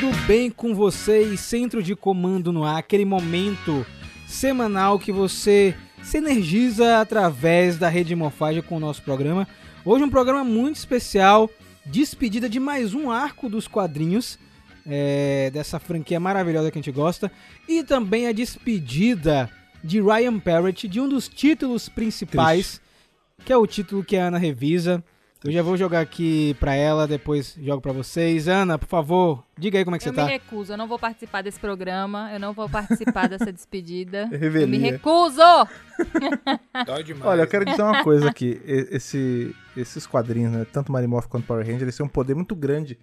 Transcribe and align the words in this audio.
Tudo 0.00 0.16
bem 0.26 0.50
com 0.50 0.74
vocês? 0.74 1.40
Centro 1.40 1.82
de 1.82 1.94
comando 1.94 2.50
no 2.50 2.64
ar, 2.64 2.78
aquele 2.78 3.04
momento 3.04 3.84
semanal 4.26 4.98
que 4.98 5.12
você 5.12 5.76
se 6.02 6.16
energiza 6.16 7.02
através 7.02 7.76
da 7.76 7.86
rede 7.90 8.16
Morfagem 8.16 8.62
com 8.62 8.78
o 8.78 8.80
nosso 8.80 9.02
programa. 9.02 9.46
Hoje 9.84 10.02
um 10.02 10.08
programa 10.08 10.42
muito 10.42 10.76
especial, 10.76 11.50
despedida 11.84 12.48
de 12.48 12.58
mais 12.58 12.94
um 12.94 13.10
arco 13.10 13.46
dos 13.46 13.68
quadrinhos 13.68 14.38
é, 14.86 15.50
dessa 15.52 15.78
franquia 15.78 16.18
maravilhosa 16.18 16.70
que 16.70 16.78
a 16.78 16.82
gente 16.82 16.94
gosta 16.94 17.30
e 17.68 17.84
também 17.84 18.26
a 18.26 18.32
despedida 18.32 19.50
de 19.84 20.00
Ryan 20.00 20.38
Parrott 20.38 20.88
de 20.88 20.98
um 20.98 21.10
dos 21.10 21.28
títulos 21.28 21.90
principais, 21.90 22.80
Triste. 22.80 23.44
que 23.44 23.52
é 23.52 23.56
o 23.58 23.66
título 23.66 24.02
que 24.02 24.16
a 24.16 24.28
Ana 24.28 24.38
revisa. 24.38 25.04
Eu 25.42 25.50
já 25.50 25.62
vou 25.62 25.74
jogar 25.74 26.00
aqui 26.00 26.54
pra 26.60 26.74
ela, 26.74 27.08
depois 27.08 27.56
jogo 27.58 27.80
pra 27.80 27.92
vocês. 27.92 28.46
Ana, 28.46 28.78
por 28.78 28.86
favor, 28.88 29.42
diga 29.56 29.78
aí 29.78 29.84
como 29.84 29.96
é 29.96 29.98
que 29.98 30.06
eu 30.06 30.12
você 30.12 30.16
tá. 30.16 30.22
Eu 30.22 30.26
me 30.26 30.32
recuso, 30.32 30.72
eu 30.74 30.76
não 30.76 30.86
vou 30.86 30.98
participar 30.98 31.40
desse 31.42 31.58
programa, 31.58 32.30
eu 32.30 32.38
não 32.38 32.52
vou 32.52 32.68
participar 32.68 33.26
dessa 33.26 33.50
despedida. 33.52 34.26
Revelia. 34.26 34.66
Eu 34.66 34.68
me 34.68 34.78
recuso! 34.78 35.40
Dói 36.84 37.02
demais. 37.02 37.24
Olha, 37.24 37.42
eu 37.42 37.46
quero 37.46 37.64
dizer 37.64 37.80
uma 37.80 38.04
coisa 38.04 38.28
aqui. 38.28 38.60
Esse, 38.66 39.56
esses 39.74 40.06
quadrinhos, 40.06 40.52
né, 40.52 40.66
tanto 40.70 40.92
Marimorph 40.92 41.26
quanto 41.26 41.46
Power 41.46 41.64
Ranger, 41.64 41.82
eles 41.82 41.96
têm 41.96 42.04
um 42.04 42.08
poder 42.08 42.34
muito 42.34 42.54
grande 42.54 42.98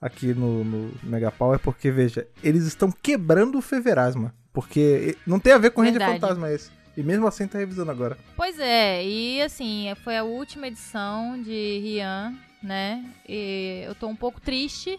aqui 0.00 0.32
no, 0.32 0.64
no 0.64 0.90
Mega 1.02 1.30
Power, 1.30 1.58
porque, 1.58 1.90
veja, 1.90 2.26
eles 2.42 2.64
estão 2.64 2.90
quebrando 2.90 3.58
o 3.58 3.62
Feverasma. 3.62 4.34
Porque 4.50 5.16
não 5.26 5.38
tem 5.38 5.52
a 5.52 5.58
ver 5.58 5.70
com 5.70 5.82
Ranger 5.82 6.06
Fantasma 6.06 6.50
esse. 6.50 6.70
E 6.96 7.02
mesmo 7.02 7.26
assim 7.26 7.46
tá 7.48 7.58
revisando 7.58 7.90
agora. 7.90 8.18
Pois 8.36 8.58
é, 8.58 9.04
e 9.04 9.40
assim, 9.40 9.92
foi 10.04 10.16
a 10.16 10.24
última 10.24 10.66
edição 10.66 11.40
de 11.40 11.78
Rian, 11.82 12.34
né? 12.62 13.04
E 13.28 13.82
eu 13.86 13.94
tô 13.94 14.06
um 14.08 14.16
pouco 14.16 14.40
triste. 14.40 14.98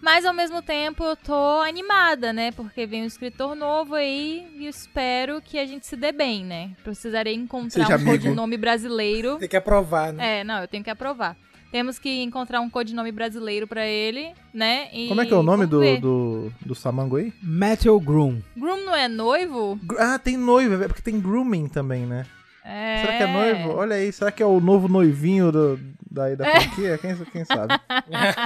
Mas 0.00 0.26
ao 0.26 0.34
mesmo 0.34 0.60
tempo 0.60 1.02
eu 1.02 1.16
tô 1.16 1.60
animada, 1.62 2.30
né? 2.30 2.52
Porque 2.52 2.84
vem 2.84 3.02
um 3.02 3.06
escritor 3.06 3.54
novo 3.54 3.94
aí 3.94 4.46
e 4.58 4.66
espero 4.66 5.40
que 5.40 5.58
a 5.58 5.64
gente 5.64 5.86
se 5.86 5.96
dê 5.96 6.12
bem, 6.12 6.44
né? 6.44 6.72
Precisarei 6.84 7.32
encontrar 7.34 7.84
Seja 7.86 7.92
um 7.92 8.00
amigo. 8.02 8.10
codinome 8.10 8.58
brasileiro. 8.58 9.38
Tem 9.38 9.48
que 9.48 9.56
aprovar, 9.56 10.12
né? 10.12 10.40
É, 10.40 10.44
não, 10.44 10.60
eu 10.60 10.68
tenho 10.68 10.84
que 10.84 10.90
aprovar. 10.90 11.34
Temos 11.74 11.98
que 11.98 12.22
encontrar 12.22 12.60
um 12.60 12.70
codinome 12.70 13.10
brasileiro 13.10 13.66
para 13.66 13.84
ele, 13.84 14.32
né? 14.54 14.88
E 14.92 15.08
Como 15.08 15.20
é 15.20 15.26
que 15.26 15.34
é 15.34 15.36
o 15.36 15.42
nome 15.42 15.66
do, 15.66 15.80
do, 15.98 16.52
do 16.64 16.72
Samango 16.72 17.16
aí? 17.16 17.32
Matthew 17.42 17.98
Groom. 17.98 18.38
Groom 18.56 18.84
não 18.84 18.94
é 18.94 19.08
noivo? 19.08 19.76
Ah, 19.98 20.16
tem 20.16 20.36
noivo, 20.36 20.80
é 20.80 20.86
porque 20.86 21.02
tem 21.02 21.20
grooming 21.20 21.66
também, 21.66 22.06
né? 22.06 22.26
É. 22.64 23.00
Será 23.00 23.16
que 23.16 23.22
é 23.24 23.26
noivo? 23.26 23.70
Olha 23.76 23.96
aí, 23.96 24.12
será 24.12 24.30
que 24.30 24.40
é 24.40 24.46
o 24.46 24.60
novo 24.60 24.86
noivinho 24.86 25.50
do, 25.50 25.80
daí 26.08 26.36
da 26.36 26.48
franquia? 26.48 26.90
É. 26.90 26.98
Quem, 26.98 27.16
quem 27.16 27.44
sabe? 27.44 27.74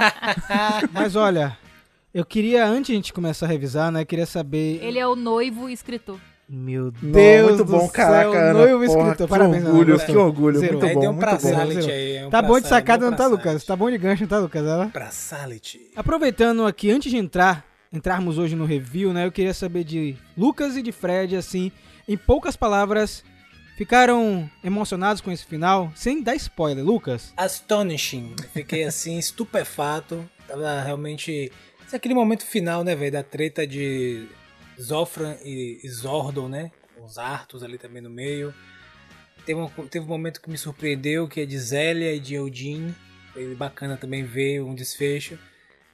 Mas 0.91 1.15
olha, 1.15 1.55
eu 2.11 2.25
queria, 2.25 2.65
antes 2.65 2.87
de 2.87 2.93
a 2.93 2.95
gente 2.95 3.13
começar 3.13 3.45
a 3.45 3.49
revisar, 3.49 3.91
né, 3.91 4.03
queria 4.05 4.25
saber... 4.25 4.83
Ele 4.83 4.97
é 4.97 5.07
o 5.07 5.15
noivo 5.15 5.69
escritor. 5.69 6.19
Meu 6.51 6.89
Deus 6.89 7.49
muito 7.49 7.65
bom, 7.65 7.85
do 7.85 7.91
caraca, 7.91 8.31
céu, 8.31 8.39
Ana, 8.41 8.53
noivo 8.53 8.85
porra, 8.85 9.01
escritor. 9.03 9.27
Parabéns, 9.27 9.63
que 9.63 9.69
orgulho, 9.69 9.93
Ana. 9.93 10.05
que 10.05 10.17
orgulho, 10.17 10.59
Zero. 10.59 10.71
muito 10.73 10.85
Aí 10.87 10.93
bom, 10.95 10.99
deu 11.01 11.09
um 11.11 11.13
muito 11.13 11.23
pra 11.25 11.33
bom. 11.33 11.39
Salit 11.39 11.91
aí, 11.91 12.15
é 12.15 12.25
um 12.25 12.29
Tá 12.31 12.39
pra 12.39 12.47
bom 12.47 12.59
de 12.59 12.67
sacada, 12.67 13.09
não 13.09 13.15
tá, 13.15 13.27
Lucas? 13.27 13.45
Salit. 13.45 13.65
Tá 13.67 13.75
bom 13.75 13.91
de 13.91 13.97
gancho, 13.99 14.23
não 14.23 14.27
tá, 14.29 14.39
Lucas? 14.39 14.65
Ela? 14.65 14.87
Pra 14.87 15.11
Salit. 15.11 15.79
Aproveitando 15.95 16.65
aqui, 16.65 16.89
antes 16.89 17.11
de 17.11 17.17
entrar, 17.17 17.63
entrarmos 17.93 18.39
hoje 18.39 18.55
no 18.55 18.65
review, 18.65 19.13
né? 19.13 19.27
Eu 19.27 19.31
queria 19.31 19.53
saber 19.53 19.83
de 19.83 20.15
Lucas 20.35 20.75
e 20.75 20.81
de 20.81 20.91
Fred, 20.91 21.35
assim, 21.35 21.71
em 22.07 22.17
poucas 22.17 22.55
palavras, 22.55 23.23
ficaram 23.77 24.49
emocionados 24.63 25.21
com 25.21 25.31
esse 25.31 25.45
final? 25.45 25.91
Sem 25.95 26.23
dar 26.23 26.35
spoiler, 26.35 26.83
Lucas? 26.83 27.31
Astonishing. 27.37 28.35
Fiquei 28.51 28.85
assim, 28.85 29.17
estupefato. 29.19 30.27
Tava 30.47 30.81
realmente. 30.81 31.51
Esse 31.85 31.95
é 31.95 31.97
aquele 31.97 32.15
momento 32.15 32.43
final, 32.43 32.83
né, 32.83 32.95
velho? 32.95 33.11
Da 33.11 33.21
treta 33.23 33.67
de 33.67 34.27
Zofran 34.81 35.37
e 35.43 35.81
Zordon, 35.89 36.47
né? 36.47 36.71
Os 37.03 37.17
Artos 37.17 37.63
ali 37.63 37.77
também 37.77 38.01
no 38.01 38.09
meio. 38.09 38.53
Teve 39.45 39.59
um, 39.59 39.67
teve 39.87 40.05
um 40.05 40.09
momento 40.09 40.41
que 40.41 40.49
me 40.49 40.57
surpreendeu, 40.57 41.27
que 41.27 41.41
é 41.41 41.45
de 41.45 41.57
Zélia 41.57 42.13
e 42.13 42.19
de 42.19 42.35
Eudin. 42.35 42.93
Foi 43.33 43.55
bacana 43.55 43.97
também 43.97 44.23
ver 44.23 44.61
um 44.61 44.75
desfecho. 44.75 45.37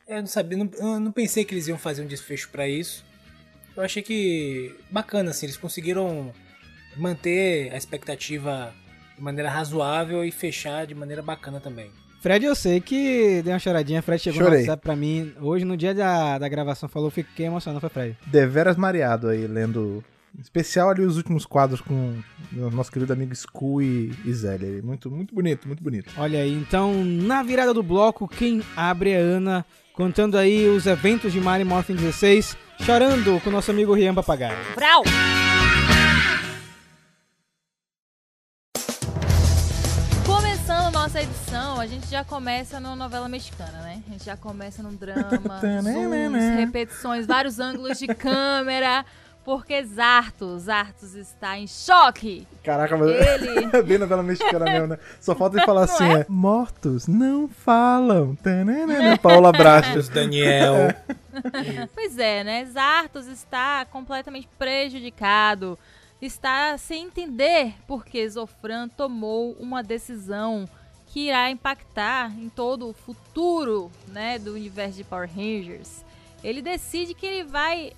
Eu 0.08 0.18
não 0.18 0.28
sabia, 0.28 0.58
não, 0.58 0.70
eu 0.78 1.00
não 1.00 1.12
pensei 1.12 1.44
que 1.44 1.54
eles 1.54 1.68
iam 1.68 1.78
fazer 1.78 2.04
um 2.04 2.08
desfecho 2.08 2.50
para 2.50 2.68
isso. 2.68 3.04
Eu 3.76 3.84
achei 3.84 4.02
que 4.02 4.76
bacana, 4.90 5.32
assim, 5.32 5.46
eles 5.48 5.58
conseguiram 5.58 6.34
manter 6.96 7.74
a 7.74 7.78
expectativa 7.78 8.74
de 9.16 9.22
maneira 9.22 9.50
razoável 9.50 10.24
e 10.24 10.32
fechar 10.32 10.86
de 10.86 10.96
maneira 10.96 11.22
bacana 11.22 11.60
também. 11.60 11.92
Fred, 12.26 12.44
eu 12.44 12.56
sei 12.56 12.82
que 12.82 13.44
deu 13.44 13.54
uma 13.54 13.60
choradinha. 13.60 14.02
Fred 14.02 14.20
chegou 14.20 14.40
Chorei. 14.40 14.54
no 14.54 14.60
WhatsApp 14.64 14.82
pra 14.82 14.96
mim 14.96 15.32
hoje, 15.40 15.64
no 15.64 15.78
dia 15.78 15.94
da, 15.94 16.40
da 16.40 16.50
gravação, 16.50 16.90
falou, 16.90 17.12
fiquei 17.12 17.46
emocionado, 17.46 17.80
foi 17.80 17.90
Fred. 17.92 18.18
Deveras 18.26 18.76
mareado 18.78 19.28
aí, 19.28 19.46
lendo. 19.46 20.04
Em 20.36 20.42
especial 20.42 20.90
ali 20.90 21.04
os 21.04 21.18
últimos 21.18 21.46
quadros 21.46 21.82
com 21.82 22.16
o 22.52 22.72
nosso 22.72 22.92
querido 22.92 23.14
amigo 23.14 23.36
Sku 23.36 23.80
e, 23.80 24.12
e 24.26 24.34
Zélia. 24.34 24.82
Muito, 24.82 25.12
muito 25.12 25.36
bonito, 25.36 25.68
muito 25.68 25.84
bonito. 25.84 26.12
Olha 26.18 26.40
aí, 26.40 26.52
então, 26.52 26.96
na 27.04 27.44
virada 27.44 27.76
do 27.76 27.84
bloco, 27.84 28.28
quem 28.28 28.64
abre 28.76 29.12
é 29.12 29.18
a 29.18 29.22
Ana, 29.22 29.66
contando 29.94 30.36
aí 30.36 30.68
os 30.68 30.88
eventos 30.88 31.32
de 31.32 31.40
Mario 31.40 31.68
Morphin 31.68 31.94
16, 31.94 32.58
chorando 32.82 33.40
com 33.42 33.52
o 33.52 33.54
nosso 33.54 33.70
amigo 33.70 33.94
Rian 33.94 34.16
Papagaio. 34.16 34.58
Brau! 34.76 35.04
Começando 40.86 41.02
nossa 41.02 41.20
edição, 41.20 41.80
a 41.80 41.88
gente 41.88 42.08
já 42.08 42.24
começa 42.24 42.80
numa 42.80 42.96
novela 42.96 43.28
mexicana, 43.28 43.82
né? 43.82 44.04
A 44.08 44.12
gente 44.12 44.24
já 44.24 44.38
começa 44.38 44.84
num 44.84 44.96
drama, 44.96 45.32
zooms, 45.82 46.56
repetições, 46.58 47.26
vários 47.26 47.60
ângulos 47.60 47.98
de 47.98 48.06
câmera, 48.06 49.04
porque 49.44 49.84
Zartos, 49.84 50.64
Zartos 50.64 51.16
está 51.16 51.58
em 51.58 51.66
choque. 51.66 52.48
Caraca, 52.64 52.96
mas 52.98 53.10
Ele... 53.10 53.70
é 53.74 53.82
bem 53.82 53.98
novela 53.98 54.22
mexicana 54.22 54.66
mesmo, 54.66 54.86
né? 54.86 55.00
Só 55.20 55.34
falta 55.34 55.58
ele 55.58 55.66
falar 55.66 55.88
Não 55.88 55.94
assim, 55.96 56.06
é? 56.06 56.20
é? 56.20 56.26
Mortos 56.30 57.08
não 57.08 57.48
falam. 57.48 58.36
Tananana, 58.36 59.18
Paula 59.22 59.52
Brastos. 59.52 60.08
Daniel. 60.08 60.94
Pois 61.96 62.20
é, 62.20 62.44
né? 62.44 62.64
Zartos 62.66 63.26
está 63.26 63.86
completamente 63.86 64.48
prejudicado. 64.60 65.80
Está 66.22 66.78
sem 66.78 67.06
entender 67.06 67.76
porque 67.88 68.28
Zofran 68.28 68.88
tomou 68.88 69.52
uma 69.54 69.84
decisão 69.84 70.68
que 71.08 71.28
irá 71.28 71.50
impactar 71.50 72.32
em 72.38 72.50
todo 72.50 72.90
o 72.90 72.94
futuro, 72.94 73.92
né, 74.08 74.40
do 74.40 74.54
universo 74.54 74.98
de 74.98 75.04
Power 75.04 75.30
Rangers. 75.30 76.04
Ele 76.44 76.62
decide 76.62 77.14
que 77.14 77.26
ele 77.26 77.44
vai 77.44 77.94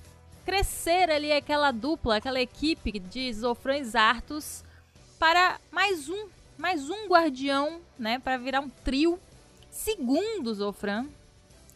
crescer 0.46 1.10
ali 1.10 1.32
aquela 1.32 1.72
dupla, 1.72 2.18
aquela 2.18 2.42
equipe 2.42 3.00
de 3.00 3.34
Zofran 3.34 3.78
e 3.78 3.84
Zartos 3.84 4.64
para 5.20 5.60
mais 5.72 6.10
um, 6.10 6.28
mais 6.58 6.90
um 6.90 7.08
guardião, 7.08 7.82
né, 7.98 8.20
para 8.20 8.38
virar 8.38 8.62
um 8.62 8.70
trio 8.70 9.20
segundo 9.70 10.54
Zofran, 10.54 11.06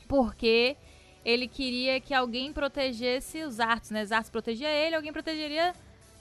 porque 0.07 0.75
ele 1.23 1.47
queria 1.47 1.99
que 1.99 2.13
alguém 2.13 2.51
protegesse 2.51 3.43
os 3.43 3.55
Zartos, 3.55 3.91
né? 3.91 4.03
Zartos 4.05 4.31
protegia 4.31 4.69
ele, 4.69 4.95
alguém 4.95 5.13
protegeria 5.13 5.73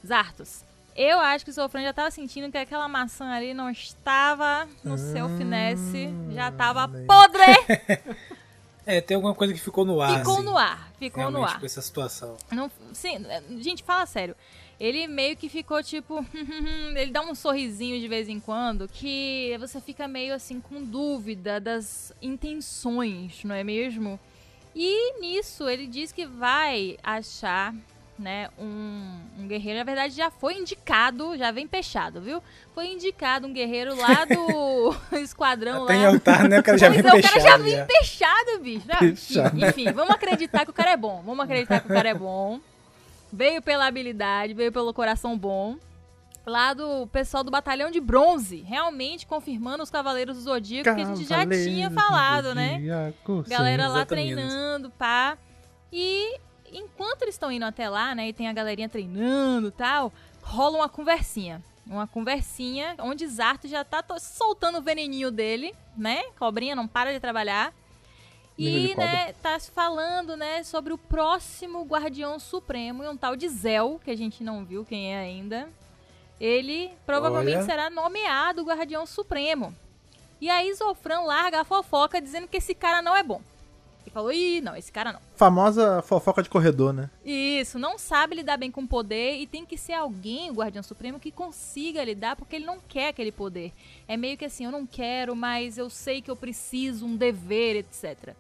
Zartos. 0.07 0.65
Eu 0.97 1.21
acho 1.21 1.45
que 1.45 1.51
o 1.51 1.55
Sofran 1.55 1.83
já 1.83 1.91
estava 1.91 2.11
sentindo 2.11 2.51
que 2.51 2.59
aquela 2.59 2.89
maçã 2.89 3.31
ali 3.31 3.55
não 3.55 3.71
estava 3.71 4.69
no 4.85 4.99
seu 4.99 5.29
finesse, 5.39 6.11
já 6.33 6.49
estava 6.49 6.89
podre. 6.89 7.45
É, 8.87 9.01
tem 9.01 9.15
alguma 9.15 9.35
coisa 9.35 9.53
que 9.53 9.61
ficou 9.61 9.85
no 9.85 10.01
ar. 10.01 10.19
Ficou 10.19 10.35
assim, 10.35 10.45
no 10.45 10.59
ar, 10.59 10.93
ficou 10.99 11.25
no 11.25 11.31
realmente, 11.31 11.55
ar. 11.55 11.61
com 11.61 11.67
essa 11.67 11.81
situação. 11.81 12.37
Não, 12.51 12.69
sim, 12.93 13.25
gente, 13.61 13.85
fala 13.85 14.05
sério. 14.07 14.35
Ele 14.81 15.07
meio 15.07 15.37
que 15.37 15.49
ficou 15.49 15.83
tipo. 15.83 16.27
ele 16.97 17.13
dá 17.13 17.21
um 17.21 17.35
sorrisinho 17.35 18.01
de 18.01 18.09
vez 18.09 18.29
em 18.29 18.41
quando 18.41 18.89
que 18.89 19.55
você 19.61 19.81
fica 19.81 20.09
meio 20.09 20.35
assim 20.35 20.61
com 20.61 20.83
dúvida 20.83 21.61
das 21.61 22.13
intenções, 22.23 23.45
não 23.45 23.55
é 23.55 23.63
mesmo? 23.63 24.19
E 24.75 25.21
nisso 25.21 25.69
ele 25.69 25.87
diz 25.87 26.11
que 26.11 26.27
vai 26.27 26.97
achar. 27.03 27.75
Né, 28.21 28.51
um, 28.59 29.19
um 29.39 29.49
guerreiro, 29.49 29.79
na 29.79 29.85
verdade 29.85 30.15
já 30.15 30.31
foi 30.31 30.53
indicado, 30.59 31.39
já 31.39 31.51
vem 31.51 31.67
fechado, 31.67 32.21
viu? 32.21 32.43
Foi 32.75 32.87
indicado 32.87 33.47
um 33.47 33.53
guerreiro 33.55 33.97
lá 33.97 34.27
do 34.27 34.95
esquadrão 35.17 35.87
Tem 35.87 36.03
lá. 36.03 36.09
altar, 36.09 36.47
né? 36.47 36.61
O 36.61 36.63
cara 36.63 36.77
já 36.77 36.89
Pois 36.91 37.01
vem 37.03 37.11
é, 37.11 37.15
o 37.19 37.23
cara 37.23 37.41
já 37.41 37.57
vem 37.57 37.77
já. 37.77 37.85
bicho. 37.87 38.25
Ah, 38.91 38.99
Fechado. 38.99 39.57
Enfim, 39.57 39.67
enfim, 39.87 39.93
vamos 39.93 40.15
acreditar 40.15 40.67
que 40.67 40.71
o 40.71 40.75
cara 40.75 40.91
é 40.91 40.97
bom. 40.99 41.23
Vamos 41.25 41.43
acreditar 41.43 41.81
que 41.81 41.87
o 41.87 41.95
cara 41.95 42.11
é 42.11 42.15
bom. 42.15 42.61
Veio 43.33 43.63
pela 43.63 43.87
habilidade, 43.87 44.53
veio 44.53 44.71
pelo 44.71 44.93
coração 44.93 45.39
bom. 45.39 45.77
Lá 46.45 46.75
do 46.75 47.07
pessoal 47.07 47.43
do 47.43 47.51
Batalhão 47.51 47.91
de 47.91 48.01
Bronze, 48.01 48.61
realmente 48.67 49.27
confirmando 49.27 49.83
os 49.83 49.91
Cavaleiros 49.91 50.37
do 50.37 50.43
Zodíaco 50.43 50.95
que 50.95 51.01
a 51.01 51.05
gente 51.07 51.25
já 51.25 51.47
tinha 51.47 51.91
falado, 51.91 52.55
né? 52.55 52.83
Galera 53.49 53.89
lá 53.89 54.05
treinando, 54.05 54.91
pá. 54.91 55.39
E 55.91 56.37
enquanto 56.73 57.23
eles 57.23 57.35
estão 57.35 57.51
indo 57.51 57.65
até 57.65 57.89
lá, 57.89 58.15
né, 58.15 58.29
e 58.29 58.33
tem 58.33 58.49
a 58.49 58.53
galerinha 58.53 58.89
treinando 58.89 59.69
e 59.69 59.73
tal, 59.73 60.13
rola 60.43 60.79
uma 60.79 60.89
conversinha. 60.89 61.63
Uma 61.87 62.07
conversinha 62.07 62.95
onde 63.01 63.27
Zarto 63.27 63.67
já 63.67 63.85
tá 63.85 64.05
soltando 64.19 64.79
o 64.79 64.83
veneninho 64.83 65.31
dele, 65.31 65.75
né? 65.97 66.23
Cobrinha 66.39 66.77
não 66.77 66.87
para 66.87 67.13
de 67.13 67.19
trabalhar. 67.19 67.75
E, 68.57 68.95
né, 68.95 69.33
tá 69.43 69.59
se 69.59 69.71
falando, 69.71 70.37
né, 70.37 70.63
sobre 70.63 70.93
o 70.93 70.99
próximo 70.99 71.83
Guardião 71.83 72.39
Supremo, 72.39 73.03
e 73.03 73.09
um 73.09 73.17
tal 73.17 73.35
de 73.35 73.49
Zel, 73.49 73.99
que 74.05 74.11
a 74.11 74.17
gente 74.17 74.45
não 74.45 74.65
viu 74.65 74.85
quem 74.85 75.15
é 75.15 75.19
ainda. 75.19 75.69
Ele 76.39 76.93
provavelmente 77.07 77.57
Olha. 77.57 77.67
será 77.67 77.91
nomeado 77.91 78.63
Guardião 78.63 79.07
Supremo. 79.07 79.75
E 80.41 80.49
aí 80.49 80.73
Zofran 80.75 81.21
larga 81.21 81.61
a 81.61 81.65
fofoca 81.65 82.21
dizendo 82.21 82.49
que 82.49 82.59
esse 82.59 82.75
cara 82.75 83.03
não 83.03 83.17
é 83.17 83.23
bom. 83.23 83.41
Ele 84.03 84.11
falou, 84.13 84.33
ih, 84.33 84.61
não, 84.61 84.75
esse 84.75 84.91
cara 84.91 85.13
não. 85.13 85.21
Famosa 85.37 86.03
fofoca 86.03 86.43
de 86.43 86.49
corredor, 86.49 86.93
né? 86.93 87.09
Isso, 87.25 87.79
não 87.79 87.99
sabe 87.99 88.35
lidar 88.37 88.57
bem 88.57 88.71
com 88.71 88.87
poder 88.87 89.37
e 89.37 89.47
tem 89.47 89.65
que 89.65 89.77
ser 89.79 89.93
alguém, 89.93 90.51
o 90.51 90.55
Guardião 90.55 90.83
Supremo, 90.83 91.21
que 91.21 91.31
consiga 91.31 92.03
lidar 92.03 92.35
porque 92.37 92.57
ele 92.57 92.65
não 92.67 92.79
quer 92.81 93.09
aquele 93.09 93.31
poder. 93.31 93.73
É 94.09 94.17
meio 94.17 94.37
que 94.37 94.45
assim, 94.45 94.65
eu 94.65 94.73
não 94.73 94.85
quero, 94.87 95.37
mas 95.37 95.79
eu 95.79 95.89
sei 95.89 96.21
que 96.21 96.31
eu 96.31 96.37
preciso, 96.37 97.07
um 97.07 97.15
dever, 97.17 97.77
etc. 97.77 98.35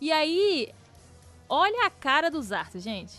E 0.00 0.12
aí, 0.12 0.68
olha 1.48 1.86
a 1.86 1.90
cara 1.90 2.30
dos 2.30 2.52
Arthur, 2.52 2.80
gente. 2.80 3.14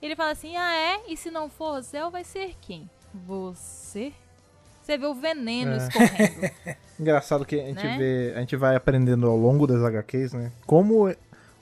Ele 0.00 0.14
fala 0.14 0.30
assim, 0.30 0.56
ah 0.56 0.72
é? 0.74 1.00
E 1.12 1.16
se 1.16 1.28
não 1.30 1.48
for 1.48 1.80
Zel, 1.82 2.08
vai 2.10 2.22
ser 2.22 2.54
quem? 2.60 2.88
Você? 3.26 4.12
Você 4.82 4.96
vê 4.96 5.06
o 5.06 5.14
veneno 5.14 5.72
É. 5.72 5.76
escorrendo. 5.78 6.50
Engraçado 7.00 7.44
que 7.44 7.60
a 7.60 7.64
gente 7.64 7.82
Né? 7.84 7.96
vê, 7.98 8.32
a 8.36 8.40
gente 8.40 8.56
vai 8.56 8.74
aprendendo 8.76 9.26
ao 9.28 9.36
longo 9.36 9.66
das 9.66 9.82
HQs, 9.82 10.32
né? 10.32 10.52
Como 10.66 11.12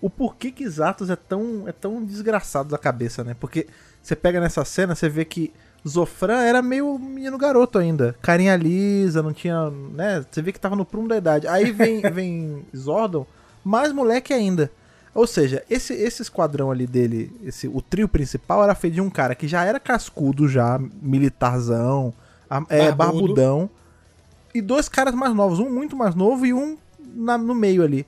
o 0.01 0.11
porquê 0.11 0.51
que 0.51 0.69
Zatos 0.69 1.11
é 1.11 1.17
tão 1.17 1.65
é 1.67 1.73
tão 1.73 2.05
desgraçado 2.05 2.69
da 2.69 2.79
cabeça, 2.79 3.25
né? 3.25 3.35
Porque 3.39 3.67
você 4.03 4.15
pega 4.15 4.41
nessa 4.41 4.65
cena, 4.65 4.95
você 4.95 5.09
vê 5.09 5.25
que 5.25 5.53
Zofran 5.87 6.41
era 6.43 6.61
meio 6.63 6.99
menino 6.99 7.39
garoto 7.39 7.79
ainda, 7.79 8.17
carinha 8.21 8.57
lisa, 8.57 9.23
não 9.23 9.33
tinha, 9.33 9.71
né? 9.71 10.25
Você 10.31 10.43
vê 10.43 10.53
que 10.53 10.61
tava 10.61 10.75
no 10.77 10.85
prumo 10.85 11.09
da 11.09 11.17
idade. 11.17 11.47
Aí 11.49 11.71
vem 11.73 12.01
vem 12.13 12.65
Zordon, 12.77 13.27
mais 13.65 13.93
moleque 13.93 14.33
ainda. 14.33 14.71
Ou 15.15 15.27
seja, 15.27 15.65
esse, 15.71 15.95
esse 15.95 16.21
esquadrão 16.21 16.71
ali 16.71 16.87
dele, 16.87 17.33
esse, 17.43 17.67
o 17.67 17.81
trio 17.81 18.07
principal 18.07 18.63
era 18.63 18.75
feito 18.75 18.95
de 18.95 19.01
um 19.01 19.09
cara 19.09 19.35
que 19.35 19.49
já 19.49 19.65
era 19.65 19.81
cascudo, 19.81 20.47
já, 20.47 20.79
militarzão, 21.01 22.13
é, 22.69 22.89
barbudão, 22.93 23.71
e 24.55 24.61
dois 24.61 24.89
caras 24.91 25.15
mais 25.15 25.35
novos, 25.35 25.59
um 25.59 25.71
muito 25.71 25.97
mais 25.97 26.15
novo 26.15 26.45
e 26.45 26.53
um 26.53 26.77
na- 27.15 27.39
no 27.39 27.55
meio 27.55 27.83
ali. 27.83 28.07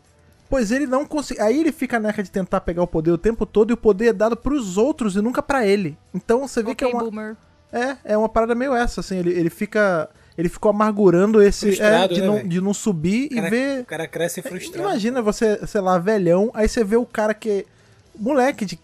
Pois 0.49 0.71
ele 0.71 0.87
não 0.87 1.05
consegue. 1.05 1.41
Aí 1.41 1.61
ele 1.61 1.71
fica 1.73 2.01
nessa 2.01 2.23
de 2.23 2.31
tentar 2.31 2.61
pegar 2.63 2.83
o 2.83 2.87
poder 2.87 3.11
o 3.11 3.19
tempo 3.19 3.45
todo 3.45 3.71
e 3.71 3.75
o 3.75 3.77
poder 3.77 4.07
é 4.07 4.13
dado 4.13 4.37
pros 4.37 4.77
outros 4.79 5.15
e 5.17 5.21
nunca 5.21 5.43
pra 5.43 5.67
ele. 5.67 5.97
Então 6.15 6.47
você 6.47 6.63
vê 6.63 6.75
que 6.75 6.85
é 6.85 6.89
uma, 6.89 7.05
boomer. 7.05 7.37
é, 7.73 7.97
é 8.05 8.17
uma 8.17 8.29
parada 8.29 8.55
meio 8.55 8.75
essa, 8.75 9.01
assim. 9.01 9.19
Ele, 9.19 9.31
ele 9.31 9.51
fica. 9.51 10.09
Ele 10.39 10.49
ficou 10.49 10.71
amargurando 10.71 11.43
esse. 11.43 11.81
É, 11.83 12.09
de, 12.09 12.21
né, 12.21 12.27
não, 12.27 12.49
de 12.49 12.61
não 12.61 12.73
subir 12.73 13.27
O 13.27 13.35
cara, 13.35 13.47
e 13.47 13.51
ver. 13.51 13.81
o 13.81 13.85
cara 13.85 14.09
cresce 14.09 14.41
frustrado. 14.41 14.89
Imagina 14.89 15.21
você, 15.21 15.67
sei 15.67 15.81
lá, 15.81 15.99
velhão, 15.99 16.51
aí 16.55 16.69
você 16.69 16.83
vê 16.83 16.97
o 16.97 17.05
cara 17.05 17.35
que. 17.35 17.67
Moleque 18.19 18.65
de 18.65 18.79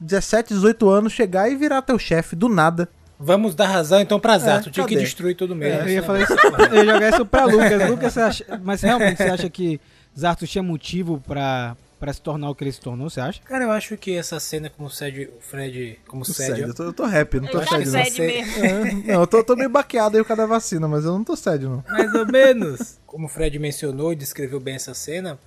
17, 0.00 0.54
18 0.54 0.88
anos 0.88 1.12
chegar 1.12 1.48
e 1.50 1.54
virar 1.56 1.82
teu 1.82 1.98
chefe 1.98 2.34
do 2.34 2.48
nada. 2.48 2.88
Vamos 3.18 3.54
dar 3.54 3.68
razão 3.68 4.00
então 4.00 4.18
pra 4.18 4.36
Zato. 4.36 4.70
Tinha 4.70 4.84
que 4.86 4.96
destruir 4.96 5.36
tudo 5.36 5.54
mesmo. 5.54 5.82
É, 5.82 5.84
eu 5.84 5.88
ia 5.88 6.02
falar 6.02 6.22
isso, 6.22 6.32
eu 6.72 6.84
ia 6.84 6.92
jogar 6.94 7.08
isso 7.12 7.26
pra 7.26 7.44
Lucas. 7.44 7.88
Lucas, 7.90 8.12
você 8.12 8.20
acha, 8.20 8.60
mas 8.64 8.82
realmente 8.82 9.18
você 9.18 9.30
acha 9.30 9.48
que 9.48 9.80
Zartos 10.18 10.50
tinha 10.50 10.62
motivo 10.62 11.22
pra, 11.26 11.76
pra 11.98 12.12
se 12.12 12.20
tornar 12.20 12.50
o 12.50 12.54
que 12.54 12.64
ele 12.64 12.72
se 12.72 12.80
tornou, 12.80 13.08
você 13.08 13.20
acha? 13.20 13.40
Cara, 13.42 13.64
eu 13.64 13.70
acho 13.72 13.96
que 13.96 14.14
essa 14.16 14.38
cena 14.40 14.68
como 14.70 14.88
o 14.88 14.90
Sed, 14.90 15.28
o 15.36 15.40
Fred, 15.40 15.98
como 16.06 16.24
Sério, 16.24 16.56
Sed, 16.56 16.68
eu 16.68 16.74
tô, 16.74 16.82
eu 16.84 16.92
tô 16.92 17.06
rap, 17.06 17.40
não 17.40 17.48
tô 17.48 17.58
Ele 17.58 17.66
tá 17.66 17.70
sério, 17.70 17.86
não. 17.86 18.04
sede 18.04 18.10
sei. 18.16 18.42
mesmo. 18.44 18.64
É, 18.64 19.12
não, 19.12 19.20
eu 19.20 19.26
tô, 19.26 19.42
tô 19.44 19.56
meio 19.56 19.70
baqueado 19.70 20.16
aí 20.16 20.22
por 20.22 20.28
causa 20.28 20.42
da 20.42 20.48
vacina, 20.48 20.86
mas 20.86 21.04
eu 21.04 21.12
não 21.12 21.24
tô 21.24 21.34
sério, 21.36 21.68
não. 21.70 21.84
mais 21.88 22.14
ou 22.14 22.26
menos. 22.26 22.98
Como 23.06 23.26
o 23.26 23.28
Fred 23.28 23.58
mencionou 23.58 24.12
e 24.12 24.16
descreveu 24.16 24.60
bem 24.60 24.74
essa 24.74 24.94
cena, 24.94 25.38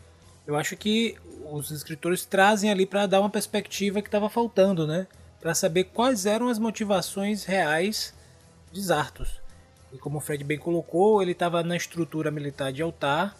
eu 0.48 0.56
acho 0.56 0.76
que 0.78 1.16
os 1.52 1.70
escritores 1.72 2.26
trazem 2.26 2.72
ali 2.72 2.86
pra 2.86 3.06
dar 3.06 3.20
uma 3.20 3.30
perspectiva 3.30 4.02
que 4.02 4.10
tava 4.10 4.30
faltando, 4.30 4.88
né? 4.88 5.08
Pra 5.40 5.54
saber 5.54 5.86
quais 5.86 6.26
eram 6.26 6.48
as 6.48 6.58
motivações 6.58 7.44
reais 7.46 8.14
de 8.72 8.82
Zartos. 8.82 9.40
E 9.94 9.98
como 9.98 10.18
o 10.18 10.22
Fred 10.22 10.44
bem 10.44 10.58
colocou, 10.58 11.22
ele 11.22 11.34
estava 11.34 11.62
na 11.64 11.78
estrutura 11.78 12.32
militar 12.32 12.72
de 12.74 12.82
Altar, 12.82 13.36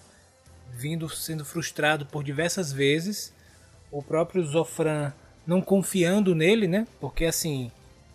vindo 0.75 1.10
sendo 1.10 1.45
frustrado 1.45 2.06
por 2.06 2.24
diversas 2.24 2.72
vezes. 2.72 3.33
O 3.92 4.01
próprio 4.04 4.45
Zofran 4.45 5.13
não 5.48 5.62
confiando 5.62 6.36
nele, 6.36 6.68
né? 6.68 6.88
Porque 7.00 7.25
assim, 7.25 7.72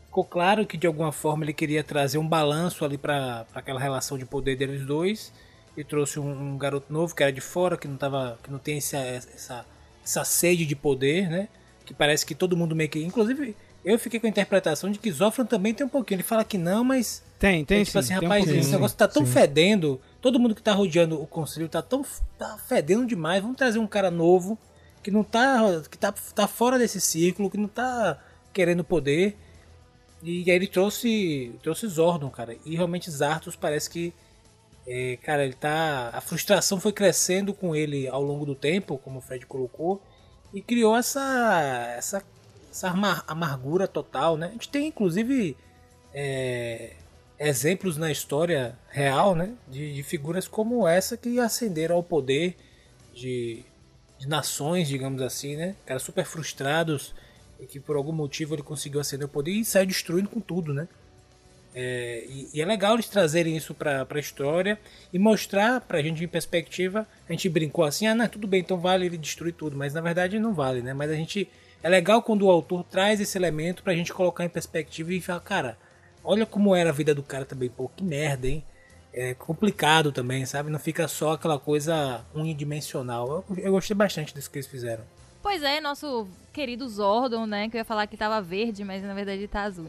ficou 0.07 0.25
claro 0.25 0.67
que 0.67 0.77
de 0.77 0.87
alguma 0.87 1.13
forma 1.13 1.45
ele 1.45 1.53
queria 1.53 1.83
trazer 1.83 2.19
um 2.19 2.27
balanço 2.27 2.85
ali 2.85 2.99
para 2.99 3.47
aquela 3.55 3.81
relação 3.81 4.19
de 4.19 4.27
poder 4.27 4.57
deles 4.57 4.85
dois 4.85 5.33
e 5.77 5.85
trouxe 5.85 6.19
um, 6.19 6.31
um 6.31 6.59
garoto 6.59 6.93
novo 6.93 7.15
que 7.15 7.23
era 7.23 7.33
de 7.33 7.41
fora, 7.41 7.77
que 7.77 7.89
não 7.89 7.97
tava, 7.97 8.39
que 8.43 8.51
não 8.51 8.59
tem 8.59 8.79
essa, 8.79 8.99
essa, 8.99 9.65
essa 10.05 10.25
sede 10.25 10.67
de 10.67 10.77
poder, 10.77 11.31
né? 11.31 11.49
Que 11.87 11.95
parece 11.95 12.27
que 12.27 12.35
todo 12.35 12.57
mundo 12.57 12.75
meio 12.77 12.91
que, 12.91 13.03
inclusive, 13.03 13.57
eu 13.85 13.99
fiquei 13.99 14.21
com 14.21 14.27
a 14.27 14.31
interpretação 14.31 14.91
de 14.91 14.99
que 14.99 15.11
Zofran 15.11 15.47
também 15.47 15.73
tem 15.73 15.87
um 15.87 15.89
pouquinho. 15.89 16.17
Ele 16.17 16.23
fala 16.23 16.45
que 16.45 16.59
não, 16.59 16.85
mas 16.85 17.23
Tem, 17.39 17.65
tem 17.65 17.81
é 17.81 17.85
sim. 17.85 17.87
tipo 17.87 17.99
assim, 17.99 18.09
tem 18.09 18.19
um 18.19 18.23
rapaz, 18.23 18.45
pouquinho, 18.45 18.61
esse 18.61 18.69
sim. 18.69 18.75
negócio 18.75 18.97
tá 18.97 19.09
tão 19.09 19.25
sim. 19.25 19.33
fedendo, 19.33 20.01
todo 20.21 20.39
mundo 20.39 20.55
que 20.55 20.63
tá 20.63 20.73
rodeando 20.73 21.21
o 21.21 21.27
conselho 21.27 21.69
tá 21.69 21.83
tão 21.83 22.05
tá 22.39 22.59
fedendo 22.59 23.07
demais. 23.07 23.43
Vamos 23.43 23.57
trazer 23.57 23.79
um 23.79 23.87
cara 23.87 24.11
novo 24.11 24.59
que 25.03 25.11
não 25.11 25.25
tá 25.25 25.83
que 25.91 25.99
tá, 25.99 26.13
tá 26.35 26.47
fora 26.47 26.79
desse 26.79 27.01
círculo, 27.01 27.51
que 27.51 27.59
não 27.59 27.69
tá 27.69 28.19
querendo 28.53 28.85
poder. 28.85 29.37
E 30.23 30.51
aí 30.51 30.57
ele 30.57 30.67
trouxe 30.67 31.55
trouxe 31.63 31.87
Zordon, 31.89 32.31
cara. 32.31 32.57
E 32.65 32.77
realmente 32.77 33.11
Zartos 33.11 33.57
parece 33.57 33.89
que 33.89 34.13
é, 34.87 35.17
cara, 35.23 35.45
ele 35.45 35.55
tá 35.55 36.11
a 36.13 36.21
frustração 36.21 36.81
foi 36.81 36.93
crescendo 36.93 37.55
com 37.55 37.75
ele 37.75 38.09
ao 38.09 38.23
longo 38.23 38.45
do 38.45 38.55
tempo, 38.55 38.99
como 38.99 39.19
o 39.19 39.23
Fred 39.23 39.47
colocou, 39.47 40.03
e 40.53 40.61
criou 40.61 40.97
essa 40.97 41.95
essa 41.97 42.23
essa 42.71 42.89
amar- 42.91 43.25
amargura 43.27 43.89
total, 43.89 44.37
né? 44.37 44.49
A 44.49 44.53
gente 44.53 44.69
tem 44.69 44.87
inclusive 44.87 45.57
é, 46.15 46.97
exemplos 47.41 47.97
na 47.97 48.13
história 48.13 48.79
real, 48.91 49.35
né, 49.35 49.55
de, 49.67 49.95
de 49.95 50.03
figuras 50.03 50.47
como 50.47 50.87
essa 50.87 51.17
que 51.17 51.41
ascenderam 51.41 51.97
ao 51.97 52.03
poder 52.03 52.55
de, 53.15 53.65
de 54.19 54.29
nações, 54.29 54.87
digamos 54.87 55.23
assim, 55.23 55.57
né, 55.57 55.75
caras 55.87 56.03
super 56.03 56.27
frustrados 56.27 57.15
e 57.59 57.65
que 57.65 57.81
por 57.81 57.97
algum 57.97 58.13
motivo 58.13 58.55
ele 58.55 58.63
conseguiu 58.63 59.01
ascender 59.01 59.25
ao 59.25 59.31
poder 59.31 59.53
e 59.53 59.65
saiu 59.65 59.87
destruindo 59.87 60.29
com 60.29 60.39
tudo, 60.39 60.75
né. 60.75 60.87
É, 61.73 62.25
e, 62.29 62.49
e 62.55 62.61
é 62.61 62.65
legal 62.65 62.95
eles 62.95 63.09
trazerem 63.09 63.57
isso 63.57 63.73
pra, 63.73 64.05
pra 64.05 64.19
história 64.21 64.79
e 65.13 65.19
mostrar 65.19 65.81
pra 65.81 66.03
gente 66.03 66.23
em 66.23 66.29
perspectiva. 66.29 67.07
A 67.29 67.33
gente 67.33 67.49
brincou 67.49 67.85
assim, 67.85 68.07
ah, 68.07 68.15
não, 68.15 68.27
tudo 68.27 68.47
bem, 68.47 68.61
então 68.61 68.79
vale 68.79 69.07
ele 69.07 69.17
destruir 69.17 69.55
tudo, 69.55 69.77
mas 69.77 69.95
na 69.95 70.01
verdade 70.01 70.39
não 70.39 70.53
vale, 70.53 70.83
né? 70.83 70.93
Mas 70.93 71.11
a 71.11 71.15
gente. 71.15 71.49
É 71.83 71.89
legal 71.89 72.23
quando 72.23 72.43
o 72.43 72.51
autor 72.51 72.85
traz 72.85 73.21
esse 73.21 73.39
elemento 73.39 73.83
pra 73.83 73.95
gente 73.95 74.13
colocar 74.13 74.45
em 74.45 74.51
perspectiva 74.51 75.15
e 75.15 75.21
falar, 75.21 75.41
cara, 75.41 75.79
olha 76.25 76.47
como 76.47 76.75
era 76.75 76.91
a 76.91 76.93
vida 76.93 77.15
do 77.15 77.23
cara 77.23 77.45
também, 77.45 77.69
pô, 77.69 77.89
que 77.89 78.05
merda, 78.05 78.49
hein? 78.49 78.65
É 79.13 79.35
complicado 79.35 80.13
também, 80.13 80.47
sabe? 80.47 80.71
Não 80.71 80.79
fica 80.79 81.09
só 81.09 81.33
aquela 81.33 81.59
coisa 81.59 82.25
unidimensional. 82.35 83.45
Eu, 83.49 83.57
eu 83.59 83.73
gostei 83.73 83.95
bastante 83.95 84.33
disso 84.33 84.51
que 84.51 84.59
eles 84.59 84.69
fizeram. 84.69 85.05
Pois 85.43 85.63
é, 85.63 85.81
nosso 85.81 86.29
querido 86.53 86.87
Zordon, 86.87 87.47
né? 87.47 87.69
Que 87.69 87.77
eu 87.77 87.79
ia 87.79 87.85
falar 87.85 88.07
que 88.07 88.17
tava 88.17 88.43
verde, 88.43 88.85
mas 88.85 89.03
na 89.03 89.15
verdade 89.15 89.49
tá 89.49 89.63
azul. 89.63 89.87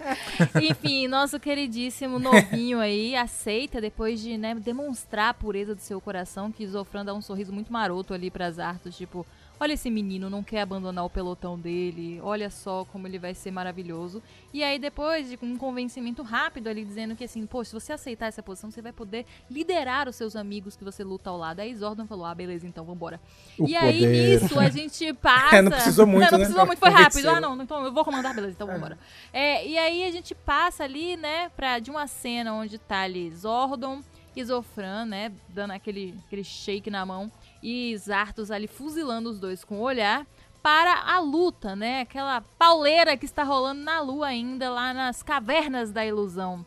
Enfim, 0.60 1.06
nosso 1.06 1.38
queridíssimo 1.38 2.18
novinho 2.18 2.80
aí 2.80 3.14
aceita 3.14 3.80
depois 3.80 4.20
de 4.20 4.38
né, 4.38 4.54
demonstrar 4.54 5.28
a 5.28 5.34
pureza 5.34 5.74
do 5.74 5.80
seu 5.80 6.00
coração 6.00 6.50
que 6.50 6.66
Zofran 6.66 7.04
dá 7.04 7.12
um 7.12 7.20
sorriso 7.20 7.52
muito 7.52 7.72
maroto 7.72 8.14
ali 8.14 8.30
pras 8.30 8.58
Artos, 8.58 8.96
tipo, 8.96 9.26
olha 9.58 9.72
esse 9.72 9.90
menino, 9.90 10.28
não 10.28 10.42
quer 10.42 10.60
abandonar 10.60 11.04
o 11.04 11.10
pelotão 11.10 11.58
dele, 11.58 12.20
olha 12.22 12.50
só 12.50 12.84
como 12.86 13.06
ele 13.06 13.18
vai 13.18 13.34
ser 13.34 13.50
maravilhoso. 13.50 14.22
E 14.52 14.62
aí 14.62 14.78
depois 14.78 15.28
de 15.28 15.38
um 15.42 15.56
convencimento 15.56 16.22
rápido 16.22 16.68
ali 16.68 16.84
dizendo 16.84 17.14
que 17.16 17.24
assim, 17.24 17.46
pô, 17.46 17.64
se 17.64 17.72
você 17.72 17.92
aceitar 17.92 18.26
essa 18.26 18.42
posição, 18.42 18.70
você 18.70 18.82
vai 18.82 18.92
poder 18.92 19.26
liderar 19.50 20.08
os 20.08 20.16
seus 20.16 20.36
amigos 20.36 20.76
que 20.76 20.84
você 20.84 21.02
luta 21.04 21.30
ao 21.30 21.36
lado. 21.36 21.60
Aí 21.60 21.74
Zordon 21.74 22.06
falou, 22.06 22.24
ah, 22.26 22.34
beleza, 22.34 22.66
então 22.66 22.84
vambora. 22.84 23.20
O 23.58 23.66
e 23.66 23.76
aí 23.76 24.00
poder. 24.00 24.40
nisso 24.40 24.58
a 24.58 24.68
gente 24.68 25.12
passa. 25.14 25.56
É, 25.56 25.62
não 25.62 25.70
precisou 25.70 26.06
muito, 26.06 26.24
Não, 26.24 26.30
não 26.30 26.38
né, 26.38 26.44
precisou 26.44 26.60
pra 26.60 26.66
muito, 26.66 26.78
foi 26.78 26.90
rápido. 26.90 27.28
Ah, 27.30 27.40
não, 27.40 27.62
então 27.62 27.84
eu 27.84 27.92
vou 27.92 28.04
comandar, 28.04 28.34
beleza, 28.34 28.54
então 28.54 28.66
vambora. 28.66 28.98
É, 29.32 29.66
e 29.66 29.78
aí 29.78 30.04
a 30.04 30.10
gente 30.10 30.34
passa 30.34 30.84
ali, 30.84 31.16
né, 31.16 31.48
pra, 31.50 31.78
de 31.78 31.90
uma 31.90 32.06
cena 32.06 32.52
onde 32.54 32.78
tá 32.78 33.00
ali 33.00 33.30
Zordon 33.34 34.02
e 34.36 34.44
Zofran, 34.44 35.04
né, 35.04 35.32
dando 35.48 35.72
aquele, 35.72 36.14
aquele 36.26 36.42
shake 36.42 36.90
na 36.90 37.06
mão, 37.06 37.30
e 37.64 37.96
Zartos 37.96 38.50
ali 38.50 38.68
fuzilando 38.68 39.30
os 39.30 39.40
dois 39.40 39.64
com 39.64 39.78
o 39.78 39.82
olhar, 39.82 40.26
para 40.62 41.00
a 41.00 41.18
luta, 41.18 41.74
né, 41.74 42.02
aquela 42.02 42.42
pauleira 42.58 43.16
que 43.16 43.24
está 43.24 43.42
rolando 43.42 43.80
na 43.80 44.00
lua 44.00 44.26
ainda, 44.26 44.70
lá 44.70 44.92
nas 44.92 45.22
cavernas 45.22 45.90
da 45.90 46.04
ilusão. 46.04 46.64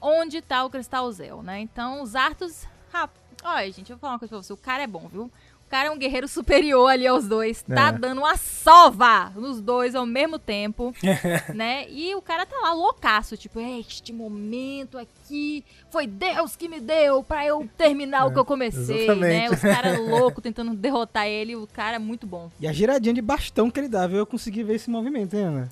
Onde 0.00 0.42
tá 0.42 0.62
o 0.64 0.70
Cristal 0.70 1.10
Zel, 1.10 1.42
né? 1.42 1.60
Então, 1.60 2.02
os. 2.02 2.14
Ah, 2.14 3.08
olha, 3.42 3.72
gente, 3.72 3.90
eu 3.90 3.96
vou 3.96 3.98
falar 3.98 4.12
uma 4.12 4.18
coisa 4.18 4.30
pra 4.30 4.42
você. 4.42 4.52
O 4.52 4.56
cara 4.56 4.84
é 4.84 4.86
bom, 4.86 5.08
viu? 5.08 5.30
O 5.68 5.70
cara 5.70 5.88
é 5.88 5.90
um 5.90 5.98
guerreiro 5.98 6.26
superior 6.26 6.88
ali 6.88 7.06
aos 7.06 7.28
dois. 7.28 7.60
Tá 7.60 7.88
É. 7.88 7.92
dando 7.92 8.22
uma 8.22 8.38
sova 8.38 9.30
nos 9.36 9.60
dois 9.60 9.94
ao 9.94 10.06
mesmo 10.06 10.38
tempo, 10.38 10.94
né? 11.54 11.84
E 11.90 12.14
o 12.14 12.22
cara 12.22 12.46
tá 12.46 12.56
lá 12.62 12.72
loucaço, 12.72 13.36
tipo, 13.36 13.60
este 13.60 14.10
momento 14.10 14.96
aqui 14.96 15.62
foi 15.90 16.06
Deus 16.06 16.56
que 16.56 16.70
me 16.70 16.80
deu 16.80 17.22
pra 17.22 17.44
eu 17.46 17.68
terminar 17.76 18.24
o 18.24 18.32
que 18.32 18.38
eu 18.38 18.46
comecei, 18.46 18.96
né? 19.14 19.44
exatamente. 19.44 19.54
Os 19.56 19.60
caras 19.60 19.98
loucos 20.08 20.42
tentando 20.42 20.74
derrotar 20.74 21.26
ele, 21.26 21.54
o 21.54 21.66
cara 21.66 21.96
é 21.96 21.98
muito 21.98 22.26
bom. 22.26 22.50
E 22.58 22.66
a 22.66 22.72
giradinha 22.72 23.12
de 23.12 23.20
bastão 23.20 23.70
que 23.70 23.78
ele 23.78 23.88
dava, 23.88 24.14
eu 24.16 24.24
consegui 24.24 24.62
ver 24.62 24.76
esse 24.76 24.88
movimento, 24.88 25.34
hein, 25.36 25.42
Ana? 25.44 25.68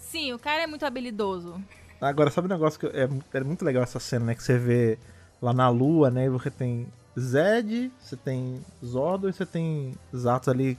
Sim, 0.00 0.32
o 0.32 0.40
cara 0.40 0.64
é 0.64 0.66
muito 0.66 0.84
habilidoso. 0.84 1.54
Agora, 2.00 2.32
sabe 2.32 2.46
um 2.46 2.50
negócio 2.50 2.80
que 2.80 2.86
é, 2.86 3.08
é 3.32 3.40
muito 3.44 3.64
legal 3.64 3.84
essa 3.84 4.00
cena, 4.00 4.24
né? 4.26 4.34
Que 4.34 4.42
você 4.42 4.58
vê 4.58 4.98
lá 5.40 5.52
na 5.52 5.68
lua, 5.68 6.10
né? 6.10 6.24
E 6.24 6.28
você 6.30 6.50
tem 6.50 6.88
Zed, 7.18 7.90
você 8.00 8.16
tem 8.16 8.60
Zordon 8.84 9.28
e 9.28 9.32
você 9.32 9.46
tem 9.46 9.94
Zato 10.14 10.50
ali 10.50 10.78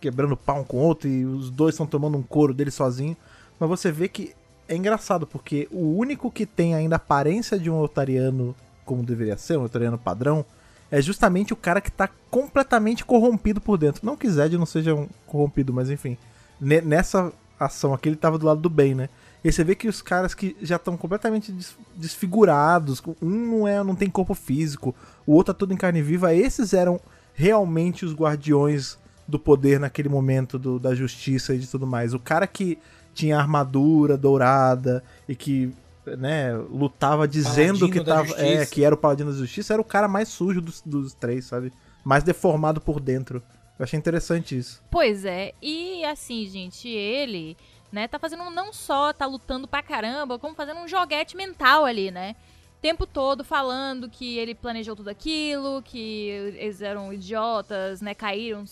quebrando 0.00 0.36
pau 0.36 0.60
um 0.60 0.64
com 0.64 0.78
o 0.78 0.80
outro 0.80 1.08
e 1.08 1.24
os 1.24 1.50
dois 1.50 1.74
estão 1.74 1.86
tomando 1.86 2.18
um 2.18 2.22
couro 2.22 2.52
dele 2.52 2.70
sozinho. 2.70 3.16
Mas 3.58 3.68
você 3.68 3.90
vê 3.90 4.08
que 4.08 4.34
é 4.68 4.76
engraçado, 4.76 5.26
porque 5.26 5.68
o 5.70 5.96
único 5.96 6.30
que 6.30 6.44
tem 6.46 6.74
ainda 6.74 6.96
aparência 6.96 7.58
de 7.58 7.70
um 7.70 7.78
otariano 7.78 8.54
como 8.84 9.02
deveria 9.02 9.36
ser, 9.36 9.56
um 9.58 9.62
otariano 9.64 9.96
padrão, 9.96 10.44
é 10.90 11.00
justamente 11.00 11.52
o 11.52 11.56
cara 11.56 11.80
que 11.80 11.90
tá 11.90 12.08
completamente 12.30 13.04
corrompido 13.04 13.60
por 13.60 13.78
dentro. 13.78 14.04
Não 14.04 14.16
que 14.16 14.28
Zed 14.28 14.58
não 14.58 14.66
seja 14.66 14.94
um 14.94 15.08
corrompido, 15.26 15.72
mas 15.72 15.88
enfim. 15.88 16.18
ne- 16.60 16.80
Nessa 16.82 17.32
ação 17.58 17.94
aqui 17.94 18.08
ele 18.08 18.16
tava 18.16 18.36
do 18.38 18.44
lado 18.46 18.60
do 18.60 18.68
bem, 18.68 18.94
né? 18.94 19.08
E 19.44 19.48
aí 19.48 19.52
você 19.52 19.64
vê 19.64 19.74
que 19.74 19.88
os 19.88 20.00
caras 20.00 20.34
que 20.34 20.56
já 20.62 20.76
estão 20.76 20.96
completamente 20.96 21.50
des- 21.50 21.76
desfigurados, 21.96 23.02
um 23.20 23.28
não 23.28 23.68
é, 23.68 23.82
não 23.82 23.94
tem 23.94 24.08
corpo 24.08 24.34
físico, 24.34 24.94
o 25.26 25.32
outro 25.34 25.52
tá 25.52 25.58
todo 25.58 25.72
em 25.72 25.76
carne 25.76 26.00
viva, 26.02 26.32
esses 26.34 26.72
eram 26.72 27.00
realmente 27.34 28.04
os 28.04 28.14
guardiões 28.14 28.98
do 29.26 29.38
poder 29.38 29.80
naquele 29.80 30.08
momento 30.08 30.58
do- 30.58 30.78
da 30.78 30.94
justiça 30.94 31.54
e 31.54 31.58
de 31.58 31.66
tudo 31.66 31.86
mais. 31.86 32.14
O 32.14 32.18
cara 32.18 32.46
que 32.46 32.78
tinha 33.14 33.38
armadura 33.38 34.16
dourada 34.16 35.02
e 35.28 35.34
que 35.34 35.72
né, 36.18 36.52
lutava 36.70 37.28
dizendo 37.28 37.88
Paladino 37.88 37.90
que 37.90 38.00
tava, 38.04 38.40
é, 38.40 38.66
que 38.66 38.84
era 38.84 38.94
o 38.94 38.98
paladino 38.98 39.30
da 39.30 39.38
justiça, 39.38 39.72
era 39.72 39.80
o 39.82 39.84
cara 39.84 40.08
mais 40.08 40.28
sujo 40.28 40.60
dos, 40.60 40.82
dos 40.84 41.14
três, 41.14 41.44
sabe? 41.46 41.72
Mais 42.04 42.24
deformado 42.24 42.80
por 42.80 42.98
dentro. 42.98 43.40
Eu 43.78 43.84
achei 43.84 43.98
interessante 43.98 44.56
isso. 44.58 44.82
Pois 44.90 45.24
é, 45.24 45.52
e 45.62 46.04
assim, 46.04 46.44
gente, 46.46 46.88
ele, 46.88 47.56
né, 47.92 48.08
tá 48.08 48.18
fazendo 48.18 48.50
não 48.50 48.72
só 48.72 49.12
tá 49.12 49.26
lutando 49.26 49.68
pra 49.68 49.82
caramba, 49.82 50.38
como 50.38 50.54
fazendo 50.54 50.80
um 50.80 50.88
joguete 50.88 51.36
mental 51.36 51.84
ali, 51.84 52.10
né? 52.10 52.34
Tempo 52.80 53.06
todo 53.06 53.44
falando 53.44 54.08
que 54.08 54.38
ele 54.38 54.54
planejou 54.54 54.96
tudo 54.96 55.08
aquilo, 55.08 55.82
que 55.82 56.28
eles 56.28 56.80
eram 56.82 57.12
idiotas, 57.12 58.00
né, 58.00 58.14
caíram 58.14 58.64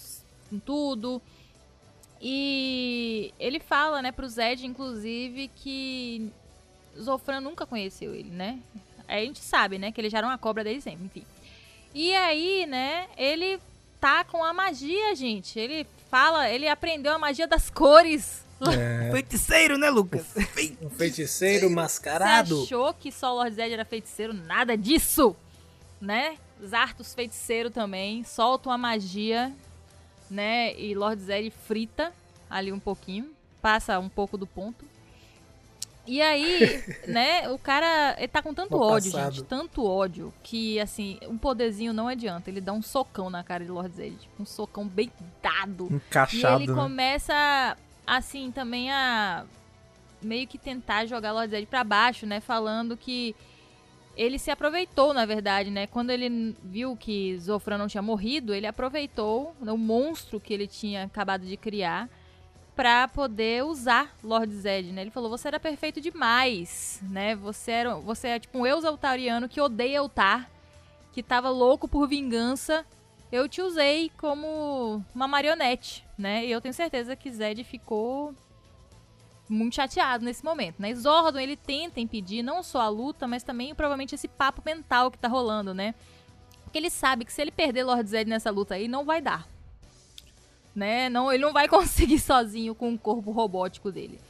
em 0.51 0.59
tudo. 0.59 1.23
E 2.21 3.33
ele 3.39 3.61
fala, 3.61 4.03
né, 4.03 4.11
pro 4.11 4.29
Zed, 4.29 4.67
inclusive, 4.67 5.49
que 5.55 6.31
Zofran 6.99 7.41
nunca 7.41 7.65
conheceu 7.67 8.15
ele, 8.15 8.31
né? 8.31 8.59
A 9.07 9.19
gente 9.19 9.41
sabe, 9.41 9.79
né, 9.79 9.93
que 9.93 10.01
ele 10.01 10.11
já 10.11 10.19
era 10.19 10.27
uma 10.27 10.39
cobra 10.39 10.65
desde 10.65 10.83
sempre, 10.83 11.05
enfim. 11.05 11.25
E 11.95 12.15
aí, 12.15 12.67
né, 12.67 13.09
ele 13.17 13.61
tá 14.01 14.25
com 14.25 14.43
a 14.43 14.53
magia, 14.53 15.15
gente. 15.15 15.59
Ele 15.59 15.87
fala, 16.11 16.49
ele 16.49 16.67
aprendeu 16.69 17.13
a 17.13 17.19
magia 17.19 17.47
das 17.47 17.71
cores. 17.71 18.45
Feiticeiro, 19.13 19.79
né, 19.79 19.89
Lucas? 19.91 20.27
Um 20.83 20.91
feiticeiro 20.91 21.69
Você 21.69 21.75
mascarado. 21.75 22.63
achou 22.63 22.93
que 22.95 23.11
só 23.11 23.33
o 23.33 23.37
Lord 23.37 23.55
Zed 23.55 23.73
era 23.73 23.85
feiticeiro? 23.85 24.33
Nada 24.33 24.77
disso! 24.77 25.35
Né? 26.01 26.37
Zartos 26.65 27.15
feiticeiro 27.15 27.71
também. 27.71 28.23
Solta 28.25 28.69
uma 28.69 28.79
magia, 28.79 29.53
né? 30.31 30.75
E 30.79 30.95
Lord 30.95 31.21
Zed 31.23 31.51
frita 31.67 32.13
ali 32.49 32.73
um 32.73 32.79
pouquinho. 32.81 33.31
Passa 33.63 33.99
um 33.99 34.09
pouco 34.09 34.37
do 34.39 34.47
ponto. 34.47 34.85
E 36.07 36.21
aí, 36.23 36.83
né, 37.07 37.49
o 37.51 37.59
cara, 37.59 38.15
ele 38.19 38.27
tá 38.29 38.43
com 38.43 38.53
tanto 38.55 38.73
No 38.73 38.83
ódio, 38.83 39.13
passado. 39.13 39.35
gente, 39.35 39.45
tanto 39.45 39.85
ódio, 39.87 40.33
que, 40.43 40.81
assim, 40.81 41.19
um 41.29 41.37
poderzinho 41.37 41.93
não 41.93 42.09
adianta. 42.09 42.51
Ele 42.51 42.61
dá 42.61 42.73
um 42.73 42.83
socão 42.83 43.29
na 43.31 43.45
cara 43.45 43.65
de 43.65 43.71
Lord 43.71 43.95
Zed, 43.95 44.17
um 44.39 44.45
socão 44.47 44.87
bem 44.89 45.13
dado. 45.43 45.89
Encaixado, 45.93 46.61
E 46.61 46.65
ele 46.65 46.73
né? 46.73 46.83
começa, 46.83 47.77
assim, 48.17 48.51
também 48.51 48.91
a 48.91 49.45
meio 50.21 50.47
que 50.47 50.59
tentar 50.59 51.07
jogar 51.07 51.33
Lord 51.33 51.49
Zed 51.51 51.67
pra 51.67 51.85
baixo, 51.85 52.27
né? 52.27 52.41
Falando 52.41 52.97
que 52.97 53.37
ele 54.17 54.37
se 54.37 54.51
aproveitou, 54.51 55.15
na 55.15 55.25
verdade, 55.25 55.71
né? 55.71 55.87
Quando 55.87 56.11
ele 56.11 56.57
viu 56.63 56.97
que 56.97 57.39
Zofran 57.39 57.79
não 57.79 57.87
tinha 57.87 58.03
morrido, 58.03 58.53
ele 58.53 58.67
aproveitou 58.67 59.55
o 59.61 59.77
monstro 59.77 60.41
que 60.41 60.53
ele 60.53 60.67
tinha 60.67 61.05
acabado 61.05 61.47
de 61.47 61.57
criar 61.57 62.09
pra 62.75 63.07
poder 63.07 63.65
usar 63.65 64.13
Lord 64.25 64.53
Zed, 64.55 64.91
né? 64.91 65.03
Ele 65.03 65.11
falou: 65.11 65.31
"Você 65.31 65.47
era 65.47 65.61
perfeito 65.61 66.01
demais, 66.01 67.01
né? 67.09 67.37
Você 67.37 67.71
era, 67.71 67.95
você 67.95 68.29
é 68.29 68.39
tipo 68.41 68.59
um 68.59 68.67
Eus 68.67 68.85
Eltariano 68.85 69.49
que 69.49 69.61
odeia 69.61 69.99
Eltar, 69.99 70.51
que 71.13 71.23
tava 71.23 71.49
louco 71.49 71.87
por 71.87 72.09
vingança. 72.09 72.85
Eu 73.33 73.49
te 73.49 73.63
usei 73.63 74.11
como 74.19 75.05
uma 75.15 75.29
marionete, 75.29 76.05
né? 76.19 76.45
E 76.45 76.51
eu 76.51 76.61
tenho 76.61 76.75
certeza 76.75 77.15
que 77.15 77.31
Zed 77.31 77.63
ficou 77.63 78.35
muito 79.49 79.77
chateado 79.77 80.25
nesse 80.25 80.45
momento, 80.45 80.81
né? 80.81 80.95
Zordon, 80.95 81.39
ele 81.39 81.57
tenta 81.57 82.01
impedir 82.01 82.43
não 82.43 82.63
só 82.63 82.81
a 82.81 82.89
luta, 82.89 83.27
mas 83.29 83.43
também 83.43 83.75
provavelmente 83.75 84.15
esse 84.15 84.29
papo 84.29 84.63
mental 84.65 85.11
que 85.11 85.19
tá 85.19 85.29
rolando, 85.29 85.73
né? 85.73 85.95
Porque 86.65 86.79
ele 86.79 86.91
sabe 86.91 87.25
que 87.25 87.33
se 87.33 87.41
ele 87.43 87.51
perder 87.51 87.85
Lord 87.85 88.09
Zed 88.09 88.29
nessa 88.29 88.51
luta 88.51 88.75
aí, 88.75 88.87
não 88.87 89.05
vai 89.05 89.21
dar. 89.21 89.49
Né? 90.75 91.09
Não, 91.09 91.33
ele 91.33 91.43
não 91.43 91.53
vai 91.53 91.67
conseguir 91.69 92.21
sozinho 92.21 92.75
com 92.75 92.95
o 92.95 92.99
corpo 92.99 93.33
robótico 93.33 93.91
dele. 93.91 94.21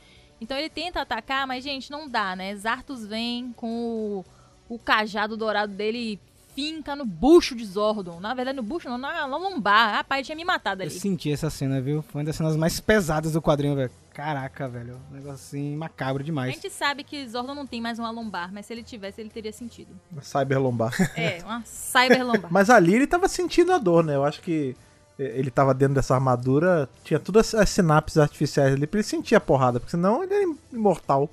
Então 0.40 0.57
ele 0.57 0.71
tenta 0.71 1.02
atacar, 1.02 1.47
mas, 1.47 1.62
gente, 1.62 1.90
não 1.90 2.09
dá, 2.09 2.35
né? 2.35 2.54
Zartos 2.57 3.07
vem 3.07 3.52
com 3.52 4.25
o, 4.69 4.75
o 4.75 4.78
cajado 4.78 5.37
dourado 5.37 5.75
dele 5.75 6.19
finca 6.54 6.95
no 6.97 7.04
bucho 7.04 7.54
de 7.54 7.64
Zordon. 7.64 8.21
Na 8.21 8.35
verdade, 8.35 8.57
no 8.57 8.62
bucho 8.62 8.88
não, 8.88 8.99
na, 8.99 9.25
lombar. 9.26 9.95
Rapaz, 9.95 10.19
ele 10.21 10.26
tinha 10.26 10.37
me 10.37 10.45
matado 10.45 10.83
Eu 10.83 10.87
ali. 10.88 10.99
senti 10.99 11.30
essa 11.33 11.50
cena, 11.50 11.80
viu? 11.80 12.02
Foi 12.02 12.21
uma 12.21 12.26
das 12.26 12.37
cenas 12.37 12.57
mais 12.57 12.80
pesadas 12.80 13.33
do 13.33 13.42
quadrinho, 13.42 13.75
velho. 13.76 13.90
Caraca, 14.12 14.69
velho. 14.69 15.00
Um 15.11 15.14
negócio 15.14 15.35
assim 15.35 15.76
macabro 15.76 16.23
A 16.23 16.25
demais. 16.25 16.54
gente 16.54 16.69
sabe 16.71 17.04
que 17.04 17.26
Zordon 17.28 17.54
não 17.54 17.66
tem 17.66 17.80
mais 17.80 17.99
uma 17.99 18.11
lombar, 18.11 18.52
mas 18.52 18.66
se 18.66 18.73
ele 18.73 18.83
tivesse, 18.83 19.21
ele 19.21 19.30
teria 19.30 19.52
sentido. 19.52 19.95
Cyberlombar. 20.21 20.95
É, 21.16 21.38
uma 21.45 21.62
cyber 21.64 22.25
lombar. 22.26 22.50
Mas 22.52 22.69
ali 22.71 22.95
ele 22.95 23.07
tava 23.07 23.28
sentindo 23.28 23.73
a 23.73 23.78
dor, 23.78 24.04
né? 24.04 24.14
Eu 24.16 24.25
acho 24.25 24.40
que 24.42 24.76
eh, 25.19 25.33
ele 25.38 25.50
tava 25.50 25.73
dentro 25.75 25.95
dessa 25.95 26.14
armadura, 26.14 26.88
tinha 27.04 27.19
todas 27.19 27.54
as 27.54 27.69
sinapses 27.71 28.19
artificiais 28.19 28.75
ali 28.75 28.87
pra 28.87 28.99
ele 28.99 29.07
sentir 29.07 29.35
a 29.35 29.40
porrada, 29.40 29.78
porque 29.80 29.90
senão 29.92 30.23
ele 30.23 30.35
era 30.35 30.45
imortal. 30.73 31.30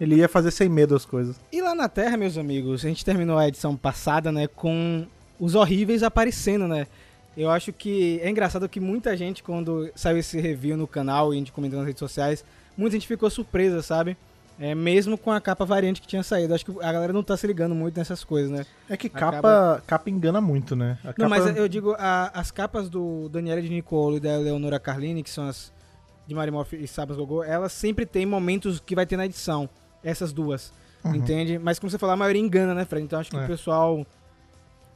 Ele 0.00 0.16
ia 0.16 0.28
fazer 0.28 0.50
sem 0.50 0.68
medo 0.68 0.94
as 0.94 1.04
coisas. 1.04 1.36
E 1.52 1.60
lá 1.60 1.74
na 1.74 1.88
Terra, 1.88 2.16
meus 2.16 2.38
amigos, 2.38 2.84
a 2.84 2.88
gente 2.88 3.04
terminou 3.04 3.36
a 3.38 3.48
edição 3.48 3.76
passada, 3.76 4.30
né, 4.30 4.46
com 4.46 5.06
os 5.40 5.54
horríveis 5.54 6.02
aparecendo, 6.02 6.68
né? 6.68 6.86
Eu 7.36 7.50
acho 7.50 7.72
que 7.72 8.18
é 8.22 8.28
engraçado 8.30 8.68
que 8.68 8.80
muita 8.80 9.16
gente, 9.16 9.42
quando 9.42 9.88
saiu 9.94 10.18
esse 10.18 10.40
review 10.40 10.76
no 10.76 10.86
canal 10.86 11.32
e 11.32 11.36
a 11.36 11.38
gente 11.38 11.52
comentou 11.52 11.78
nas 11.78 11.86
redes 11.86 12.00
sociais, 12.00 12.44
muita 12.76 12.94
gente 12.96 13.06
ficou 13.06 13.28
surpresa, 13.30 13.80
sabe? 13.82 14.16
É, 14.60 14.74
mesmo 14.74 15.16
com 15.16 15.30
a 15.30 15.40
capa 15.40 15.64
variante 15.64 16.00
que 16.00 16.08
tinha 16.08 16.22
saído. 16.24 16.52
Acho 16.52 16.64
que 16.64 16.72
a 16.82 16.92
galera 16.92 17.12
não 17.12 17.22
tá 17.22 17.36
se 17.36 17.46
ligando 17.46 17.76
muito 17.76 17.96
nessas 17.96 18.24
coisas, 18.24 18.50
né? 18.50 18.66
É 18.88 18.96
que 18.96 19.06
Acaba- 19.06 19.36
capa, 19.36 19.82
capa 19.86 20.10
engana 20.10 20.40
muito, 20.40 20.74
né? 20.74 20.98
A 21.04 21.08
Não, 21.08 21.12
capa- 21.14 21.28
mas 21.28 21.56
eu 21.56 21.68
digo, 21.68 21.94
a- 21.96 22.32
as 22.34 22.50
capas 22.50 22.88
do 22.88 23.28
Daniele 23.28 23.62
de 23.62 23.68
Nicolo 23.68 24.16
e 24.16 24.20
da 24.20 24.36
Leonora 24.36 24.80
Carlini, 24.80 25.22
que 25.22 25.30
são 25.30 25.46
as 25.46 25.72
de 26.26 26.34
Marimoff 26.34 26.74
e 26.74 26.88
Sabas 26.88 27.16
Gogô, 27.16 27.44
elas 27.44 27.70
sempre 27.72 28.04
tem 28.04 28.26
momentos 28.26 28.80
que 28.84 28.96
vai 28.96 29.06
ter 29.06 29.16
na 29.16 29.26
edição. 29.26 29.68
Essas 30.02 30.32
duas. 30.32 30.72
Entende? 31.04 31.58
Mas 31.58 31.78
como 31.78 31.90
você 31.90 31.98
falou, 31.98 32.12
a 32.12 32.16
maioria 32.16 32.42
engana, 32.42 32.74
né, 32.74 32.84
Fred? 32.84 33.04
Então 33.04 33.18
acho 33.20 33.30
que 33.30 33.36
É. 33.36 33.44
o 33.44 33.46
pessoal 33.46 34.04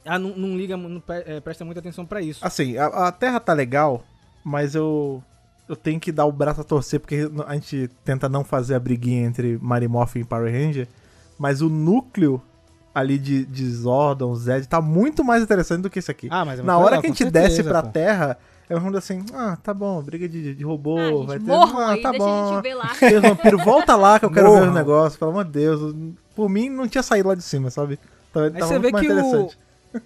ah, 0.05 0.19
não, 0.19 0.35
não 0.35 0.57
liga, 0.57 0.75
não 0.75 1.01
é, 1.07 1.39
presta 1.39 1.63
muita 1.63 1.79
atenção 1.79 2.05
pra 2.05 2.21
isso. 2.21 2.45
Assim, 2.45 2.77
a, 2.77 2.87
a 3.07 3.11
Terra 3.11 3.39
tá 3.39 3.53
legal, 3.53 4.03
mas 4.43 4.75
eu 4.75 5.23
eu 5.67 5.77
tenho 5.77 5.97
que 5.99 6.11
dar 6.11 6.25
o 6.25 6.31
braço 6.31 6.59
a 6.59 6.63
torcer 6.63 6.99
porque 6.99 7.29
a 7.47 7.53
gente 7.53 7.89
tenta 8.03 8.27
não 8.27 8.43
fazer 8.43 8.75
a 8.75 8.79
briguinha 8.79 9.25
entre 9.25 9.57
Marimorph 9.61 10.17
e 10.17 10.23
Power 10.25 10.51
Ranger, 10.51 10.87
mas 11.39 11.61
o 11.61 11.69
núcleo 11.69 12.41
ali 12.93 13.17
de, 13.17 13.45
de 13.45 13.65
Zordon, 13.71 14.35
Zed, 14.35 14.67
tá 14.67 14.81
muito 14.81 15.23
mais 15.23 15.41
interessante 15.41 15.81
do 15.81 15.89
que 15.89 15.99
esse 15.99 16.11
aqui. 16.11 16.27
Ah, 16.29 16.43
mas 16.43 16.59
é 16.59 16.63
Na 16.63 16.77
hora 16.77 16.97
legal, 16.97 17.01
que 17.01 17.07
a 17.07 17.09
gente 17.09 17.17
certeza, 17.23 17.47
desce 17.47 17.63
pra 17.63 17.81
pô. 17.81 17.89
Terra, 17.89 18.37
é 18.69 18.77
um 18.77 18.97
assim, 18.97 19.23
ah, 19.33 19.57
tá 19.61 19.73
bom, 19.73 20.01
briga 20.01 20.27
de, 20.27 20.55
de 20.55 20.63
robô, 20.63 20.97
Ah, 20.97 21.09
gente, 21.09 21.27
vai 21.27 21.39
ter... 21.39 21.45
morram 21.45 21.79
ah, 21.79 21.91
aí, 21.91 22.01
tá 22.01 22.11
deixa 22.11 22.25
a 22.25 22.27
bom. 22.27 22.53
gente 22.53 22.63
ver 22.63 22.75
lá. 22.75 22.91
Vampiros, 23.21 23.63
volta 23.63 23.95
lá 23.95 24.19
que 24.19 24.25
eu 24.25 24.31
quero 24.31 24.47
ver 24.47 24.53
Morram. 24.55 24.69
os 24.69 24.75
negócios, 24.75 25.17
pelo 25.17 25.31
amor 25.31 25.45
de 25.45 25.51
Deus. 25.51 25.95
Por 26.35 26.49
mim, 26.49 26.69
não 26.69 26.87
tinha 26.87 27.03
saído 27.03 27.29
lá 27.29 27.35
de 27.35 27.43
cima, 27.43 27.69
sabe? 27.69 27.99
Tava, 28.31 28.47
Aí 28.47 28.51
tava 28.53 28.65
você 28.67 28.79
muito 28.79 28.97
vê 28.97 29.13
mais 29.13 29.31
que 29.31 29.37
o, 29.37 29.51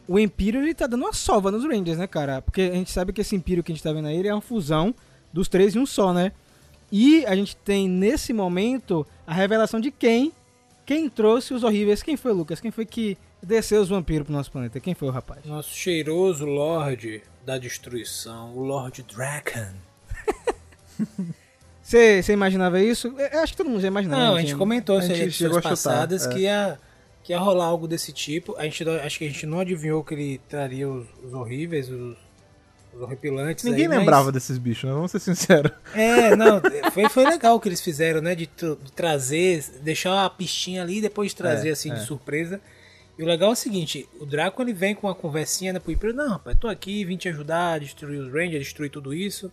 o 0.16 0.20
Empírio 0.20 0.62
ele 0.62 0.74
tá 0.74 0.88
dando 0.88 1.04
uma 1.04 1.14
sova 1.14 1.52
nos 1.52 1.64
Rangers, 1.64 1.98
né, 1.98 2.08
cara? 2.08 2.42
Porque 2.42 2.62
a 2.62 2.74
gente 2.74 2.92
sabe 2.92 3.14
que 3.14 3.22
esse 3.22 3.36
Empírio 3.36 3.64
que 3.64 3.72
a 3.72 3.76
gente 3.76 3.84
tá 3.84 3.94
vendo 3.94 4.08
aí 4.08 4.18
ele 4.18 4.28
é 4.28 4.34
uma 4.34 4.42
fusão 4.42 4.94
dos 5.32 5.48
três 5.48 5.76
em 5.76 5.80
um 5.80 5.86
só, 5.86 6.12
né? 6.12 6.32
E 6.92 7.26
a 7.26 7.36
gente 7.36 7.56
tem 7.58 7.88
nesse 7.88 8.34
momento 8.34 9.06
a 9.26 9.34
revelação 9.34 9.80
de 9.80 9.92
quem 9.92 10.32
quem 10.86 11.10
trouxe 11.10 11.54
os 11.54 11.64
horríveis. 11.64 12.02
Quem 12.02 12.16
foi, 12.16 12.32
Lucas? 12.32 12.62
Quem 12.62 12.72
foi 12.72 12.86
que 12.86 13.18
desceu 13.44 13.82
os 13.82 13.90
vampiros 13.90 14.26
pro 14.26 14.34
nosso 14.34 14.50
planeta? 14.50 14.80
Quem 14.80 14.94
foi 14.96 15.10
o 15.10 15.12
rapaz? 15.12 15.44
Nosso 15.46 15.76
cheiroso 15.76 16.46
Lorde 16.46 17.22
da 17.48 17.58
destruição, 17.58 18.54
o 18.58 18.60
Lord 18.62 19.02
Draken. 19.04 19.72
Você 21.82 22.22
imaginava 22.34 22.82
isso? 22.82 23.08
Eu 23.32 23.40
acho 23.40 23.54
que 23.54 23.58
todo 23.58 23.70
mundo 23.70 23.80
já 23.80 23.88
imaginava. 23.88 24.22
Não, 24.22 24.36
a 24.36 24.42
gente 24.42 24.54
comentou 24.54 24.98
a 24.98 25.00
isso 25.00 25.14
edições 25.14 25.52
a 25.52 25.56
chutar, 25.56 25.70
passadas 25.70 26.26
é. 26.28 26.30
que, 26.30 26.40
ia, 26.40 26.78
que 27.24 27.32
ia 27.32 27.40
rolar 27.40 27.68
algo 27.68 27.88
desse 27.88 28.12
tipo. 28.12 28.54
A 28.58 28.64
gente, 28.64 28.84
acho 28.90 29.18
que 29.18 29.24
a 29.24 29.30
gente 29.30 29.46
não 29.46 29.62
adivinhou 29.62 30.04
que 30.04 30.14
ele 30.14 30.42
traria 30.50 30.90
os, 30.90 31.08
os 31.24 31.34
horríveis, 31.34 31.90
os, 31.90 32.18
os 32.94 33.02
horripilantes. 33.02 33.64
Ninguém 33.64 33.84
aí, 33.84 33.88
mas- 33.88 34.00
lembrava 34.00 34.30
desses 34.30 34.58
bichos, 34.58 34.84
né? 34.84 34.94
Vamos 34.94 35.12
ser 35.12 35.20
sinceros. 35.20 35.72
É, 35.96 36.36
não, 36.36 36.60
foi, 36.92 37.08
foi 37.08 37.24
legal 37.24 37.56
o 37.56 37.62
que 37.62 37.70
eles 37.70 37.80
fizeram, 37.80 38.20
né? 38.20 38.36
De, 38.36 38.46
de 38.48 38.92
trazer, 38.94 39.64
deixar 39.82 40.12
uma 40.12 40.30
pistinha 40.30 40.82
ali 40.82 40.98
e 40.98 41.02
depois 41.02 41.34
trazer 41.34 41.70
É, 41.70 41.72
assim 41.72 41.94
é. 41.94 41.96
de 41.96 42.06
surpresa. 42.06 42.60
E 43.18 43.24
o 43.24 43.26
legal 43.26 43.50
é 43.50 43.54
o 43.54 43.56
seguinte, 43.56 44.08
o 44.20 44.26
Draco 44.26 44.62
ele 44.62 44.74
vem 44.74 44.94
com 44.94 45.08
uma 45.08 45.16
conversinha 45.16 45.74
né, 45.74 45.80
pro 45.80 45.92
Império, 45.92 46.16
não, 46.16 46.30
rapaz, 46.30 46.56
tô 46.60 46.68
aqui, 46.68 47.04
vim 47.04 47.18
te 47.18 47.28
ajudar 47.30 47.74
a 47.74 47.78
destruir 47.80 48.20
os 48.20 48.32
Rangers, 48.32 48.64
destruir 48.64 48.90
tudo 48.92 49.14
isso. 49.14 49.52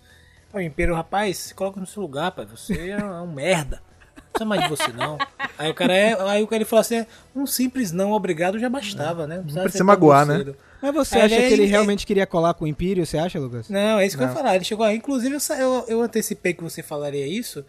Aí 0.53 0.65
o 0.65 0.67
Império, 0.67 0.95
rapaz, 0.95 1.39
se 1.39 1.55
coloca 1.55 1.81
no 1.81 1.87
seu 1.87 2.03
lugar, 2.03 2.31
pai, 2.33 2.45
você 2.47 2.91
é 2.91 3.03
um 3.05 3.27
merda. 3.33 3.83
Não 4.17 4.23
precisa 4.31 4.45
mais 4.45 4.63
de 4.65 4.69
você 4.69 4.93
não. 4.93 5.17
Aí 5.57 5.71
o 5.71 5.75
cara 5.75 5.97
é, 5.97 6.21
aí 6.29 6.43
o 6.43 6.47
cara 6.47 6.59
ele 6.59 6.65
fala 6.69 6.81
assim, 6.81 7.07
um 7.35 7.47
simples 7.47 7.91
não 7.93 8.13
obrigado 8.13 8.59
já 8.59 8.69
bastava, 8.69 9.27
né? 9.27 9.37
precisava 9.37 9.63
precisa 9.65 9.73
ser 9.73 9.79
tão 9.79 9.87
magoar, 9.87 10.27
né? 10.27 10.45
Mas 10.83 10.95
você 10.95 11.15
Aí 11.17 11.23
acha 11.23 11.35
ele- 11.37 11.47
que 11.49 11.53
ele 11.55 11.63
ele- 11.63 11.71
realmente 11.71 12.05
queria 12.07 12.27
colar 12.27 12.53
com 12.55 12.65
o 12.65 12.69
Império, 12.69 13.07
você 13.07 13.17
acha, 13.17 13.39
Lucas? 13.39 13.69
Não, 13.71 13.99
é 13.99 14.07
isso 14.07 14.17
que 14.17 14.23
eu 14.23 14.27
Não. 14.27 14.35
ia 14.35 14.39
falar. 14.39 14.55
Ele 14.57 14.65
chegou 14.65 14.85
aí, 14.85 14.97
inclusive 14.97 15.35
eu, 15.37 15.57
eu, 15.57 15.85
eu 15.89 16.03
antecipei 16.03 16.53
que 16.53 16.63
você 16.63 16.83
falaria 16.83 17.27
isso. 17.27 17.65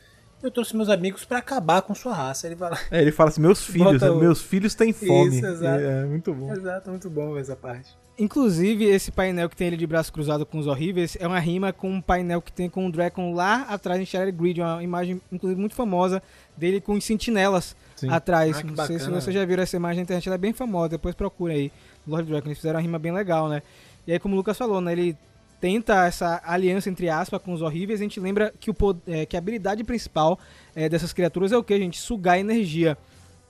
Eu 0.45 0.51
trouxe 0.51 0.75
meus 0.75 0.89
amigos 0.89 1.25
pra 1.25 1.39
acabar 1.39 1.81
com 1.81 1.95
sua 1.95 2.13
raça. 2.13 2.45
Ele 2.47 2.55
fala. 2.55 2.77
É, 2.91 3.01
ele 3.01 3.11
fala 3.11 3.29
assim: 3.29 3.41
meus 3.41 3.63
filhos, 3.65 4.01
o- 4.01 4.15
meus 4.19 4.41
filhos 4.41 4.75
têm 4.75 4.93
fome. 4.93 5.37
Isso, 5.37 5.45
exato. 5.45 5.81
É, 5.81 6.01
é 6.01 6.05
muito 6.05 6.33
bom. 6.33 6.51
Exato, 6.53 6.89
muito 6.89 7.09
bom 7.09 7.37
essa 7.37 7.55
parte. 7.55 7.95
Inclusive, 8.17 8.85
esse 8.85 9.11
painel 9.11 9.49
que 9.49 9.57
tem 9.57 9.67
ele 9.67 9.75
de 9.75 9.85
braço 9.85 10.13
cruzado 10.13 10.45
com 10.45 10.57
os 10.57 10.67
horríveis 10.67 11.17
é 11.19 11.27
uma 11.27 11.37
rima 11.39 11.73
com 11.73 11.89
um 11.91 11.99
painel 11.99 12.41
que 12.41 12.49
tem 12.51 12.69
com 12.69 12.87
o 12.87 12.91
Dragon 12.91 13.33
lá 13.33 13.63
atrás 13.63 13.99
em 13.99 14.05
Shattered 14.05 14.37
Grid, 14.37 14.61
uma 14.61 14.81
imagem, 14.81 15.21
inclusive, 15.31 15.59
muito 15.59 15.75
famosa 15.75 16.23
dele 16.55 16.79
com 16.79 16.93
os 16.93 17.03
sentinelas 17.03 17.75
Sim. 17.95 18.09
atrás. 18.09 18.57
Ah, 18.59 18.63
Não 18.63 18.85
sei 18.85 18.99
se 18.99 19.09
você 19.09 19.31
já 19.33 19.43
viram 19.43 19.63
essa 19.63 19.75
imagem 19.75 19.97
na 19.97 20.03
internet, 20.03 20.27
ela 20.27 20.35
é 20.35 20.37
bem 20.37 20.53
famosa, 20.53 20.89
depois 20.89 21.13
procura 21.13 21.53
aí. 21.53 21.69
Lord 22.07 22.29
Dragon, 22.29 22.47
eles 22.47 22.57
fizeram 22.57 22.77
uma 22.77 22.81
rima 22.83 22.97
bem 22.97 23.11
legal, 23.11 23.49
né? 23.49 23.61
E 24.07 24.13
aí, 24.13 24.19
como 24.19 24.33
o 24.35 24.37
Lucas 24.37 24.57
falou, 24.57 24.79
né, 24.79 24.93
ele 24.93 25.17
tenta 25.59 26.05
essa 26.05 26.41
aliança 26.45 26.89
entre 26.89 27.09
aspas 27.09 27.41
com 27.41 27.53
os 27.53 27.62
horríveis, 27.62 28.00
a 28.00 28.03
gente 28.03 28.19
lembra 28.19 28.53
que, 28.59 28.69
o, 28.69 28.75
é, 29.07 29.25
que 29.25 29.35
a 29.35 29.39
habilidade 29.39 29.83
principal 29.83 30.39
é, 30.75 30.88
dessas 30.89 31.13
criaturas 31.13 31.51
é 31.51 31.57
o 31.57 31.63
que, 31.63 31.77
gente? 31.77 32.00
Sugar 32.00 32.39
energia. 32.39 32.97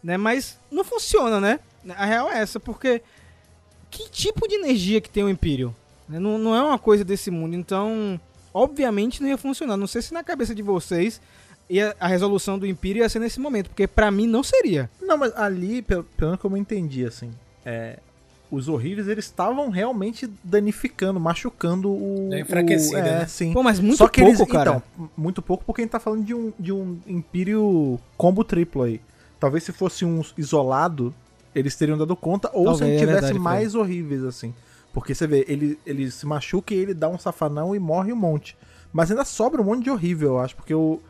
Né? 0.03 0.17
Mas 0.17 0.59
não 0.71 0.83
funciona, 0.83 1.39
né? 1.39 1.59
A 1.97 2.05
real 2.05 2.29
é 2.29 2.39
essa, 2.39 2.59
porque 2.59 3.01
que 3.89 4.09
tipo 4.09 4.47
de 4.47 4.55
energia 4.55 5.01
que 5.01 5.09
tem 5.09 5.23
o 5.23 5.29
Imperial? 5.29 5.73
Né? 6.07 6.19
Não, 6.19 6.37
não 6.37 6.55
é 6.55 6.61
uma 6.61 6.77
coisa 6.77 7.03
desse 7.03 7.31
mundo, 7.31 7.55
então 7.55 8.19
obviamente 8.53 9.21
não 9.21 9.29
ia 9.29 9.37
funcionar. 9.37 9.77
Não 9.77 9.87
sei 9.87 10.01
se 10.01 10.13
na 10.13 10.23
cabeça 10.23 10.53
de 10.53 10.61
vocês 10.61 11.21
ia, 11.69 11.95
a 11.99 12.07
resolução 12.07 12.57
do 12.57 12.65
Imperial 12.65 13.03
ia 13.03 13.09
ser 13.09 13.19
nesse 13.19 13.39
momento, 13.39 13.69
porque 13.69 13.87
pra 13.87 14.11
mim 14.11 14.27
não 14.27 14.43
seria. 14.43 14.89
Não, 15.01 15.17
mas 15.17 15.35
ali, 15.35 15.81
pelo, 15.81 16.03
pelo 16.03 16.37
como 16.37 16.55
eu 16.55 16.61
entendi, 16.61 17.05
assim, 17.05 17.31
é, 17.65 17.99
os 18.51 18.67
horríveis 18.67 19.07
eles 19.07 19.25
estavam 19.25 19.69
realmente 19.69 20.29
danificando, 20.43 21.19
machucando 21.19 21.89
o. 21.89 22.27
Deu 22.29 22.39
enfraquecida, 22.39 22.97
o, 22.97 22.99
é, 23.07 23.19
né? 23.19 23.27
sim. 23.27 23.53
Pô, 23.53 23.63
mas 23.63 23.79
muito 23.79 23.97
Só 23.97 24.07
que 24.07 24.21
pouco, 24.21 24.41
eles, 24.41 24.51
cara. 24.51 24.83
Então, 24.95 25.09
muito 25.17 25.41
pouco 25.41 25.63
porque 25.65 25.81
a 25.81 25.83
gente 25.83 25.91
tá 25.91 25.99
falando 25.99 26.23
de 26.23 26.33
um, 26.33 26.53
de 26.59 26.71
um 26.71 26.97
Império 27.07 27.99
combo 28.17 28.43
triplo 28.43 28.83
aí. 28.83 29.01
Talvez 29.39 29.63
se 29.63 29.71
fosse 29.71 30.05
um 30.05 30.21
isolado, 30.37 31.13
eles 31.53 31.75
teriam 31.75 31.97
dado 31.97 32.15
conta, 32.15 32.49
ou 32.53 32.73
se 32.73 32.79
Talvez, 32.79 32.81
ele 32.89 32.95
é 32.95 32.99
tivesse 32.99 33.21
verdade, 33.21 33.39
mais 33.39 33.75
horríveis, 33.75 34.23
assim. 34.23 34.53
Porque 34.93 35.13
você 35.13 35.27
vê, 35.27 35.43
ele, 35.47 35.77
ele 35.85 36.09
se 36.09 36.25
machuca 36.25 36.73
e 36.73 36.77
ele 36.77 36.93
dá 36.93 37.09
um 37.09 37.17
safanão 37.17 37.75
e 37.75 37.79
morre 37.79 38.13
um 38.13 38.15
monte. 38.15 38.57
Mas 38.93 39.11
ainda 39.11 39.25
sobra 39.25 39.61
um 39.61 39.65
monte 39.65 39.83
de 39.83 39.89
horrível, 39.91 40.29
eu 40.29 40.39
acho, 40.39 40.55
porque 40.55 40.73
o, 40.73 41.01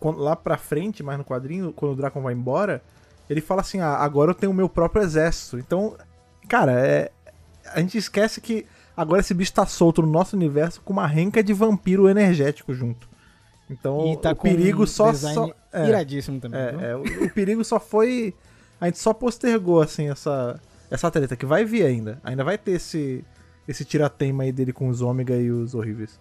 quando- 0.00 0.20
lá 0.20 0.34
pra 0.34 0.56
frente, 0.56 1.02
mais 1.02 1.18
no 1.18 1.24
quadrinho, 1.24 1.72
quando 1.72 1.92
o 1.92 1.96
Dracon 1.96 2.22
vai 2.22 2.32
embora, 2.32 2.82
ele 3.28 3.42
fala 3.42 3.60
assim: 3.60 3.80
ah, 3.80 3.96
agora 3.96 4.30
eu 4.30 4.34
tenho 4.34 4.52
o 4.52 4.54
meu 4.54 4.68
próprio 4.70 5.02
exército. 5.02 5.58
Então, 5.58 5.94
cara, 6.48 6.72
é, 6.72 7.10
a 7.72 7.80
gente 7.80 7.98
esquece 7.98 8.40
que 8.40 8.66
agora 8.96 9.20
esse 9.20 9.34
bicho 9.34 9.52
tá 9.52 9.66
solto 9.66 10.02
no 10.02 10.08
nosso 10.08 10.36
universo 10.36 10.80
com 10.82 10.92
uma 10.92 11.06
renca 11.06 11.42
de 11.42 11.52
vampiro 11.52 12.08
energético 12.08 12.72
junto. 12.74 13.08
Então, 13.68 14.14
tá 14.16 14.30
o 14.32 14.36
perigo 14.36 14.84
um 14.84 14.86
só. 14.86 15.12
só 15.12 15.50
é, 15.72 15.88
iradíssimo 15.88 16.40
também. 16.40 16.60
é, 16.60 16.90
é, 16.90 16.96
o, 16.96 17.02
o 17.26 17.30
perigo 17.30 17.64
só 17.64 17.80
foi. 17.80 18.32
A 18.80 18.86
gente 18.86 18.98
só 18.98 19.12
postergou, 19.12 19.80
assim, 19.80 20.08
essa, 20.08 20.60
essa 20.90 21.10
treta, 21.10 21.34
que 21.36 21.44
vai 21.46 21.64
vir 21.64 21.84
ainda. 21.84 22.20
Ainda 22.22 22.44
vai 22.44 22.56
ter 22.56 22.72
esse, 22.72 23.24
esse 23.66 23.84
tiratema 23.84 24.44
aí 24.44 24.52
dele 24.52 24.72
com 24.72 24.88
os 24.88 25.00
ômega 25.00 25.34
e 25.36 25.50
os 25.50 25.74
horríveis. 25.74 26.18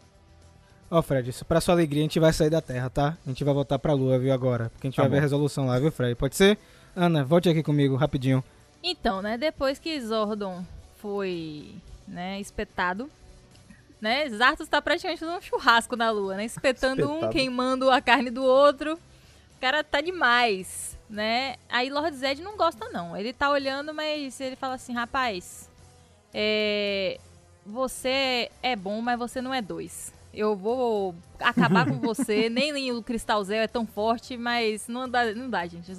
Ó, 0.90 1.02
Fred, 1.02 1.30
isso 1.30 1.44
pra 1.46 1.60
sua 1.60 1.74
alegria, 1.74 2.02
a 2.02 2.04
gente 2.04 2.20
vai 2.20 2.32
sair 2.32 2.50
da 2.50 2.62
Terra, 2.62 2.90
tá? 2.90 3.18
A 3.26 3.30
gente 3.30 3.44
vai 3.44 3.54
voltar 3.54 3.78
pra 3.80 3.92
Lua, 3.94 4.18
viu, 4.18 4.32
agora. 4.34 4.70
Porque 4.70 4.88
a 4.88 4.90
gente 4.90 4.96
Tá 4.96 5.02
vai 5.04 5.10
ver 5.10 5.16
bom. 5.18 5.20
a 5.20 5.22
resolução 5.22 5.66
lá, 5.68 5.80
viu, 5.80 5.92
Fred? 5.92 6.16
Pode 6.16 6.36
ser? 6.36 6.58
Ana, 6.96 7.24
volte 7.26 7.50
aqui 7.50 7.62
comigo, 7.62 7.96
rapidinho. 7.96 8.44
Então, 8.88 9.20
né, 9.20 9.36
depois 9.36 9.80
que 9.80 10.00
Zordon 10.00 10.64
foi, 10.98 11.74
né, 12.08 12.40
espetado, 12.40 13.10
né, 14.00 14.30
Zartos 14.30 14.68
tá 14.68 14.80
praticamente 14.80 15.26
num 15.26 15.42
churrasco 15.42 15.96
na 15.96 16.12
lua, 16.12 16.36
né, 16.36 16.46
espetando 16.46 17.02
um, 17.10 17.14
Espetado. 17.16 17.34
queimando 17.34 17.90
a 17.90 18.00
carne 18.00 18.30
do 18.30 18.44
outro. 18.44 18.94
O 18.94 19.60
cara 19.60 19.84
tá 19.84 20.02
demais, 20.02 20.96
né? 21.10 21.56
Aí 21.68 21.90
Lord 21.90 22.16
Zed 22.16 22.44
não 22.44 22.56
gosta 22.56 22.88
não. 22.90 23.18
Ele 23.18 23.34
tá 23.34 23.50
olhando, 23.50 23.92
mas 23.92 24.40
ele 24.40 24.56
fala 24.56 24.76
assim, 24.76 24.94
rapaz, 24.94 25.68
é, 26.32 27.20
você 27.66 28.52
é 28.62 28.76
bom, 28.76 29.02
mas 29.02 29.18
você 29.18 29.42
não 29.42 29.52
é 29.52 29.64
dois. 29.64 30.14
Eu 30.32 30.56
vou 30.56 31.16
acabar 31.40 31.88
com 31.88 31.98
você. 32.00 32.50
Nem, 32.52 32.72
nem 32.72 32.92
o 32.92 33.02
Cristal 33.02 33.44
Zé 33.44 33.64
é 33.64 33.68
tão 33.68 33.88
forte, 33.88 34.38
mas 34.38 34.88
não 34.88 35.10
dá, 35.10 35.34
não 35.34 35.50
dá, 35.50 35.66
gente. 35.66 35.92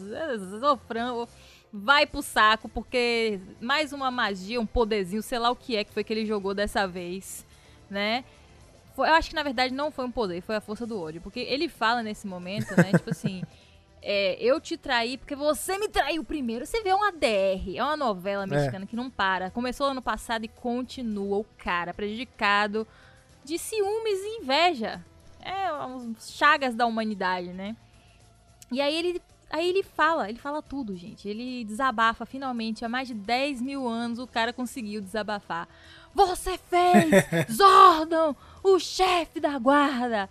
Zofran 0.60 1.26
vai 1.72 2.06
pro 2.06 2.22
saco, 2.22 2.68
porque 2.68 3.40
mais 3.60 3.92
uma 3.92 4.10
magia, 4.10 4.60
um 4.60 4.66
poderzinho, 4.66 5.22
sei 5.22 5.38
lá 5.38 5.50
o 5.50 5.56
que 5.56 5.76
é 5.76 5.84
que 5.84 5.92
foi 5.92 6.02
que 6.04 6.12
ele 6.12 6.24
jogou 6.26 6.54
dessa 6.54 6.86
vez, 6.86 7.44
né? 7.90 8.24
Foi- 8.94 9.08
eu 9.08 9.14
acho 9.14 9.28
que 9.28 9.34
na 9.36 9.42
verdade 9.42 9.74
não 9.74 9.90
foi 9.90 10.06
um 10.06 10.10
poder, 10.10 10.40
foi 10.40 10.56
a 10.56 10.60
força 10.60 10.86
do 10.86 10.98
ódio. 11.00 11.20
Porque 11.20 11.40
ele 11.40 11.68
fala 11.68 12.02
nesse 12.02 12.26
momento, 12.26 12.74
né? 12.76 12.92
tipo 12.92 13.10
assim. 13.10 13.42
é, 14.02 14.36
eu 14.40 14.60
te 14.60 14.76
traí 14.76 15.18
porque 15.18 15.34
você 15.36 15.76
me 15.78 15.88
traiu 15.88 16.24
primeiro. 16.24 16.64
Você 16.64 16.82
vê 16.82 16.92
uma 16.94 17.12
DR, 17.12 17.76
é 17.76 17.82
uma 17.82 17.96
novela 17.96 18.46
mexicana 18.46 18.86
que 18.86 18.96
não 18.96 19.10
para. 19.10 19.50
Começou 19.50 19.88
ano 19.88 20.00
passado 20.00 20.44
e 20.44 20.48
continua 20.48 21.38
o 21.38 21.46
cara 21.58 21.92
prejudicado 21.92 22.86
de 23.44 23.58
ciúmes 23.58 24.18
e 24.18 24.40
inveja. 24.40 25.04
É, 25.42 25.72
uns 25.84 26.30
chagas 26.30 26.74
da 26.74 26.86
humanidade, 26.86 27.48
né? 27.48 27.76
E 28.72 28.80
aí 28.80 28.96
ele, 28.96 29.22
aí 29.50 29.68
ele 29.68 29.82
fala, 29.82 30.28
ele 30.28 30.38
fala 30.38 30.60
tudo, 30.62 30.96
gente. 30.96 31.28
Ele 31.28 31.64
desabafa 31.64 32.24
finalmente. 32.26 32.84
Há 32.84 32.88
mais 32.88 33.08
de 33.08 33.14
10 33.14 33.60
mil 33.62 33.86
anos 33.88 34.18
o 34.18 34.26
cara 34.26 34.52
conseguiu 34.52 35.00
desabafar. 35.00 35.68
Você 36.14 36.56
fez 36.58 37.10
Zordon, 37.54 38.34
o 38.62 38.78
chefe 38.78 39.38
da 39.40 39.58
guarda. 39.58 40.28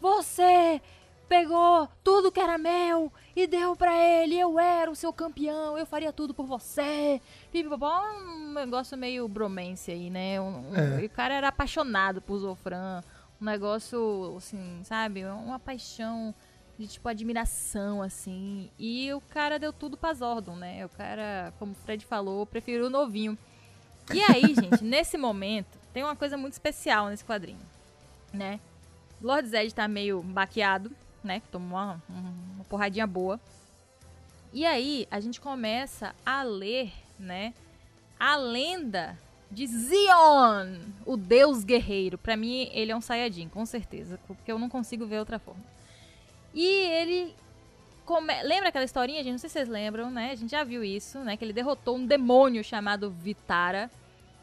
Você 0.00 0.80
pegou 1.28 1.88
tudo 2.04 2.30
que 2.30 2.38
era 2.38 2.58
meu 2.58 3.10
e 3.34 3.46
deu 3.46 3.74
pra 3.74 3.92
ele. 3.96 4.38
Eu 4.38 4.58
era 4.58 4.90
o 4.90 4.94
seu 4.94 5.12
campeão, 5.12 5.76
eu 5.78 5.86
faria 5.86 6.12
tudo 6.12 6.32
por 6.34 6.46
você. 6.46 7.20
Pipipopó, 7.50 8.02
um 8.22 8.52
negócio 8.52 8.96
meio 8.96 9.26
bromance 9.26 9.90
aí, 9.90 10.10
né? 10.10 10.40
Um- 10.40 10.70
um- 10.70 10.76
É. 10.76 11.04
O 11.04 11.10
cara 11.10 11.34
era 11.34 11.48
apaixonado 11.48 12.20
por 12.20 12.38
Zofran. 12.38 13.02
Um 13.40 13.44
negócio, 13.46 14.34
assim, 14.38 14.80
sabe? 14.84 15.24
Uma 15.24 15.58
paixão 15.58 16.34
de, 16.78 16.86
tipo, 16.86 17.08
admiração, 17.08 18.02
assim. 18.02 18.70
E 18.78 19.12
o 19.12 19.20
cara 19.20 19.58
deu 19.58 19.72
tudo 19.72 19.96
pra 19.96 20.12
Zordon, 20.14 20.56
né? 20.56 20.84
O 20.84 20.88
cara, 20.88 21.52
como 21.58 21.72
o 21.72 21.74
Fred 21.76 22.04
falou, 22.04 22.44
preferiu 22.46 22.86
o 22.86 22.90
novinho. 22.90 23.38
E 24.12 24.20
aí, 24.22 24.54
gente, 24.54 24.82
nesse 24.82 25.16
momento, 25.16 25.78
tem 25.92 26.02
uma 26.02 26.16
coisa 26.16 26.36
muito 26.36 26.52
especial 26.54 27.08
nesse 27.08 27.24
quadrinho, 27.24 27.60
né? 28.32 28.58
Lord 29.22 29.48
Zed 29.48 29.72
tá 29.74 29.86
meio 29.88 30.22
baqueado, 30.22 30.90
né? 31.22 31.40
Tomou 31.50 31.78
uma, 31.78 32.02
um- 32.10 32.54
uma 32.56 32.64
porradinha 32.64 33.06
boa. 33.06 33.40
E 34.52 34.64
aí, 34.66 35.06
a 35.10 35.18
gente 35.20 35.40
começa 35.40 36.14
a 36.26 36.42
ler, 36.42 36.92
né? 37.18 37.54
A 38.18 38.36
lenda 38.36 39.18
de 39.50 39.66
Zion, 39.66 40.78
o 41.06 41.16
deus 41.16 41.64
guerreiro. 41.64 42.18
Pra 42.18 42.36
mim, 42.36 42.68
ele 42.72 42.90
é 42.92 42.96
um 42.96 43.00
Saiyajin, 43.00 43.48
com 43.48 43.64
certeza. 43.64 44.18
Porque 44.26 44.50
eu 44.50 44.58
não 44.58 44.68
consigo 44.68 45.06
ver 45.06 45.18
outra 45.20 45.38
forma. 45.38 45.62
E 46.54 46.64
ele... 46.66 47.34
come- 48.06 48.42
Lembra 48.44 48.68
aquela 48.68 48.84
historinha, 48.84 49.22
gente? 49.22 49.32
Não 49.32 49.38
sei 49.38 49.48
se 49.50 49.54
vocês 49.54 49.68
lembram, 49.68 50.10
né? 50.10 50.30
A 50.30 50.34
gente 50.34 50.50
já 50.50 50.62
viu 50.64 50.84
isso, 50.84 51.18
né? 51.20 51.36
Que 51.36 51.44
ele 51.44 51.52
derrotou 51.52 51.96
um 51.96 52.06
demônio 52.06 52.62
chamado 52.62 53.10
Vitara. 53.10 53.90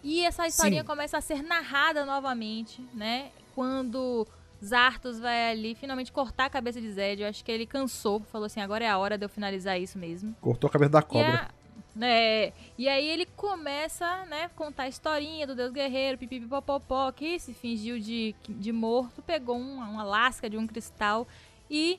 E 0.04 0.22
essa 0.26 0.46
historinha 0.48 0.82
Sim. 0.82 0.88
começa 0.88 1.18
a 1.18 1.22
ser 1.22 1.42
narrada 1.44 2.06
novamente, 2.06 2.82
né? 2.94 3.30
Quando 3.56 4.28
Zartos 4.64 5.20
vai 5.20 5.52
ali 5.52 5.76
finalmente 5.76 6.12
cortar 6.12 6.46
a 6.46 6.50
cabeça 6.50 6.82
de 6.82 6.92
Zed. 6.92 7.22
Eu 7.22 7.30
acho 7.30 7.46
que 7.46 7.52
ele 7.52 7.66
cansou. 7.66 8.20
Falou 8.32 8.46
assim, 8.48 8.60
agora 8.62 8.84
é 8.84 8.90
a 8.90 8.98
hora 8.98 9.18
de 9.18 9.26
eu 9.26 9.30
finalizar 9.30 9.80
isso 9.80 9.98
mesmo. 9.98 10.36
Cortou 10.42 10.68
a 10.68 10.72
cabeça 10.72 10.92
da 10.92 11.00
E 11.00 11.04
cobra. 11.04 11.48
a- 11.48 11.62
É, 12.06 12.54
e 12.78 12.88
aí 12.88 13.06
ele 13.08 13.26
começa, 13.36 14.26
né, 14.26 14.50
contar 14.56 14.84
a 14.84 14.88
historinha 14.88 15.46
do 15.46 15.54
Deus 15.54 15.72
Guerreiro, 15.74 16.18
pipipipopopó, 16.18 17.12
que 17.12 17.38
se 17.38 17.54
fingiu 17.54 18.00
de, 18.00 18.34
de 18.48 18.72
morto, 18.72 19.22
pegou 19.22 19.58
uma, 19.58 19.88
uma 19.90 20.04
lasca 20.04 20.50
de 20.50 20.58
um 20.58 20.66
cristal 20.66 21.28
e 21.72 21.98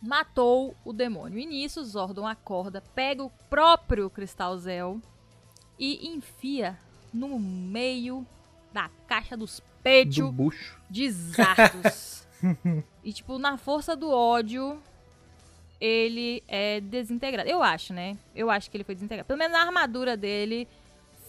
matou 0.00 0.76
o 0.84 0.92
demônio. 0.92 1.40
E 1.40 1.44
nisso, 1.44 1.84
Zordon 1.84 2.26
acorda, 2.26 2.80
pega 2.94 3.24
o 3.24 3.30
próprio 3.50 4.08
Cristal 4.08 4.56
Zel 4.56 5.00
e 5.76 6.08
enfia 6.08 6.78
no 7.12 7.38
meio 7.38 8.24
da 8.72 8.88
caixa 9.08 9.36
dos 9.36 9.60
peitos 9.82 10.16
Do 10.16 10.30
bucho. 10.30 10.80
de 10.88 11.10
Zartos. 11.10 12.26
e, 13.02 13.12
tipo, 13.12 13.38
na 13.38 13.58
força 13.58 13.96
do 13.96 14.10
ódio, 14.10 14.80
ele 15.80 16.44
é 16.46 16.80
desintegrado. 16.80 17.48
Eu 17.48 17.60
acho, 17.60 17.92
né? 17.92 18.16
Eu 18.34 18.50
acho 18.50 18.70
que 18.70 18.76
ele 18.76 18.84
foi 18.84 18.94
desintegrado. 18.94 19.26
Pelo 19.26 19.38
menos 19.38 19.56
a 19.56 19.62
armadura 19.62 20.16
dele 20.16 20.68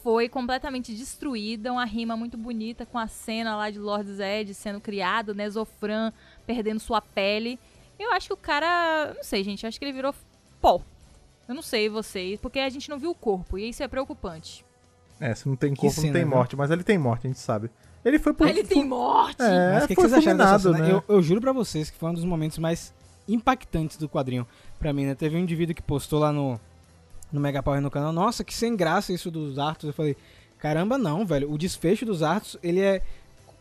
foi 0.03 0.29
completamente 0.29 0.93
destruída. 0.93 1.71
Uma 1.71 1.86
rima 1.86 2.15
muito 2.15 2.38
bonita 2.38 2.86
com 2.86 2.99
a 2.99 3.07
cena 3.07 3.55
lá 3.55 3.69
de 3.71 3.79
Lord 3.79 4.12
Zed 4.13 4.53
sendo 4.53 4.79
criado, 4.79 5.33
né? 5.33 5.49
Zofran 5.49 6.13
perdendo 6.45 6.79
sua 6.79 7.01
pele. 7.01 7.60
Eu 7.99 8.12
acho 8.12 8.27
que 8.27 8.34
o 8.34 8.38
cara. 8.38 9.13
Não 9.15 9.23
sei, 9.23 9.43
gente. 9.43 9.65
Acho 9.65 9.79
que 9.79 9.86
ele 9.86 9.93
virou 9.93 10.13
pó. 10.62 10.82
Eu 11.47 11.56
não 11.56 11.62
sei 11.62 11.89
vocês, 11.89 12.39
porque 12.39 12.60
a 12.60 12.69
gente 12.69 12.89
não 12.89 12.97
viu 12.97 13.12
o 13.12 13.15
corpo. 13.15 13.58
E 13.58 13.69
isso 13.69 13.84
é 13.84 13.88
preocupante. 13.88 14.65
É, 15.19 15.34
se 15.36 15.47
não 15.47 15.56
tem 15.56 15.75
corpo, 15.75 15.95
não 15.97 16.01
cena, 16.01 16.13
tem 16.13 16.25
né? 16.25 16.29
morte. 16.29 16.56
Mas 16.56 16.71
ele 16.71 16.84
tem 16.84 16.97
morte, 16.97 17.27
a 17.27 17.29
gente 17.29 17.39
sabe. 17.39 17.69
Ele 18.03 18.19
foi 18.19 18.34
por. 18.34 18.47
Ah, 18.47 18.49
ele 18.49 18.63
tem 18.63 18.84
morte! 18.86 19.41
É, 19.41 19.73
Mas 19.73 19.84
o 19.86 19.88
que, 19.88 19.95
que 19.95 20.01
foi 20.01 20.10
vocês 20.10 20.19
acharam 20.19 20.38
dessa 20.38 20.60
fulminado, 20.60 20.86
cena? 20.86 20.99
né? 20.99 21.03
Eu, 21.08 21.15
eu 21.15 21.21
juro 21.21 21.39
pra 21.39 21.53
vocês 21.53 21.89
que 21.89 21.97
foi 21.97 22.10
um 22.10 22.13
dos 22.13 22.25
momentos 22.25 22.58
mais 22.58 22.93
impactantes 23.27 23.97
do 23.97 24.10
quadrinho. 24.10 24.45
Pra 24.77 24.91
mim, 24.91 25.06
né? 25.06 25.15
Teve 25.15 25.38
um 25.38 25.39
indivíduo 25.39 25.73
que 25.73 25.82
postou 25.82 26.19
lá 26.19 26.32
no, 26.32 26.60
no 27.32 27.39
Mega 27.39 27.63
Power 27.63 27.79
no 27.79 27.89
canal. 27.89 28.12
Nossa, 28.12 28.43
que 28.43 28.53
sem 28.53 28.75
graça 28.75 29.13
isso 29.13 29.32
dos 29.32 29.58
Arthur. 29.58 29.88
Eu 29.88 29.93
falei, 29.93 30.17
caramba, 30.60 30.97
não, 30.97 31.25
velho. 31.25 31.49
O 31.49 31.58
desfecho 31.58 32.06
dos 32.06 32.21
Arthur, 32.21 32.60
ele 32.62 32.82
é. 32.82 33.01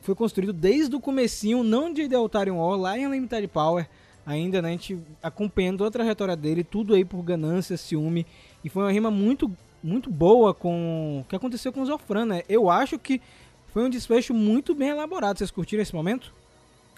Foi 0.03 0.15
construído 0.15 0.53
desde 0.53 0.95
o 0.95 1.01
comecinho, 1.01 1.62
não 1.65 1.93
de 1.93 2.07
Deltarion 2.09 2.59
War, 2.59 2.77
lá 2.79 2.99
em 2.99 3.07
Unlimited 3.07 3.49
Power. 3.49 3.88
Ainda, 4.27 4.61
né? 4.61 4.69
A 4.69 4.73
gente 4.73 4.99
acompanhando 5.23 5.85
a 5.85 5.91
trajetória 5.91 6.37
dele, 6.37 6.62
tudo 6.62 6.95
aí 6.95 7.05
por 7.05 7.23
ganância, 7.23 7.77
ciúme. 7.77 8.27
E 8.62 8.69
foi 8.69 8.83
uma 8.85 8.93
rima 8.93 9.11
muito, 9.11 9.51
muito 9.83 10.11
boa 10.11 10.53
com 10.55 11.21
o 11.21 11.29
que 11.29 11.35
aconteceu 11.35 11.73
com 11.73 11.83
o 11.83 11.87
Zofran, 11.87 12.27
né? 12.27 12.43
Eu 12.49 12.69
acho 12.71 12.99
que 12.99 13.21
foi 13.69 13.83
um 13.85 13.91
desfecho 13.91 14.33
muito 14.35 14.75
bem 14.75 14.91
elaborado. 14.91 15.38
Vocês 15.38 15.51
curtiram 15.51 15.83
esse 15.83 15.95
momento? 15.95 16.33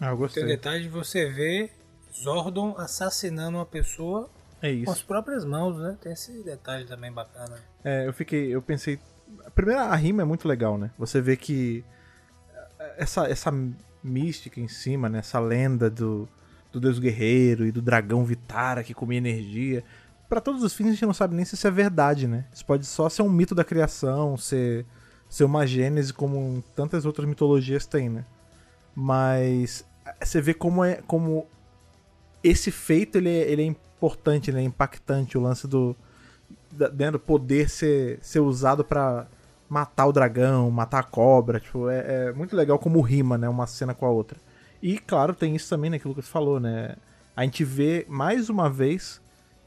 Ah, 0.00 0.06
eu 0.06 0.08
Tem 0.08 0.14
o 0.14 0.16
gostei. 0.18 0.44
detalhe 0.44 0.82
de 0.82 0.88
você 0.88 1.30
ver 1.30 1.70
Zordon 2.12 2.74
assassinando 2.76 3.58
uma 3.58 3.66
pessoa 3.66 4.28
É 4.60 4.74
com 4.84 4.90
as 4.90 5.02
próprias 5.02 5.44
mãos, 5.44 5.78
né? 5.78 5.96
Tem 6.00 6.12
esse 6.12 6.42
detalhe 6.42 6.84
também 6.84 7.12
bacana. 7.12 7.56
É, 7.84 8.06
eu 8.06 8.12
fiquei. 8.12 8.54
Eu 8.54 8.60
pensei. 8.60 8.98
A 9.46 9.50
primeira, 9.50 9.82
a 9.82 9.96
rima 9.96 10.22
é 10.22 10.24
muito 10.24 10.46
legal, 10.46 10.76
né? 10.76 10.90
Você 10.98 11.20
vê 11.20 11.36
que. 11.36 11.84
Essa, 12.96 13.26
essa 13.28 13.52
mística 14.02 14.60
em 14.60 14.68
cima, 14.68 15.08
né? 15.08 15.18
Essa 15.18 15.38
lenda 15.38 15.88
do, 15.90 16.28
do 16.72 16.80
Deus 16.80 16.98
Guerreiro 16.98 17.66
e 17.66 17.72
do 17.72 17.80
dragão 17.82 18.24
Vitara 18.24 18.82
que 18.84 18.94
comia 18.94 19.18
energia. 19.18 19.82
Pra 20.28 20.40
todos 20.40 20.62
os 20.62 20.72
fins, 20.74 20.88
a 20.88 20.90
gente 20.92 21.06
não 21.06 21.14
sabe 21.14 21.34
nem 21.34 21.44
se 21.44 21.54
isso 21.54 21.66
é 21.66 21.70
verdade, 21.70 22.26
né? 22.26 22.44
Isso 22.52 22.64
pode 22.64 22.86
só 22.86 23.08
ser 23.08 23.22
um 23.22 23.30
mito 23.30 23.54
da 23.54 23.62
criação, 23.64 24.36
ser, 24.36 24.84
ser 25.28 25.44
uma 25.44 25.66
gênese 25.66 26.12
como 26.12 26.62
tantas 26.74 27.04
outras 27.04 27.28
mitologias 27.28 27.86
têm, 27.86 28.08
né? 28.08 28.24
Mas 28.94 29.84
você 30.22 30.40
vê 30.40 30.54
como 30.54 30.84
é 30.84 30.96
como 31.06 31.46
esse 32.42 32.70
feito 32.70 33.16
ele 33.18 33.28
é, 33.28 33.50
ele 33.50 33.62
é 33.62 33.64
importante, 33.64 34.52
né? 34.52 34.62
impactante 34.62 35.36
o 35.38 35.40
lance 35.40 35.66
do 35.66 35.96
da- 36.70 36.90
né, 36.90 37.10
do 37.10 37.18
poder 37.18 37.70
ser, 37.70 38.18
ser 38.20 38.40
usado 38.40 38.84
pra 38.84 39.26
matar 39.74 40.06
o 40.06 40.12
dragão, 40.12 40.70
matar 40.70 41.00
a 41.00 41.02
cobra, 41.02 41.58
tipo, 41.58 41.88
é, 41.88 42.28
é 42.28 42.32
muito 42.32 42.54
legal 42.54 42.78
como 42.78 43.00
rima, 43.00 43.36
né, 43.36 43.48
uma 43.48 43.66
cena 43.66 43.92
com 43.92 44.06
a 44.06 44.08
outra. 44.08 44.38
E 44.80 44.98
claro, 44.98 45.34
tem 45.34 45.56
isso 45.56 45.68
também, 45.68 45.90
né, 45.90 45.98
que 45.98 46.06
o 46.06 46.10
Lucas 46.10 46.28
falou, 46.28 46.60
né? 46.60 46.94
A 47.36 47.42
gente 47.42 47.64
vê 47.64 48.06
mais 48.08 48.48
uma 48.48 48.70
vez 48.70 49.20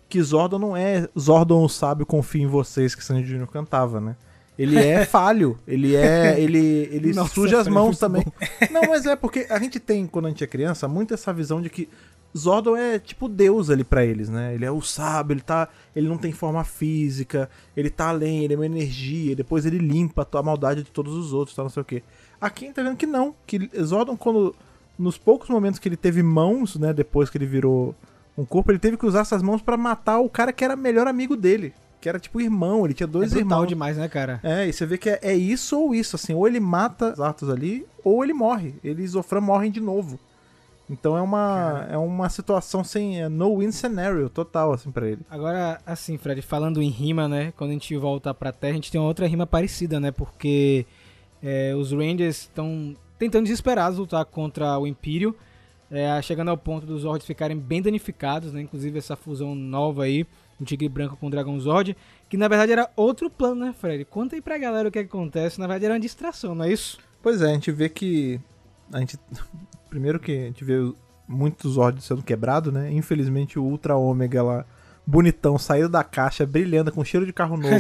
que 0.08 0.22
Zordon 0.22 0.60
não 0.60 0.78
é 0.78 1.10
Zordon 1.20 1.62
o 1.62 1.68
sábio 1.68 2.06
confia 2.06 2.44
em 2.44 2.48
vocês 2.48 2.96
que 2.96 3.04
Sandy 3.04 3.28
Jr. 3.28 3.48
cantava, 3.48 4.00
né? 4.00 4.16
Ele 4.58 4.80
é 4.80 5.04
falho, 5.06 5.60
ele 5.68 5.94
é. 5.94 6.40
Ele, 6.40 6.88
ele 6.90 7.14
Nossa, 7.14 7.34
suja 7.34 7.60
as 7.60 7.68
mãos 7.68 8.00
também. 8.00 8.24
Não, 8.72 8.84
mas 8.84 9.06
é 9.06 9.18
porque 9.18 9.46
a 9.50 9.60
gente 9.60 9.78
tem, 9.78 10.08
quando 10.08 10.28
a 10.28 10.30
gente 10.30 10.42
é 10.42 10.48
criança, 10.48 10.88
muito 10.88 11.14
essa 11.14 11.34
visão 11.34 11.62
de 11.62 11.70
que 11.70 11.90
Zordon 12.38 12.78
é 12.78 13.00
tipo 13.00 13.28
Deus 13.28 13.70
ali 13.70 13.84
pra 13.84 14.06
eles, 14.06 14.30
né? 14.30 14.54
Ele 14.54 14.64
é 14.64 14.72
o 14.72 14.82
sábio, 14.82 15.34
ele 15.34 15.42
tá. 15.42 15.68
Ele 15.96 16.08
não 16.08 16.18
tem 16.18 16.32
forma 16.32 16.64
física, 16.64 17.50
ele 17.76 17.90
tá 17.90 18.10
além, 18.10 18.44
ele 18.44 18.54
é 18.54 18.58
uma 18.58 18.66
energia, 18.66 19.36
depois 19.36 19.66
ele 19.66 19.80
limpa 19.80 20.28
a 20.32 20.44
maldade 20.44 20.84
de 20.84 20.92
todos 20.92 21.14
os 21.16 21.34
outros, 21.34 21.56
tá? 21.56 21.64
Não 21.64 21.70
sei 21.70 21.82
o 21.82 21.86
quê. 21.86 22.04
Aqui 22.40 22.66
a 22.66 22.68
gente 22.68 22.76
tá 22.76 22.84
vendo 22.84 22.98
que 22.98 23.06
não. 23.08 23.36
Que 23.46 23.70
Zordon, 23.82 24.16
quando. 24.16 24.56
Nos 24.98 25.16
poucos 25.16 25.48
momentos 25.50 25.80
que 25.80 25.88
ele 25.88 25.98
teve 25.98 26.24
mãos, 26.24 26.76
né? 26.76 26.92
Depois 26.92 27.30
que 27.30 27.38
ele 27.38 27.46
virou 27.46 27.94
um 28.38 28.46
corpo, 28.46 28.72
ele 28.72 28.80
teve 28.80 28.98
que 28.98 29.06
usar 29.06 29.22
essas 29.22 29.42
mãos 29.44 29.62
pra 29.62 29.78
matar 29.78 30.20
o 30.20 30.30
cara 30.30 30.54
que 30.54 30.64
era 30.64 30.76
melhor 30.76 31.08
amigo 31.08 31.36
dele. 31.36 31.74
Que 32.00 32.08
era 32.08 32.20
tipo 32.20 32.40
irmão, 32.40 32.86
ele 32.86 32.94
tinha 32.94 33.08
dois 33.08 33.34
é 33.34 33.40
irmãos. 33.40 33.68
demais, 33.68 33.98
né, 33.98 34.08
cara? 34.08 34.40
É, 34.44 34.68
e 34.68 34.74
você 34.74 34.86
vê 34.86 34.98
que 34.98 35.10
é, 35.10 35.20
é 35.22 35.36
isso 35.36 35.80
ou 35.80 35.96
isso, 35.96 36.16
assim, 36.16 36.34
ou 36.34 36.48
ele 36.48 36.60
mata 36.60 37.14
os 37.14 37.20
Arthur 37.20 37.52
ali, 37.52 37.86
ou 38.04 38.24
ele 38.24 38.34
morre. 38.34 38.76
Ele 38.84 39.04
e 39.04 39.08
Zofran 39.08 39.42
morrem 39.42 39.72
de 39.72 39.80
novo. 39.82 40.20
Então 40.90 41.18
é 41.18 41.22
uma, 41.22 41.86
é 41.92 41.98
uma 41.98 42.30
situação 42.30 42.84
sem 42.84 43.22
é 43.22 43.28
no-win 43.28 43.72
scenario 43.72 44.30
total, 44.30 44.72
assim, 44.72 44.90
pra 44.90 45.08
ele. 45.08 45.22
Agora, 45.30 45.82
assim, 45.86 46.18
Fred, 46.18 46.42
falando 46.42 46.82
em 46.82 46.90
rima, 46.90 47.28
né? 47.28 47.52
Quando 47.58 47.72
a 47.72 47.74
gente 47.74 47.96
volta 47.98 48.34
pra 48.34 48.54
Terra, 48.54 48.72
a 48.72 48.76
gente 48.76 48.92
tem 48.92 49.00
uma 49.00 49.08
outra 49.08 49.28
rima 49.28 49.46
parecida, 49.46 50.00
né? 50.00 50.12
Porque 50.12 50.86
é, 51.44 51.76
os 51.76 51.92
Rangers 51.92 52.44
estão 52.44 52.96
tentando 53.20 53.44
desesperados 53.44 54.00
lutar 54.00 54.24
contra 54.26 54.78
o 54.80 54.88
Império, 54.88 55.36
é, 55.92 56.22
chegando 56.22 56.50
ao 56.50 56.58
ponto 56.58 56.86
dos 56.86 57.02
Zords 57.02 57.26
ficarem 57.26 57.58
bem 57.58 57.82
danificados, 57.82 58.54
né? 58.54 58.62
Inclusive 58.62 58.98
essa 58.98 59.16
fusão 59.16 59.56
nova 59.56 60.04
aí, 60.04 60.26
o 60.60 60.64
Tigre 60.64 60.90
Branco 60.90 61.18
com 61.18 61.28
o 61.28 61.30
Dragão 61.30 61.60
Zord, 61.60 61.96
que 62.30 62.38
na 62.38 62.48
verdade 62.48 62.72
era 62.72 62.90
outro 62.96 63.30
plano, 63.30 63.66
né, 63.66 63.74
Fred? 63.78 64.06
Conta 64.06 64.36
aí 64.36 64.42
pra 64.42 64.58
galera 64.58 64.90
o 64.90 64.92
que 64.92 65.00
acontece. 65.00 65.60
Na 65.60 65.68
verdade 65.68 65.86
era 65.86 65.94
uma 65.94 66.00
distração, 66.00 66.56
não 66.56 66.66
é 66.66 66.72
isso? 66.72 66.98
Pois 67.22 67.42
é, 67.42 67.52
a 67.52 67.54
gente 67.54 67.72
vê 67.72 67.90
que. 67.90 68.40
A 68.92 69.00
gente. 69.00 69.18
Primeiro 69.98 70.20
que 70.20 70.32
a 70.32 70.46
gente 70.46 70.64
vê 70.64 70.76
muitos 71.28 71.74
Zords 71.74 72.04
sendo 72.06 72.22
quebrados, 72.22 72.72
né? 72.72 72.92
Infelizmente 72.94 73.58
o 73.58 73.64
Ultra 73.64 73.96
Ômega 73.96 74.44
lá, 74.44 74.64
bonitão, 75.06 75.58
saindo 75.58 75.90
da 75.90 76.04
caixa, 76.04 76.46
brilhando, 76.46 76.92
com 76.92 77.04
cheiro 77.04 77.26
de 77.26 77.34
carro 77.34 77.58
novo. 77.58 77.80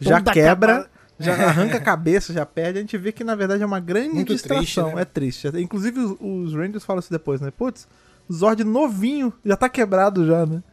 já 0.00 0.18
Toda 0.18 0.32
quebra, 0.32 0.74
capa- 0.78 0.90
já 1.20 1.32
arranca 1.46 1.76
a 1.76 1.80
cabeça, 1.80 2.32
já 2.32 2.44
perde. 2.44 2.78
A 2.78 2.80
gente 2.80 2.98
vê 2.98 3.12
que 3.12 3.22
na 3.22 3.36
verdade 3.36 3.62
é 3.62 3.66
uma 3.66 3.78
grande 3.78 4.16
Muito 4.16 4.32
distração. 4.32 4.58
triste, 4.64 4.82
né? 4.96 5.02
É 5.02 5.04
triste. 5.04 5.46
Inclusive 5.60 6.00
os, 6.00 6.16
os 6.20 6.54
Rangers 6.54 6.84
falam 6.84 6.98
isso 6.98 7.10
depois, 7.12 7.40
né? 7.40 7.52
Putz, 7.56 7.86
Zord 8.32 8.64
novinho, 8.64 9.32
já 9.44 9.56
tá 9.56 9.68
quebrado 9.68 10.26
já, 10.26 10.44
né? 10.44 10.60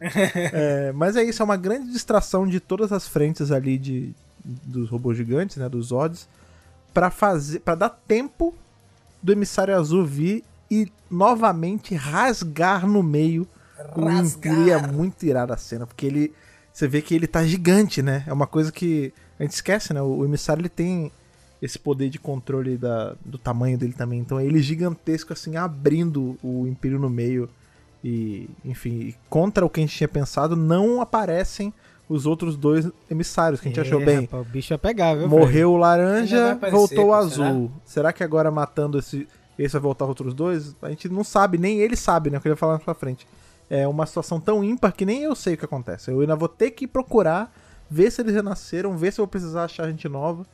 É, 0.52 0.90
mas 0.96 1.14
é 1.14 1.22
isso, 1.22 1.42
é 1.42 1.44
uma 1.44 1.56
grande 1.56 1.92
distração 1.92 2.44
de 2.44 2.58
todas 2.58 2.90
as 2.90 3.06
frentes 3.06 3.52
ali 3.52 3.78
de, 3.78 4.12
dos 4.44 4.88
robôs 4.90 5.16
gigantes, 5.16 5.58
né? 5.58 5.68
Dos 5.68 5.86
Zords, 5.86 6.28
pra 6.92 7.08
fazer. 7.08 7.60
para 7.60 7.76
dar 7.76 7.90
tempo 8.08 8.52
do 9.22 9.30
emissário 9.30 9.76
azul 9.76 10.04
vir 10.04 10.42
e 10.72 10.90
novamente 11.10 11.94
rasgar 11.94 12.86
no 12.86 13.02
meio 13.02 13.46
o 13.94 14.04
Rasgar. 14.06 14.54
Império. 14.54 14.72
É 14.72 14.86
muito 14.92 15.24
irada 15.26 15.52
a 15.52 15.56
cena, 15.58 15.86
porque 15.86 16.06
ele. 16.06 16.32
Você 16.72 16.88
vê 16.88 17.02
que 17.02 17.14
ele 17.14 17.26
tá 17.26 17.44
gigante, 17.44 18.00
né? 18.00 18.24
É 18.26 18.32
uma 18.32 18.46
coisa 18.46 18.72
que 18.72 19.12
a 19.38 19.42
gente 19.42 19.52
esquece, 19.52 19.92
né? 19.92 20.00
O, 20.00 20.18
o 20.18 20.24
emissário 20.24 20.62
ele 20.62 20.70
tem 20.70 21.12
esse 21.60 21.78
poder 21.78 22.08
de 22.08 22.18
controle 22.18 22.78
da, 22.78 23.14
do 23.24 23.36
tamanho 23.36 23.76
dele 23.76 23.92
também. 23.92 24.18
Então 24.20 24.38
é 24.40 24.46
ele 24.46 24.62
gigantesco, 24.62 25.32
assim, 25.34 25.56
abrindo 25.56 26.38
o 26.42 26.66
Império 26.66 26.98
no 26.98 27.10
meio. 27.10 27.48
E, 28.02 28.48
enfim, 28.64 29.14
contra 29.28 29.64
o 29.64 29.68
que 29.70 29.80
a 29.80 29.82
gente 29.82 29.94
tinha 29.96 30.08
pensado, 30.08 30.56
não 30.56 31.00
aparecem 31.02 31.72
os 32.08 32.26
outros 32.26 32.56
dois 32.56 32.88
emissários 33.10 33.60
que 33.60 33.68
a 33.68 33.70
gente 33.70 33.78
É, 33.78 33.82
achou 33.82 34.04
bem. 34.04 34.22
rapaz, 34.22 34.46
o 34.46 34.50
bicho 34.50 34.74
é 34.74 34.76
pegar, 34.78 35.14
viu? 35.14 35.28
Morreu 35.28 35.72
o 35.72 35.76
laranja, 35.76 36.52
aparecer, 36.52 36.76
voltou 36.76 37.06
o 37.08 37.14
azul. 37.14 37.70
Será? 37.84 38.12
que 38.12 38.24
agora 38.24 38.50
matando 38.50 38.98
esse, 38.98 39.28
esse 39.58 39.72
vai 39.72 39.82
voltar 39.82 40.04
os 40.04 40.10
outros 40.10 40.34
dois? 40.34 40.74
A 40.82 40.88
gente 40.88 41.08
não 41.08 41.24
sabe, 41.24 41.58
nem 41.58 41.78
ele 41.78 41.96
sabe, 41.96 42.30
né? 42.30 42.38
O 42.38 42.40
que 42.40 42.48
ele 42.48 42.54
vai 42.54 42.60
falar 42.60 42.78
pra 42.78 42.94
frente. 42.94 43.26
É 43.68 43.86
uma 43.88 44.06
situação 44.06 44.40
tão 44.40 44.62
ímpar 44.62 44.92
que 44.92 45.06
nem 45.06 45.22
eu 45.22 45.34
sei 45.34 45.54
o 45.54 45.56
que 45.56 45.64
acontece. 45.64 46.10
Eu 46.10 46.20
ainda 46.20 46.36
vou 46.36 46.48
ter 46.48 46.70
que 46.72 46.86
procurar, 46.86 47.52
ver 47.88 48.10
se 48.10 48.20
eles 48.20 48.34
renasceram, 48.34 48.96
ver 48.96 49.12
se 49.12 49.20
eu 49.20 49.24
vou 49.24 49.30
precisar 49.30 49.64
achar 49.64 49.88
gente 49.88 50.08
nova. 50.08 50.46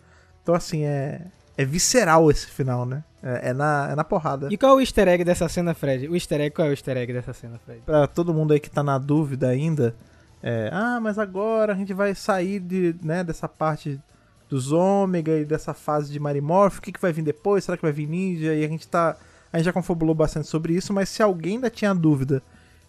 Então, 0.42 0.54
assim, 0.54 0.84
é, 0.84 1.22
é 1.56 1.64
visceral 1.64 2.30
esse 2.30 2.46
final, 2.46 2.86
né? 2.86 3.02
É, 3.22 3.50
é 3.50 3.52
na, 3.52 3.88
é 3.90 3.94
na 3.94 4.04
porrada. 4.04 4.48
E 4.50 4.56
qual 4.56 4.72
é 4.72 4.74
o 4.76 4.80
easter 4.80 5.08
egg 5.08 5.24
dessa 5.24 5.48
cena, 5.48 5.74
Fred? 5.74 6.08
O 6.08 6.14
easter 6.14 6.40
egg, 6.40 6.54
qual 6.54 6.66
é 6.66 6.70
o 6.70 6.72
easter 6.72 6.96
egg 6.96 7.12
dessa 7.12 7.32
cena, 7.32 7.58
Fred? 7.58 7.80
Pra 7.84 8.06
todo 8.06 8.32
mundo 8.32 8.52
aí 8.52 8.60
que 8.60 8.70
tá 8.70 8.82
na 8.82 8.98
dúvida 8.98 9.48
ainda, 9.48 9.96
é, 10.42 10.70
ah, 10.72 11.00
mas 11.00 11.18
agora 11.18 11.72
a 11.72 11.76
gente 11.76 11.92
vai 11.92 12.14
sair 12.14 12.60
de, 12.60 12.94
né, 13.02 13.24
dessa 13.24 13.48
parte 13.48 14.00
dos 14.48 14.72
ômega 14.72 15.38
e 15.38 15.44
dessa 15.44 15.74
fase 15.74 16.12
de 16.12 16.18
Marimorph, 16.18 16.78
o 16.78 16.82
que, 16.82 16.92
que 16.92 17.00
vai 17.00 17.12
vir 17.12 17.22
depois? 17.22 17.64
Será 17.64 17.76
que 17.76 17.82
vai 17.82 17.92
vir 17.92 18.08
ninja? 18.08 18.54
E 18.54 18.64
a 18.64 18.68
gente 18.68 18.88
tá. 18.88 19.16
A 19.52 19.58
gente 19.58 19.66
já 19.66 19.72
confabulou 19.72 20.14
bastante 20.14 20.46
sobre 20.46 20.74
isso, 20.74 20.92
mas 20.92 21.08
se 21.08 21.22
alguém 21.22 21.54
ainda 21.54 21.70
tinha 21.70 21.94
dúvida 21.94 22.42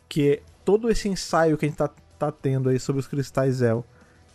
que 0.07 0.41
todo 0.65 0.89
esse 0.89 1.07
ensaio 1.07 1.57
que 1.57 1.65
a 1.65 1.69
gente 1.69 1.77
tá, 1.77 1.89
tá 2.17 2.31
tendo 2.31 2.69
aí 2.69 2.79
sobre 2.79 2.99
os 2.99 3.07
cristais 3.07 3.55
Zel 3.55 3.85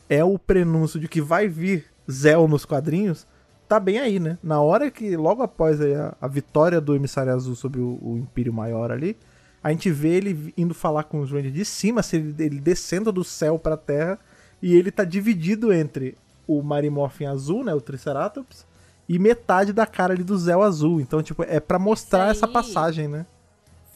é 0.08 0.24
o 0.24 0.38
prenúncio 0.38 0.98
de 0.98 1.06
que 1.06 1.20
vai 1.20 1.48
vir 1.48 1.84
Zell 2.10 2.48
nos 2.48 2.64
quadrinhos, 2.64 3.26
tá 3.68 3.78
bem 3.78 3.98
aí, 3.98 4.18
né? 4.18 4.38
Na 4.42 4.60
hora 4.60 4.90
que, 4.90 5.16
logo 5.16 5.42
após 5.42 5.80
a, 5.80 6.16
a 6.20 6.28
vitória 6.28 6.80
do 6.80 6.94
Emissário 6.94 7.32
Azul 7.32 7.54
sobre 7.54 7.80
o, 7.80 7.98
o 8.00 8.16
Império 8.18 8.52
Maior 8.52 8.90
ali, 8.90 9.16
a 9.62 9.70
gente 9.70 9.90
vê 9.90 10.14
ele 10.14 10.52
indo 10.56 10.74
falar 10.74 11.04
com 11.04 11.20
os 11.20 11.30
Rangers 11.30 11.54
de 11.54 11.64
cima, 11.64 12.02
se 12.02 12.16
ele, 12.16 12.34
ele 12.38 12.60
descendo 12.60 13.10
do 13.10 13.24
céu 13.24 13.58
pra 13.58 13.76
terra, 13.76 14.18
e 14.62 14.74
ele 14.74 14.90
tá 14.90 15.04
dividido 15.04 15.72
entre 15.72 16.16
o 16.46 16.62
Marimorphin 16.62 17.26
azul, 17.26 17.64
né, 17.64 17.74
o 17.74 17.80
Triceratops, 17.80 18.66
e 19.08 19.18
metade 19.18 19.72
da 19.72 19.86
cara 19.86 20.14
ali 20.14 20.22
do 20.22 20.36
Zell 20.36 20.62
azul. 20.62 21.00
Então, 21.00 21.22
tipo, 21.22 21.42
é 21.42 21.60
pra 21.60 21.78
mostrar 21.78 22.30
essa 22.30 22.48
passagem, 22.48 23.08
né? 23.08 23.26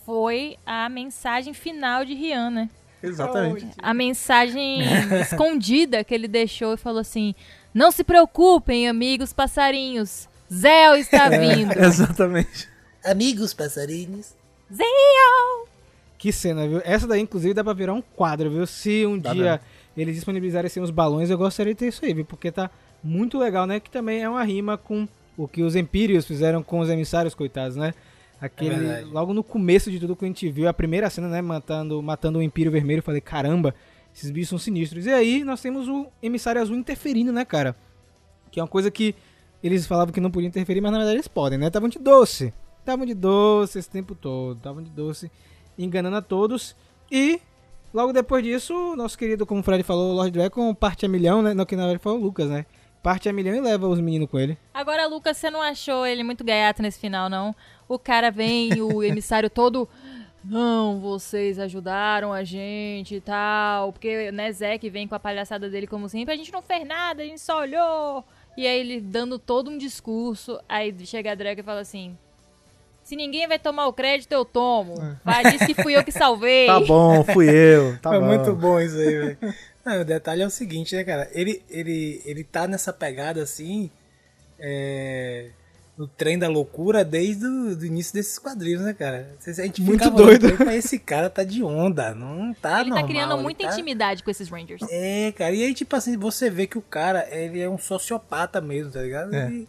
Foi 0.05 0.57
a 0.65 0.89
mensagem 0.89 1.53
final 1.53 2.05
de 2.05 2.15
Rihanna. 2.15 2.71
Exatamente. 3.03 3.69
A 3.81 3.95
mensagem 3.95 4.81
escondida 5.21 6.03
que 6.03 6.15
ele 6.15 6.27
deixou 6.27 6.75
e 6.75 6.79
falou 6.79 7.01
assim: 7.01 7.35
Não 7.73 7.91
se 7.91 8.03
preocupem, 8.03 8.89
amigos 8.89 9.33
passarinhos. 9.33 10.29
Zéu 10.53 10.97
está 10.97 11.29
vindo. 11.29 11.73
Exatamente. 11.79 12.69
Amigos 13.05 13.55
passarinhos. 13.55 14.35
Que 16.17 16.33
cena, 16.33 16.67
viu? 16.67 16.83
Essa 16.85 17.07
daí, 17.07 17.21
inclusive, 17.21 17.55
dá 17.55 17.63
pra 17.63 17.73
virar 17.73 17.95
um 17.95 18.03
quadro, 18.03 18.51
viu? 18.51 18.67
Se 18.67 19.07
um 19.07 19.19
Dá 19.19 19.33
dia 19.33 19.45
mesmo. 19.53 19.61
Eles 20.03 20.15
disponibilizarem 20.15 20.67
assim, 20.67 20.81
os 20.81 20.91
balões, 20.91 21.31
eu 21.31 21.39
gostaria 21.39 21.75
de 21.75 21.79
ter 21.79 21.89
isso 21.89 22.05
aí, 22.05 22.15
viu? 22.15 22.25
Porque 22.25 22.53
tá 22.53 22.71
muito 23.03 23.39
legal, 23.39 23.67
né? 23.67 23.81
Que 23.81 23.91
também 23.91 24.23
é 24.23 24.29
uma 24.29 24.43
rima 24.45 24.77
com 24.77 25.09
o 25.37 25.47
que 25.47 25.63
os 25.63 25.77
Empírios 25.77 26.27
fizeram 26.27 26.63
com 26.63 26.81
os 26.81 26.89
emissários, 26.89 27.35
coitados, 27.35 27.77
né? 27.77 27.95
Aquele, 28.41 28.87
É 28.87 29.05
logo 29.05 29.35
no 29.35 29.43
começo 29.43 29.91
de 29.91 29.99
tudo 29.99 30.15
que 30.15 30.25
a 30.25 30.29
gente 30.29 30.49
viu, 30.49 30.69
a 30.69 30.75
primeira 30.75 31.11
cena, 31.11 31.29
né? 31.29 31.43
Matando, 31.43 32.01
matando 32.03 32.39
o 32.39 32.43
Empírio 32.43 32.71
Vermelho, 32.71 33.01
eu 33.01 33.03
falei, 33.03 33.21
caramba, 33.21 33.75
esses 34.15 34.31
bichos 34.31 34.51
são 34.51 34.59
sinistros. 34.59 35.07
E 35.07 35.11
aí 35.11 35.43
nós 35.45 35.61
temos 35.61 35.89
o 35.89 36.07
emissário 36.23 36.61
azul 36.61 36.77
interferindo, 36.77 37.33
né, 37.33 37.45
cara? 37.45 37.77
Que 38.51 38.61
é 38.61 38.63
uma 38.63 38.69
coisa 38.69 38.91
que 38.91 39.15
eles 39.63 39.87
falavam 39.87 40.13
que 40.13 40.21
não 40.21 40.31
podiam 40.31 40.49
interferir, 40.49 40.81
mas 40.81 40.93
na 40.93 40.99
verdade 40.99 41.17
eles 41.17 41.29
podem, 41.29 41.59
né? 41.59 41.67
Estavam 41.67 41.89
de 41.89 41.99
doce. 41.99 42.53
Estavam 42.81 43.05
de 43.05 43.15
doce 43.15 43.79
esse 43.79 43.91
tempo 43.91 44.15
todo. 44.15 44.57
Estavam 44.57 44.83
de 44.83 44.91
doce, 44.91 45.31
enganando 45.77 46.17
a 46.17 46.23
todos. 46.23 46.77
E 47.11 47.41
logo 47.93 48.13
depois 48.13 48.43
disso, 48.43 48.75
o 48.75 48.97
nosso 48.97 49.17
querido, 49.17 49.47
como 49.47 49.61
o 49.61 49.65
Fred 49.65 49.83
falou, 49.83 50.13
o 50.13 50.15
Lord 50.15 50.31
Dragon 50.31 50.75
parte 50.75 51.07
a 51.07 51.09
milhão, 51.09 51.43
né? 51.43 51.55
Não, 51.55 51.65
que 51.65 51.77
na 51.77 51.83
verdade 51.83 52.03
foi 52.03 52.13
o 52.13 52.17
Lucas, 52.17 52.49
né? 52.49 52.67
Parte 53.03 53.29
a 53.29 53.33
milhão 53.33 53.55
e 53.55 53.61
leva 53.61 53.87
os 53.87 54.01
meninos 54.01 54.29
com 54.29 54.39
ele. 54.39 54.59
Agora, 54.75 55.07
Lucas, 55.07 55.37
você 55.37 55.51
não 55.51 55.63
achou 55.63 56.05
ele 56.05 56.23
muito 56.23 56.45
gaiato 56.45 56.83
nesse 56.83 56.99
final, 56.99 57.29
não? 57.31 57.55
O 57.89 57.99
cara 57.99 58.31
vem, 58.31 58.81
o 58.83 59.03
emissário 59.05 59.49
todo. 59.49 59.89
Não, 60.45 61.01
vocês 61.01 61.59
ajudaram 61.59 62.33
a 62.33 62.43
gente 62.43 63.17
e 63.17 63.21
tal. 63.21 63.93
Porque, 63.93 64.33
né, 64.33 64.51
Zeke 64.53 64.91
vem 64.91 65.07
com 65.07 65.15
a 65.15 65.21
palhaçada 65.21 65.69
dele 65.69 65.87
como 65.87 66.09
sempre. 66.09 66.35
A 66.35 66.37
gente 66.37 66.53
não 66.53 66.63
fez 66.63 66.87
nada, 66.87 67.23
a 67.23 67.27
gente 67.27 67.41
só 67.41 67.61
olhou. 67.61 68.25
E 68.57 68.67
aí 68.67 68.81
ele 68.81 69.01
dando 69.01 69.39
todo 69.39 69.71
um 69.71 69.79
discurso. 69.79 70.59
Aí 70.69 70.95
chega 71.07 71.33
a 71.33 71.35
Draga 71.35 71.61
e 71.61 71.65
fala 71.65 71.81
assim: 71.81 72.17
Se 73.09 73.17
ninguém 73.17 73.49
vai 73.49 73.59
tomar 73.59 73.87
o 73.87 73.93
crédito, 73.95 74.31
eu 74.33 74.45
tomo. 74.45 74.93
Vai, 75.25 75.43
diz 75.51 75.65
que 75.65 75.73
fui 75.83 75.97
eu 75.97 76.05
que 76.05 76.13
salvei. 76.13 76.67
Tá 76.67 76.79
bom, 76.79 77.25
fui 77.25 77.49
eu. 77.49 77.97
Tá 78.03 78.11
Foi 78.11 78.21
bom. 78.21 78.27
muito 78.27 78.55
bom 78.55 78.79
isso 78.79 78.99
aí, 78.99 79.17
velho. 79.19 79.39
O 80.03 80.05
detalhe 80.05 80.43
é 80.43 80.47
o 80.47 80.51
seguinte, 80.51 80.95
né, 80.95 81.03
cara? 81.05 81.27
Ele, 81.33 81.63
ele, 81.71 82.21
ele 82.27 82.45
tá 82.45 82.69
nessa 82.69 82.93
pegada 82.93 83.43
assim. 83.43 83.91
É, 84.61 85.49
no 85.97 86.07
trem 86.07 86.39
da 86.39 86.49
loucura 86.49 87.03
desde 87.03 87.47
o 87.47 87.75
do 87.75 87.87
início 87.87 88.13
desses 88.13 88.39
quadrinhos, 88.39 88.83
né, 88.83 88.93
cara? 88.93 89.31
A 89.47 89.53
gente 89.53 89.81
Muito 89.81 90.11
doido. 90.11 90.47
ele, 90.47 90.75
esse 90.77 90.99
cara 90.99 91.31
tá 91.31 91.43
de 91.43 91.63
onda, 91.63 92.15
não 92.15 92.53
tá 92.53 92.83
ele 92.83 92.91
normal. 92.91 93.07
tá 93.07 93.09
criando 93.11 93.33
ele 93.33 93.43
muita 93.43 93.65
tá- 93.67 93.73
intimidade 93.73 94.23
com 94.23 94.31
esses 94.31 94.51
Rangers. 94.51 94.83
É, 94.91 95.33
cara, 95.33 95.55
e 95.55 95.65
aí, 95.65 95.73
tipo 95.73 95.97
assim, 95.97 96.15
você 96.19 96.51
vê 96.51 96.67
que 96.67 96.77
o 96.77 96.83
cara, 96.83 97.27
ele 97.31 97.59
é 97.59 97.71
um 97.71 97.79
sociopata 97.79 98.61
mesmo, 98.61 98.93
tá 98.93 99.01
ligado? 99.01 99.35
É. 99.35 99.47
Ele, 99.47 99.55
ele 99.57 99.69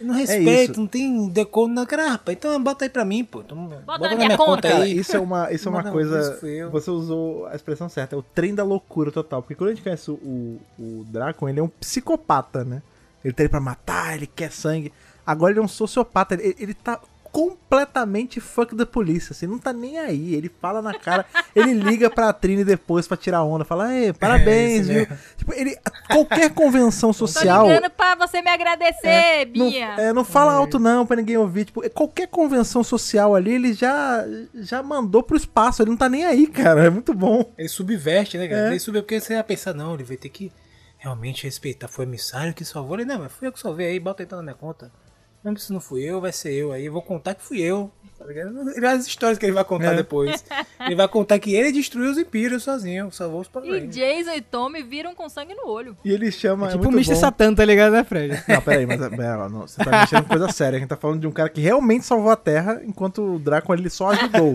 não 0.00 0.14
respeita, 0.14 0.72
isso. 0.72 0.80
não 0.80 0.86
tem 0.86 1.28
decoro 1.28 1.72
na 1.72 1.86
cara, 1.86 2.10
rapaz. 2.10 2.36
Então 2.36 2.62
bota 2.62 2.84
aí 2.84 2.88
pra 2.88 3.04
mim, 3.04 3.24
pô. 3.24 3.40
Então, 3.40 3.68
bota, 3.84 4.08
na 4.08 4.16
minha 4.16 4.36
conta. 4.36 4.68
Cara, 4.68 4.84
aí. 4.84 4.98
isso 4.98 5.16
é 5.16 5.20
uma, 5.20 5.52
isso 5.52 5.68
é 5.68 5.70
uma 5.70 5.82
Não, 5.82 5.92
coisa. 5.92 6.38
Você 6.70 6.90
usou 6.90 7.46
a 7.46 7.54
expressão 7.54 7.88
certa, 7.88 8.14
é 8.14 8.18
o 8.18 8.22
trem 8.22 8.54
da 8.54 8.64
loucura 8.64 9.10
total. 9.10 9.42
Porque 9.42 9.54
quando 9.54 9.70
a 9.70 9.74
gente 9.74 9.82
conhece 9.82 10.10
o, 10.10 10.14
o, 10.14 10.60
o 10.78 11.04
Dracon, 11.08 11.48
ele 11.48 11.60
é 11.60 11.62
um 11.62 11.68
psicopata, 11.68 12.64
né? 12.64 12.82
Ele 13.24 13.32
tá 13.32 13.42
aí 13.42 13.48
pra 13.48 13.60
matar, 13.60 14.14
ele 14.14 14.26
quer 14.26 14.52
sangue. 14.52 14.92
Agora 15.26 15.52
ele 15.52 15.60
é 15.60 15.62
um 15.62 15.68
sociopata, 15.68 16.34
ele, 16.34 16.54
ele 16.58 16.74
tá 16.74 17.00
completamente 17.36 18.40
fuck 18.40 18.74
da 18.74 18.86
polícia, 18.86 19.32
assim, 19.34 19.46
não 19.46 19.58
tá 19.58 19.70
nem 19.70 19.98
aí. 19.98 20.34
Ele 20.34 20.50
fala 20.58 20.80
na 20.80 20.94
cara, 20.98 21.26
ele 21.54 21.74
liga 21.74 22.08
pra 22.08 22.32
Trini 22.32 22.64
depois 22.64 23.06
pra 23.06 23.14
tirar 23.14 23.42
onda, 23.44 23.62
fala, 23.62 23.94
Ei, 23.94 24.10
parabéns, 24.14 24.80
isso 24.80 24.88
viu? 24.88 25.00
mesmo. 25.00 25.18
Tipo, 25.36 25.52
ele. 25.52 25.76
Qualquer 26.08 26.54
convenção 26.54 27.10
Tô 27.10 27.26
social. 27.26 27.66
ligando 27.68 27.90
pra 27.90 28.14
você 28.14 28.40
me 28.40 28.48
agradecer, 28.48 29.50
Não, 29.54 29.68
Bia. 29.68 29.84
é, 29.98 30.12
não 30.14 30.24
fala 30.24 30.54
alto 30.54 30.78
não 30.78 31.04
pra 31.04 31.16
ninguém 31.16 31.36
ouvir. 31.36 31.66
Tipo, 31.66 31.88
qualquer 31.90 32.26
convenção 32.28 32.82
social 32.82 33.34
ali, 33.34 33.52
ele 33.52 33.74
já, 33.74 34.24
já 34.54 34.82
mandou 34.82 35.22
pro 35.22 35.36
espaço. 35.36 35.82
Ele 35.82 35.90
não 35.90 35.96
tá 35.98 36.08
nem 36.08 36.24
aí, 36.24 36.46
cara. 36.46 36.86
É 36.86 36.90
muito 36.90 37.12
bom. 37.12 37.52
Ele 37.58 37.68
subverte, 37.68 38.38
né, 38.38 38.48
cara? 38.48 38.68
É. 38.68 38.70
Ele 38.70 38.78
subverte 38.80 39.04
porque 39.04 39.20
você 39.20 39.34
vai 39.34 39.44
pensar, 39.44 39.74
não, 39.74 39.92
ele 39.92 40.04
vai 40.04 40.16
ter 40.16 40.30
que 40.30 40.50
realmente 40.96 41.44
respeitar. 41.44 41.86
Foi 41.86 42.06
o 42.06 42.08
emissário 42.08 42.54
que 42.54 42.64
salvou 42.64 42.96
ele. 42.96 43.04
Não, 43.04 43.18
mas 43.18 43.32
fui 43.32 43.46
eu 43.46 43.52
que 43.52 43.60
salvei 43.60 43.88
aí, 43.88 44.00
bota 44.00 44.22
então 44.22 44.38
na 44.38 44.42
minha 44.42 44.54
conta. 44.54 44.90
Mesmo 45.46 45.58
se 45.60 45.72
não 45.72 45.80
fui 45.80 46.02
eu, 46.02 46.20
vai 46.20 46.32
ser 46.32 46.52
eu 46.52 46.72
aí. 46.72 46.86
Eu 46.86 46.92
vou 46.92 47.02
contar 47.02 47.34
que 47.34 47.42
fui 47.44 47.60
eu. 47.60 47.88
Tá 48.18 48.24
ligado? 48.24 48.50
As 48.86 49.06
histórias 49.06 49.38
que 49.38 49.44
ele 49.44 49.52
vai 49.52 49.62
contar 49.62 49.92
É. 49.92 49.96
depois. 49.96 50.42
Ele 50.80 50.96
vai 50.96 51.06
contar 51.06 51.38
que 51.38 51.54
ele 51.54 51.70
destruiu 51.70 52.10
os 52.10 52.18
Impérios 52.18 52.64
sozinho, 52.64 53.12
salvou 53.12 53.42
os 53.42 53.46
E 53.46 53.50
Power 53.50 53.86
Jason 53.86 54.32
e 54.32 54.40
Tommy 54.40 54.82
viram 54.82 55.14
com 55.14 55.28
sangue 55.28 55.54
no 55.54 55.68
olho. 55.68 55.96
E 56.04 56.10
ele 56.10 56.32
chama. 56.32 56.66
É 56.66 56.70
tipo 56.70 56.88
o 56.88 56.90
muito 56.90 57.06
Mr. 57.06 57.14
Satan, 57.20 57.54
tá 57.54 57.64
ligado, 57.64 57.92
né, 57.92 58.02
Fred? 58.02 58.42
Não, 58.48 58.60
peraí, 58.62 58.86
mas 58.86 58.98
pera, 59.10 59.48
não, 59.48 59.60
você 59.68 59.84
tá 59.84 60.00
mexendo 60.00 60.22
com 60.22 60.30
coisa 60.30 60.50
séria. 60.50 60.78
A 60.78 60.80
gente 60.80 60.88
tá 60.88 60.96
falando 60.96 61.20
de 61.20 61.26
um 61.26 61.30
cara 61.30 61.48
que 61.50 61.60
realmente 61.60 62.06
salvou 62.06 62.30
a 62.30 62.36
Terra, 62.36 62.80
enquanto 62.84 63.34
o 63.34 63.38
Draco 63.38 63.72
ele 63.74 63.90
só 63.90 64.10
ajudou. 64.10 64.54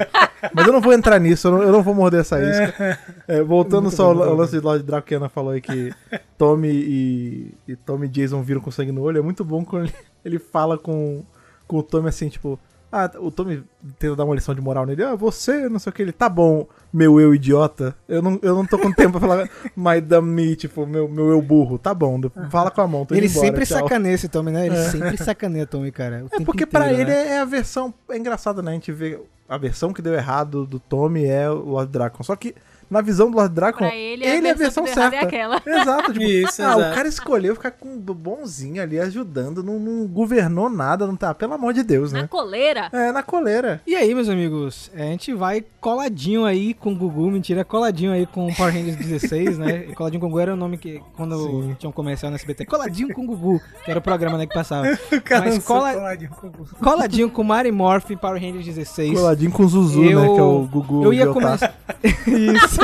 Mas 0.53 0.65
eu 0.65 0.73
não 0.73 0.81
vou 0.81 0.91
entrar 0.91 1.19
nisso, 1.19 1.47
eu 1.47 1.51
não, 1.51 1.61
eu 1.63 1.71
não 1.71 1.83
vou 1.83 1.93
morder 1.93 2.21
essa 2.21 2.41
isca. 2.41 2.99
É, 3.27 3.43
voltando 3.43 3.91
só 3.91 4.05
ao, 4.11 4.23
ao 4.23 4.35
lance 4.35 4.53
de 4.53 4.59
Lord 4.59 4.83
Draco 4.83 5.07
que 5.07 5.13
a 5.13 5.17
Ana 5.17 5.29
falou 5.29 5.51
aí 5.51 5.61
que 5.61 5.93
Tommy 6.37 6.67
e, 6.69 7.53
e 7.67 7.75
Tommy 7.75 8.07
e 8.07 8.09
Jason 8.09 8.41
viram 8.41 8.59
com 8.59 8.71
sangue 8.71 8.91
no 8.91 9.01
olho. 9.03 9.19
É 9.19 9.21
muito 9.21 9.45
bom 9.45 9.63
quando 9.63 9.85
ele, 9.85 9.93
ele 10.23 10.39
fala 10.39 10.77
com, 10.77 11.23
com 11.67 11.77
o 11.77 11.83
Tommy 11.83 12.09
assim, 12.09 12.29
tipo. 12.29 12.59
Ah, 12.93 13.09
o 13.19 13.31
Tommy 13.31 13.63
tenta 13.97 14.17
dar 14.17 14.25
uma 14.25 14.35
lição 14.35 14.53
de 14.53 14.59
moral 14.59 14.85
nele. 14.85 15.01
Ah, 15.01 15.15
você, 15.15 15.69
não 15.69 15.79
sei 15.79 15.91
o 15.91 15.93
que. 15.93 16.01
Ele, 16.01 16.11
tá 16.11 16.27
bom, 16.27 16.67
meu 16.91 17.21
eu 17.21 17.33
idiota. 17.33 17.95
Eu 18.05 18.21
não, 18.21 18.37
eu 18.41 18.53
não 18.53 18.65
tô 18.65 18.77
com 18.77 18.91
tempo 18.91 19.17
pra 19.17 19.21
falar 19.21 19.49
my 19.77 20.01
dumb 20.01 20.29
me, 20.29 20.57
tipo, 20.57 20.85
meu, 20.85 21.07
meu 21.07 21.29
eu 21.29 21.41
burro. 21.41 21.77
Tá 21.77 21.93
bom, 21.93 22.19
fala 22.49 22.69
com 22.69 22.81
a 22.81 22.87
mão, 22.87 23.05
tô 23.05 23.15
indo 23.15 23.21
Ele 23.23 23.31
embora, 23.31 23.47
sempre 23.47 23.65
tchau. 23.65 23.79
sacaneia 23.79 24.13
esse 24.13 24.27
Tommy, 24.27 24.51
né? 24.51 24.65
Ele 24.65 24.75
sempre 24.89 25.15
sacaneia 25.17 25.65
Tommy, 25.65 25.89
cara. 25.89 26.25
É 26.33 26.43
porque 26.43 26.65
inteiro, 26.65 26.69
pra 26.69 26.91
ele 26.91 27.05
né? 27.05 27.29
é 27.29 27.39
a 27.39 27.45
versão. 27.45 27.93
É 28.09 28.17
engraçado, 28.17 28.61
né? 28.61 28.71
A 28.71 28.73
gente 28.73 28.91
vê. 28.91 29.17
A 29.47 29.57
versão 29.57 29.93
que 29.93 30.01
deu 30.01 30.13
errado 30.13 30.65
do 30.65 30.79
Tommy 30.79 31.25
é 31.25 31.49
o 31.49 31.55
Lord 31.55 31.91
Dracon. 31.91 32.23
Só 32.23 32.35
que, 32.35 32.55
na 32.91 33.01
visão 33.01 33.31
do 33.31 33.37
Lord 33.37 33.55
Dracon, 33.55 33.77
Pra 33.87 33.95
ele, 33.95 34.25
ele 34.25 34.47
é 34.47 34.51
a 34.51 34.53
versão 34.53 34.83
versão 34.83 35.05
é 35.05 35.09
certa. 35.09 35.25
aquela. 35.25 35.61
Exato, 35.65 36.13
tipo, 36.13 36.25
Isso, 36.25 36.61
ah, 36.61 36.75
o 36.75 36.79
exato. 36.81 36.95
cara 36.95 37.07
escolheu 37.07 37.55
ficar 37.55 37.71
com 37.71 37.95
o 37.95 37.99
bonzinho 38.13 38.81
ali 38.83 38.99
ajudando, 38.99 39.63
não, 39.63 39.79
não 39.79 40.05
governou 40.07 40.69
nada, 40.69 41.07
não 41.07 41.15
tá. 41.15 41.33
Pelo 41.33 41.53
amor 41.53 41.73
de 41.73 41.81
Deus, 41.83 42.11
Na 42.11 42.21
né? 42.23 42.27
coleira. 42.27 42.89
É, 42.91 43.11
na 43.11 43.23
coleira. 43.23 43.81
E 43.87 43.95
aí, 43.95 44.13
meus 44.13 44.27
amigos, 44.29 44.91
a 44.93 44.99
gente 44.99 45.33
vai 45.33 45.63
coladinho 45.79 46.45
aí 46.45 46.73
com 46.73 46.91
o 46.91 46.95
Gugu, 46.95 47.31
mentira, 47.31 47.63
coladinho 47.63 48.11
aí 48.11 48.25
com 48.27 48.47
o 48.47 48.55
Power 48.55 48.73
Rangers 48.73 48.97
16, 48.97 49.57
né? 49.57 49.85
E 49.89 49.95
coladinho 49.95 50.19
com 50.19 50.27
o 50.27 50.29
Gugu 50.29 50.39
era 50.41 50.53
o 50.53 50.57
nome 50.57 50.77
que, 50.77 51.01
quando 51.15 51.37
Sim. 51.37 51.75
tinha 51.79 51.89
um 51.89 51.93
comercial 51.93 52.29
no 52.29 52.35
SBT, 52.35 52.65
coladinho 52.65 53.13
com 53.13 53.23
o 53.23 53.27
Gugu, 53.27 53.61
que 53.85 53.89
era 53.89 53.99
o 53.99 54.03
programa 54.03 54.37
né, 54.37 54.45
que 54.45 54.53
passava. 54.53 54.85
cara 55.23 55.45
Mas 55.45 55.63
cola- 55.63 55.93
coladinho 55.93 56.29
com 56.31 56.47
o- 56.47 56.51
Coladinho 56.83 57.29
com 57.31 57.43
Mary 57.43 57.71
Morphin, 57.71 58.17
Power 58.17 58.41
Rangers 58.41 58.65
16. 58.65 59.13
Coladinho 59.13 59.51
com 59.51 59.63
o 59.63 59.67
Zuzu, 59.67 60.03
Eu- 60.03 60.19
né? 60.21 60.27
Que 60.33 60.39
é 60.39 60.43
o 60.43 60.67
Gugu. 60.67 61.03
Eu 61.05 61.13
ia 61.13 61.27
começar. 61.27 61.73
Isso, 62.27 62.80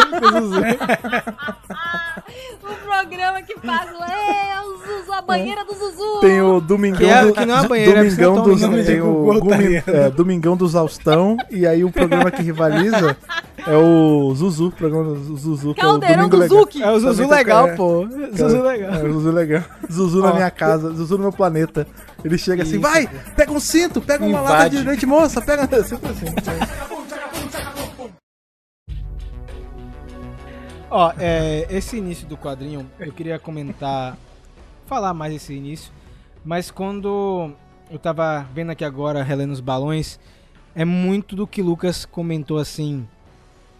o 2.63 2.75
programa 2.85 3.41
que 3.41 3.55
faz 3.59 3.89
é 3.89 4.61
o 4.61 4.77
Zuzu, 4.77 5.13
a 5.13 5.21
banheira 5.21 5.63
do 5.65 5.73
Zuzu. 5.73 6.19
Tem 6.21 6.41
o 6.41 6.59
Domingão 6.59 6.97
Que 6.99 7.05
é- 7.05 7.25
do, 7.25 7.33
que 7.33 7.45
não 7.45 7.57
é 7.57 7.67
banheira, 7.67 8.03
Domingão 8.03 8.37
é 8.37 8.41
dos, 8.41 8.61
só 8.61 8.67
um 8.67 8.83
tem 8.83 9.01
o 9.01 9.39
Gumi- 9.39 9.83
é, 9.87 10.09
Domingão 10.09 10.57
dos 10.57 10.75
Austão 10.75 11.37
e 11.49 11.65
aí 11.65 11.83
o 11.83 11.91
programa 11.91 12.29
que 12.31 12.41
rivaliza 12.41 13.15
é 13.65 13.75
o 13.77 14.33
Zuzu, 14.35 14.67
o 14.67 14.71
programa 14.71 15.13
do 15.15 15.35
Zuzu, 15.37 15.73
que 15.73 15.81
é 15.81 15.85
o 15.85 15.87
Caldeirão 15.89 16.29
do 16.29 16.37
Legal. 16.37 16.59
Zuki. 16.59 16.83
É 16.83 16.91
o 16.91 16.99
Zuzu 16.99 17.23
Também 17.23 17.37
legal, 17.37 17.67
é. 17.67 17.75
pô. 17.75 18.07
Zuzu 18.33 18.61
legal. 18.61 18.93
É, 18.93 19.03
o 19.03 19.13
Zuzu 19.13 19.31
legal. 19.31 19.63
Zuzu 19.91 20.21
na 20.21 20.33
minha 20.33 20.51
casa, 20.51 20.89
Zuzu 20.91 21.15
no 21.17 21.23
meu 21.23 21.31
planeta. 21.33 21.87
Ele 22.23 22.37
chega 22.37 22.63
assim, 22.63 22.73
Isso. 22.73 22.81
vai, 22.81 23.07
pega 23.35 23.51
um 23.51 23.59
cinto, 23.59 24.01
pega 24.01 24.23
uma 24.25 24.39
Invade. 24.39 24.51
lata 24.51 24.69
de 24.69 24.83
leite 24.83 25.05
moça, 25.05 25.41
pega 25.41 25.63
sempre 25.83 26.09
assim. 26.11 26.25
Ó, 30.89 31.11
é, 31.19 31.67
esse 31.69 31.97
início 31.97 32.25
do 32.25 32.37
quadrinho, 32.37 32.89
eu 32.97 33.11
queria 33.11 33.37
comentar, 33.37 34.17
falar 34.85 35.13
mais 35.13 35.33
esse 35.33 35.53
início, 35.53 35.91
mas 36.45 36.71
quando 36.71 37.51
eu 37.91 37.99
tava 37.99 38.47
vendo 38.53 38.71
aqui 38.71 38.85
agora, 38.85 39.21
relendo 39.21 39.51
os 39.51 39.59
balões, 39.59 40.17
é 40.73 40.85
muito 40.85 41.35
do 41.35 41.45
que 41.45 41.61
Lucas 41.61 42.05
comentou 42.05 42.57
assim, 42.57 43.05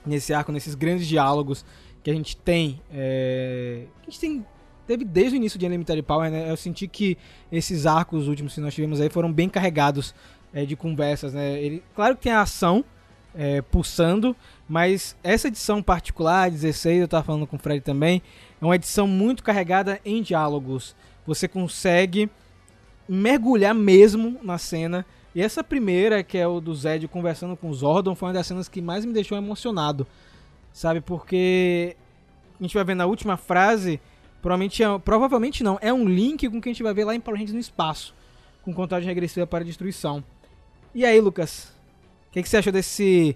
nesse 0.06 0.34
arco, 0.34 0.52
nesses 0.52 0.76
grandes 0.76 1.08
diálogos 1.08 1.64
que 2.04 2.12
a 2.12 2.14
gente 2.14 2.36
tem, 2.36 2.82
é, 2.92 3.86
que 4.02 4.10
a 4.10 4.12
gente 4.12 4.20
tem 4.20 4.46
teve 4.86 5.04
desde 5.04 5.36
o 5.36 5.38
início 5.38 5.60
de 5.60 5.66
Unlimited 5.66 6.02
Power, 6.04 6.32
né? 6.32 6.50
Eu 6.50 6.56
senti 6.56 6.88
que 6.88 7.18
esses 7.52 7.86
arcos 7.86 8.28
últimos 8.28 8.56
que 8.56 8.62
nós 8.62 8.74
tivemos 8.74 9.02
aí 9.02 9.10
foram 9.10 9.32
bem 9.32 9.50
carregados 9.50 10.16
é, 10.54 10.66
de 10.66 10.78
conversas, 10.78 11.34
né? 11.34 11.62
Ele, 11.62 11.84
claro 11.94 12.16
que 12.16 12.24
tem 12.24 12.32
a 12.32 12.42
ação 12.42 12.86
é, 13.36 13.62
pulsando, 13.62 14.36
mas 14.68 15.16
essa 15.24 15.48
edição 15.48 15.82
particular, 15.82 16.50
16, 16.50 17.02
eu 17.02 17.08
tava 17.08 17.24
falando 17.24 17.48
com 17.48 17.56
o 17.56 17.60
Fred 17.60 17.82
também, 17.82 18.22
é 18.62 18.66
uma 18.66 18.76
edição 18.76 19.08
muito 19.08 19.44
carregada 19.44 20.00
em 20.04 20.22
diálogos. 20.22 20.96
Você 21.26 21.48
consegue 21.48 22.30
mergulhar 23.08 23.74
mesmo 23.74 24.40
na 24.44 24.58
cena. 24.58 25.06
E 25.34 25.42
essa 25.42 25.64
primeira, 25.64 26.24
que 26.24 26.38
é 26.38 26.48
o 26.48 26.60
do 26.60 26.74
Zed 26.74 27.08
conversando 27.08 27.56
com 27.56 27.70
o 27.70 27.74
Zordon, 27.74 28.16
foi 28.16 28.28
uma 28.28 28.34
das 28.34 28.48
cenas 28.48 28.68
que 28.68 28.82
mais 28.82 29.06
me 29.06 29.14
deixou 29.14 29.38
emocionado. 29.38 30.08
Sabe? 30.74 31.00
Porque 31.00 31.96
a 32.60 32.64
gente 32.64 32.74
vai 32.74 32.84
ver 32.84 32.96
na 32.96 33.06
última 33.06 33.38
frase, 33.38 34.00
provavelmente, 34.42 34.84
é, 34.84 35.00
provavelmente 35.00 35.64
não, 35.64 35.78
é 35.82 35.94
um 35.94 36.06
link 36.06 36.50
com 36.50 36.58
o 36.58 36.62
que 36.62 36.70
a 36.70 36.74
gente 36.74 36.84
vai 36.84 36.94
ver 36.94 37.06
lá 37.06 37.16
em 37.16 37.20
Power 37.20 37.40
Rangers 37.40 37.54
no 37.54 37.60
espaço, 37.60 38.16
com 38.64 38.74
contagem 38.74 39.08
regressiva 39.08 39.46
para 39.46 39.64
destruição. 39.64 40.24
E 40.94 41.06
aí, 41.06 41.22
Lucas? 41.22 41.77
O 42.28 42.32
que, 42.32 42.44
que 42.44 42.50
você 42.50 42.58
achou 42.58 42.74
desse 42.74 43.36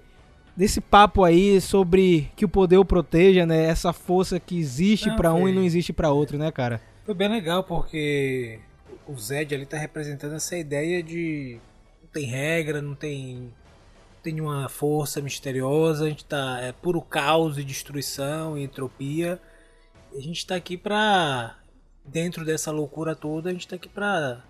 desse 0.55 0.81
papo 0.81 1.23
aí 1.23 1.61
sobre 1.61 2.29
que 2.35 2.45
o 2.45 2.49
poder 2.49 2.77
o 2.77 2.85
proteja, 2.85 3.45
né? 3.45 3.65
Essa 3.65 3.93
força 3.93 4.39
que 4.39 4.57
existe 4.57 5.09
para 5.15 5.33
um 5.33 5.47
e 5.47 5.53
não 5.53 5.63
existe 5.63 5.93
para 5.93 6.11
outro, 6.11 6.37
né, 6.37 6.51
cara? 6.51 6.81
Foi 7.05 7.15
bem 7.15 7.29
legal 7.29 7.63
porque 7.63 8.59
o 9.07 9.17
Zed 9.17 9.55
ali 9.55 9.65
tá 9.65 9.77
representando 9.77 10.35
essa 10.35 10.57
ideia 10.57 11.01
de 11.01 11.59
não 12.01 12.09
tem 12.09 12.25
regra, 12.25 12.81
não 12.81 12.95
tem 12.95 13.51
tem 14.21 14.33
nenhuma 14.33 14.69
força 14.69 15.19
misteriosa, 15.19 16.05
a 16.05 16.09
gente 16.09 16.25
tá 16.25 16.59
é 16.61 16.71
puro 16.71 17.01
caos 17.01 17.57
e 17.57 17.63
destruição 17.63 18.55
e 18.57 18.63
entropia. 18.63 19.39
E 20.13 20.17
a 20.17 20.21
gente 20.21 20.45
tá 20.45 20.55
aqui 20.55 20.77
pra 20.77 21.57
dentro 22.05 22.45
dessa 22.45 22.71
loucura 22.71 23.15
toda, 23.15 23.49
a 23.49 23.53
gente 23.53 23.67
tá 23.67 23.75
aqui 23.75 23.89
pra 23.89 24.43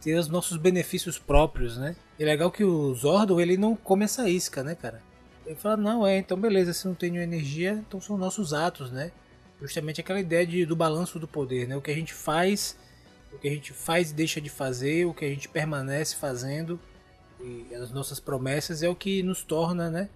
ter 0.00 0.14
os 0.14 0.28
nossos 0.28 0.56
benefícios 0.56 1.18
próprios, 1.18 1.76
né? 1.76 1.96
E 2.18 2.22
é 2.22 2.26
legal 2.26 2.50
que 2.50 2.64
o 2.64 2.94
Zordon, 2.94 3.40
ele 3.40 3.56
não 3.56 3.74
come 3.74 4.04
essa 4.04 4.28
isca, 4.28 4.62
né, 4.62 4.74
cara? 4.74 5.02
Ele 5.44 5.56
fala, 5.56 5.76
não, 5.76 6.06
é, 6.06 6.18
então 6.18 6.38
beleza, 6.38 6.72
se 6.72 6.86
não 6.86 6.96
nenhuma 7.00 7.22
energia, 7.22 7.72
então 7.86 8.00
são 8.00 8.18
nossos 8.18 8.52
atos, 8.52 8.90
né? 8.90 9.10
Justamente 9.60 10.00
aquela 10.00 10.20
ideia 10.20 10.46
de, 10.46 10.64
do 10.64 10.76
balanço 10.76 11.18
do 11.18 11.26
poder, 11.26 11.66
né? 11.66 11.76
O 11.76 11.80
que 11.80 11.90
a 11.90 11.94
gente 11.94 12.12
faz, 12.12 12.78
o 13.32 13.38
que 13.38 13.48
a 13.48 13.50
gente 13.50 13.72
faz 13.72 14.10
e 14.10 14.14
deixa 14.14 14.40
de 14.40 14.48
fazer, 14.48 15.06
o 15.06 15.14
que 15.14 15.24
a 15.24 15.28
gente 15.28 15.48
permanece 15.48 16.14
fazendo, 16.14 16.78
e 17.40 17.74
as 17.74 17.90
nossas 17.90 18.20
promessas 18.20 18.82
é 18.82 18.88
o 18.88 18.94
que 18.94 19.22
nos 19.22 19.42
torna, 19.42 19.90
né? 19.90 20.08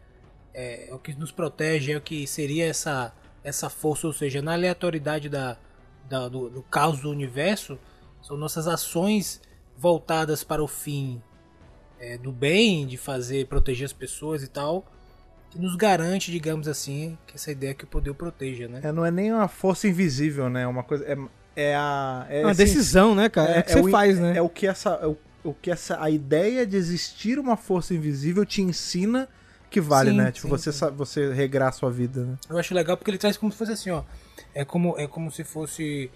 É, 0.55 0.91
é 0.91 0.95
o 0.95 0.99
que 0.99 1.15
nos 1.15 1.33
protege, 1.33 1.93
é 1.93 1.97
o 1.97 2.01
que 2.01 2.27
seria 2.27 2.67
essa, 2.67 3.13
essa 3.43 3.71
força, 3.71 4.07
ou 4.07 4.13
seja, 4.13 4.43
na 4.43 4.53
aleatoriedade 4.53 5.29
da, 5.29 5.57
da 6.09 6.29
do, 6.29 6.51
do 6.51 6.63
caos 6.63 7.01
do 7.01 7.11
universo, 7.11 7.79
são 8.21 8.37
nossas 8.37 8.69
ações 8.69 9.41
voltadas 9.77 10.45
para 10.45 10.63
o 10.63 10.69
fim 10.69 11.23
é, 11.99 12.19
do 12.19 12.33
bem, 12.33 12.87
de 12.87 12.97
fazer, 12.97 13.47
proteger 13.47 13.87
as 13.87 13.93
pessoas 13.93 14.43
e 14.43 14.49
tal, 14.49 14.85
que 15.51 15.59
nos 15.59 15.77
garante, 15.77 16.33
digamos 16.33 16.67
assim, 16.67 17.17
que 17.27 17.37
essa 17.37 17.53
ideia 17.53 17.75
que 17.75 17.85
o 17.85 17.87
poder 17.87 18.11
o 18.11 18.15
proteja, 18.15 18.67
né? 18.67 18.81
É, 18.83 18.91
não 18.91 19.05
é 19.05 19.11
nem 19.11 19.33
uma 19.33 19.49
força 19.49 19.87
invisível, 19.87 20.49
né? 20.51 20.63
É 20.63 20.67
uma 20.67 20.83
coisa. 20.83 21.05
É, 21.05 21.17
é 21.55 21.75
a. 21.77 22.27
É 22.29 22.45
uma 22.45 22.55
decisão, 22.55 23.15
né, 23.15 23.29
cara? 23.29 23.53
É, 23.53 23.61
o 23.61 23.63
que 23.63 23.73
você 23.73 23.81
o, 23.81 23.91
faz, 23.91 24.19
né? 24.19 24.37
É 24.37 24.43
o 24.43 24.49
que 24.49 24.67
essa. 24.67 24.91
É 25.03 25.07
o, 25.07 25.17
o, 25.45 25.55
que 25.55 25.71
essa. 25.71 26.03
A 26.03 26.11
ideia 26.11 26.67
de 26.67 26.77
existir 26.77 27.39
uma 27.39 27.57
força 27.57 27.95
invisível 27.95 28.45
te 28.45 28.63
ensina 28.63 29.29
que 29.71 29.81
vale, 29.81 30.11
sim, 30.11 30.17
né? 30.17 30.33
Tipo, 30.33 30.49
sim, 30.49 30.51
você, 30.51 30.73
sim. 30.73 30.91
você 30.97 31.33
regrar 31.33 31.69
a 31.69 31.73
sua 31.73 31.91
vida, 31.91 32.25
né? 32.25 32.37
Eu 32.49 32.59
acho 32.59 32.75
legal 32.75 32.97
porque 32.97 33.11
ele 33.11 33.19
traz 33.19 33.37
como 33.37 33.53
se 33.53 33.59
fosse 33.59 33.73
assim, 33.73 33.91
ó. 33.91 34.03
É 34.55 34.65
como, 34.65 34.99
é 34.99 35.07
como 35.07 35.31
se 35.31 35.45
fosse. 35.45 36.11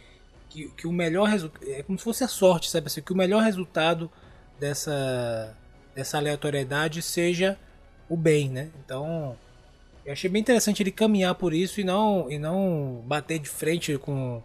Que, 0.56 0.68
que 0.70 0.86
o 0.86 0.92
melhor 0.92 1.28
resultado. 1.28 1.68
É 1.68 1.82
como 1.82 1.98
se 1.98 2.04
fosse 2.04 2.24
a 2.24 2.28
sorte, 2.28 2.70
sabe? 2.70 2.86
Assim, 2.86 3.02
que 3.02 3.12
o 3.12 3.16
melhor 3.16 3.42
resultado 3.42 4.10
dessa. 4.58 5.54
dessa 5.94 6.16
aleatoriedade 6.16 7.02
seja 7.02 7.58
o 8.08 8.16
bem, 8.16 8.48
né? 8.48 8.70
Então, 8.82 9.36
eu 10.04 10.12
achei 10.12 10.30
bem 10.30 10.40
interessante 10.40 10.82
ele 10.82 10.90
caminhar 10.90 11.34
por 11.34 11.52
isso 11.52 11.78
e 11.78 11.84
não 11.84 12.30
e 12.30 12.38
não 12.38 13.02
bater 13.06 13.38
de 13.38 13.50
frente 13.50 13.98
com 13.98 14.42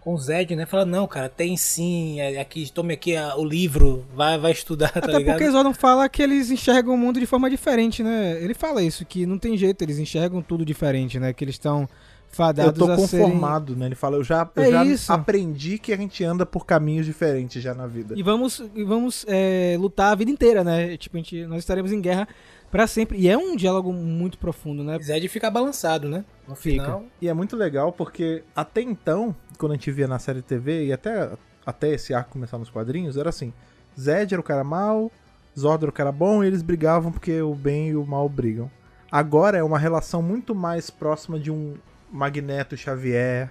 com 0.00 0.12
o 0.12 0.18
Zed, 0.18 0.54
né? 0.54 0.66
Falar, 0.66 0.84
não, 0.84 1.06
cara, 1.06 1.30
tem 1.30 1.56
sim, 1.56 2.20
é, 2.20 2.38
aqui, 2.38 2.70
tome 2.70 2.92
aqui 2.92 3.16
a, 3.16 3.36
o 3.36 3.44
livro, 3.44 4.04
vai, 4.14 4.36
vai 4.38 4.52
estudar, 4.52 4.92
tá 4.92 4.98
Até 4.98 5.16
ligado? 5.16 5.36
porque 5.36 5.50
Zordon 5.50 5.72
fala 5.72 6.06
que 6.10 6.22
eles 6.22 6.50
enxergam 6.50 6.94
o 6.94 6.98
mundo 6.98 7.18
de 7.18 7.24
forma 7.24 7.48
diferente, 7.48 8.02
né? 8.02 8.38
Ele 8.38 8.52
fala 8.52 8.82
isso, 8.82 9.06
que 9.06 9.24
não 9.24 9.38
tem 9.38 9.56
jeito, 9.56 9.80
eles 9.80 9.98
enxergam 9.98 10.42
tudo 10.42 10.62
diferente, 10.62 11.18
né? 11.18 11.32
Que 11.32 11.42
eles 11.42 11.54
estão 11.54 11.88
fadados 12.34 12.78
Eu 12.80 12.86
tô 12.86 12.92
a 12.92 12.96
conformado, 12.96 13.68
serem... 13.68 13.80
né? 13.80 13.86
Ele 13.86 13.94
fala, 13.94 14.16
eu 14.16 14.24
já, 14.24 14.48
eu 14.56 14.62
É 14.62 14.70
já 14.70 14.84
isso. 14.84 15.12
aprendi 15.12 15.78
que 15.78 15.92
a 15.92 15.96
gente 15.96 16.22
anda 16.24 16.44
por 16.44 16.66
caminhos 16.66 17.06
diferentes 17.06 17.62
já 17.62 17.72
na 17.74 17.86
vida. 17.86 18.14
E 18.16 18.22
vamos, 18.22 18.62
e 18.74 18.84
vamos 18.84 19.24
é, 19.28 19.76
lutar 19.78 20.12
a 20.12 20.14
vida 20.14 20.30
inteira, 20.30 20.62
né? 20.62 20.96
Tipo, 20.96 21.16
a 21.16 21.20
gente, 21.20 21.46
nós 21.46 21.58
estaremos 21.60 21.92
em 21.92 22.00
guerra 22.00 22.28
pra 22.70 22.86
sempre. 22.86 23.18
E 23.18 23.28
é 23.28 23.38
um 23.38 23.56
diálogo 23.56 23.92
muito 23.92 24.36
profundo, 24.36 24.82
né? 24.84 24.98
Zed 24.98 25.26
fica 25.28 25.50
balançado, 25.50 26.08
né? 26.08 26.24
No 26.46 26.54
Fica. 26.54 26.82
final. 26.84 27.04
E 27.22 27.28
é 27.28 27.32
muito 27.32 27.56
legal 27.56 27.92
porque 27.92 28.42
até 28.54 28.82
então, 28.82 29.34
quando 29.58 29.72
a 29.72 29.74
gente 29.76 29.90
via 29.90 30.08
na 30.08 30.18
série 30.18 30.42
TV 30.42 30.86
e 30.86 30.92
até, 30.92 31.30
até 31.64 31.92
esse 31.94 32.12
arco 32.12 32.32
começar 32.32 32.58
nos 32.58 32.68
quadrinhos, 32.70 33.16
era 33.16 33.28
assim: 33.30 33.52
Zed 33.98 34.34
era 34.34 34.40
o 34.40 34.44
cara 34.44 34.64
mal, 34.64 35.10
Zordon 35.58 35.84
era 35.84 35.90
o 35.90 35.92
cara 35.94 36.10
bom 36.12 36.42
e 36.42 36.48
eles 36.48 36.62
brigavam 36.62 37.12
porque 37.12 37.40
o 37.40 37.54
bem 37.54 37.90
e 37.90 37.96
o 37.96 38.04
mal 38.04 38.28
brigam. 38.28 38.70
Agora 39.10 39.56
é 39.56 39.62
uma 39.62 39.78
relação 39.78 40.20
muito 40.20 40.52
mais 40.56 40.90
próxima 40.90 41.38
de 41.38 41.48
um 41.52 41.74
Magneto 42.14 42.76
Xavier, 42.76 43.50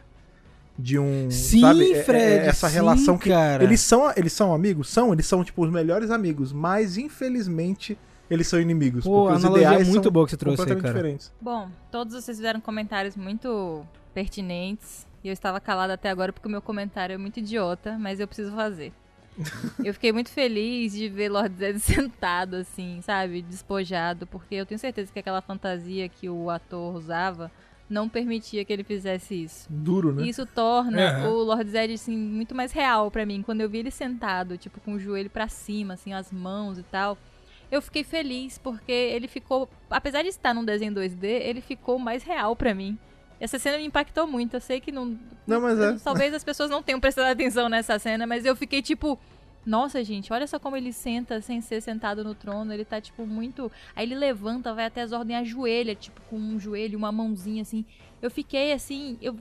de 0.79 0.97
um. 0.97 1.29
Sim, 1.29 1.59
sabe, 1.59 1.91
é- 1.91 1.97
é 1.99 2.03
Fred, 2.03 2.47
essa 2.47 2.69
sim, 2.69 2.75
relação 2.75 3.17
que. 3.17 3.29
cara. 3.29 3.61
Eles 3.63 3.81
são, 3.81 4.11
eles 4.15 4.31
são 4.31 4.53
amigos? 4.53 4.89
São, 4.89 5.11
eles 5.11 5.25
são 5.25 5.43
tipo 5.43 5.63
os 5.65 5.69
melhores 5.69 6.09
amigos, 6.09 6.53
mas 6.53 6.97
infelizmente 6.97 7.97
eles 8.29 8.47
são 8.47 8.61
inimigos. 8.61 9.03
Pô, 9.03 9.11
a 9.11 9.21
porque 9.23 9.37
os 9.37 9.43
analogia 9.45 9.67
ideais 9.67 9.87
é 9.87 9.91
muito 9.91 10.09
boa 10.09 10.25
que 10.25 10.31
você 10.31 10.37
trouxe 10.37 10.61
aí, 10.61 10.75
cara. 10.77 10.93
diferentes. 10.93 11.31
Bom, 11.41 11.69
todos 11.91 12.13
vocês 12.13 12.37
fizeram 12.37 12.61
comentários 12.61 13.17
muito 13.17 13.85
pertinentes. 14.13 15.05
E 15.23 15.27
eu 15.29 15.33
estava 15.33 15.59
calada 15.59 15.93
até 15.93 16.09
agora 16.09 16.33
porque 16.33 16.47
o 16.47 16.51
meu 16.51 16.61
comentário 16.61 17.13
é 17.13 17.17
muito 17.17 17.39
idiota, 17.39 17.97
mas 17.97 18.19
eu 18.19 18.27
preciso 18.27 18.53
fazer. 18.53 18.91
eu 19.83 19.93
fiquei 19.93 20.11
muito 20.11 20.29
feliz 20.29 20.93
de 20.93 21.09
ver 21.09 21.29
Lord 21.29 21.55
Zed 21.57 21.79
sentado, 21.81 22.55
assim, 22.55 22.99
sabe? 23.01 23.41
Despojado, 23.41 24.25
porque 24.27 24.55
eu 24.55 24.65
tenho 24.65 24.79
certeza 24.79 25.11
que 25.11 25.19
aquela 25.19 25.41
fantasia 25.41 26.07
que 26.09 26.29
o 26.29 26.49
ator 26.49 26.95
usava 26.95 27.51
não 27.89 28.09
permitia 28.09 28.63
que 28.65 28.71
ele 28.71 28.83
fizesse 28.83 29.43
isso. 29.43 29.67
Duro, 29.69 30.13
né? 30.13 30.23
E 30.23 30.29
isso 30.29 30.45
torna 30.45 31.09
Aham. 31.09 31.29
o 31.29 31.43
Lord 31.43 31.69
Zed 31.69 31.93
assim, 31.93 32.15
muito 32.17 32.55
mais 32.55 32.71
real 32.71 33.11
pra 33.11 33.25
mim. 33.25 33.41
Quando 33.41 33.61
eu 33.61 33.69
vi 33.69 33.79
ele 33.79 33.91
sentado, 33.91 34.57
tipo, 34.57 34.79
com 34.79 34.93
o 34.93 34.99
joelho 34.99 35.29
pra 35.29 35.47
cima, 35.47 35.93
assim, 35.93 36.13
as 36.13 36.31
mãos 36.31 36.77
e 36.77 36.83
tal, 36.83 37.17
eu 37.71 37.81
fiquei 37.81 38.03
feliz 38.03 38.57
porque 38.57 38.91
ele 38.91 39.27
ficou, 39.27 39.69
apesar 39.89 40.21
de 40.21 40.29
estar 40.29 40.53
num 40.53 40.65
desenho 40.65 40.93
2D, 40.93 41.23
ele 41.23 41.61
ficou 41.61 41.97
mais 41.99 42.23
real 42.23 42.55
pra 42.55 42.73
mim. 42.73 42.97
Essa 43.39 43.59
cena 43.59 43.77
me 43.77 43.85
impactou 43.85 44.25
muito. 44.25 44.55
Eu 44.55 44.61
sei 44.61 44.79
que 44.79 44.91
não. 44.91 45.19
Não, 45.45 45.59
mas 45.59 45.77
é. 45.77 45.97
Talvez 46.03 46.33
as 46.33 46.43
pessoas 46.43 46.69
não 46.69 46.81
tenham 46.81 46.99
prestado 46.99 47.25
atenção 47.25 47.67
nessa 47.67 47.99
cena, 47.99 48.25
mas 48.25 48.45
eu 48.45 48.55
fiquei 48.55 48.81
tipo. 48.81 49.19
Nossa, 49.65 50.03
gente, 50.03 50.31
olha 50.33 50.45
só 50.45 50.59
como 50.59 50.75
ele 50.75 50.91
senta 50.91 51.39
sem 51.41 51.61
ser 51.61 51.81
sentado 51.81 52.23
no 52.23 52.35
trono. 52.35 52.73
Ele 52.73 52.83
tá, 52.83 52.99
tipo, 52.99 53.25
muito. 53.25 53.71
Aí 53.95 54.05
ele 54.05 54.15
levanta, 54.15 54.73
vai 54.73 54.85
até 54.85 55.01
as 55.01 55.11
ordens, 55.11 55.39
ajoelha, 55.39 55.95
tipo, 55.95 56.19
com 56.29 56.35
um 56.37 56.59
joelho, 56.59 56.97
uma 56.97 57.11
mãozinha 57.11 57.61
assim. 57.61 57.85
Eu 58.21 58.29
fiquei 58.29 58.73
assim. 58.73 59.17
Eu, 59.21 59.37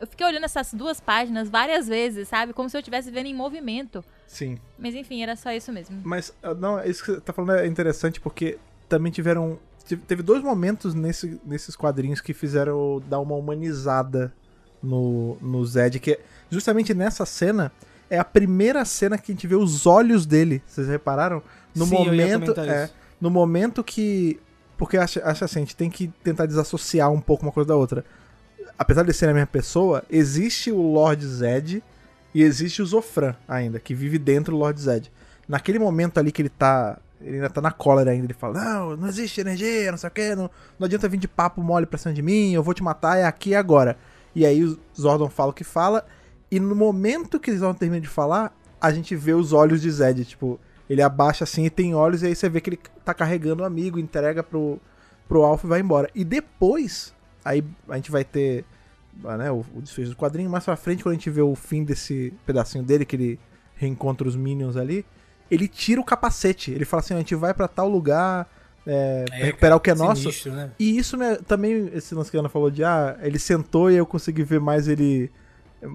eu 0.00 0.06
fiquei 0.06 0.24
olhando 0.26 0.44
essas 0.44 0.72
duas 0.72 1.00
páginas 1.00 1.48
várias 1.48 1.88
vezes, 1.88 2.28
sabe? 2.28 2.52
Como 2.52 2.68
se 2.70 2.76
eu 2.76 2.80
estivesse 2.80 3.10
vendo 3.10 3.26
em 3.26 3.34
movimento. 3.34 4.04
Sim. 4.26 4.58
Mas 4.78 4.94
enfim, 4.94 5.22
era 5.22 5.34
só 5.34 5.50
isso 5.52 5.72
mesmo. 5.72 6.00
Mas, 6.04 6.32
ah, 6.42 6.54
não, 6.54 6.82
isso 6.84 7.04
que 7.04 7.12
você 7.12 7.20
tá 7.20 7.32
falando 7.32 7.58
é 7.58 7.66
interessante 7.66 8.20
porque 8.20 8.58
também 8.88 9.10
tiveram. 9.10 9.58
tive- 9.84 10.02
Teve 10.02 10.22
dois 10.22 10.42
momentos 10.42 10.94
nesse, 10.94 11.40
nesses 11.44 11.74
quadrinhos 11.74 12.20
que 12.20 12.32
fizeram 12.34 13.02
dar 13.08 13.18
uma 13.20 13.34
humanizada 13.34 14.32
no, 14.82 15.36
no 15.40 15.64
Zed, 15.64 15.98
que 15.98 16.12
é 16.12 16.20
justamente 16.50 16.94
nessa 16.94 17.26
cena 17.26 17.72
é 18.08 18.18
a 18.18 18.24
primeira 18.24 18.84
cena 18.84 19.18
que 19.18 19.32
a 19.32 19.34
gente 19.34 19.46
vê 19.46 19.54
os 19.54 19.86
olhos 19.86 20.26
dele. 20.26 20.62
Vocês 20.66 20.88
repararam? 20.88 21.42
No 21.74 21.86
Sim, 21.86 21.94
momento. 21.94 22.60
É, 22.60 22.90
no 23.20 23.30
momento 23.30 23.82
que. 23.82 24.40
Porque 24.76 24.96
acho, 24.96 25.20
acho 25.24 25.44
assim, 25.44 25.60
a 25.60 25.62
gente 25.62 25.76
tem 25.76 25.90
que 25.90 26.08
tentar 26.22 26.46
desassociar 26.46 27.10
um 27.10 27.20
pouco 27.20 27.44
uma 27.44 27.52
coisa 27.52 27.68
da 27.68 27.76
outra. 27.76 28.04
Apesar 28.78 29.04
de 29.04 29.12
ser 29.12 29.28
a 29.28 29.32
mesma 29.32 29.46
pessoa, 29.46 30.04
existe 30.10 30.70
o 30.70 30.80
Lord 30.80 31.26
Zed 31.26 31.82
e 32.34 32.42
existe 32.42 32.82
o 32.82 32.86
Zofran 32.86 33.34
ainda, 33.48 33.80
que 33.80 33.94
vive 33.94 34.18
dentro 34.18 34.52
do 34.52 34.58
Lord 34.58 34.78
Zed. 34.78 35.10
Naquele 35.48 35.78
momento 35.78 36.18
ali 36.18 36.30
que 36.30 36.42
ele 36.42 36.50
tá. 36.50 36.98
Ele 37.18 37.36
ainda 37.36 37.48
tá 37.48 37.62
na 37.62 37.72
cólera 37.72 38.10
ainda, 38.10 38.26
ele 38.26 38.34
fala, 38.34 38.62
não, 38.62 38.94
não 38.94 39.08
existe 39.08 39.40
energia, 39.40 39.90
não 39.90 39.96
sei 39.96 40.08
o 40.08 40.12
que, 40.12 40.34
não, 40.34 40.50
não 40.78 40.84
adianta 40.84 41.08
vir 41.08 41.16
de 41.16 41.26
papo 41.26 41.62
mole 41.62 41.86
pra 41.86 41.96
cima 41.96 42.12
de 42.12 42.20
mim, 42.20 42.52
eu 42.52 42.62
vou 42.62 42.74
te 42.74 42.82
matar, 42.82 43.16
é 43.16 43.24
aqui 43.24 43.50
e 43.50 43.54
agora. 43.54 43.96
E 44.34 44.44
aí 44.44 44.62
o 44.62 44.78
Zordon 44.94 45.30
fala 45.30 45.50
o 45.50 45.54
que 45.54 45.64
fala, 45.64 46.04
e 46.50 46.60
no 46.60 46.74
momento 46.74 47.40
que 47.40 47.56
Zordon 47.56 47.78
termina 47.78 48.00
de 48.00 48.08
falar, 48.08 48.56
a 48.80 48.92
gente 48.92 49.16
vê 49.16 49.32
os 49.32 49.52
olhos 49.52 49.82
de 49.82 49.90
Zed, 49.90 50.24
tipo, 50.24 50.60
ele 50.88 51.02
abaixa 51.02 51.44
assim 51.44 51.64
e 51.64 51.70
tem 51.70 51.94
olhos, 51.94 52.22
e 52.22 52.26
aí 52.26 52.36
você 52.36 52.48
vê 52.48 52.60
que 52.60 52.70
ele 52.70 52.80
tá 53.04 53.12
carregando 53.12 53.62
o 53.62 53.66
amigo, 53.66 53.98
entrega 53.98 54.42
pro, 54.42 54.78
pro 55.28 55.42
Alpha 55.42 55.66
e 55.66 55.70
vai 55.70 55.80
embora. 55.80 56.08
E 56.14 56.24
depois, 56.24 57.14
aí 57.44 57.64
a 57.88 57.96
gente 57.96 58.10
vai 58.10 58.24
ter 58.24 58.64
ah, 59.24 59.36
né, 59.36 59.50
o, 59.50 59.64
o 59.74 59.82
desfecho 59.82 60.10
do 60.10 60.16
quadrinho. 60.16 60.50
Mais 60.50 60.64
pra 60.64 60.76
frente, 60.76 61.02
quando 61.02 61.12
a 61.12 61.16
gente 61.16 61.30
vê 61.30 61.42
o 61.42 61.54
fim 61.54 61.84
desse 61.84 62.32
pedacinho 62.44 62.84
dele, 62.84 63.04
que 63.04 63.16
ele 63.16 63.40
reencontra 63.74 64.26
os 64.26 64.36
Minions 64.36 64.76
ali, 64.76 65.04
ele 65.50 65.68
tira 65.68 66.00
o 66.00 66.04
capacete. 66.04 66.70
Ele 66.70 66.84
fala 66.84 67.00
assim: 67.00 67.14
a 67.14 67.18
gente 67.18 67.34
vai 67.34 67.54
pra 67.54 67.68
tal 67.68 67.88
lugar. 67.88 68.48
é, 68.86 69.24
É, 69.32 69.44
recuperar 69.44 69.76
o 69.76 69.80
que 69.80 69.90
é 69.90 69.94
nosso. 69.94 70.22
Sinistro, 70.22 70.52
né? 70.52 70.70
E 70.78 70.96
isso 70.96 71.16
né, 71.16 71.36
também, 71.46 71.90
esse 71.92 72.14
lance 72.14 72.30
que 72.30 72.36
a 72.36 72.40
Ana 72.40 72.48
falou 72.48 72.70
de, 72.70 72.84
ah, 72.84 73.16
ele 73.20 73.38
sentou 73.38 73.90
e 73.90 73.96
eu 73.96 74.06
consegui 74.06 74.42
ver 74.42 74.60
mais 74.60 74.86
ele 74.86 75.30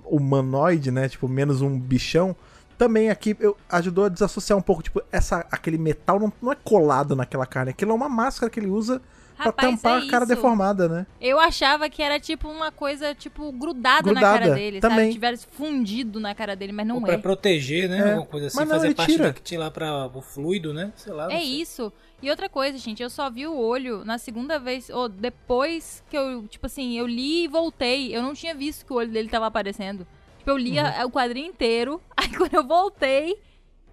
humanoide, 0.06 0.92
né? 0.92 1.10
Tipo, 1.10 1.28
menos 1.28 1.62
um 1.62 1.80
bichão. 1.80 2.36
Também 2.78 3.10
aqui 3.10 3.36
eu, 3.40 3.56
ajudou 3.70 4.06
a 4.06 4.10
desassociar 4.10 4.58
um 4.58 4.62
pouco, 4.62 4.82
tipo, 4.82 5.02
essa, 5.12 5.46
aquele 5.52 5.78
metal 5.78 6.20
não, 6.20 6.34
não 6.42 6.52
é 6.52 6.56
colado 6.56 7.16
naquela 7.16 7.46
carne. 7.46 7.72
Aquilo 7.72 7.92
é 7.92 7.96
uma 7.96 8.10
máscara 8.10 8.50
que 8.50 8.60
ele 8.60 8.68
usa 8.70 9.02
pra 9.42 9.50
Rapaz, 9.52 9.82
tampar 9.82 10.02
é 10.02 10.06
a 10.06 10.10
cara 10.10 10.26
deformada, 10.26 10.88
né? 10.90 11.06
Eu 11.20 11.40
achava 11.40 11.90
que 11.90 12.02
era 12.02 12.20
tipo 12.20 12.48
uma 12.48 12.72
coisa, 12.72 13.14
tipo, 13.16 13.52
grudada, 13.52 14.08
na 14.12 14.20
Grudada, 14.20 14.40
cara 14.40 14.56
dele, 14.56 14.80
também. 14.80 14.98
sabe? 15.00 15.14
Tivesse 15.14 15.48
fundido 15.52 16.20
na 16.20 16.34
cara 16.36 16.56
dele, 16.56 16.72
mas 16.72 16.86
não 16.88 16.96
Ou 16.96 17.02
pra 17.02 17.14
é. 17.14 17.18
proteger, 17.18 17.90
né? 17.90 17.98
É. 18.00 18.10
Alguma 18.12 18.26
coisa 18.26 18.48
assim, 18.48 18.58
Mas 18.58 18.68
não, 18.68 18.76
fazer 18.76 18.88
ele 18.88 18.96
parte 18.96 19.12
tira. 19.12 19.24
daqui 19.26 19.58
lá 19.58 19.70
para 19.72 20.06
o 20.08 20.22
fluido, 20.22 20.74
né? 20.74 20.92
Sei 20.96 21.12
lá. 21.14 21.26
É 21.32 21.38
sei. 21.40 21.62
isso. 21.62 21.92
E 22.22 22.30
outra 22.30 22.48
coisa, 22.48 22.78
gente, 22.78 23.02
eu 23.02 23.10
só 23.10 23.30
vi 23.32 23.48
o 23.48 23.58
olho 23.58 24.06
na 24.06 24.18
segunda 24.20 24.60
vez, 24.60 24.90
ou 24.92 25.10
depois 25.10 26.04
que 26.10 26.16
eu, 26.16 26.48
tipo 26.48 26.66
assim, 26.68 26.98
eu 26.98 27.08
li 27.08 27.46
e 27.46 27.48
voltei. 27.48 28.16
Eu 28.16 28.22
não 28.22 28.34
tinha 28.34 28.54
visto 28.54 28.86
que 28.86 28.94
o 28.94 28.98
olho 28.98 29.12
dele 29.12 29.28
tava 29.28 29.48
aparecendo. 29.48 30.06
Tipo, 30.38 30.52
eu 30.52 30.58
li 30.58 30.78
a- 30.78 31.04
o 31.06 31.10
quadrinho 31.12 31.48
inteiro, 31.48 32.00
aí 32.16 32.30
quando 32.36 32.54
eu 32.54 32.64
voltei, 32.66 33.36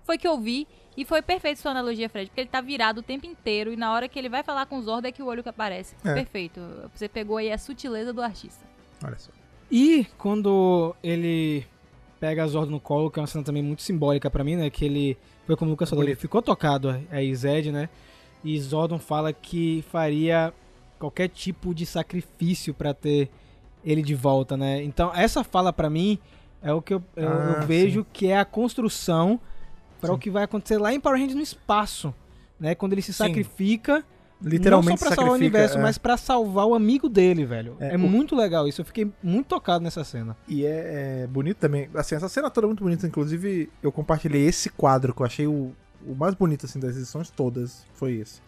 foi 0.05 0.19
que 0.19 0.29
eu 0.29 0.39
vi. 0.39 0.67
E 0.99 1.05
foi 1.05 1.23
perfeito 1.23 1.61
sua 1.61 1.71
analogia, 1.71 2.09
Fred, 2.09 2.29
porque 2.29 2.41
ele 2.41 2.49
tá 2.51 2.61
virado 2.61 2.99
o 2.99 3.03
tempo 3.03 3.25
inteiro 3.25 3.73
e 3.73 3.77
na 3.77 3.93
hora 3.93 4.09
que 4.09 4.19
ele 4.19 4.29
vai 4.29 4.43
falar 4.43 4.67
com 4.67 4.79
os 4.79 4.87
Zord 4.87 5.07
é 5.07 5.13
que 5.13 5.23
o 5.23 5.27
olho 5.27 5.45
que 5.45 5.49
aparece. 5.49 5.95
É. 6.05 6.13
Perfeito. 6.13 6.61
Você 6.93 7.09
pegou 7.09 7.37
aí 7.37 7.53
a 7.53 7.57
sutileza 7.57 8.13
do 8.13 8.21
artista. 8.21 8.65
Olha 9.05 9.17
só. 9.17 9.31
E 9.71 10.05
quando 10.19 10.97
ele 11.01 11.65
pega 12.19 12.43
a 12.43 12.47
Zordon 12.49 12.73
no 12.73 12.81
colo, 12.81 13.11
que 13.13 13.19
é 13.19 13.23
uma 13.23 13.29
cena 13.29 13.45
também 13.45 13.63
muito 13.63 13.81
simbólica 13.83 14.29
pra 14.29 14.43
mim, 14.43 14.57
né? 14.57 14.71
Que 14.71 14.85
ele, 14.87 15.17
foi 15.47 15.55
como 15.57 15.71
o 15.71 15.73
Lucas 15.75 15.89
falou, 15.89 16.03
ele 16.05 16.17
ficou 16.17 16.43
tocado 16.43 16.89
aí, 17.13 17.33
Zed, 17.33 17.71
né? 17.71 17.89
E 18.43 18.59
Zordon 18.61 18.99
fala 18.99 19.33
que 19.33 19.85
faria 19.93 20.53
qualquer 20.99 21.29
tipo 21.29 21.73
de 21.73 21.87
sacrifício 21.87 22.75
pra 22.75 22.93
ter 22.93 23.31
ele 23.85 24.03
de 24.03 24.17
volta, 24.17 24.57
né? 24.57 24.83
Então, 24.83 25.15
essa 25.15 25.45
fala 25.45 25.73
pra 25.73 25.89
mim 25.89 26.19
é 26.61 26.73
o 26.73 26.83
que 26.83 26.93
eu, 26.95 27.03
eu- 27.15 27.23
eu 27.23 27.31
Ah, 27.59 27.65
vejo 27.65 28.05
que 28.13 28.27
é 28.27 28.37
a 28.37 28.45
construção 28.45 29.41
para 30.01 30.13
o 30.13 30.19
que 30.19 30.31
vai 30.31 30.45
acontecer 30.45 30.79
lá 30.79 30.93
em 30.93 31.01
Power 31.01 31.19
Rangers 31.19 31.37
no 31.37 31.43
espaço, 31.43 32.15
né? 32.59 32.75
Quando 32.75 32.93
ele 32.93 33.03
se 33.03 33.13
Sim. 33.13 33.25
sacrifica 33.25 34.05
Literalmente 34.41 34.91
não 34.91 34.97
só 34.99 35.07
pra 35.07 35.17
salvar 35.17 35.33
o 35.33 35.37
universo, 35.37 35.79
é. 35.79 35.83
mas 35.83 35.99
pra 35.99 36.17
salvar 36.17 36.65
o 36.67 36.73
amigo 36.75 37.09
dele, 37.09 37.45
velho. 37.45 37.77
É, 37.81 37.95
É, 37.95 37.97
o- 37.97 37.99
muito 37.99 38.37
legal 38.37 38.69
isso. 38.69 38.81
Eu 38.81 38.85
fiquei 38.85 39.11
muito 39.21 39.47
tocado 39.49 39.83
nessa 39.83 40.05
cena. 40.05 40.37
E 40.47 40.65
é, 40.65 41.23
é 41.23 41.27
bonito 41.27 41.57
também. 41.57 41.91
Assim, 41.95 42.15
essa 42.15 42.29
cena 42.29 42.49
toda 42.49 42.67
é 42.67 42.69
muito 42.69 42.85
bonita. 42.85 43.05
Inclusive, 43.05 43.69
eu 43.83 43.91
compartilhei 43.91 44.47
esse 44.47 44.71
quadro 44.71 45.13
que 45.13 45.21
eu 45.23 45.27
achei 45.27 45.47
o, 45.49 45.73
o 46.07 46.15
mais 46.15 46.35
bonito 46.37 46.67
assim, 46.67 46.79
das 46.79 46.97
edições 46.97 47.31
todas. 47.31 47.85
Foi 47.95 48.13
esse. 48.15 48.41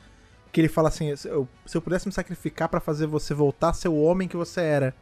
Que 0.53 0.61
ele 0.61 0.69
fala 0.69 0.89
assim: 0.89 1.15
se 1.17 1.27
eu, 1.29 1.49
se 1.67 1.77
eu 1.77 1.83
pudesse 1.83 2.07
me 2.07 2.13
sacrificar 2.13 2.69
pra 2.69 2.79
fazer 2.79 3.07
você 3.09 3.35
voltar 3.35 3.71
a 3.71 3.75
ser 3.75 3.89
o 3.89 3.97
homem 4.01 4.29
que 4.29 4.37
você 4.37 4.61
era. 4.61 4.95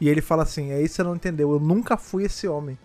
E 0.00 0.08
ele 0.08 0.20
fala 0.20 0.44
assim: 0.44 0.70
é 0.70 0.76
isso 0.80 0.90
que 0.90 0.96
você 0.96 1.02
não 1.02 1.16
entendeu. 1.16 1.50
Eu 1.50 1.58
nunca 1.58 1.96
fui 1.96 2.22
esse 2.22 2.46
homem. 2.46 2.78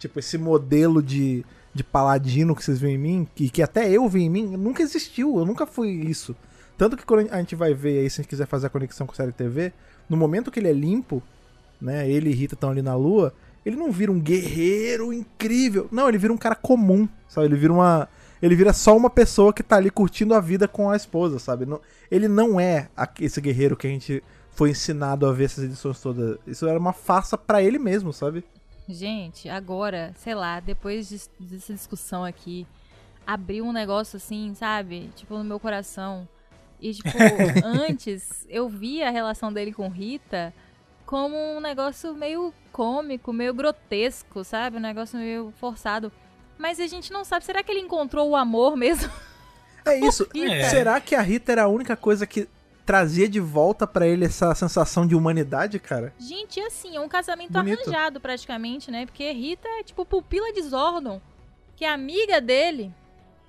Tipo, 0.00 0.18
esse 0.18 0.36
modelo 0.36 1.00
de, 1.00 1.44
de 1.74 1.82
paladino 1.82 2.54
que 2.54 2.62
vocês 2.62 2.78
veem 2.78 2.94
em 2.94 2.98
mim, 2.98 3.28
que, 3.34 3.50
que 3.50 3.62
até 3.62 3.90
eu 3.90 4.08
vi 4.08 4.22
em 4.22 4.30
mim, 4.30 4.56
nunca 4.56 4.82
existiu. 4.82 5.38
Eu 5.38 5.44
nunca 5.44 5.66
fui 5.66 5.90
isso. 5.90 6.36
Tanto 6.78 6.96
que 6.96 7.04
quando 7.04 7.30
a 7.30 7.38
gente 7.38 7.56
vai 7.56 7.74
ver 7.74 8.00
aí, 8.00 8.08
se 8.08 8.20
a 8.20 8.22
gente 8.22 8.30
quiser 8.30 8.46
fazer 8.46 8.68
a 8.68 8.70
conexão 8.70 9.06
com 9.06 9.12
a 9.12 9.16
série 9.16 9.32
TV, 9.32 9.72
no 10.08 10.16
momento 10.16 10.50
que 10.50 10.60
ele 10.60 10.68
é 10.68 10.72
limpo, 10.72 11.22
né? 11.80 12.08
Ele 12.08 12.30
e 12.30 12.34
Rita 12.34 12.54
estão 12.54 12.70
ali 12.70 12.82
na 12.82 12.94
lua. 12.94 13.34
Ele 13.64 13.76
não 13.76 13.90
vira 13.90 14.12
um 14.12 14.20
guerreiro 14.20 15.12
incrível. 15.12 15.88
Não, 15.90 16.08
ele 16.08 16.18
vira 16.18 16.32
um 16.32 16.36
cara 16.36 16.54
comum, 16.54 17.08
sabe? 17.28 17.46
Ele 17.46 17.56
vira 17.56 17.72
uma. 17.72 18.08
Ele 18.40 18.54
vira 18.54 18.72
só 18.72 18.96
uma 18.96 19.08
pessoa 19.08 19.52
que 19.52 19.62
tá 19.62 19.76
ali 19.76 19.90
curtindo 19.90 20.34
a 20.34 20.40
vida 20.40 20.68
com 20.68 20.90
a 20.90 20.96
esposa, 20.96 21.38
sabe? 21.38 21.66
Ele 22.10 22.28
não 22.28 22.60
é 22.60 22.88
esse 23.18 23.40
guerreiro 23.40 23.76
que 23.76 23.86
a 23.86 23.90
gente 23.90 24.22
foi 24.50 24.70
ensinado 24.70 25.26
a 25.26 25.32
ver 25.32 25.44
essas 25.44 25.64
edições 25.64 26.00
todas. 26.00 26.36
Isso 26.46 26.66
era 26.66 26.78
uma 26.78 26.92
farsa 26.92 27.38
pra 27.38 27.62
ele 27.62 27.78
mesmo, 27.78 28.12
sabe? 28.12 28.44
Gente, 28.88 29.48
agora, 29.48 30.12
sei 30.18 30.34
lá, 30.34 30.60
depois 30.60 31.08
dis- 31.08 31.30
dessa 31.40 31.72
discussão 31.72 32.24
aqui, 32.24 32.66
abriu 33.26 33.64
um 33.64 33.72
negócio 33.72 34.16
assim, 34.18 34.54
sabe? 34.54 35.10
Tipo, 35.16 35.38
no 35.38 35.44
meu 35.44 35.58
coração. 35.58 36.28
E, 36.80 36.92
tipo, 36.92 37.08
antes 37.64 38.46
eu 38.48 38.68
via 38.68 39.08
a 39.08 39.10
relação 39.10 39.52
dele 39.52 39.72
com 39.72 39.88
Rita 39.88 40.52
como 41.06 41.36
um 41.36 41.60
negócio 41.60 42.14
meio 42.14 42.52
cômico, 42.72 43.32
meio 43.32 43.54
grotesco, 43.54 44.42
sabe? 44.44 44.76
Um 44.76 44.80
negócio 44.80 45.18
meio 45.18 45.52
forçado. 45.58 46.12
Mas 46.58 46.78
a 46.78 46.86
gente 46.86 47.12
não 47.12 47.24
sabe, 47.24 47.44
será 47.44 47.62
que 47.62 47.72
ele 47.72 47.80
encontrou 47.80 48.30
o 48.30 48.36
amor 48.36 48.76
mesmo? 48.76 49.10
É 49.84 49.98
isso. 49.98 50.28
Rita. 50.34 50.68
Será 50.70 51.00
que 51.00 51.14
a 51.14 51.20
Rita 51.22 51.52
era 51.52 51.62
a 51.64 51.68
única 51.68 51.96
coisa 51.96 52.26
que 52.26 52.48
trazia 52.84 53.28
de 53.28 53.40
volta 53.40 53.86
pra 53.86 54.06
ele 54.06 54.24
essa 54.24 54.54
sensação 54.54 55.06
de 55.06 55.14
humanidade, 55.14 55.78
cara? 55.78 56.12
Gente, 56.18 56.60
e 56.60 56.62
assim, 56.62 56.96
é 56.96 57.00
um 57.00 57.08
casamento 57.08 57.52
Bonito. 57.52 57.80
arranjado 57.82 58.20
praticamente, 58.20 58.90
né? 58.90 59.06
Porque 59.06 59.30
Rita 59.32 59.68
é 59.80 59.82
tipo 59.82 60.04
pupila 60.04 60.52
de 60.52 60.62
Zordon, 60.62 61.20
que 61.76 61.84
é 61.84 61.90
amiga 61.90 62.40
dele. 62.40 62.92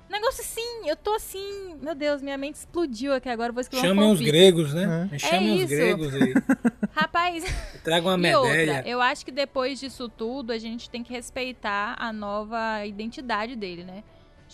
Negócio 0.10 0.42
assim, 0.42 0.88
eu 0.88 0.96
tô 0.96 1.16
assim, 1.16 1.76
meu 1.82 1.96
Deus, 1.96 2.22
minha 2.22 2.38
mente 2.38 2.56
explodiu 2.56 3.12
aqui 3.14 3.28
agora, 3.28 3.52
vou 3.52 3.60
escrever 3.60 3.88
um 3.88 3.96
Chamem 3.96 4.12
os 4.12 4.22
gregos, 4.22 4.74
né? 4.74 5.10
Chamem 5.18 5.56
os 5.56 5.62
isso. 5.62 5.76
gregos 5.76 6.14
e 6.14 6.34
Rapaz, 6.94 7.44
tragam 7.84 8.12
uma 8.12 8.18
medalha. 8.18 8.84
eu 8.86 9.02
acho 9.02 9.26
que 9.26 9.32
depois 9.32 9.80
disso 9.80 10.08
tudo, 10.08 10.52
a 10.52 10.60
gente 10.60 10.90
tem 10.90 11.04
que 11.04 11.12
respeitar 11.12 11.96
a 12.00 12.14
nova 12.14 12.86
identidade 12.86 13.56
dele, 13.56 13.84
né? 13.84 14.04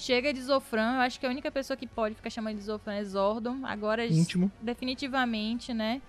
Chega 0.01 0.33
de 0.33 0.41
Zofran, 0.41 0.95
eu 0.95 1.01
acho 1.01 1.19
que 1.19 1.27
a 1.27 1.29
única 1.29 1.51
pessoa 1.51 1.77
que 1.77 1.85
pode 1.85 2.15
ficar 2.15 2.31
chamando 2.31 2.57
de 2.57 2.63
Zofran 2.63 2.95
é 2.95 3.03
Zordon. 3.03 3.59
Agora, 3.63 4.03
Íntimo. 4.03 4.51
definitivamente, 4.59 5.75
né? 5.75 6.01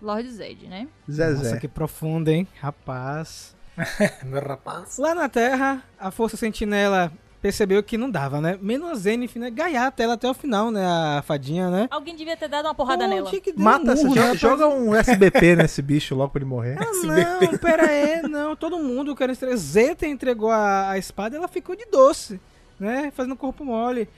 Lord 0.00 0.26
Zed, 0.30 0.66
né? 0.66 0.88
Zezé. 1.10 1.44
Nossa, 1.44 1.60
que 1.60 1.68
profundo, 1.68 2.28
hein? 2.28 2.48
Rapaz. 2.58 3.54
Meu 4.24 4.40
rapaz. 4.40 4.96
Lá 4.96 5.14
na 5.14 5.28
Terra, 5.28 5.84
a 6.00 6.10
Força 6.10 6.34
Sentinela 6.34 7.12
percebeu 7.42 7.82
que 7.82 7.98
não 7.98 8.10
dava, 8.10 8.40
né? 8.40 8.58
Menos 8.58 8.90
a 8.90 8.94
Zenith, 8.94 9.36
né? 9.36 9.50
Gaiata 9.50 10.02
ela 10.02 10.14
até 10.14 10.26
o 10.30 10.32
final, 10.32 10.70
né? 10.70 10.82
A 10.86 11.22
fadinha, 11.22 11.68
né? 11.68 11.88
Alguém 11.90 12.16
devia 12.16 12.38
ter 12.38 12.48
dado 12.48 12.64
uma 12.64 12.74
porrada 12.74 13.04
Pô, 13.04 13.10
nela. 13.10 13.28
tinha 13.28 13.40
que 13.42 13.52
dar 13.52 13.62
Mata, 13.62 13.92
um 13.92 14.14
joga, 14.14 14.34
joga 14.34 14.66
um 14.66 14.94
SBP 14.94 15.56
nesse 15.60 15.82
bicho 15.82 16.14
logo 16.14 16.30
pra 16.30 16.40
ele 16.40 16.48
morrer. 16.48 16.78
Ah, 16.80 17.06
não, 17.06 17.58
pera 17.58 17.86
aí, 17.86 18.22
não. 18.22 18.56
Todo 18.56 18.78
mundo 18.78 19.14
quer 19.14 19.28
estrelar. 19.28 19.58
Zeta 19.58 20.06
entregou 20.06 20.50
a, 20.50 20.92
a 20.92 20.98
espada 20.98 21.36
e 21.36 21.38
ela 21.38 21.48
ficou 21.48 21.76
de 21.76 21.84
doce, 21.84 22.40
né? 22.78 23.10
Fazendo 23.10 23.36
corpo 23.36 23.64
mole. 23.64 24.08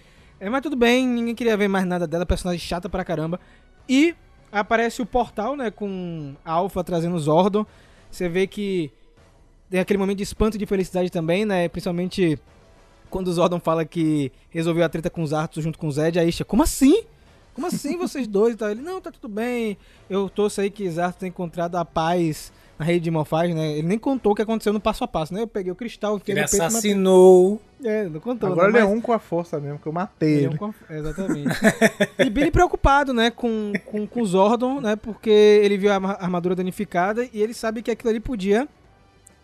É, 0.41 0.49
mas 0.49 0.63
tudo 0.63 0.77
bem, 0.77 1.07
ninguém 1.07 1.35
queria 1.35 1.57
ver 1.57 1.69
mais 1.69 1.85
nada 1.85 2.07
dela, 2.07 2.25
personagem 2.25 2.61
chata 2.61 2.89
pra 2.89 3.05
caramba. 3.05 3.41
E 3.89 4.15
aparece 4.53 5.03
o 5.03 5.07
portal, 5.07 5.57
né? 5.57 5.71
Com 5.71 6.35
Alpha 6.45 6.85
trazendo 6.85 7.19
Zordon. 7.19 7.67
Você 8.11 8.29
vê 8.29 8.47
que 8.47 8.93
tem 9.71 9.81
aquele 9.81 9.99
momento 9.99 10.19
de 10.19 10.23
espanto 10.23 10.57
e 10.57 10.59
de 10.59 10.67
felicidade 10.67 11.11
também, 11.11 11.45
né? 11.45 11.69
Principalmente 11.69 12.39
quando 13.11 13.29
o 13.29 13.33
Zordon 13.33 13.61
fala 13.61 13.85
que 13.85 14.31
resolveu 14.51 14.85
a 14.85 14.89
treta 14.89 15.11
com 15.11 15.23
os 15.23 15.33
Arthur 15.33 15.63
junto 15.63 15.79
com 15.79 15.89
o 15.89 15.93
Zed. 15.93 16.19
Aí, 16.19 16.33
como 16.47 16.63
assim? 16.63 17.05
Como 17.55 17.67
assim 17.67 17.97
vocês 17.97 18.27
dois 18.27 18.55
e 18.55 18.57
tal? 18.57 18.71
Ele, 18.71 18.81
não, 18.81 19.01
tá 19.01 19.11
tudo 19.11 19.29
bem. 19.29 19.77
Eu 20.09 20.29
torço 20.29 20.61
aí 20.61 20.71
que 20.71 20.89
Zarto 20.89 21.19
tenha 21.19 21.29
encontrado 21.29 21.77
a 21.77 21.85
paz 21.85 22.53
na 22.79 22.85
rede 22.85 23.01
de 23.01 23.11
morfagem, 23.11 23.55
né? 23.55 23.73
Ele 23.73 23.87
nem 23.89 23.99
contou 23.99 24.33
o 24.33 24.35
que 24.35 24.43
aconteceu 24.43 24.73
no 24.73 24.79
passo 24.81 25.03
a 25.03 25.09
passo, 25.09 25.35
né? 25.35 25.43
Eu 25.43 25.47
peguei 25.49 25.73
o 25.73 25.75
cristal, 25.75 26.17
enfiei 26.17 26.35
Ele 26.37 26.43
no 26.43 26.49
peito 26.49 26.57
e 26.57 26.59
matei. 26.61 26.77
assassinou. 26.79 27.61
É, 27.85 28.09
não 28.09 28.21
contou, 28.21 28.51
Agora 28.53 28.71
né? 28.73 28.79
ele 28.79 28.87
é 28.87 28.89
um 28.89 29.01
com 29.01 29.13
a 29.13 29.19
força 29.19 29.59
mesmo, 29.61 29.79
que 29.79 29.87
eu 29.87 29.93
matei 29.93 30.37
ele 30.39 30.47
é 30.47 30.51
um 30.51 30.57
conf- 30.57 30.91
Exatamente. 30.91 31.49
e 32.19 32.31
Billy 32.31 32.51
preocupado, 32.51 33.13
né, 33.13 33.31
com, 33.31 33.73
com, 33.85 34.07
com 34.07 34.21
o 34.23 34.27
Zordon, 34.27 34.81
né, 34.81 34.97
porque 34.97 35.31
ele 35.31 35.77
viu 35.79 35.91
a 35.91 35.95
arma- 35.95 36.17
armadura 36.21 36.55
danificada 36.57 37.29
e 37.33 37.41
ele 37.41 37.55
sabe 37.55 37.83
que 37.83 37.91
aquilo 37.91 38.11
ali 38.11 38.21
podia 38.21 38.69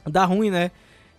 dar 0.06 0.24
ruim, 0.26 0.50
né? 0.50 0.70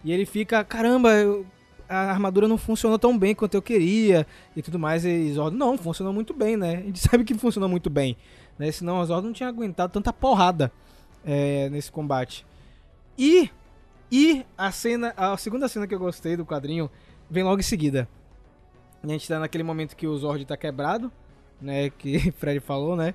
E 0.04 0.12
ele 0.12 0.26
fica, 0.26 0.64
caramba, 0.64 1.12
eu- 1.14 1.46
a 1.88 2.12
armadura 2.12 2.48
não 2.48 2.58
funcionou 2.58 2.98
tão 2.98 3.18
bem 3.18 3.34
quanto 3.36 3.54
eu 3.56 3.62
queria 3.62 4.26
e 4.56 4.62
tudo 4.62 4.78
mais. 4.80 5.06
E 5.06 5.32
Zordon, 5.34 5.56
não, 5.58 5.78
funcionou 5.78 6.12
muito 6.14 6.34
bem, 6.34 6.58
né? 6.58 6.78
A 6.78 6.82
gente 6.82 7.00
sabe 7.08 7.24
que 7.24 7.34
funcionou 7.34 7.70
muito 7.70 7.90
bem, 7.90 8.18
né? 8.60 8.72
Senão 8.72 9.00
o 9.00 9.06
Zordon 9.06 9.28
não 9.28 9.34
tinha 9.34 9.50
aguentado 9.50 9.92
tanta 9.94 10.12
porrada 10.14 10.72
é, 11.26 11.70
nesse 11.70 11.92
combate. 11.92 12.46
E, 13.18 13.50
e 14.12 14.46
a 14.58 14.72
cena, 14.72 15.14
a 15.18 15.36
segunda 15.38 15.68
cena 15.68 15.88
que 15.88 15.96
eu 15.96 16.00
gostei 16.00 16.38
do 16.38 16.46
quadrinho 16.46 16.90
vem 17.30 17.44
logo 17.44 17.60
em 17.60 17.64
seguida. 17.64 18.08
A 19.04 19.08
gente 19.08 19.28
tá 19.28 19.40
naquele 19.40 19.64
momento 19.64 19.96
que 19.96 20.08
o 20.08 20.18
Zord 20.18 20.46
tá 20.46 20.56
quebrado, 20.56 21.12
né? 21.62 21.90
Que 21.90 22.32
Fred 22.38 22.60
falou, 22.60 22.96
né? 22.96 23.14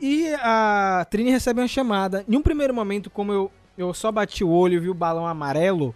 E 0.00 0.32
a 0.40 1.06
Trini 1.10 1.30
recebe 1.30 1.60
uma 1.60 1.68
chamada. 1.68 2.24
Em 2.28 2.36
um 2.36 2.42
primeiro 2.42 2.72
momento, 2.72 3.10
como 3.10 3.32
eu, 3.32 3.52
eu 3.76 3.92
só 3.92 4.10
bati 4.10 4.42
o 4.42 4.48
olho 4.50 4.74
e 4.74 4.78
vi 4.78 4.88
o 4.88 4.94
balão 4.94 5.26
amarelo, 5.26 5.94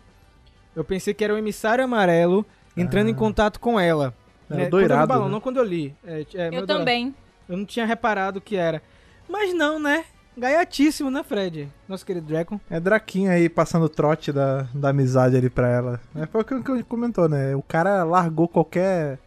eu 0.76 0.84
pensei 0.84 1.14
que 1.14 1.24
era 1.24 1.32
o 1.32 1.38
emissário 1.38 1.84
amarelo 1.84 2.45
entrando 2.76 3.09
em 3.09 3.14
contato 3.14 3.59
com 3.59 3.78
ela. 3.80 4.14
Era 4.51 4.59
né? 4.61 4.66
o 4.66 4.70
Quando 4.70 4.74
eu 4.74 4.78
vi 4.80 4.84
o 4.84 4.88
doirado, 4.88 5.07
balão, 5.09 5.24
né? 5.26 5.30
não 5.32 5.40
quando 5.40 5.57
eu 5.57 5.64
li. 5.64 5.95
É, 6.05 6.26
é, 6.34 6.51
meu 6.51 6.61
Eu 6.61 6.66
doirado. 6.66 6.66
também. 6.66 7.14
Eu 7.49 7.57
não 7.57 7.64
tinha 7.64 7.86
reparado 7.86 8.40
que 8.40 8.57
era. 8.57 8.82
Mas 9.28 9.55
não, 9.55 9.78
né? 9.78 10.05
Gaiatíssimo, 10.37 11.11
né, 11.11 11.22
Fred? 11.22 11.68
Nosso 11.89 12.05
querido 12.05 12.26
Draco. 12.26 12.61
É 12.68 12.80
Draquinho 12.80 13.30
aí 13.30 13.49
passando 13.49 13.85
o 13.85 13.89
trote 13.89 14.32
da, 14.32 14.66
da 14.74 14.89
amizade 14.91 15.37
ali 15.37 15.49
pra 15.49 15.68
ela. 15.68 16.01
É, 16.14 16.26
foi 16.26 16.41
o 16.41 16.45
que 16.45 16.61
que 16.62 16.82
comentou, 16.82 17.28
né? 17.28 17.55
O 17.55 17.62
cara 17.62 18.03
largou 18.05 18.49
qualquer 18.49 19.18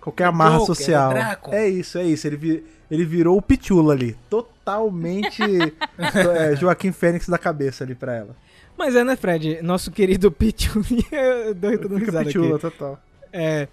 qualquer 0.00 0.24
amarra 0.24 0.58
Joker, 0.58 0.66
social. 0.66 1.10
Draco. 1.10 1.54
É 1.54 1.68
isso, 1.68 1.98
é 1.98 2.04
isso. 2.04 2.26
Ele, 2.26 2.36
vi- 2.36 2.64
ele 2.90 3.04
virou 3.04 3.36
o 3.36 3.42
Pichula 3.42 3.92
ali. 3.94 4.16
Totalmente 4.28 5.42
é, 5.98 6.56
Joaquim 6.56 6.92
Fênix 6.92 7.28
da 7.28 7.38
cabeça 7.38 7.84
ali 7.84 7.94
pra 7.94 8.14
ela. 8.16 8.34
Mas 8.76 8.94
é, 8.96 9.04
né, 9.04 9.16
Fred? 9.16 9.60
Nosso 9.62 9.90
querido 9.90 10.30
Pichuli. 10.32 11.06
Eu 11.12 11.54
dou 11.54 11.72
todo 11.78 11.94
Fica 11.94 12.06
risada 12.06 12.24
Pichula, 12.26 12.56
aqui. 12.56 12.60
total. 12.60 12.98
É. 13.32 13.68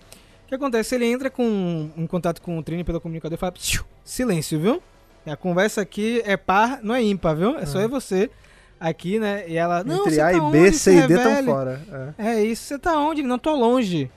O 0.45 0.47
que 0.47 0.55
acontece? 0.55 0.93
Ele 0.93 1.05
entra 1.05 1.29
com, 1.31 1.89
em 1.97 2.05
contato 2.05 2.41
com 2.41 2.57
o 2.59 2.63
Trini 2.63 2.83
pelo 2.83 3.01
comunicador 3.01 3.35
e 3.35 3.39
fala: 3.39 3.51
"Psiu, 3.51 3.83
silêncio, 4.03 4.59
viu? 4.59 4.81
A 5.25 5.35
conversa 5.35 5.81
aqui 5.81 6.21
é 6.25 6.37
par, 6.37 6.79
não 6.83 6.93
é 6.93 7.01
ímpar, 7.01 7.35
viu? 7.35 7.57
É 7.57 7.65
só 7.65 7.79
eu 7.79 7.85
e 7.85 7.87
você 7.87 8.29
aqui, 8.79 9.19
né? 9.19 9.43
E 9.47 9.55
ela. 9.57 9.83
Não, 9.83 9.99
Entre 10.01 10.15
você 10.15 10.21
A 10.21 10.25
tá 10.31 10.33
e 10.33 10.39
onde, 10.39 10.51
B, 10.59 10.71
C 10.71 10.91
e 10.91 10.95
D 10.95 11.01
revele?" 11.01 11.19
estão 11.29 11.45
fora. 11.45 12.13
É. 12.17 12.27
É 12.37 12.43
isso, 12.43 12.63
você 12.63 12.77
tá 12.79 12.97
onde? 12.99 13.23
Não 13.23 13.37
tô 13.39 13.55
longe. 13.55 14.09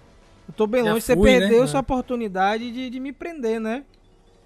Eu 0.48 0.54
tô 0.54 0.66
bem 0.66 0.84
Já 0.84 0.90
longe. 0.90 1.02
Você 1.04 1.14
fui, 1.14 1.30
né? 1.32 1.38
perdeu 1.40 1.64
É. 1.64 1.66
sua 1.66 1.80
oportunidade 1.80 2.70
de, 2.70 2.90
de 2.90 3.00
me 3.00 3.12
prender, 3.12 3.60
né? 3.60 3.84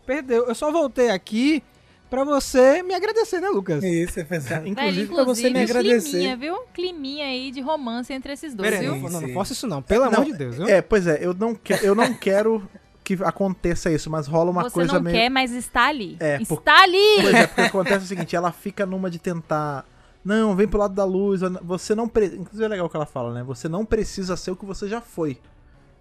Perdeu. 0.07 0.47
Eu 0.47 0.55
só 0.55 0.71
voltei 0.73 1.11
aqui 1.11 1.63
pra 2.11 2.25
você 2.25 2.83
me 2.83 2.93
agradecer, 2.95 3.41
né, 3.41 3.49
Lucas? 3.49 3.83
Isso, 3.83 4.21
é 4.21 4.25
verdade. 4.25 4.75
Velho, 4.75 5.09
pra 5.09 5.25
você 5.25 5.45
me 5.45 5.51
climinha, 5.51 5.65
agradecer. 5.65 6.37
viu? 6.37 6.59
Climinha 6.75 7.25
aí 7.27 7.51
de 7.51 7.61
romance 7.61 8.13
entre 8.13 8.33
esses 8.33 8.55
dois, 8.55 8.69
Pera 8.69 8.83
viu? 8.83 8.97
não, 8.97 9.09
não, 9.09 9.21
não 9.23 9.29
faça 9.35 9.53
isso 9.53 9.67
não. 9.67 9.81
Pelo 9.81 10.05
Não, 10.07 10.13
amor 10.15 10.25
de 10.27 10.35
Deus, 10.35 10.57
viu? 10.57 10.67
É, 10.69 10.83
pois 10.83 11.07
é, 11.07 11.19
eu 11.25 11.33
não, 11.33 11.55
que, 11.55 11.73
eu 11.83 11.95
não 11.95 12.13
quero 12.15 12.63
que 13.05 13.19
aconteça 13.25 13.91
isso, 13.91 14.09
mas 14.11 14.27
rola 14.27 14.51
uma 14.51 14.63
Você 14.65 14.71
coisa 14.75 14.93
não 14.95 15.01
meio. 15.03 15.17
quer, 15.17 15.29
mas 15.29 15.53
está 15.53 15.89
ali. 15.89 16.17
É, 16.21 16.39
por- 16.45 16.59
está 16.59 16.83
ali! 16.83 17.23
Pois 17.23 17.35
é, 17.35 17.47
porque 17.47 17.61
acontece 17.63 18.05
o 18.05 18.09
seguinte, 18.09 18.37
ela 18.37 18.53
fica 18.53 18.87
numa 18.87 19.11
de 19.11 19.19
tentar. 19.19 19.85
Não, 20.25 20.55
vem 20.55 20.69
pro 20.69 20.79
lado 20.79 20.95
da 20.95 21.05
luz. 21.05 21.41
Você 21.63 21.95
não 21.95 22.09
precisa. 22.09 22.41
Inclusive 22.41 22.65
é 22.65 22.69
legal 22.69 22.87
o 22.87 22.91
que 22.91 22.97
ela 22.97 23.07
fala, 23.07 23.35
né? 23.35 23.43
Você 23.43 23.69
não 23.69 23.85
precisa 23.85 24.37
ser 24.37 24.53
o 24.53 24.57
que 24.57 24.65
você 24.65 24.89
já 24.89 25.01
foi. 25.01 25.39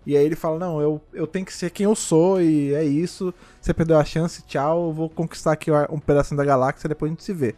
E 0.06 0.16
aí 0.18 0.24
ele 0.26 0.36
fala, 0.36 0.58
não, 0.60 0.82
eu, 0.82 1.00
eu 1.14 1.28
tenho 1.28 1.46
que 1.46 1.54
ser 1.54 1.70
quem 1.70 1.84
eu 1.86 1.96
sou 1.96 2.42
e 2.42 2.74
é 2.74 2.84
isso. 2.84 3.34
Você 3.60 3.74
perdeu 3.74 3.98
a 4.00 4.04
chance, 4.06 4.42
tchau. 4.44 4.88
Eu 4.88 4.94
vou 4.94 5.10
conquistar 5.10 5.52
aqui 5.54 5.70
um 5.90 6.00
pedacinho 6.00 6.38
da 6.38 6.46
galáxia, 6.46 6.88
depois 6.90 7.10
a 7.10 7.14
gente 7.14 7.24
se 7.24 7.34
vê. 7.34 7.56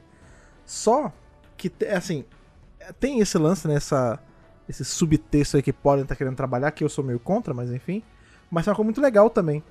Só 0.66 1.12
que, 1.58 1.72
assim, 1.94 2.26
tem 3.00 3.20
esse 3.20 3.38
lance, 3.38 3.68
né? 3.68 3.76
Essa, 3.76 4.20
esse 4.68 4.84
subtexto 4.86 5.58
aí 5.58 5.64
que 5.64 5.72
podem 5.74 6.04
estar 6.04 6.16
querendo 6.16 6.36
trabalhar, 6.36 6.72
que 6.72 6.84
eu 6.84 6.90
sou 6.90 7.04
meio 7.04 7.20
contra, 7.20 7.54
mas 7.54 7.70
enfim. 7.72 8.02
Mas 8.54 8.68
é 8.68 8.70
uma 8.70 8.76
coisa 8.76 8.86
muito 8.86 9.02
legal 9.02 9.30
também. 9.30 9.64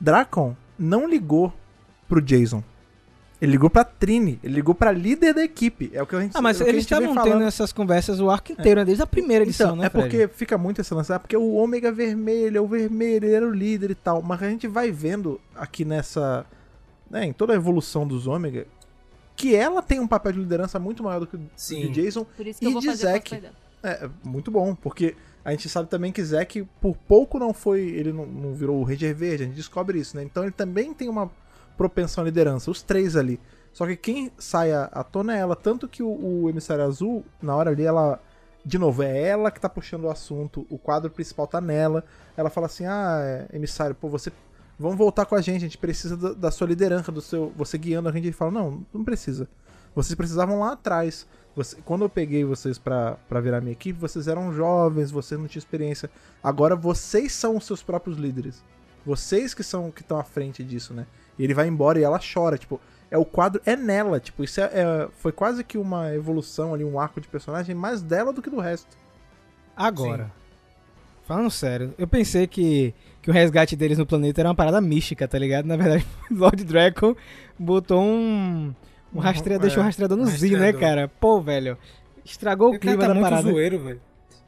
Dracon 0.00 0.54
não 0.78 1.08
ligou 1.08 1.52
pro 2.08 2.20
Jason. 2.20 2.62
Ele 3.42 3.52
ligou 3.52 3.68
pra 3.68 3.84
Trini, 3.84 4.38
ele 4.42 4.54
ligou 4.54 4.74
pra 4.74 4.92
líder 4.92 5.34
da 5.34 5.42
equipe. 5.42 5.90
É 5.92 6.00
o 6.02 6.06
que 6.06 6.14
a 6.14 6.20
gente 6.20 6.36
Ah, 6.36 6.40
mas 6.40 6.60
é 6.60 6.68
eles 6.68 6.84
estavam 6.84 7.14
tendo 7.22 7.42
essas 7.42 7.72
conversas 7.72 8.20
o 8.20 8.30
arco 8.30 8.52
inteiro, 8.52 8.80
né? 8.80 8.84
Desde 8.86 9.02
a 9.02 9.06
primeira 9.06 9.44
edição, 9.44 9.66
Então, 9.70 9.76
né, 9.76 9.86
é 9.86 9.90
Fred? 9.90 10.08
porque 10.08 10.28
fica 10.28 10.56
muito 10.56 10.80
esse 10.80 10.94
lance, 10.94 11.12
ah, 11.12 11.18
porque 11.18 11.36
o 11.36 11.52
ômega 11.54 11.90
vermelho, 11.92 12.56
é 12.56 12.60
o 12.60 12.66
vermelho, 12.66 13.26
ele 13.26 13.34
era 13.34 13.46
o 13.46 13.50
líder 13.50 13.90
e 13.90 13.94
tal. 13.94 14.22
Mas 14.22 14.42
a 14.42 14.48
gente 14.48 14.66
vai 14.68 14.90
vendo 14.90 15.40
aqui 15.54 15.84
nessa. 15.84 16.46
Né, 17.10 17.26
em 17.26 17.32
toda 17.32 17.52
a 17.52 17.56
evolução 17.56 18.06
dos 18.06 18.26
ômega, 18.26 18.66
que 19.36 19.54
ela 19.54 19.82
tem 19.82 20.00
um 20.00 20.06
papel 20.06 20.32
de 20.32 20.38
liderança 20.38 20.78
muito 20.78 21.02
maior 21.02 21.18
do 21.20 21.26
que 21.26 21.36
o 21.36 21.40
Sim. 21.56 21.80
de 21.82 22.02
Jason. 22.02 22.24
Por 22.24 22.46
isso 22.46 22.60
que 22.60 22.64
eu 22.66 22.70
E 22.70 22.72
vou 22.72 22.80
de 22.80 22.94
Zack? 22.94 23.34
É, 23.82 24.04
é 24.04 24.10
muito 24.22 24.50
bom, 24.50 24.74
porque 24.74 25.14
a 25.44 25.50
gente 25.50 25.68
sabe 25.68 25.90
também 25.90 26.10
que 26.10 26.24
Zack, 26.24 26.66
por 26.80 26.96
pouco 26.96 27.38
não 27.38 27.52
foi. 27.52 27.82
Ele 27.82 28.12
não, 28.12 28.24
não 28.24 28.54
virou 28.54 28.80
o 28.80 28.84
Ranger 28.84 29.14
Verde, 29.14 29.42
a 29.42 29.46
gente 29.46 29.56
descobre 29.56 29.98
isso, 29.98 30.16
né? 30.16 30.22
Então 30.22 30.42
ele 30.42 30.52
também 30.52 30.94
tem 30.94 31.08
uma 31.08 31.30
propensão 31.76 32.22
à 32.22 32.24
liderança, 32.24 32.70
os 32.70 32.82
três 32.82 33.14
ali. 33.14 33.38
Só 33.72 33.86
que 33.86 33.96
quem 33.96 34.30
sai 34.38 34.72
à 34.72 35.02
tona 35.02 35.36
é 35.36 35.40
ela, 35.40 35.54
tanto 35.54 35.88
que 35.88 36.02
o, 36.02 36.08
o 36.08 36.48
emissário 36.48 36.84
azul, 36.84 37.24
na 37.42 37.54
hora 37.54 37.70
ali, 37.70 37.84
ela. 37.84 38.20
De 38.64 38.78
novo, 38.78 39.02
é 39.02 39.28
ela 39.28 39.50
que 39.50 39.60
tá 39.60 39.68
puxando 39.68 40.04
o 40.04 40.10
assunto, 40.10 40.66
o 40.70 40.78
quadro 40.78 41.10
principal 41.10 41.46
tá 41.46 41.60
nela. 41.60 42.02
Ela 42.34 42.48
fala 42.48 42.66
assim: 42.66 42.86
ah, 42.86 43.20
é, 43.22 43.56
emissário, 43.56 43.94
pô, 43.94 44.08
você. 44.08 44.32
Vamos 44.78 44.96
voltar 44.96 45.26
com 45.26 45.34
a 45.34 45.40
gente, 45.40 45.58
a 45.58 45.60
gente 45.60 45.76
precisa 45.76 46.16
da, 46.16 46.32
da 46.32 46.50
sua 46.50 46.66
liderança, 46.66 47.12
do 47.12 47.20
seu. 47.20 47.52
Você 47.56 47.76
guiando 47.76 48.08
a 48.08 48.12
gente. 48.12 48.24
Ele 48.24 48.32
fala: 48.32 48.50
não, 48.50 48.86
não 48.94 49.04
precisa. 49.04 49.46
Vocês 49.94 50.14
precisavam 50.14 50.58
lá 50.60 50.72
atrás. 50.72 51.26
Você- 51.56 51.76
quando 51.84 52.02
eu 52.02 52.08
peguei 52.08 52.44
vocês 52.44 52.78
pra, 52.78 53.16
pra 53.28 53.40
virar 53.40 53.60
minha 53.60 53.72
equipe, 53.72 53.98
vocês 53.98 54.26
eram 54.26 54.52
jovens, 54.52 55.10
vocês 55.10 55.38
não 55.40 55.46
tinham 55.46 55.60
experiência. 55.60 56.10
Agora 56.42 56.74
vocês 56.74 57.32
são 57.32 57.56
os 57.56 57.64
seus 57.64 57.82
próprios 57.82 58.16
líderes. 58.18 58.62
Vocês 59.06 59.54
que 59.54 59.62
são 59.62 59.90
que 59.90 60.00
estão 60.02 60.18
à 60.18 60.24
frente 60.24 60.64
disso, 60.64 60.92
né? 60.94 61.06
E 61.38 61.44
ele 61.44 61.54
vai 61.54 61.68
embora 61.68 61.98
e 61.98 62.02
ela 62.02 62.18
chora, 62.18 62.56
tipo, 62.58 62.80
é 63.10 63.18
o 63.18 63.24
quadro 63.24 63.60
é 63.66 63.76
nela, 63.76 64.18
tipo, 64.18 64.42
isso 64.42 64.60
é, 64.60 64.64
é- 64.64 65.08
foi 65.18 65.30
quase 65.30 65.62
que 65.62 65.76
uma 65.78 66.12
evolução 66.14 66.72
ali, 66.74 66.82
um 66.84 66.98
arco 66.98 67.20
de 67.20 67.28
personagem 67.28 67.74
mais 67.74 68.02
dela 68.02 68.32
do 68.32 68.40
que 68.42 68.50
do 68.50 68.58
resto. 68.60 68.96
Agora, 69.76 70.32
falando 71.26 71.50
sério, 71.50 71.94
eu 71.98 72.06
pensei 72.08 72.46
que, 72.46 72.94
que 73.22 73.30
o 73.30 73.32
resgate 73.32 73.76
deles 73.76 73.98
no 73.98 74.06
planeta 74.06 74.40
era 74.40 74.48
uma 74.48 74.54
parada 74.54 74.80
mística, 74.80 75.26
tá 75.28 75.38
ligado? 75.38 75.66
Na 75.66 75.76
verdade, 75.76 76.06
o 76.30 76.34
Lord 76.38 76.64
Draco 76.64 77.16
botou 77.58 78.02
um. 78.02 78.74
Um 79.14 79.18
Um- 79.18 79.20
rastreador, 79.20 79.60
é, 79.64 79.66
deixou 79.68 79.82
um 79.82 79.86
rastreador 79.86 80.16
no 80.18 80.26
Z, 80.26 80.56
né, 80.56 80.72
cara? 80.72 81.08
Pô, 81.20 81.40
velho. 81.40 81.78
Estragou 82.24 82.68
o 82.68 82.76
O 82.76 82.78
cara 82.78 82.80
clima 82.80 83.00
tá 83.02 83.08
da 83.08 83.14
muito 83.14 83.24
parada. 83.30 83.50
zoeiro, 83.50 83.78
velho. 83.78 84.00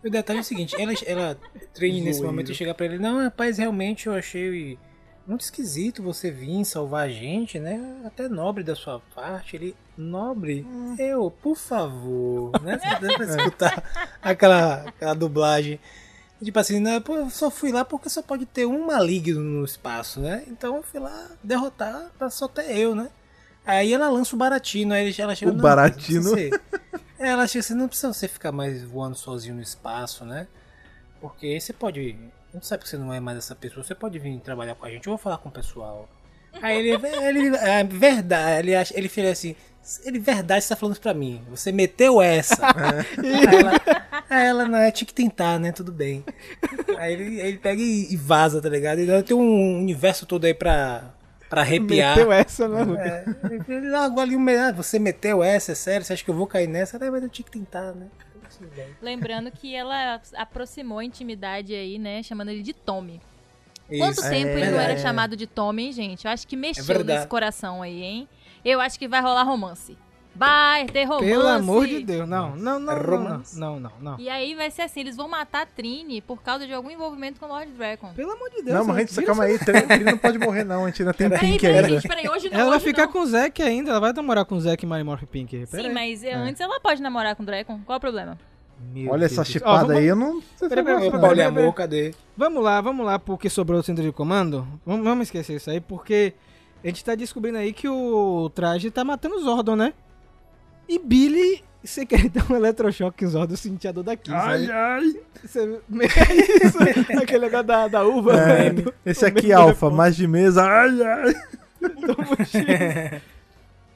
O 0.04 0.10
detalhe 0.10 0.38
é 0.38 0.42
o 0.42 0.44
seguinte, 0.44 0.74
ela, 0.80 0.92
ela 1.04 1.38
treine 1.74 2.00
nesse 2.00 2.22
momento 2.22 2.52
e 2.52 2.54
chegar 2.54 2.74
pra 2.74 2.86
ele, 2.86 2.98
não, 2.98 3.18
rapaz, 3.22 3.58
realmente 3.58 4.06
eu 4.06 4.14
achei 4.14 4.78
muito 5.26 5.40
esquisito 5.40 6.02
você 6.02 6.30
vir 6.30 6.64
salvar 6.64 7.06
a 7.06 7.08
gente, 7.08 7.58
né? 7.58 8.00
Até 8.04 8.28
nobre 8.28 8.62
da 8.62 8.76
sua 8.76 9.00
parte. 9.14 9.56
Ele, 9.56 9.74
nobre? 9.96 10.64
Eu, 10.98 11.30
por 11.30 11.56
favor, 11.56 12.52
né? 12.62 12.78
Dá 13.00 13.14
pra 13.14 13.24
escutar 13.24 13.82
aquela, 14.22 14.82
aquela 14.86 15.14
dublagem. 15.14 15.80
Tipo 16.42 16.58
assim, 16.60 16.78
né? 16.78 17.00
Pô, 17.00 17.16
eu 17.16 17.30
só 17.30 17.50
fui 17.50 17.72
lá 17.72 17.84
porque 17.84 18.08
só 18.08 18.22
pode 18.22 18.46
ter 18.46 18.66
um 18.66 18.86
maligno 18.86 19.40
no 19.40 19.64
espaço, 19.64 20.20
né? 20.20 20.44
Então 20.46 20.76
eu 20.76 20.82
fui 20.82 21.00
lá 21.00 21.30
derrotar 21.42 22.10
pra 22.18 22.30
só 22.30 22.46
ter 22.46 22.76
eu, 22.76 22.94
né? 22.94 23.08
Aí 23.66 23.92
ela 23.92 24.08
lança 24.08 24.34
o 24.34 24.38
Baratino, 24.38 24.94
aí 24.94 25.12
ela 25.18 25.34
chega... 25.34 25.50
O 25.50 25.54
"Não, 25.54 25.62
Baratino." 25.62 26.22
não 26.22 26.34
ser." 26.34 26.60
É, 27.18 27.28
ela 27.28 27.46
chega 27.46 27.64
assim, 27.64 27.74
não 27.74 27.88
precisa 27.88 28.12
você 28.12 28.28
ficar 28.28 28.52
mais 28.52 28.84
voando 28.84 29.16
sozinho 29.16 29.54
no 29.54 29.62
espaço, 29.62 30.24
né? 30.24 30.46
Porque 31.20 31.58
você 31.58 31.72
pode... 31.72 32.16
Gente 32.54 32.66
sabe 32.66 32.82
que 32.84 32.88
você 32.88 32.96
não 32.96 33.12
é 33.12 33.18
mais 33.20 33.38
essa 33.38 33.54
pessoa, 33.54 33.82
você 33.82 33.94
pode 33.94 34.18
vir 34.18 34.38
trabalhar 34.40 34.74
com 34.74 34.86
a 34.86 34.90
gente, 34.90 35.06
eu 35.06 35.10
vou 35.12 35.18
falar 35.18 35.38
com 35.38 35.48
o 35.48 35.52
pessoal. 35.52 36.08
Aí 36.62 36.78
ele, 36.78 37.06
ele 37.06 37.56
é 37.56 37.84
verdade, 37.84 38.60
ele, 38.60 38.74
acha, 38.74 38.96
ele 38.96 39.08
fala 39.08 39.28
assim, 39.28 39.54
ele 40.04 40.18
verdade 40.18 40.64
você 40.64 40.70
tá 40.70 40.76
falando 40.76 40.94
isso 40.94 41.02
pra 41.02 41.12
mim, 41.12 41.42
você 41.50 41.70
meteu 41.70 42.20
essa. 42.20 42.66
aí, 42.66 43.56
ela, 43.56 43.72
aí 44.28 44.46
ela, 44.46 44.68
não, 44.68 44.78
é, 44.78 44.90
tinha 44.90 45.06
que 45.06 45.14
tentar, 45.14 45.58
né, 45.58 45.72
tudo 45.72 45.92
bem. 45.92 46.24
Aí 46.98 47.12
ele, 47.12 47.40
ele 47.40 47.58
pega 47.58 47.80
e, 47.80 48.12
e 48.12 48.16
vaza, 48.16 48.60
tá 48.60 48.68
ligado? 48.68 48.98
Ele 48.98 49.22
tem 49.22 49.36
um 49.36 49.78
universo 49.78 50.24
todo 50.24 50.44
aí 50.44 50.54
pra, 50.54 51.14
pra 51.48 51.62
arrepiar. 51.62 52.16
Meteu 52.16 52.32
essa, 52.32 52.68
né? 52.68 52.82
É, 52.98 53.72
ele 53.72 53.90
largou 53.90 54.22
ali 54.22 54.36
um 54.36 54.46
ah, 54.48 54.72
você 54.72 54.98
meteu 54.98 55.42
essa, 55.42 55.72
é 55.72 55.74
sério? 55.74 56.04
Você 56.06 56.12
acha 56.12 56.24
que 56.24 56.30
eu 56.30 56.34
vou 56.34 56.46
cair 56.46 56.68
nessa? 56.68 56.96
Ah, 56.96 57.10
mas 57.10 57.22
eu 57.22 57.28
tinha 57.28 57.44
que 57.44 57.50
tentar, 57.50 57.92
né? 57.92 58.06
Lembrando 59.02 59.50
que 59.50 59.74
ela 59.74 60.20
aproximou 60.34 60.98
a 60.98 61.04
intimidade 61.04 61.74
aí, 61.74 61.98
né? 61.98 62.22
Chamando 62.22 62.50
ele 62.50 62.62
de 62.62 62.72
Tommy. 62.72 63.20
Quanto 63.98 64.20
Isso. 64.20 64.30
tempo 64.30 64.48
É, 64.48 64.60
ele 64.60 64.70
não 64.70 64.80
era 64.80 64.94
é. 64.94 64.98
chamado 64.98 65.36
de 65.36 65.46
Tommy, 65.46 65.86
hein, 65.86 65.92
gente? 65.92 66.24
Eu 66.24 66.30
acho 66.30 66.46
que 66.46 66.56
mexeu 66.56 66.84
verdade. 66.84 67.18
nesse 67.18 67.28
coração 67.28 67.82
aí, 67.82 68.02
hein? 68.02 68.28
Eu 68.64 68.80
acho 68.80 68.98
que 68.98 69.06
vai 69.06 69.20
rolar 69.20 69.44
romance. 69.44 69.96
Vai 70.36 70.84
ter 70.86 71.04
romance. 71.04 71.24
Pelo 71.26 71.46
amor 71.46 71.86
de 71.86 72.04
Deus. 72.04 72.28
Não, 72.28 72.54
não, 72.56 72.78
não. 72.78 72.92
É 72.92 73.02
Não, 73.06 73.18
não, 73.18 73.42
não, 73.54 73.80
não, 73.80 73.92
não. 74.00 74.20
E 74.20 74.28
aí 74.28 74.54
vai 74.54 74.70
ser 74.70 74.82
assim, 74.82 75.00
eles 75.00 75.16
vão 75.16 75.28
matar 75.28 75.62
a 75.62 75.66
Trini 75.66 76.20
por 76.20 76.42
causa 76.42 76.66
de 76.66 76.72
algum 76.72 76.90
envolvimento 76.90 77.40
com 77.40 77.46
o 77.46 77.48
Lord 77.48 77.70
Dragon. 77.72 78.12
Pelo 78.14 78.32
amor 78.32 78.50
de 78.50 78.62
Deus. 78.62 78.76
não, 78.78 78.84
mas 78.84 78.96
a 78.96 79.00
gente, 79.00 79.22
calma 79.22 79.44
aí, 79.44 79.58
Trini 79.58 80.04
não 80.04 80.18
pode 80.18 80.38
morrer 80.38 80.64
não, 80.64 80.84
a 80.84 80.88
gente 80.88 81.02
ainda 81.02 81.14
tem 81.14 81.28
Peraí, 81.28 81.50
Pink 81.52 81.60
peraí, 81.60 81.76
ainda. 81.76 81.88
gente, 81.88 82.08
peraí, 82.08 82.28
hoje 82.28 82.50
não, 82.50 82.60
Ela 82.60 82.70
vai 82.70 82.80
ficar 82.80 83.08
com 83.08 83.20
o 83.20 83.26
Zack 83.26 83.62
ainda, 83.62 83.90
ela 83.90 84.00
vai 84.00 84.12
namorar 84.12 84.44
com 84.44 84.54
o 84.56 84.60
Zack 84.60 84.84
e 84.84 84.86
Mary 84.88 85.04
Morph 85.04 85.22
Pink. 85.24 85.66
Sim, 85.66 85.76
aí. 85.78 85.92
mas 85.94 86.22
antes 86.24 86.60
ela 86.60 86.78
pode 86.80 87.00
namorar 87.00 87.34
com 87.34 87.42
o 87.42 87.46
Dragon. 87.46 87.80
Qual 87.86 87.96
o 87.96 88.00
problema? 88.00 88.38
Meu 88.92 89.10
Olha 89.12 89.20
Deus 89.20 89.32
essa 89.32 89.44
chipada 89.44 89.86
vamos- 89.86 89.96
aí, 89.96 90.04
eu 90.06 90.14
não... 90.16 90.42
Peraí, 90.60 90.84
peraí, 90.84 91.10
peraí, 91.10 91.52
peraí. 91.52 91.72
cadê? 91.72 92.14
Vamos 92.36 92.62
lá, 92.62 92.78
vamos 92.82 93.06
lá 93.06 93.18
pro 93.18 93.38
que 93.38 93.48
sobrou 93.48 93.80
do 93.80 93.84
centro 93.84 94.04
de 94.04 94.12
comando. 94.12 94.66
Vamos, 94.84 95.02
vamos 95.02 95.28
esquecer 95.28 95.56
isso 95.56 95.70
aí, 95.70 95.80
porque 95.80 96.34
a 96.84 96.86
gente 96.88 97.02
tá 97.02 97.14
descobrindo 97.14 97.56
aí 97.56 97.72
que 97.72 97.88
o 97.88 98.50
traje 98.54 98.90
tá 98.90 99.02
matando 99.02 99.36
o 99.36 99.40
Zordon, 99.40 99.76
né? 99.76 99.94
E 100.88 100.98
Billy, 100.98 101.62
você 101.84 102.04
quer 102.06 102.28
dar 102.30 102.50
um 102.50 102.56
eletrochoque 102.56 103.24
em 103.24 103.28
Zordon, 103.28 103.56
sentir 103.56 103.88
a 103.88 103.92
dor 103.92 104.04
daqui, 104.04 104.30
sabe? 104.30 104.70
ai. 104.70 105.14
Você... 105.44 105.80
É 105.92 106.66
isso, 106.66 106.78
aquele 107.22 107.40
negócio 107.46 107.66
da, 107.66 107.88
da 107.88 108.04
uva. 108.04 108.32
É, 108.38 108.72
né? 108.72 108.82
Do- 108.82 108.94
esse 109.04 109.20
do 109.30 109.38
aqui, 109.38 109.52
Alfa, 109.52 109.90
da 109.90 109.96
mais 109.96 110.16
de 110.16 110.26
mesa, 110.26 110.64
ai, 110.64 111.02
ai. 111.02 111.34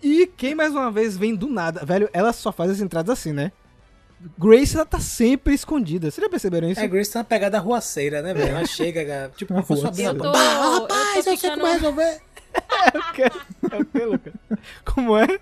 E 0.03 0.27
quem 0.27 0.55
mais 0.55 0.73
uma 0.73 0.91
vez 0.91 1.15
vem 1.17 1.35
do 1.35 1.47
nada, 1.47 1.85
velho, 1.85 2.09
ela 2.13 2.33
só 2.33 2.51
faz 2.51 2.71
as 2.71 2.81
entradas 2.81 3.11
assim, 3.19 3.33
né? 3.35 3.53
Grace, 4.39 4.75
ela 4.75 4.87
tá 4.87 4.99
sempre 4.99 5.55
escondida. 5.55 6.11
Vocês 6.11 6.25
já 6.25 6.31
perceberam 6.31 6.71
isso? 6.71 6.81
É, 6.81 6.89
Grace 6.89 7.11
tá 7.13 7.19
uma 7.21 7.25
pegada 7.25 7.59
ruaceira, 7.59 8.23
né, 8.23 8.33
velho? 8.33 8.51
Ela 8.57 8.67
chega, 8.67 9.05
cara, 9.05 9.31
tipo, 9.37 9.53
uma 9.53 9.63
bicha. 9.63 10.03
Eu 10.05 10.15
tô- 10.15 10.33
Bah, 10.33 10.39
eu 10.55 10.81
tô 10.87 10.95
rapaz, 10.95 11.17
eu 11.17 11.23
sei 11.23 11.37
ficando- 11.37 11.61
como 11.61 11.73
resolver. 11.73 12.21
É 12.53 13.79
o 13.79 13.85
quê, 13.85 14.05
Lucas? 14.07 14.33
Como 14.87 15.17
é? 15.19 15.39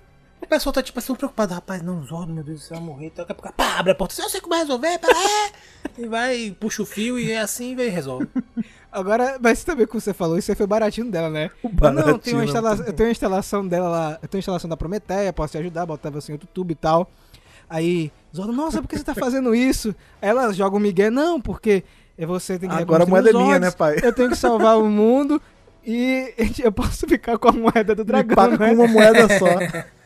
O 0.49 0.51
pessoal 0.51 0.73
tá 0.73 0.83
tipo 0.83 0.99
assim 0.99 1.15
preocupado, 1.15 1.53
rapaz, 1.53 1.83
não, 1.83 2.03
Zordon, 2.03 2.33
meu 2.33 2.43
Deus 2.43 2.61
do 2.61 2.65
céu, 2.65 2.79
vai 2.79 2.87
morrer. 2.87 3.07
Então, 3.09 3.23
daqui 3.23 3.33
a 3.33 3.35
pouco, 3.35 3.55
pá, 3.55 3.79
abre 3.79 3.93
a 3.93 3.95
porta, 3.95 4.19
eu 4.19 4.31
sei 4.31 4.41
como 4.41 4.55
vai 4.55 4.61
resolver, 4.61 4.99
pera 4.99 5.13
aí. 5.15 5.53
E 5.99 6.07
vai, 6.07 6.57
puxa 6.59 6.83
o 6.83 6.87
fio 6.87 7.19
e 7.19 7.31
é 7.31 7.39
assim 7.39 7.79
e 7.79 7.89
resolve. 7.91 8.27
Agora, 8.91 9.39
mas 9.43 9.63
também 9.63 9.87
como 9.87 10.01
você 10.01 10.15
falou, 10.15 10.39
isso 10.39 10.51
aí 10.51 10.57
foi 10.57 10.67
baratinho 10.67 11.11
dela, 11.11 11.29
né? 11.29 11.51
O 11.63 11.69
Ah, 11.69 11.91
não, 11.91 12.03
baratinho, 12.03 12.19
tem 12.21 12.35
uma 12.35 12.47
instala... 12.47 12.71
eu 12.77 12.93
tenho 12.95 13.09
uma 13.09 13.13
instalação 13.13 13.69
dela 13.69 13.91
lá, 13.91 14.19
eu 14.23 14.27
tenho 14.27 14.39
uma 14.39 14.39
instalação 14.39 14.71
da 14.71 14.77
Prometeia, 14.79 15.35
posso 15.35 15.53
te 15.53 15.59
ajudar, 15.59 15.85
botava 15.85 16.17
assim 16.17 16.33
outro 16.33 16.49
tubo 16.51 16.73
e 16.73 16.77
tal. 16.77 17.11
Aí, 17.69 18.11
Zordo, 18.35 18.55
nossa, 18.55 18.81
por 18.81 18.89
que 18.89 18.97
você 18.97 19.05
tá 19.05 19.15
fazendo 19.15 19.55
isso? 19.55 19.95
Aí 20.23 20.31
Ela 20.31 20.51
joga 20.55 20.79
o 20.79 20.81
Miguel, 20.81 21.11
não, 21.11 21.39
porque 21.39 21.85
você 22.27 22.59
tem 22.59 22.71
que 22.71 22.75
Agora 22.75 23.03
a 23.03 23.07
moeda 23.07 23.29
é 23.29 23.35
minha, 23.35 23.59
né, 23.59 23.71
pai? 23.71 23.99
Eu 24.03 24.15
tenho 24.15 24.31
que 24.31 24.37
salvar 24.37 24.79
o 24.79 24.87
mundo 24.87 25.43
e 25.87 26.33
eu 26.65 26.73
posso 26.73 27.07
ficar 27.07 27.37
com 27.37 27.51
a 27.51 27.53
moeda 27.53 27.95
do 27.95 28.01
Me 28.01 28.07
dragão, 28.07 28.35
paga 28.35 28.57
né? 28.57 28.69
com 28.75 28.83
uma 28.83 28.89
moeda 28.89 29.29
só. 29.39 29.45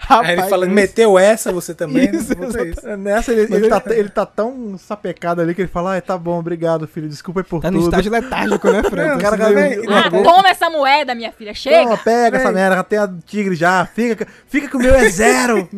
Rapaz, 0.00 0.28
Aí 0.28 0.38
ele 0.38 0.48
fala, 0.48 0.64
isso- 0.64 0.74
meteu 0.74 1.18
essa, 1.18 1.52
você 1.52 1.74
também, 1.74 2.08
Isso, 2.08 2.30
né? 2.38 2.46
Bota 2.46 2.64
isso. 2.64 2.96
Nessa 2.96 3.32
ele, 3.32 3.40
ele, 3.42 3.54
ele- 3.56 3.68
tá, 3.68 3.82
ele 3.88 4.08
tá 4.08 4.24
tão 4.24 4.78
sapecado 4.78 5.40
ali 5.40 5.54
que 5.54 5.62
ele 5.62 5.68
fala, 5.68 5.92
ai, 5.94 6.00
tá 6.00 6.16
bom, 6.16 6.38
obrigado, 6.38 6.86
filho, 6.86 7.08
desculpa 7.08 7.40
aí 7.40 7.44
por 7.44 7.60
Tá 7.60 7.68
no 7.70 7.78
tudo. 7.78 7.88
estágio 7.88 8.12
letárgico, 8.12 8.70
né, 8.70 8.82
Fred? 8.84 9.08
Não, 9.08 9.16
o 9.16 9.20
cara 9.20 9.36
Você 9.36 9.54
vem- 9.54 9.84
Ah, 9.92 10.10
toma 10.22 10.48
essa 10.50 10.70
moeda, 10.70 11.14
minha 11.16 11.32
filha. 11.32 11.52
Chega. 11.52 11.82
Toma, 11.82 11.98
pega 11.98 12.38
essa 12.38 12.52
merda, 12.52 12.76
já 12.76 12.84
tem 12.84 12.98
a 13.00 13.10
tigre 13.26 13.54
já, 13.56 13.84
fica, 13.86 14.26
fica 14.46 14.68
que 14.68 14.76
o 14.76 14.80
meu 14.80 14.94
é 14.94 15.08
zero. 15.10 15.68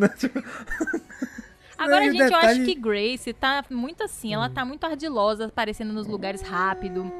Agora, 1.85 2.05
gente, 2.05 2.19
eu 2.19 2.25
acho 2.27 2.35
detalhe- 2.41 2.65
que 2.67 2.75
Grace 2.75 3.33
tá 3.33 3.65
muito 3.71 4.03
assim, 4.05 4.33
ela 4.35 4.49
tá 4.49 4.65
muito 4.65 4.85
ardilosa, 4.85 5.47
aparecendo 5.47 5.93
nos 5.93 6.07
lugares 6.07 6.43
rápido, 6.43 7.11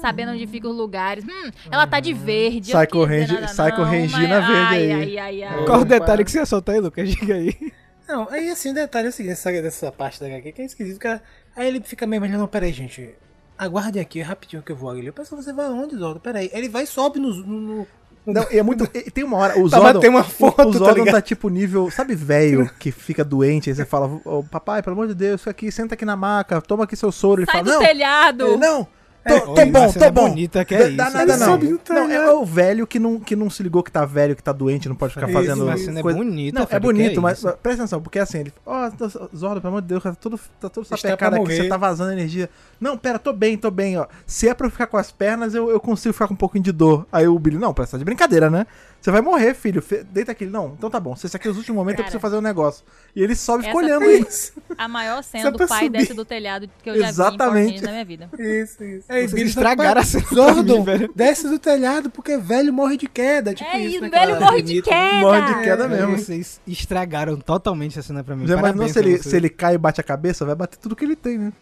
sabendo 0.00 0.32
onde 0.32 0.46
ficam 0.46 0.70
os 0.70 0.76
lugares. 0.76 1.24
Hum, 1.24 1.50
ela 1.70 1.86
tá 1.86 2.00
de 2.00 2.12
verde. 2.12 2.70
Sai 2.72 2.86
não 2.86 2.90
quis 2.90 3.08
dizer 3.08 3.26
correndo- 3.26 3.32
nada 3.40 3.48
sai 3.48 3.70
não, 3.70 3.76
correndo 3.76 4.10
mas- 4.12 4.28
na 4.28 4.40
verde 4.40 4.52
ai, 4.52 4.92
aí. 4.92 4.92
Ai, 4.92 5.18
ai, 5.18 5.42
ai. 5.44 5.64
Qual 5.64 5.80
o 5.80 5.84
detalhe 5.84 6.24
que 6.24 6.30
você 6.30 6.38
ia 6.38 6.46
soltar 6.46 6.74
aí, 6.74 6.80
Lucas? 6.80 7.08
Diga 7.08 7.34
aí. 7.34 7.72
Não, 8.08 8.28
aí 8.28 8.50
assim, 8.50 8.70
o 8.70 8.74
detalhe 8.74 9.06
é 9.06 9.10
o 9.10 9.12
seguinte, 9.12 9.32
essa, 9.32 9.50
dessa 9.52 9.92
parte 9.92 10.18
da 10.20 10.26
HQ 10.26 10.52
que 10.52 10.62
é 10.62 10.64
esquisito, 10.64 10.98
cara. 10.98 11.22
Aí 11.54 11.66
ele 11.68 11.80
fica 11.80 12.06
meio 12.06 12.18
imaginando, 12.18 12.42
não, 12.42 12.48
peraí, 12.48 12.72
gente. 12.72 13.14
Aguardem 13.56 14.00
aqui, 14.02 14.20
rapidinho 14.20 14.62
que 14.62 14.72
eu 14.72 14.76
vou 14.76 14.90
ali. 14.90 15.06
Eu 15.06 15.12
penso, 15.12 15.36
você 15.36 15.52
vai 15.52 15.66
aonde, 15.66 15.94
Zordon? 15.96 16.18
Peraí. 16.18 16.50
Aí 16.52 16.58
ele 16.60 16.68
vai 16.68 16.84
e 16.84 16.86
sobe 16.86 17.18
no. 17.20 17.28
no, 17.32 17.60
no- 17.60 17.86
Não, 18.26 18.46
é 18.50 18.62
muito. 18.62 18.84
e 18.94 19.10
Tem 19.10 19.24
uma 19.24 19.36
hora. 19.38 19.58
O 19.58 19.68
Pra 19.68 19.78
Zordon, 19.78 19.92
bater 19.94 20.10
uma 20.10 20.22
foto, 20.24 20.60
o, 20.68 20.72
tá 20.72 20.78
Zordon 20.78 20.84
tá, 20.94 21.04
ligado? 21.04 21.22
tipo 21.22 21.48
nível. 21.48 21.90
Sabe, 21.90 22.14
velho 22.14 22.70
que 22.78 22.90
fica 22.92 23.24
doente? 23.24 23.70
Aí 23.70 23.74
você 23.76 23.84
fala, 23.84 24.20
"Ô, 24.24 24.42
papai, 24.44 24.82
pelo 24.82 24.94
amor 24.94 25.08
de 25.08 25.14
Deus, 25.14 25.40
fica 25.40 25.50
aqui, 25.50 25.72
senta 25.72 25.94
aqui 25.94 26.04
na 26.04 26.16
maca, 26.16 26.60
toma 26.60 26.84
aqui 26.84 26.94
seu 26.96 27.10
soro. 27.10 27.40
Ele 27.42 27.46
Sai 27.50 27.56
fala, 27.64 27.64
do 27.64 27.70
não. 27.72 27.80
telhado. 27.86 28.46
Ele, 28.46 28.56
não, 28.58 28.86
tô, 29.26 29.34
É, 29.34 29.40
tô 29.40 29.66
bom, 29.70 29.92
tô 29.92 30.10
bom. 30.10 30.28
bonita 30.30 30.64
que 30.64 30.74
é 30.74 30.88
isso. 30.88 30.96
Dá 30.96 31.10
nada 31.10 31.36
não. 31.36 31.58
Não, 31.58 32.10
é 32.10 32.32
o 32.32 32.44
velho 32.44 32.86
que 32.86 32.98
não, 32.98 33.20
que 33.20 33.36
não 33.36 33.48
se 33.50 33.62
ligou 33.62 33.82
que 33.82 33.90
tá 33.92 34.04
velho, 34.04 34.34
que 34.34 34.42
tá 34.42 34.52
doente, 34.52 34.88
não 34.88 34.96
pode 34.96 35.14
ficar 35.14 35.28
Isso, 35.28 35.32
fazendo. 35.38 35.66
Mas 35.66 35.86
é 35.88 36.02
coisa- 36.02 36.18
bonita, 36.18 36.58
Não, 36.58 36.66
é 36.70 36.80
bonito, 36.80 37.18
é 37.18 37.22
mas 37.22 37.40
presta 37.62 37.82
atenção, 37.82 38.00
porque 38.02 38.18
assim, 38.18 38.38
ele. 38.40 38.52
Ó, 38.64 38.90
Zordon, 39.36 39.60
pelo 39.60 39.68
amor 39.68 39.82
de 39.82 39.88
Deus, 39.88 40.02
tá 40.02 40.14
todo, 40.14 40.38
tá 40.60 40.68
todo 40.68 40.84
sapecado 40.84 41.36
aqui, 41.36 41.56
você 41.56 41.68
tá 41.68 41.76
vazando 41.76 42.12
energia. 42.12 42.48
Não, 42.80 42.96
pera, 42.96 43.18
tô 43.18 43.32
bem, 43.32 43.56
tô 43.58 43.70
bem, 43.70 43.98
ó. 43.98 44.06
Se 44.26 44.48
é 44.48 44.54
pra 44.54 44.66
eu 44.66 44.70
ficar 44.70 44.86
com 44.86 44.96
as 44.96 45.10
pernas, 45.12 45.54
eu, 45.54 45.70
eu 45.70 45.78
consigo 45.80 46.12
ficar 46.12 46.26
com 46.28 46.34
um 46.34 46.36
pouquinho 46.36 46.64
de 46.64 46.72
dor. 46.72 47.06
Aí 47.12 47.28
o 47.28 47.38
Billy, 47.38 47.58
não, 47.58 47.74
parece 47.74 47.92
tá 47.92 47.98
de 47.98 48.04
brincadeira, 48.04 48.48
né? 48.48 48.66
Você 49.00 49.10
vai 49.10 49.20
morrer, 49.22 49.54
filho. 49.54 49.82
Deita 50.10 50.32
aqui. 50.32 50.44
Não, 50.46 50.74
então 50.76 50.90
tá 50.90 51.00
bom. 51.00 51.16
Se 51.16 51.26
esse 51.26 51.34
aqui 51.36 51.48
é 51.48 51.50
os 51.50 51.56
últimos 51.56 51.76
momentos, 51.76 52.00
eu 52.00 52.04
Cara. 52.04 52.10
preciso 52.10 52.20
fazer 52.20 52.36
um 52.36 52.40
negócio. 52.42 52.84
E 53.16 53.22
ele 53.22 53.34
sobe 53.34 53.64
e 53.64 53.66
fica 53.66 53.78
Essa 53.78 53.86
olhando 53.86 54.10
isso. 54.10 54.52
A 54.76 54.86
maior 54.88 55.22
cena 55.22 55.44
Só 55.44 55.50
do 55.50 55.66
pai 55.66 55.84
subir. 55.84 55.98
desce 55.98 56.14
do 56.14 56.24
telhado 56.24 56.68
que 56.82 56.90
eu 56.90 56.94
já 56.98 57.04
vi 57.04 57.08
Exatamente. 57.08 57.82
Na 57.82 57.90
minha 57.92 58.04
vida. 58.04 58.28
Isso, 58.38 58.84
isso. 58.84 59.06
Vocês 59.06 59.32
Billy 59.32 59.48
estragaram 59.48 60.00
a 60.00 60.04
cena 60.04 60.26
Zordon, 60.32 60.84
desce 61.14 61.48
do 61.48 61.58
telhado 61.58 62.10
porque 62.10 62.36
velho 62.36 62.72
morre 62.72 62.96
de 62.96 63.08
queda. 63.08 63.54
Tipo 63.54 63.68
É 63.70 63.78
isso, 63.80 63.88
isso, 63.96 64.00
né, 64.02 64.10
velho 64.10 64.34
aquela 64.34 64.50
morre 64.50 64.62
de 64.62 64.82
queda. 64.82 65.20
Morre 65.20 65.40
de 65.54 65.62
queda 65.62 65.88
Velho, 65.88 66.08
mesmo. 66.08 66.24
Vocês 66.24 66.60
estragaram 66.66 67.36
totalmente 67.38 67.98
essa 67.98 68.08
cena 68.08 68.22
pra 68.22 68.36
mim. 68.36 68.46
Já 68.46 68.54
imaginou 68.58 68.86
Parabéns 68.86 68.92
se 68.92 68.98
ele, 68.98 69.22
se 69.22 69.36
ele 69.36 69.48
cai 69.48 69.74
e 69.74 69.78
bate 69.78 70.00
a 70.00 70.04
cabeça? 70.04 70.44
Vai 70.44 70.54
bater 70.54 70.76
tudo 70.78 70.94
que 70.94 71.04
ele 71.04 71.16
tem, 71.16 71.38
né? 71.38 71.52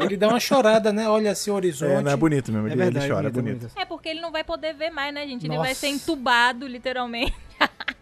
Ele 0.00 0.16
dá 0.16 0.28
uma 0.28 0.40
chorada, 0.40 0.92
né? 0.92 1.08
Olha 1.08 1.30
assim 1.32 1.50
o 1.50 1.54
horizonte. 1.54 1.92
É, 1.92 2.00
não 2.02 2.10
é 2.10 2.16
bonito 2.16 2.50
mesmo. 2.52 2.66
É 2.68 2.70
Ele, 2.72 2.76
verdade, 2.82 3.06
ele 3.06 3.14
chora, 3.14 3.28
é 3.28 3.30
bonito, 3.30 3.58
bonito. 3.58 3.72
É 3.80 3.84
porque 3.84 4.08
ele 4.08 4.20
não 4.20 4.32
vai 4.32 4.42
poder 4.44 4.74
ver 4.74 4.90
mais, 4.90 5.12
né, 5.14 5.26
gente? 5.26 5.46
Ele 5.46 5.56
vai 5.56 5.74
ser 5.74 5.88
entubado, 5.88 6.66
literalmente. 6.72 7.34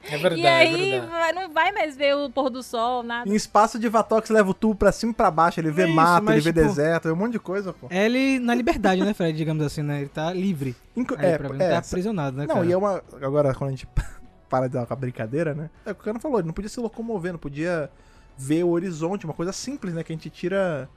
É 0.04 0.16
verdade, 0.16 0.40
e 0.40 0.46
aí 0.46 0.92
é 0.94 1.00
verdade. 1.00 1.32
não 1.34 1.52
vai 1.52 1.72
mais 1.72 1.96
ver 1.96 2.14
o 2.16 2.30
pôr 2.30 2.48
do 2.50 2.62
sol, 2.62 3.02
nada. 3.02 3.28
Em 3.28 3.34
espaço 3.34 3.78
de 3.78 3.88
Vatox 3.88 4.30
leva 4.30 4.50
o 4.50 4.54
tubo 4.54 4.74
pra 4.74 4.92
cima 4.92 5.12
e 5.12 5.14
pra 5.14 5.30
baixo. 5.30 5.60
Ele 5.60 5.70
vê 5.70 5.82
É 5.82 5.86
isso, 5.86 5.94
mato, 5.94 6.24
mas, 6.24 6.34
ele 6.36 6.52
vê 6.52 6.52
tipo, 6.52 6.66
deserto, 6.74 7.04
vê 7.04 7.12
um 7.12 7.16
monte 7.16 7.32
de 7.32 7.38
coisa, 7.40 7.72
pô. 7.72 7.86
É 7.90 8.06
ele 8.06 8.38
na 8.38 8.54
liberdade, 8.54 9.02
né, 9.02 9.12
Fred? 9.12 9.36
Digamos 9.36 9.64
assim, 9.64 9.82
né? 9.82 10.00
Ele 10.00 10.08
tá 10.08 10.32
livre. 10.32 10.74
Inco- 10.96 11.14
Aí, 11.18 11.26
é, 11.26 11.38
pra 11.38 11.48
mim, 11.50 11.56
é, 11.56 11.64
não 11.64 11.70
tá 11.72 11.78
aprisionado, 11.78 12.36
né, 12.36 12.46
Não, 12.46 12.54
cara? 12.56 12.66
e 12.66 12.72
é 12.72 12.76
uma. 12.76 13.02
Agora, 13.20 13.54
quando 13.54 13.68
a 13.68 13.72
gente 13.72 13.86
para 14.48 14.66
de 14.66 14.74
dar 14.74 14.86
com 14.86 14.92
a 14.94 14.96
brincadeira, 14.96 15.54
né? 15.54 15.68
É 15.84 15.90
o 15.90 15.94
que 15.94 16.00
o 16.00 16.04
cara 16.04 16.18
falou, 16.18 16.38
ele 16.38 16.46
não 16.46 16.54
podia 16.54 16.68
se 16.70 16.80
locomover, 16.80 17.32
não 17.32 17.38
podia 17.38 17.90
ver 18.38 18.64
o 18.64 18.70
horizonte, 18.70 19.24
uma 19.26 19.34
coisa 19.34 19.52
simples, 19.52 19.92
né? 19.94 20.02
Que 20.02 20.12
a 20.12 20.16
gente 20.16 20.30
tira 20.30 20.88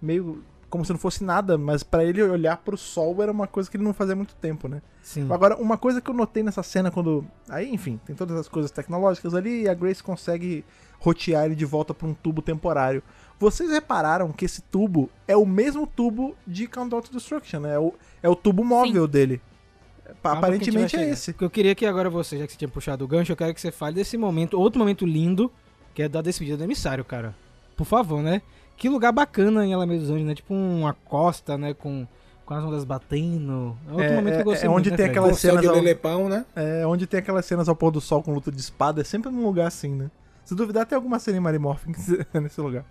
meio 0.00 0.44
como 0.70 0.84
se 0.84 0.92
não 0.92 0.98
fosse 0.98 1.24
nada, 1.24 1.58
mas 1.58 1.82
pra 1.82 2.04
ele 2.04 2.22
olhar 2.22 2.56
pro 2.58 2.78
sol 2.78 3.20
era 3.22 3.32
uma 3.32 3.46
coisa 3.46 3.68
que 3.68 3.76
ele 3.76 3.84
não 3.84 3.92
fazia 3.92 4.12
há 4.12 4.16
muito 4.16 4.34
tempo, 4.36 4.68
né? 4.68 4.80
Sim. 5.02 5.26
Agora, 5.30 5.56
uma 5.56 5.76
coisa 5.76 6.00
que 6.00 6.08
eu 6.08 6.14
notei 6.14 6.42
nessa 6.42 6.62
cena 6.62 6.90
quando. 6.90 7.26
Aí, 7.48 7.68
enfim, 7.68 8.00
tem 8.06 8.14
todas 8.14 8.38
as 8.38 8.48
coisas 8.48 8.70
tecnológicas 8.70 9.34
ali 9.34 9.62
e 9.62 9.68
a 9.68 9.74
Grace 9.74 10.02
consegue 10.02 10.64
rotear 11.00 11.46
ele 11.46 11.56
de 11.56 11.64
volta 11.64 11.92
pra 11.92 12.06
um 12.06 12.14
tubo 12.14 12.40
temporário. 12.40 13.02
Vocês 13.38 13.70
repararam 13.70 14.30
que 14.32 14.44
esse 14.44 14.62
tubo 14.62 15.10
é 15.26 15.36
o 15.36 15.44
mesmo 15.44 15.86
tubo 15.86 16.36
de 16.46 16.66
Countdown 16.68 17.02
to 17.02 17.12
Destruction, 17.12 17.60
né? 17.60 17.74
É 17.74 17.78
o, 17.78 17.94
é 18.22 18.28
o 18.28 18.36
tubo 18.36 18.64
móvel 18.64 19.08
dele. 19.08 19.40
Calma 20.22 20.38
Aparentemente 20.38 20.96
é 20.96 21.08
esse. 21.08 21.34
Eu 21.40 21.50
queria 21.50 21.74
que 21.74 21.86
agora 21.86 22.10
você, 22.10 22.38
já 22.38 22.46
que 22.46 22.52
você 22.52 22.58
tinha 22.58 22.68
puxado 22.68 23.04
o 23.04 23.08
gancho, 23.08 23.32
eu 23.32 23.36
quero 23.36 23.54
que 23.54 23.60
você 23.60 23.70
fale 23.72 23.94
desse 23.94 24.16
momento, 24.16 24.58
outro 24.58 24.78
momento 24.78 25.06
lindo, 25.06 25.50
que 25.94 26.02
é 26.02 26.08
da 26.08 26.20
despedida 26.20 26.56
do 26.56 26.64
emissário, 26.64 27.04
cara. 27.04 27.34
Por 27.76 27.86
favor, 27.86 28.22
né? 28.22 28.42
Que 28.80 28.88
lugar 28.88 29.12
bacana 29.12 29.66
em 29.66 29.74
Alameda 29.74 30.00
dos 30.00 30.10
Anjos, 30.10 30.26
né? 30.26 30.34
Tipo 30.34 30.54
uma 30.54 30.94
costa, 30.94 31.58
né? 31.58 31.74
Com, 31.74 32.06
com 32.46 32.54
as 32.54 32.64
ondas 32.64 32.82
batendo. 32.84 33.76
É 33.86 33.90
outro 33.92 34.04
É, 34.06 34.16
momento 34.16 34.34
que 34.36 34.40
eu 34.40 34.44
gostei 34.44 34.66
é 34.66 34.70
onde 34.70 34.88
muito, 34.88 34.96
tem 34.96 35.06
né, 35.06 35.12
Fred? 35.12 35.18
aquela- 35.18 35.28
Com 35.28 35.34
o 35.34 35.36
céu 35.38 35.54
de 35.56 35.60
cenas 35.60 35.76
ao- 35.76 35.82
Lelepão, 35.84 36.28
né? 36.30 36.46
É 36.56 36.86
onde 36.86 37.06
tem 37.06 37.20
aquelas 37.20 37.44
cenas 37.44 37.68
ao 37.68 37.76
pôr 37.76 37.90
do 37.90 38.00
sol 38.00 38.22
com 38.22 38.32
luta 38.32 38.50
de 38.50 38.58
espada, 38.60 39.02
é 39.02 39.04
sempre 39.04 39.30
num 39.30 39.44
lugar 39.44 39.66
assim, 39.66 39.94
né? 39.94 40.10
Se 40.46 40.54
duvidar, 40.54 40.86
tem 40.86 40.96
alguma 40.96 41.18
cena 41.18 41.36
em 41.36 41.40
Mary 41.40 41.58
Morphin 41.58 41.92
nesse 42.40 42.60
lugar. 42.60 42.84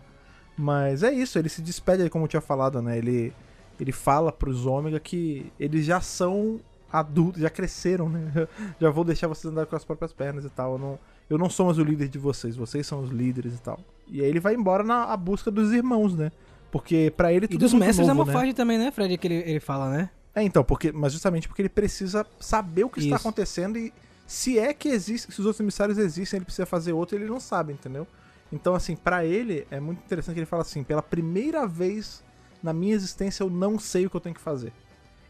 Mas 0.55 1.01
é 1.03 1.11
isso, 1.11 1.39
ele 1.39 1.49
se 1.49 1.61
despede, 1.61 2.07
como 2.09 2.25
eu 2.25 2.27
tinha 2.29 2.41
falado, 2.41 2.81
né? 2.81 2.97
Ele, 2.97 3.33
ele 3.79 3.91
fala 3.91 4.31
pros 4.31 4.65
Ômega 4.67 4.99
que 4.99 5.51
eles 5.59 5.85
já 5.85 5.99
são 6.01 6.59
adultos, 6.91 7.41
já 7.41 7.49
cresceram, 7.49 8.07
né? 8.09 8.47
Já 8.79 8.89
vou 8.91 9.03
deixar 9.03 9.27
vocês 9.27 9.51
andar 9.51 9.65
com 9.65 9.75
as 9.75 9.83
próprias 9.83 10.11
pernas 10.13 10.45
e 10.45 10.49
tal. 10.49 10.73
Eu 10.73 10.77
não, 10.79 10.99
eu 11.29 11.37
não 11.37 11.49
sou 11.49 11.65
mais 11.67 11.77
o 11.77 11.83
líder 11.83 12.07
de 12.09 12.17
vocês, 12.19 12.55
vocês 12.55 12.85
são 12.85 13.01
os 13.01 13.09
líderes 13.09 13.55
e 13.55 13.61
tal. 13.61 13.79
E 14.09 14.21
aí 14.21 14.27
ele 14.27 14.39
vai 14.39 14.55
embora 14.55 14.83
na 14.83 15.05
a 15.05 15.17
busca 15.17 15.51
dos 15.51 15.71
irmãos, 15.71 16.15
né? 16.15 16.31
Porque 16.71 17.11
pra 17.15 17.33
ele 17.33 17.45
E 17.45 17.47
tudo 17.47 17.59
dos 17.59 17.71
é 17.71 17.75
muito 17.75 17.85
mestres 17.85 18.07
novo, 18.07 18.19
né? 18.19 18.25
morfagem 18.25 18.53
também, 18.53 18.77
né, 18.77 18.91
Fred? 18.91 19.17
Que 19.17 19.27
ele, 19.27 19.35
ele 19.45 19.59
fala, 19.59 19.89
né? 19.89 20.09
É, 20.35 20.43
então, 20.43 20.63
porque, 20.63 20.91
mas 20.91 21.13
justamente 21.13 21.47
porque 21.47 21.61
ele 21.61 21.69
precisa 21.69 22.25
saber 22.39 22.83
o 22.83 22.89
que 22.89 22.99
está 22.99 23.15
Isso. 23.15 23.27
acontecendo 23.27 23.77
e 23.77 23.91
se 24.27 24.59
é 24.59 24.73
que 24.73 24.89
existe, 24.89 25.31
se 25.31 25.39
os 25.39 25.45
outros 25.45 25.59
emissários 25.59 25.97
existem, 25.97 26.37
ele 26.37 26.45
precisa 26.45 26.65
fazer 26.65 26.93
outro, 26.93 27.17
ele 27.17 27.25
não 27.25 27.39
sabe, 27.39 27.73
entendeu? 27.73 28.05
Então, 28.51 28.75
assim, 28.75 28.95
pra 28.95 29.25
ele 29.25 29.65
é 29.71 29.79
muito 29.79 29.99
interessante 30.03 30.35
que 30.35 30.39
ele 30.39 30.45
fala 30.45 30.61
assim: 30.61 30.83
pela 30.83 31.01
primeira 31.01 31.65
vez 31.65 32.23
na 32.61 32.73
minha 32.73 32.93
existência 32.93 33.43
eu 33.43 33.49
não 33.49 33.79
sei 33.79 34.05
o 34.05 34.09
que 34.09 34.15
eu 34.15 34.21
tenho 34.21 34.35
que 34.35 34.41
fazer. 34.41 34.71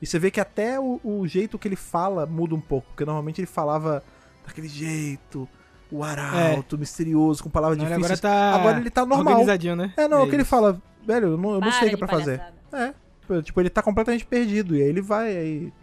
E 0.02 0.06
você 0.06 0.18
vê 0.18 0.32
que 0.32 0.40
até 0.40 0.80
o, 0.80 1.00
o 1.04 1.28
jeito 1.28 1.58
que 1.60 1.68
ele 1.68 1.76
fala 1.76 2.26
muda 2.26 2.56
um 2.56 2.62
pouco, 2.62 2.88
porque 2.90 3.06
normalmente 3.06 3.40
ele 3.40 3.48
falava 3.48 4.04
daquele 4.46 4.68
jeito, 4.68 5.48
o 5.92 6.04
ar 6.04 6.18
É. 6.18 6.56
alto, 6.56 6.78
misterioso, 6.78 7.44
com 7.44 7.50
palavras 7.50 7.78
Não, 7.78 7.86
difíceis. 7.86 8.06
agora 8.24 8.52
tá. 8.54 8.56
Agora 8.60 8.80
ele 8.80 8.90
tá 8.90 9.06
normal. 9.06 9.34
Organizadinho, 9.34 9.76
né? 9.76 9.94
É, 9.98 10.08
não, 10.08 10.20
é 10.20 10.24
o 10.24 10.30
que 10.30 10.36
ele 10.36 10.44
fala, 10.46 10.82
velho, 11.06 11.30
eu 11.30 11.38
não, 11.38 11.54
eu 11.56 11.60
não 11.62 11.72
sei 11.72 11.88
o 11.88 11.90
que 11.90 11.96
é 11.96 11.98
pra 11.98 12.08
fazer. 12.08 12.40
palhaçada. 12.72 12.96
É, 13.38 13.42
tipo, 13.42 13.60
ele 13.60 13.70
tá 13.70 13.82
completamente 13.82 14.26
perdido. 14.26 14.76
E 14.76 14.82
aí 14.82 14.90
ele 14.90 15.02
vai 15.02 15.36
aí 15.36 15.74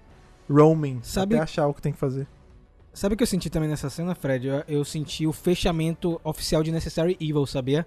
roaming 0.49 1.01
Sabe- 1.03 1.35
até 1.35 1.43
achar 1.45 1.67
o 1.67 1.75
que 1.75 1.83
tem 1.83 1.93
que 1.93 1.99
fazer. 1.99 2.27
Sabe 2.95 3.15
o 3.15 3.17
que 3.17 3.23
eu 3.23 3.27
senti 3.27 3.51
também 3.51 3.69
nessa 3.69 3.91
cena, 3.91 4.15
Fred? 4.15 4.47
Eu, 4.47 4.65
eu 4.67 4.85
senti 4.85 5.27
o 5.27 5.33
fechamento 5.33 6.19
oficial 6.25 6.63
de 6.63 6.73
Necessary 6.73 7.15
Evil, 7.21 7.45
sabia? 7.45 7.87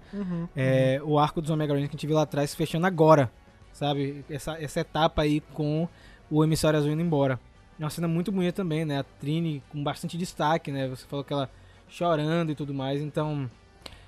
É, 0.55 1.01
O 1.03 1.17
arco 1.17 1.41
dos 1.41 1.49
Omega 1.49 1.73
Rangers 1.73 1.89
que 1.89 1.95
a 1.95 1.97
gente 1.97 2.05
viu 2.05 2.15
lá 2.15 2.21
atrás 2.23 2.51
se 2.51 2.55
fechando 2.55 2.85
agora, 2.85 3.31
sabe? 3.73 4.23
Essa, 4.29 4.61
essa 4.61 4.81
etapa 4.81 5.23
aí 5.23 5.41
com 5.53 5.87
o 6.29 6.43
emissário 6.43 6.77
azul 6.77 6.91
indo 6.91 7.01
embora. 7.01 7.39
É 7.79 7.83
uma 7.83 7.89
cena 7.89 8.07
muito 8.07 8.31
bonita 8.31 8.57
também, 8.57 8.85
né? 8.85 8.99
A 8.99 9.03
Trini 9.03 9.63
com 9.69 9.83
bastante 9.83 10.15
destaque, 10.15 10.71
né? 10.71 10.87
Você 10.89 11.05
falou 11.07 11.23
que 11.25 11.33
ela 11.33 11.49
chorando 11.89 12.51
e 12.51 12.55
tudo 12.55 12.73
mais, 12.73 13.01
então 13.01 13.49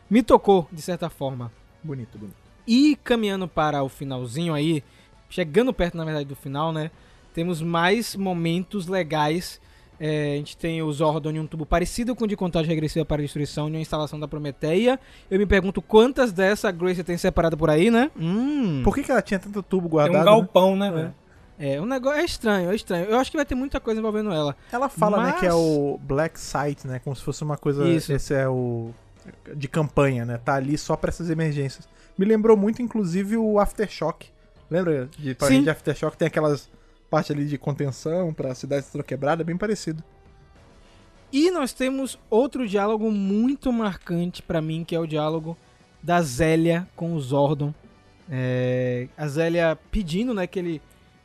me 0.10 0.22
tocou 0.22 0.68
de 0.72 0.82
certa 0.82 1.10
forma. 1.10 1.52
Bonito, 1.84 2.18
bonito. 2.18 2.36
E 2.68 2.96
caminhando 3.04 3.48
para 3.48 3.84
o 3.84 3.90
finalzinho 3.90 4.54
aí, 4.54 4.84
chegando 5.30 5.74
perto 5.74 5.98
na 5.98 6.06
verdade 6.06 6.26
do 6.26 6.36
final, 6.36 6.72
né? 6.72 6.92
Temos 7.34 7.62
mais 7.62 8.16
momentos 8.16 8.88
legais. 8.88 9.60
É, 10.00 10.34
a 10.34 10.38
gente 10.38 10.58
tem 10.58 10.82
o 10.82 10.92
Zordon 10.92 11.30
em 11.30 11.40
um 11.40 11.46
tubo 11.46 11.64
parecido 11.66 12.16
com 12.16 12.24
o 12.24 12.28
de 12.28 12.36
contagem 12.36 12.70
regressiva 12.70 13.06
para 13.06 13.22
a 13.22 13.24
destruição 13.24 13.68
em 13.68 13.74
uma 13.74 13.80
instalação 13.80 14.20
da 14.20 14.28
Prometeia. 14.28 15.00
Eu 15.30 15.38
me 15.38 15.46
pergunto 15.46 15.80
quantas 15.82 16.32
dessa 16.32 16.70
a 16.70 16.72
Grace 16.72 17.04
tem 17.04 17.18
separada 17.18 17.56
por 17.56 17.70
aí, 17.70 17.92
né? 17.92 18.10
Hum. 18.20 18.82
Por 18.84 18.96
que, 18.96 19.04
que 19.04 19.12
ela 19.12 19.22
tinha 19.22 19.40
tanto 19.40 19.62
tubo 19.62 19.84
Tem 19.84 19.92
guardado? 19.92 20.16
um 20.16 20.26
né? 20.26 20.26
galpão, 20.26 20.76
né, 20.76 20.92
velho? 20.92 21.14
É, 21.64 21.80
um 21.80 21.86
negócio 21.86 22.20
é 22.20 22.26
estranho, 22.26 22.72
é 22.72 22.76
estranho. 22.76 23.06
Eu 23.06 23.20
acho 23.20 23.30
que 23.30 23.38
vai 23.38 23.46
ter 23.46 23.54
muita 23.54 23.80
coisa 23.80 24.00
envolvendo 24.00 24.32
ela. 24.32 24.56
Ela 24.72 24.90
fala, 24.90 25.18
né, 25.18 25.30
Mas- 25.32 25.40
que 25.40 25.46
é 25.46 25.54
o 25.54 26.00
Black 26.02 26.40
Site, 26.40 26.88
né? 26.88 27.00
Como 27.04 27.16
se 27.16 27.22
fosse 27.22 27.44
uma 27.44 27.56
coisa. 27.56 27.88
Isso. 27.88 28.12
Esse 28.12 28.34
é 28.34 28.48
o. 28.48 28.90
De 29.56 29.68
campanha, 29.68 30.26
né? 30.26 30.40
Tá 30.44 30.56
ali 30.56 30.76
só 30.78 30.96
pra 30.96 31.10
essas 31.10 31.30
emergências. 31.30 31.88
Me 32.18 32.26
lembrou 32.26 32.58
muito, 32.58 32.82
inclusive, 32.82 33.38
o 33.38 33.60
Aftershock. 33.60 34.28
Lembra 34.72 35.08
de. 35.18 35.38
Ranger 35.40 35.72
Aftershock? 35.72 36.18
Tem 36.18 36.28
aquelas 36.28 36.68
partes 37.12 37.30
ali 37.30 37.46
de 37.46 37.58
contenção 37.60 38.34
pra 38.34 38.56
cidade 38.56 38.86
ser 38.88 39.04
quebrada, 39.04 39.44
é 39.44 39.46
bem 39.46 39.58
parecido. 39.58 40.04
E 41.32 41.52
nós 41.52 41.72
temos 41.74 42.18
outro 42.30 42.68
diálogo 42.68 43.12
muito 43.12 43.72
marcante 43.72 44.42
pra 44.42 44.62
mim, 44.62 44.84
que 44.84 44.96
é 44.96 45.00
o 45.00 45.06
diálogo 45.06 45.56
da 46.02 46.22
Zélia 46.22 46.88
com 46.96 47.14
o 47.14 47.22
Zordon. 47.22 47.74
É, 48.30 49.08
a 49.18 49.28
Zélia 49.28 49.78
pedindo, 49.92 50.34
né, 50.34 50.48
que 50.48 50.58
ele, 50.58 50.82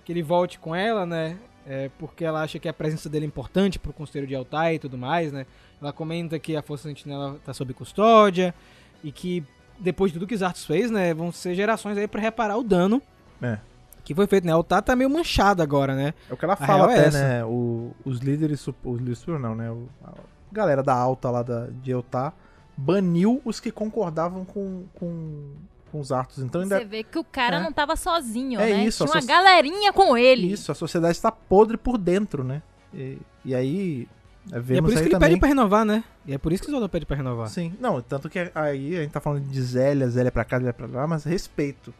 que 0.06 0.12
ele 0.12 0.22
volte 0.22 0.58
com 0.58 0.74
ela, 0.74 1.04
né? 1.04 1.36
é, 1.68 1.90
porque 1.98 2.24
ela 2.24 2.42
acha 2.42 2.60
que 2.60 2.68
a 2.68 2.72
presença 2.72 3.08
dele 3.08 3.24
é 3.24 3.28
importante 3.28 3.76
pro 3.76 3.92
Conselho 3.92 4.24
de 4.24 4.36
Altai 4.36 4.76
e 4.76 4.78
tudo 4.78 4.96
mais, 4.96 5.32
né? 5.32 5.44
Ela 5.82 5.92
comenta 5.92 6.38
que 6.38 6.54
a 6.56 6.62
Força 6.62 6.88
Sentinela 6.88 7.40
tá 7.44 7.52
sob 7.52 7.74
custódia 7.74 8.54
e 9.02 9.10
que 9.10 9.42
depois 9.76 10.12
de 10.12 10.18
tudo 10.20 10.28
que 10.28 10.36
Zartos 10.36 10.64
fez, 10.64 10.92
né, 10.92 11.12
vão 11.12 11.32
ser 11.32 11.56
gerações 11.56 11.98
aí 11.98 12.06
pra 12.06 12.20
reparar 12.20 12.56
o 12.56 12.62
dano 12.62 13.02
É. 13.42 13.58
que 14.04 14.14
foi 14.14 14.28
feito, 14.28 14.46
né? 14.46 14.52
O 14.54 14.58
Altar 14.58 14.80
tá 14.80 14.94
meio 14.94 15.10
manchado 15.10 15.60
agora, 15.60 15.96
né? 15.96 16.14
É 16.30 16.32
o 16.32 16.36
que 16.36 16.44
ela 16.44 16.54
A 16.54 16.56
fala 16.56 16.92
é 16.92 16.98
até, 17.00 17.06
essa. 17.08 17.18
né? 17.28 17.44
O- 17.44 17.90
os 18.04 18.20
líderes, 18.20 18.64
os 18.84 18.98
líderes 19.00 19.26
não, 19.26 19.56
né? 19.56 19.68
O- 19.68 19.88
a 20.04 20.12
galera 20.52 20.84
da 20.84 20.94
alta 20.94 21.28
lá 21.32 21.42
da, 21.42 21.66
de 21.82 21.90
Eutá 21.90 22.32
baniu 22.76 23.42
os 23.44 23.58
que 23.58 23.72
concordavam 23.72 24.44
com, 24.44 24.84
com, 24.94 25.50
com 25.92 26.00
os 26.00 26.10
Artos. 26.12 26.38
Então 26.42 26.60
ainda 26.62 26.78
Você 26.78 26.84
vê 26.84 27.02
que 27.04 27.18
o 27.18 27.24
cara 27.24 27.56
É. 27.58 27.62
não 27.62 27.72
tava 27.72 27.96
sozinho, 27.96 28.60
É 28.60 28.70
né? 28.70 28.84
isso, 28.84 29.04
Tinha 29.04 29.14
uma 29.18 29.24
galerinha 29.26 29.92
com 29.92 30.16
ele. 30.16 30.52
isso, 30.52 30.70
a 30.72 30.74
sociedade 30.74 31.12
está 31.16 31.30
podre 31.32 31.76
por 31.76 31.96
dentro, 31.98 32.42
né? 32.44 32.62
E, 32.94 33.18
e 33.44 33.54
aí 33.54 34.08
é, 34.52 34.54
E 34.54 34.58
é 34.58 34.60
vemos 34.60 34.82
por 34.82 34.92
isso 34.92 35.02
que 35.02 35.08
ele 35.08 35.14
também. 35.14 35.28
pede 35.30 35.40
pra 35.40 35.48
renovar, 35.48 35.84
né? 35.84 36.04
E 36.26 36.32
é 36.34 36.38
por 36.38 36.52
isso 36.52 36.62
que 36.62 36.68
o 36.68 36.72
Zordon 36.72 36.88
pede 36.88 37.04
pra 37.06 37.16
renovar. 37.16 37.48
Sim, 37.48 37.74
não, 37.80 38.00
tanto 38.00 38.28
que 38.28 38.50
aí 38.54 38.96
a 38.96 39.02
gente 39.02 39.10
tá 39.12 39.20
falando 39.20 39.44
de 39.48 39.60
Zélia, 39.62 40.08
Zélia 40.08 40.30
pra 40.32 40.44
cá, 40.44 40.58
Zélia 40.58 40.72
pra 40.72 40.86
lá, 40.86 41.06
mas 41.06 41.24
respeito. 41.24 41.92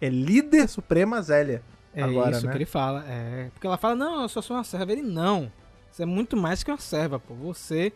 É 0.00 0.08
líder 0.08 0.68
suprema 0.68 1.20
Zélia. 1.22 1.62
É 1.94 2.02
Agora, 2.02 2.30
isso 2.30 2.46
né? 2.46 2.52
que 2.52 2.58
ele 2.58 2.64
fala. 2.66 3.04
É, 3.08 3.48
porque 3.52 3.66
ela 3.66 3.76
fala, 3.76 3.94
não, 3.96 4.22
eu 4.22 4.28
só 4.28 4.40
sou 4.40 4.56
uma 4.56 4.64
serva. 4.64 4.92
Ele, 4.92 5.02
não. 5.02 5.50
Você 5.90 6.04
é 6.04 6.06
muito 6.06 6.36
mais 6.36 6.62
que 6.62 6.70
uma 6.70 6.78
serva, 6.78 7.18
pô. 7.18 7.34
Você 7.34 7.92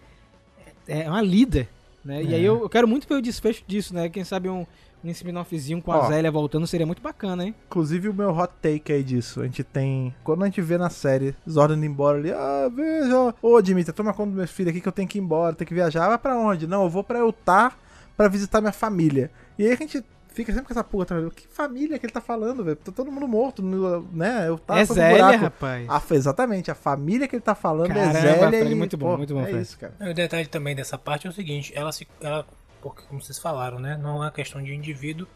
é 0.88 1.08
uma 1.08 1.22
líder, 1.22 1.68
né? 2.04 2.22
E 2.22 2.32
É. 2.32 2.36
aí 2.36 2.44
eu, 2.44 2.60
eu 2.62 2.68
quero 2.68 2.86
muito 2.88 3.08
ver 3.08 3.14
o 3.14 3.22
desfecho 3.22 3.62
disso, 3.66 3.94
né? 3.94 4.08
Quem 4.08 4.24
sabe 4.24 4.48
um, 4.48 4.66
um 5.02 5.10
spin-offzinho 5.10 5.80
com 5.82 5.92
a 5.92 5.98
Ó. 5.98 6.08
Zélia 6.08 6.30
voltando 6.30 6.66
seria 6.66 6.86
muito 6.86 7.02
bacana, 7.02 7.44
hein? 7.44 7.54
Inclusive 7.66 8.08
o 8.08 8.14
meu 8.14 8.30
hot 8.30 8.52
take 8.60 8.92
aí 8.92 9.02
disso. 9.02 9.40
A 9.40 9.44
gente 9.44 9.62
tem. 9.64 10.14
Quando 10.22 10.42
a 10.42 10.46
gente 10.46 10.60
vê 10.60 10.76
na 10.78 10.90
série 10.90 11.34
Zordon 11.48 11.74
indo 11.74 11.86
embora 11.86 12.18
ali, 12.18 12.30
ah, 12.32 12.70
veja. 12.74 13.34
Ô, 13.42 13.60
Dimitri, 13.62 13.92
toma 13.92 14.12
conta 14.12 14.30
do 14.30 14.36
meu 14.36 14.48
filho 14.48 14.70
aqui 14.70 14.80
que 14.80 14.88
eu 14.88 14.92
tenho 14.92 15.08
que 15.08 15.18
ir 15.18 15.20
embora, 15.22 15.54
tenho 15.54 15.68
que 15.68 15.74
viajar. 15.74 16.08
Vai 16.08 16.18
pra 16.18 16.36
onde? 16.38 16.66
Não, 16.66 16.84
eu 16.84 16.90
vou 16.90 17.02
pra 17.04 17.18
Utah 17.20 17.72
pra 18.16 18.28
visitar 18.28 18.60
minha 18.60 18.72
família. 18.72 19.30
E 19.58 19.64
aí 19.66 19.72
a 19.72 19.76
gente 19.76 20.02
fica 20.34 20.52
sempre 20.52 20.66
com 20.66 20.72
essa 20.72 20.84
porra, 20.84 21.06
tá, 21.06 21.14
que 21.34 21.46
família 21.46 21.98
que 21.98 22.04
ele 22.04 22.12
tá 22.12 22.20
falando, 22.20 22.64
velho? 22.64 22.76
Tá 22.76 22.90
todo 22.90 23.10
mundo 23.10 23.26
morto, 23.28 23.62
né? 23.62 24.48
Eu 24.48 24.58
tava 24.58 24.80
é 24.80 24.84
Zélia, 24.84 25.36
rapaz. 25.36 25.88
A, 25.88 26.02
exatamente, 26.14 26.70
a 26.70 26.74
família 26.74 27.28
que 27.28 27.36
ele 27.36 27.42
tá 27.42 27.54
falando 27.54 27.88
Caramba, 27.88 28.18
é 28.18 28.20
Zélia 28.20 28.48
Fred, 28.48 28.72
e, 28.72 28.74
muito 28.74 28.96
bom, 28.96 29.12
pô, 29.12 29.18
muito 29.18 29.32
bom, 29.32 29.42
É 29.42 29.44
Fred. 29.46 29.62
isso, 29.62 29.78
cara. 29.78 29.94
O 30.00 30.12
detalhe 30.12 30.46
também 30.46 30.74
dessa 30.74 30.98
parte 30.98 31.26
é 31.26 31.30
o 31.30 31.32
seguinte, 31.32 31.72
ela 31.74 31.92
se. 31.92 32.06
Ela, 32.20 32.44
porque 32.82 33.02
como 33.08 33.22
vocês 33.22 33.38
falaram, 33.38 33.78
né? 33.78 33.96
Não 33.96 34.10
é 34.10 34.26
uma 34.26 34.30
questão 34.32 34.60
de 34.62 34.72
um 34.72 34.74
indivíduo, 34.74 35.26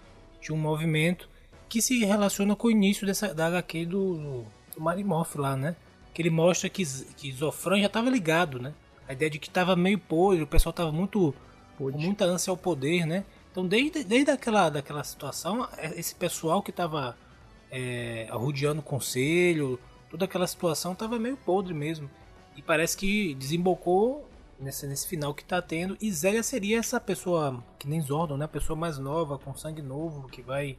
de 0.41 0.53
um 0.53 0.57
movimento 0.57 1.29
que 1.69 1.81
se 1.81 2.05
relaciona 2.05 2.57
com 2.57 2.67
o 2.67 2.71
início 2.71 3.07
dessa, 3.07 3.33
da 3.33 3.47
HQ 3.47 3.87
do, 3.87 4.45
do 4.75 4.81
Marimoff 4.81 5.39
lá, 5.39 5.57
né? 5.57 5.77
Que 6.13 6.23
ele 6.23 6.31
mostra 6.31 6.69
que, 6.69 6.85
que 7.17 7.33
Zofran 7.33 7.79
já 7.79 7.87
estava 7.87 8.11
ligado, 8.11 8.59
né? 8.59 8.75
A 9.09 9.13
ideia 9.13 9.31
de 9.31 9.39
que 9.39 9.49
estava 9.49 9.77
meio 9.77 9.99
podre, 9.99 10.43
o 10.43 10.47
pessoal 10.47 10.71
estava 10.71 10.91
muito 10.91 11.33
com 11.79 11.91
muita 11.93 12.25
ânsia 12.25 12.51
ao 12.51 12.57
poder, 12.57 13.07
né? 13.07 13.25
Então 13.59 13.67
desde, 13.67 14.05
desde 14.05 14.31
aquela, 14.31 14.71
daquela 14.71 15.03
situação, 15.03 15.69
é, 15.79 15.99
esse 15.99 16.15
pessoal 16.15 16.63
que 16.63 16.71
estava 16.71 17.17
arrodeando 18.31 18.79
o 18.79 18.85
conselho, 18.85 19.81
toda 20.09 20.27
aquela 20.27 20.47
situação 20.47 20.93
estava 20.93 21.19
meio 21.19 21.37
podre 21.37 21.75
mesmo. 21.75 22.09
E 22.57 22.63
parece 22.63 22.97
que 22.97 23.35
desembocou 23.35 24.31
nesse, 24.61 24.87
nesse 24.87 25.09
final 25.09 25.35
que 25.35 25.45
tá 25.45 25.61
tendo. 25.61 25.99
E 26.01 26.13
Zélia 26.13 26.45
seria 26.45 26.79
essa 26.79 27.01
pessoa, 27.01 27.61
que 27.81 27.89
nem 27.89 28.01
Zordon, 28.01 28.37
né? 28.37 28.45
A 28.45 28.49
pessoa 28.49 28.77
mais 28.77 28.97
nova, 28.97 29.37
com 29.37 29.53
sangue 29.57 29.83
novo, 29.83 30.29
que 30.29 30.41
vai 30.41 30.79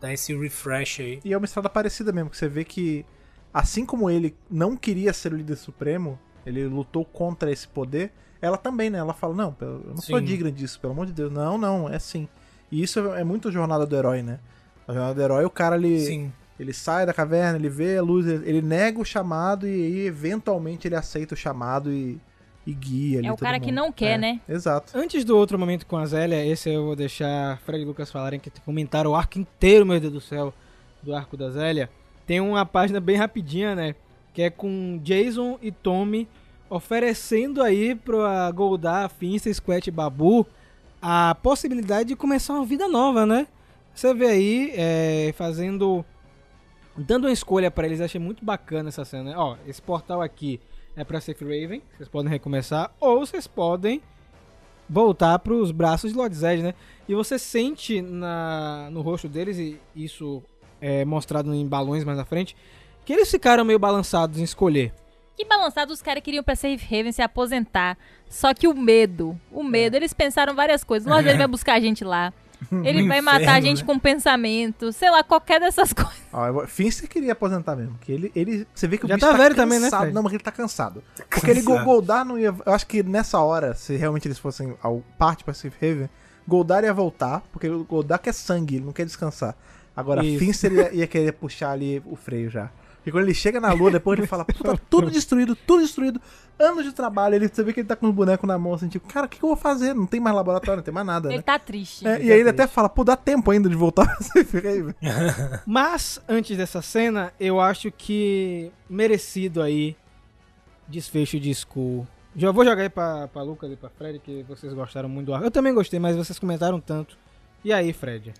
dar 0.00 0.10
esse 0.10 0.34
refresh 0.34 1.00
aí. 1.00 1.20
E 1.22 1.34
é 1.34 1.36
uma 1.36 1.44
estrada 1.44 1.68
parecida 1.68 2.12
mesmo, 2.12 2.30
que 2.30 2.38
você 2.38 2.48
vê 2.48 2.64
que, 2.64 3.04
assim 3.52 3.84
como 3.84 4.08
ele 4.08 4.34
não 4.50 4.74
queria 4.74 5.12
ser 5.12 5.34
o 5.34 5.36
líder 5.36 5.56
supremo, 5.56 6.18
ele 6.46 6.66
lutou 6.66 7.04
contra 7.04 7.52
esse 7.52 7.68
poder, 7.68 8.10
ela 8.46 8.56
também, 8.56 8.88
né? 8.90 8.98
Ela 8.98 9.12
fala, 9.12 9.34
não, 9.34 9.54
eu 9.60 9.82
não 9.88 9.96
sou 10.00 10.18
Sim. 10.18 10.24
digna 10.24 10.50
disso, 10.50 10.80
pelo 10.80 10.92
amor 10.92 11.06
de 11.06 11.12
Deus. 11.12 11.32
Não, 11.32 11.58
não, 11.58 11.88
é 11.88 11.98
sim. 11.98 12.28
E 12.70 12.82
isso 12.82 12.98
é 13.14 13.22
muito 13.24 13.50
jornada 13.52 13.84
do 13.86 13.96
herói, 13.96 14.22
né? 14.22 14.38
A 14.88 14.92
jornada 14.92 15.14
do 15.14 15.22
herói, 15.22 15.44
o 15.44 15.50
cara, 15.50 15.76
ele, 15.76 16.00
Sim. 16.00 16.32
ele 16.58 16.72
sai 16.72 17.04
da 17.06 17.12
caverna, 17.12 17.58
ele 17.58 17.68
vê 17.68 17.96
a 17.98 18.02
luz, 18.02 18.26
ele, 18.26 18.48
ele 18.48 18.62
nega 18.62 18.98
o 19.00 19.04
chamado 19.04 19.66
e 19.66 19.70
aí, 19.72 20.06
eventualmente, 20.06 20.88
ele 20.88 20.96
aceita 20.96 21.34
o 21.34 21.36
chamado 21.36 21.92
e, 21.92 22.18
e 22.66 22.72
guia 22.72 23.18
ali 23.18 23.28
É 23.28 23.32
o 23.32 23.34
todo 23.36 23.44
cara 23.46 23.58
que 23.60 23.66
mundo. 23.66 23.76
não 23.76 23.92
quer, 23.92 24.12
É, 24.14 24.18
né? 24.18 24.40
Exato. 24.48 24.96
Antes 24.98 25.24
do 25.24 25.36
outro 25.36 25.58
momento 25.58 25.86
com 25.86 25.96
a 25.96 26.06
Zélia, 26.06 26.44
esse 26.44 26.70
eu 26.70 26.84
vou 26.86 26.96
deixar 26.96 27.58
Fred 27.58 27.82
e 27.82 27.84
Lucas 27.84 28.10
falarem 28.10 28.38
que 28.40 28.50
comentaram 28.64 29.10
o 29.10 29.14
arco 29.16 29.38
inteiro, 29.38 29.84
meu 29.86 29.98
Deus 30.00 30.12
do 30.12 30.20
céu, 30.20 30.52
do 31.02 31.14
arco 31.14 31.36
da 31.36 31.50
Zélia. 31.50 31.88
Tem 32.26 32.40
uma 32.40 32.66
página 32.66 32.98
bem 33.00 33.16
rapidinha, 33.16 33.74
né? 33.76 33.94
Que 34.34 34.42
é 34.42 34.50
com 34.50 34.98
Jason 35.02 35.58
e 35.62 35.70
Tommy 35.70 36.28
oferecendo 36.68 37.62
aí 37.62 37.94
pra 37.94 38.50
Goldar, 38.50 39.08
Finsta, 39.10 39.52
Squat 39.52 39.86
e 39.86 39.90
Babu 39.90 40.46
a 41.00 41.36
possibilidade 41.42 42.08
de 42.08 42.16
começar 42.16 42.54
uma 42.54 42.64
vida 42.64 42.88
nova, 42.88 43.24
né? 43.24 43.46
Você 43.94 44.12
vê 44.12 44.26
aí, 44.26 44.72
é, 44.74 45.32
fazendo. 45.36 46.04
dando 46.96 47.24
uma 47.24 47.32
escolha 47.32 47.70
pra 47.70 47.86
eles, 47.86 48.00
achei 48.00 48.20
muito 48.20 48.44
bacana 48.44 48.88
essa 48.88 49.04
cena. 49.04 49.30
né? 49.30 49.34
Ó, 49.36 49.56
esse 49.66 49.80
portal 49.80 50.20
aqui 50.20 50.60
é 50.96 51.04
pra 51.04 51.20
Safe 51.20 51.44
Raven, 51.44 51.82
vocês 51.96 52.08
podem 52.08 52.30
recomeçar, 52.30 52.90
ou 52.98 53.20
vocês 53.20 53.46
podem 53.46 54.02
voltar 54.88 55.38
pros 55.40 55.70
braços 55.70 56.12
de 56.12 56.16
Lord 56.16 56.34
Zed, 56.34 56.62
né? 56.62 56.74
E 57.08 57.14
você 57.14 57.38
sente 57.38 58.00
na, 58.00 58.88
no 58.90 59.02
rosto 59.02 59.28
deles, 59.28 59.58
e 59.58 59.78
isso 59.94 60.42
é 60.80 61.04
mostrado 61.04 61.54
em 61.54 61.66
balões 61.66 62.04
mais 62.04 62.18
na 62.18 62.24
frente, 62.24 62.56
que 63.04 63.12
eles 63.12 63.30
ficaram 63.30 63.64
meio 63.64 63.78
balançados 63.78 64.38
em 64.38 64.42
escolher. 64.42 64.92
Que 65.36 65.44
balançado 65.44 65.92
os 65.92 66.00
caras 66.00 66.22
queriam 66.22 66.42
pra 66.42 66.56
Safe 66.56 66.80
Haven 66.86 67.12
se 67.12 67.20
aposentar. 67.22 67.96
Só 68.28 68.54
que 68.54 68.66
o 68.66 68.74
medo, 68.74 69.38
o 69.52 69.62
medo, 69.62 69.94
eles 69.94 70.12
pensaram 70.12 70.54
várias 70.54 70.82
coisas. 70.82 71.06
Nós 71.06 71.24
ele 71.26 71.36
vai 71.38 71.46
buscar 71.46 71.74
a 71.74 71.80
gente 71.80 72.02
lá. 72.04 72.32
Ele 72.82 73.06
vai 73.06 73.20
matar 73.20 73.36
a 73.36 73.42
inferno, 73.42 73.66
gente 73.66 73.80
né? 73.82 73.86
com 73.86 73.98
pensamento, 73.98 74.90
sei 74.90 75.10
lá, 75.10 75.22
qualquer 75.22 75.60
dessas 75.60 75.92
coisas. 75.94 76.16
Ó, 76.32 76.46
eu- 76.46 76.66
Finster 76.66 77.06
queria 77.06 77.32
aposentar 77.32 77.76
mesmo. 77.76 77.98
Que 78.00 78.10
ele, 78.12 78.32
ele, 78.34 78.66
você 78.74 78.88
vê 78.88 78.96
que 78.96 79.04
o 79.04 79.08
Já 79.08 79.16
bicho 79.16 79.26
tá 79.26 79.32
tá 79.32 79.36
velho 79.36 79.54
cansado. 79.54 79.68
também, 79.68 79.78
né, 79.78 79.90
Fred? 79.90 80.12
Não, 80.14 80.22
mas 80.22 80.32
ele 80.32 80.42
tá 80.42 80.50
cansado. 80.50 81.04
Porque 81.28 81.50
ele. 81.50 81.60
Goldar 81.60 82.24
não 82.24 82.38
ia. 82.38 82.54
Eu 82.64 82.72
acho 82.72 82.86
que 82.86 83.02
nessa 83.02 83.38
hora, 83.40 83.74
se 83.74 83.94
realmente 83.96 84.26
eles 84.26 84.38
fossem 84.38 84.74
ao 84.82 85.02
parte 85.18 85.44
pra 85.44 85.52
Safe 85.52 85.76
Haven, 85.86 86.08
Goldar 86.48 86.82
ia 86.82 86.94
voltar, 86.94 87.42
porque 87.52 87.68
o 87.68 87.84
Goldar 87.84 88.18
quer 88.20 88.32
sangue, 88.32 88.76
ele 88.76 88.86
não 88.86 88.92
quer 88.92 89.04
descansar. 89.04 89.54
Agora, 89.94 90.24
Isso. 90.24 90.38
Finster 90.38 90.72
ia, 90.72 90.94
ia 90.94 91.06
querer 91.06 91.32
puxar 91.32 91.72
ali 91.72 92.02
o 92.06 92.16
freio 92.16 92.48
já. 92.48 92.70
E 93.06 93.10
quando 93.12 93.22
ele 93.22 93.34
chega 93.34 93.60
na 93.60 93.72
lua, 93.72 93.88
depois 93.90 94.18
ele 94.18 94.26
fala, 94.26 94.44
"Pô, 94.44 94.52
tá 94.64 94.76
tudo 94.90 95.10
destruído, 95.10 95.54
tudo 95.54 95.80
destruído, 95.82 96.20
anos 96.58 96.84
de 96.84 96.92
trabalho. 96.92 97.36
Ele, 97.36 97.46
você 97.48 97.62
vê 97.62 97.72
que 97.72 97.80
ele 97.80 97.88
tá 97.88 97.94
com 97.94 98.08
os 98.08 98.14
bonecos 98.14 98.46
na 98.48 98.58
mão, 98.58 98.74
assim, 98.74 98.88
tipo, 98.88 99.06
cara, 99.06 99.26
o 99.26 99.28
que, 99.28 99.38
que 99.38 99.44
eu 99.44 99.48
vou 99.48 99.56
fazer? 99.56 99.94
Não 99.94 100.06
tem 100.06 100.18
mais 100.18 100.34
laboratório, 100.34 100.78
não 100.78 100.82
tem 100.82 100.92
mais 100.92 101.06
nada, 101.06 101.28
Ele 101.28 101.36
né? 101.36 101.42
tá 101.42 101.56
triste. 101.58 102.06
É, 102.06 102.20
e 102.20 102.32
aí 102.32 102.40
ele 102.40 102.48
até 102.48 102.66
fala, 102.66 102.88
pô, 102.88 103.04
dá 103.04 103.16
tempo 103.16 103.48
ainda 103.50 103.68
de 103.68 103.76
voltar. 103.76 104.06
Mas, 105.64 106.20
antes 106.28 106.56
dessa 106.56 106.82
cena, 106.82 107.32
eu 107.38 107.60
acho 107.60 107.92
que 107.92 108.72
merecido 108.90 109.62
aí 109.62 109.96
desfecho 110.88 111.38
de 111.38 111.50
Skull. 111.50 112.06
Já 112.34 112.50
vou 112.50 112.64
jogar 112.64 112.82
aí 112.82 112.88
pra, 112.90 113.28
pra 113.28 113.42
Lucas 113.42 113.70
e 113.70 113.76
pra 113.76 113.88
Fred, 113.88 114.18
que 114.18 114.44
vocês 114.48 114.72
gostaram 114.72 115.08
muito 115.08 115.26
do 115.26 115.34
arco. 115.34 115.46
Eu 115.46 115.50
também 115.50 115.72
gostei, 115.72 115.98
mas 115.98 116.16
vocês 116.16 116.38
comentaram 116.38 116.80
tanto. 116.80 117.16
E 117.64 117.72
aí, 117.72 117.92
Fred? 117.92 118.34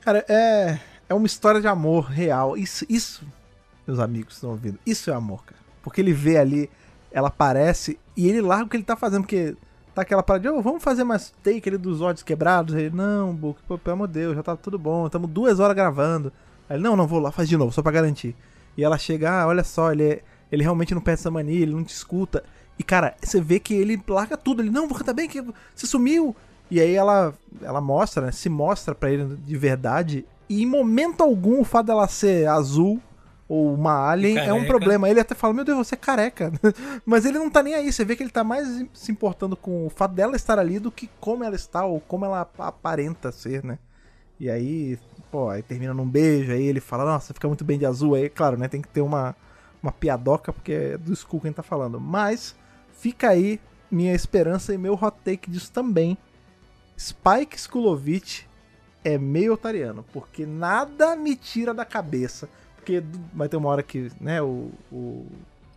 Cara, 0.00 0.24
é, 0.28 0.78
é 1.08 1.14
uma 1.14 1.26
história 1.26 1.60
de 1.60 1.68
amor 1.68 2.06
real. 2.06 2.56
Isso, 2.56 2.84
isso, 2.88 3.24
meus 3.88 3.98
amigos 3.98 4.34
estão 4.34 4.50
ouvindo, 4.50 4.78
isso 4.86 5.10
é 5.10 5.14
amor, 5.14 5.44
cara. 5.44 5.58
Porque 5.82 6.00
ele 6.00 6.12
vê 6.12 6.36
ali, 6.36 6.70
ela 7.10 7.28
aparece 7.28 7.98
e 8.16 8.28
ele 8.28 8.40
larga 8.42 8.64
o 8.66 8.68
que 8.68 8.76
ele 8.76 8.84
tá 8.84 8.94
fazendo, 8.94 9.22
porque 9.22 9.56
tá 9.94 10.02
aquela 10.02 10.22
parada 10.22 10.42
de, 10.42 10.54
ô, 10.54 10.60
vamos 10.60 10.82
fazer 10.82 11.02
mais 11.04 11.32
take 11.42 11.68
ali 11.68 11.78
dos 11.78 12.00
olhos 12.00 12.22
quebrados. 12.22 12.74
Ele, 12.74 12.94
não, 12.94 13.34
Book, 13.34 13.60
pelo 13.66 13.80
amor 13.94 14.06
de 14.08 14.14
Deus, 14.14 14.36
já 14.36 14.42
tá 14.42 14.54
tudo 14.54 14.78
bom, 14.78 15.06
estamos 15.06 15.30
duas 15.30 15.58
horas 15.58 15.74
gravando. 15.74 16.32
Aí 16.68 16.76
ele, 16.76 16.84
não, 16.84 16.94
não, 16.94 17.06
vou 17.06 17.18
lá, 17.18 17.32
faz 17.32 17.48
de 17.48 17.56
novo, 17.56 17.72
só 17.72 17.82
pra 17.82 17.90
garantir. 17.90 18.36
E 18.76 18.84
ela 18.84 18.98
chega, 18.98 19.30
ah, 19.42 19.46
olha 19.46 19.64
só, 19.64 19.90
ele, 19.90 20.04
é- 20.04 20.22
ele 20.52 20.62
realmente 20.62 20.94
não 20.94 21.00
perde 21.00 21.20
essa 21.20 21.30
mania, 21.30 21.62
ele 21.62 21.72
não 21.72 21.82
te 21.82 21.94
escuta. 21.94 22.44
E, 22.78 22.82
cara, 22.84 23.16
você 23.20 23.40
vê 23.40 23.58
que 23.58 23.74
ele 23.74 24.00
larga 24.06 24.36
tudo. 24.36 24.62
Ele, 24.62 24.70
não, 24.70 24.86
vou 24.86 24.96
cantar 24.96 25.12
bem, 25.12 25.28
que 25.28 25.42
você 25.74 25.86
sumiu. 25.86 26.36
E 26.70 26.80
aí 26.80 26.94
ela, 26.94 27.34
ela 27.62 27.80
mostra, 27.80 28.26
né? 28.26 28.30
Se 28.32 28.48
mostra 28.48 28.94
pra 28.94 29.10
ele 29.10 29.36
de 29.44 29.56
verdade. 29.56 30.24
E 30.48 30.62
em 30.62 30.66
momento 30.66 31.22
algum 31.22 31.60
o 31.60 31.64
fato 31.64 31.86
dela 31.86 32.06
ser 32.06 32.46
azul 32.48 33.00
ou 33.48 33.72
uma 33.74 34.10
alien 34.10 34.36
é 34.38 34.52
um 34.52 34.58
problema. 34.66 35.08
Ele 35.08 35.20
até 35.20 35.34
fala, 35.34 35.54
meu 35.54 35.64
Deus, 35.64 35.78
você 35.86 35.94
é 35.94 35.98
careca. 35.98 36.52
Mas 37.06 37.24
ele 37.24 37.38
não 37.38 37.48
tá 37.48 37.62
nem 37.62 37.74
aí. 37.74 37.90
Você 37.92 38.04
vê 38.04 38.14
que 38.14 38.22
ele 38.22 38.30
tá 38.30 38.44
mais 38.44 38.84
se 38.92 39.10
importando 39.10 39.56
com 39.56 39.86
o 39.86 39.90
fato 39.90 40.12
dela 40.14 40.36
estar 40.36 40.58
ali 40.58 40.78
do 40.78 40.90
que 40.92 41.08
como 41.18 41.42
ela 41.44 41.56
está 41.56 41.84
ou 41.84 41.98
como 42.00 42.24
ela 42.26 42.42
ap- 42.42 42.60
aparenta 42.60 43.32
ser, 43.32 43.64
né? 43.64 43.78
E 44.38 44.48
aí, 44.50 44.98
pô, 45.30 45.48
aí 45.48 45.62
termina 45.62 45.92
num 45.94 46.06
beijo, 46.08 46.52
aí 46.52 46.62
ele 46.62 46.78
fala, 46.80 47.04
nossa, 47.04 47.32
fica 47.34 47.48
muito 47.48 47.64
bem 47.64 47.78
de 47.78 47.86
azul. 47.86 48.14
Aí, 48.14 48.28
claro, 48.28 48.56
né, 48.58 48.68
tem 48.68 48.80
que 48.82 48.88
ter 48.88 49.00
uma, 49.00 49.34
uma 49.82 49.90
piadoca, 49.90 50.52
porque 50.52 50.72
é 50.72 50.98
do 50.98 51.12
Skull 51.12 51.40
quem 51.40 51.52
tá 51.52 51.62
falando. 51.62 51.98
Mas, 51.98 52.54
fica 52.92 53.30
aí 53.30 53.58
minha 53.90 54.14
esperança 54.14 54.74
e 54.74 54.78
meu 54.78 54.92
hot 54.94 55.16
take 55.24 55.50
disso 55.50 55.72
também. 55.72 56.16
Spike 56.98 57.56
Skulovic 57.56 58.44
é 59.04 59.16
meio 59.16 59.54
otariano, 59.54 60.04
porque 60.12 60.44
nada 60.44 61.16
me 61.16 61.34
tira 61.34 61.72
da 61.72 61.84
cabeça. 61.84 62.48
Porque 62.78 63.02
vai 63.34 63.48
ter 63.48 63.56
uma 63.56 63.68
hora 63.68 63.82
que, 63.82 64.10
né, 64.20 64.40
o, 64.40 64.70
o, 64.90 65.26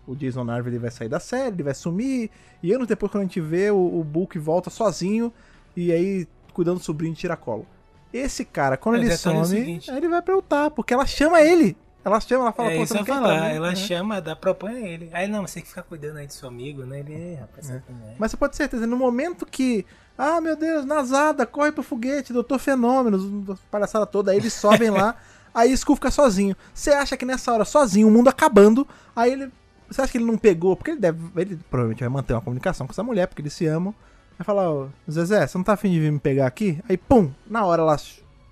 o 0.07 0.15
Jason 0.15 0.43
Narva 0.43 0.69
ele 0.69 0.79
vai 0.79 0.89
sair 0.91 1.09
da 1.09 1.19
série, 1.19 1.55
ele 1.55 1.63
vai 1.63 1.73
sumir, 1.73 2.29
e 2.63 2.71
anos 2.71 2.87
depois, 2.87 3.11
quando 3.11 3.21
a 3.23 3.25
gente 3.25 3.41
vê, 3.41 3.69
o, 3.71 3.99
o 3.99 4.03
Bulk 4.03 4.37
volta 4.39 4.69
sozinho, 4.69 5.31
e 5.75 5.91
aí 5.91 6.27
cuidando 6.53 6.77
do 6.77 6.83
sobrinho 6.83 7.13
de 7.13 7.19
tiracolo. 7.19 7.65
Esse 8.13 8.43
cara, 8.45 8.77
quando 8.77 8.95
O 8.95 8.97
ele 8.99 9.09
detalhe 9.09 9.37
é 9.37 9.43
some, 9.43 9.57
seguinte. 9.59 9.91
ele 9.91 10.07
vai 10.07 10.21
pra 10.21 10.69
porque 10.69 10.93
ela 10.93 11.05
chama 11.05 11.41
ele. 11.41 11.77
Ela 12.03 12.19
chama, 12.19 12.45
ela 12.45 12.51
fala, 12.51 12.71
é 12.71 12.77
pô, 12.77 12.85
você 12.85 12.93
não 12.95 13.03
quer 13.03 13.13
falar. 13.13 13.49
mim? 13.49 13.55
Ela 13.55 13.75
chama, 13.75 14.19
dá, 14.19 14.35
propõe 14.35 14.71
a 14.73 14.79
ele. 14.79 15.09
Aí 15.13 15.27
não, 15.27 15.45
você 15.45 15.55
tem 15.55 15.63
que 15.63 15.69
ficar 15.69 15.83
cuidando 15.83 16.17
aí 16.17 16.25
do 16.27 16.33
seu 16.33 16.47
amigo, 16.49 16.83
né? 16.83 16.99
Ele, 16.99 17.13
"É, 17.13 17.37
rapaz, 17.41 17.67
como 17.85 18.03
é?" 18.05 18.15
Mas 18.17 18.31
você 18.31 18.37
pode 18.37 18.51
ter 18.53 18.57
certeza, 18.57 18.87
no 18.87 18.97
momento 18.97 19.45
que. 19.45 19.85
Ah, 20.17 20.41
meu 20.41 20.55
Deus, 20.55 20.83
Nazada, 20.83 21.45
corre 21.45 21.71
pro 21.71 21.83
foguete, 21.83 22.33
Doutor 22.33 22.57
Fenômeno, 22.59 23.57
palhaçada 23.69 24.05
toda, 24.05 24.31
aí 24.31 24.37
eles 24.37 24.51
sobem 24.53 24.89
lá, 24.89 25.15
aí 25.53 25.71
Skull 25.73 25.95
fica 25.95 26.11
sozinho. 26.11 26.55
Você 26.73 26.91
acha 26.91 27.15
que 27.17 27.25
nessa 27.25 27.51
hora, 27.53 27.65
sozinho, 27.65 28.07
o 28.07 28.11
mundo 28.11 28.27
acabando, 28.29 28.87
aí 29.15 29.33
ele. 29.33 29.51
Você 29.89 30.01
acha 30.01 30.11
que 30.11 30.17
ele 30.17 30.25
não 30.25 30.37
pegou? 30.37 30.75
Porque 30.75 30.91
ele 30.91 30.99
deve. 30.99 31.19
Ele 31.35 31.59
provavelmente 31.69 31.99
vai 31.99 32.09
manter 32.09 32.33
uma 32.33 32.41
comunicação 32.41 32.87
com 32.87 32.91
essa 32.91 33.03
mulher, 33.03 33.27
porque 33.27 33.41
eles 33.41 33.53
se 33.53 33.65
amam. 33.65 33.93
Vai 34.37 34.45
falar, 34.45 34.71
ô, 34.71 34.89
Zezé, 35.09 35.45
você 35.45 35.57
não 35.57 35.63
tá 35.63 35.73
afim 35.73 35.91
de 35.91 35.99
vir 35.99 36.11
me 36.11 36.19
pegar 36.19 36.47
aqui? 36.47 36.79
Aí, 36.89 36.97
pum, 36.97 37.31
na 37.47 37.65
hora 37.65 37.81
ela 37.81 37.95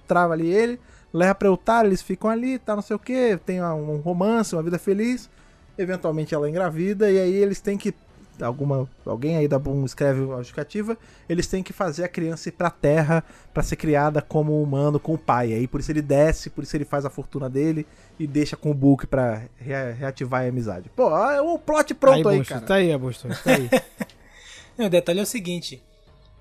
trava 0.08 0.34
ali 0.34 0.47
ele, 0.47 0.80
leva 1.14 1.34
pra 1.34 1.47
Eutar, 1.47 1.86
eles 1.86 2.02
ficam 2.02 2.30
ali, 2.30 2.60
tá 2.60 2.76
não 2.76 2.82
sei 2.82 2.95
o 2.95 3.00
que, 3.00 3.39
tem 3.45 3.64
um 3.64 3.97
romance, 3.97 4.56
uma 4.56 4.62
vida 4.62 4.78
feliz. 4.78 5.30
Eventualmente 5.78 6.36
ela 6.36 6.50
engravida, 6.50 7.10
e 7.10 7.18
aí 7.18 7.34
eles 7.34 7.62
têm 7.62 7.78
que 7.78 7.93
alguma 8.42 8.90
alguém 9.06 9.38
aí 9.38 9.48
da 9.48 9.58
Boom 9.60 9.84
escreve 9.86 10.22
uma 10.22 10.38
justificativa, 10.38 10.98
eles 11.28 11.48
têm 11.48 11.62
que 11.64 11.74
fazer 11.74 12.04
a 12.04 12.08
criança 12.08 12.50
ir 12.50 12.54
pra 12.54 12.70
terra 12.70 13.24
pra 13.54 13.62
ser 13.64 13.76
criada 13.76 14.22
como 14.22 14.62
humano 14.62 15.00
com 15.00 15.14
o 15.14 15.18
pai. 15.18 15.54
Aí 15.54 15.68
por 15.68 15.80
isso 15.80 15.92
ele 15.92 16.02
desce, 16.02 16.50
por 16.50 16.64
isso 16.64 16.76
ele 16.76 16.86
faz 16.86 17.06
a 17.06 17.10
fortuna 17.10 17.50
dele 17.50 17.86
e 18.20 18.26
deixa 18.28 18.56
com 18.58 18.72
o 18.72 18.74
Book 18.74 19.08
pra 19.08 19.44
rea- 19.58 19.92
reativar 19.94 20.44
a 20.44 20.48
amizade. 20.48 20.90
Pô, 20.96 21.10
é 21.18 21.42
o 21.42 21.58
plot 21.60 21.94
pronto 21.94 22.28
aí, 22.30 22.38
Busto, 22.38 22.54
cara. 22.54 22.66
Tá 22.66 22.76
aí, 22.76 22.98
Busto, 22.98 23.28
tá 23.28 23.52
aí. 23.52 23.70
Não, 24.78 24.86
o 24.86 24.90
detalhe 24.90 25.20
é 25.20 25.24
o 25.24 25.26
seguinte: 25.26 25.82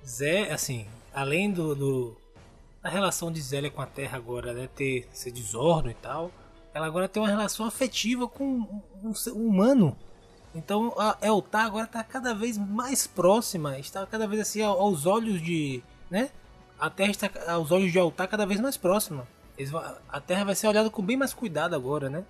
Zé, 0.07 0.51
assim, 0.53 0.87
além 1.13 1.51
do, 1.51 1.75
do- 1.75 2.17
da 2.83 2.89
relação 2.89 3.31
de 3.33 3.41
Zélia 3.41 3.71
com 3.71 3.83
a 3.83 3.87
Terra 3.87 4.17
agora, 4.17 4.53
né, 4.53 4.69
ter 4.75 5.09
ser 5.13 5.31
desordem 5.33 5.91
e 5.93 5.95
tal, 5.95 6.31
ela 6.73 6.87
agora 6.87 7.09
tem 7.09 7.21
uma 7.21 7.29
relação 7.29 7.67
afetiva 7.67 8.29
com 8.29 8.45
um, 8.45 8.81
um 9.03 9.15
ser 9.15 9.33
humano. 9.33 9.97
Então 10.55 10.95
a 10.99 11.17
Eltar 11.23 11.67
agora 11.67 11.85
está 11.85 12.03
cada 12.03 12.35
vez 12.35 12.57
mais 12.59 13.07
próxima, 13.07 13.79
está 13.79 14.05
cada 14.07 14.27
vez 14.27 14.41
assim 14.41 14.63
ao- 14.63 14.81
aos 14.81 15.07
olhos 15.07 15.41
de, 15.43 15.83
né? 16.11 16.31
A 16.79 16.89
Terra 16.89 17.11
está 17.11 17.31
aos 17.53 17.71
olhos 17.71 17.93
de 17.93 17.99
Eltar 17.99 18.29
cada 18.29 18.47
vez 18.47 18.61
mais 18.61 18.77
próxima. 18.77 19.27
Eles 19.57 19.73
a 19.75 20.21
Terra 20.21 20.45
vai 20.45 20.55
ser 20.55 20.69
olhada 20.69 20.89
com 20.91 21.03
bem 21.03 21.17
mais 21.17 21.35
cuidado 21.35 21.75
agora, 21.75 22.09
né? 22.09 22.25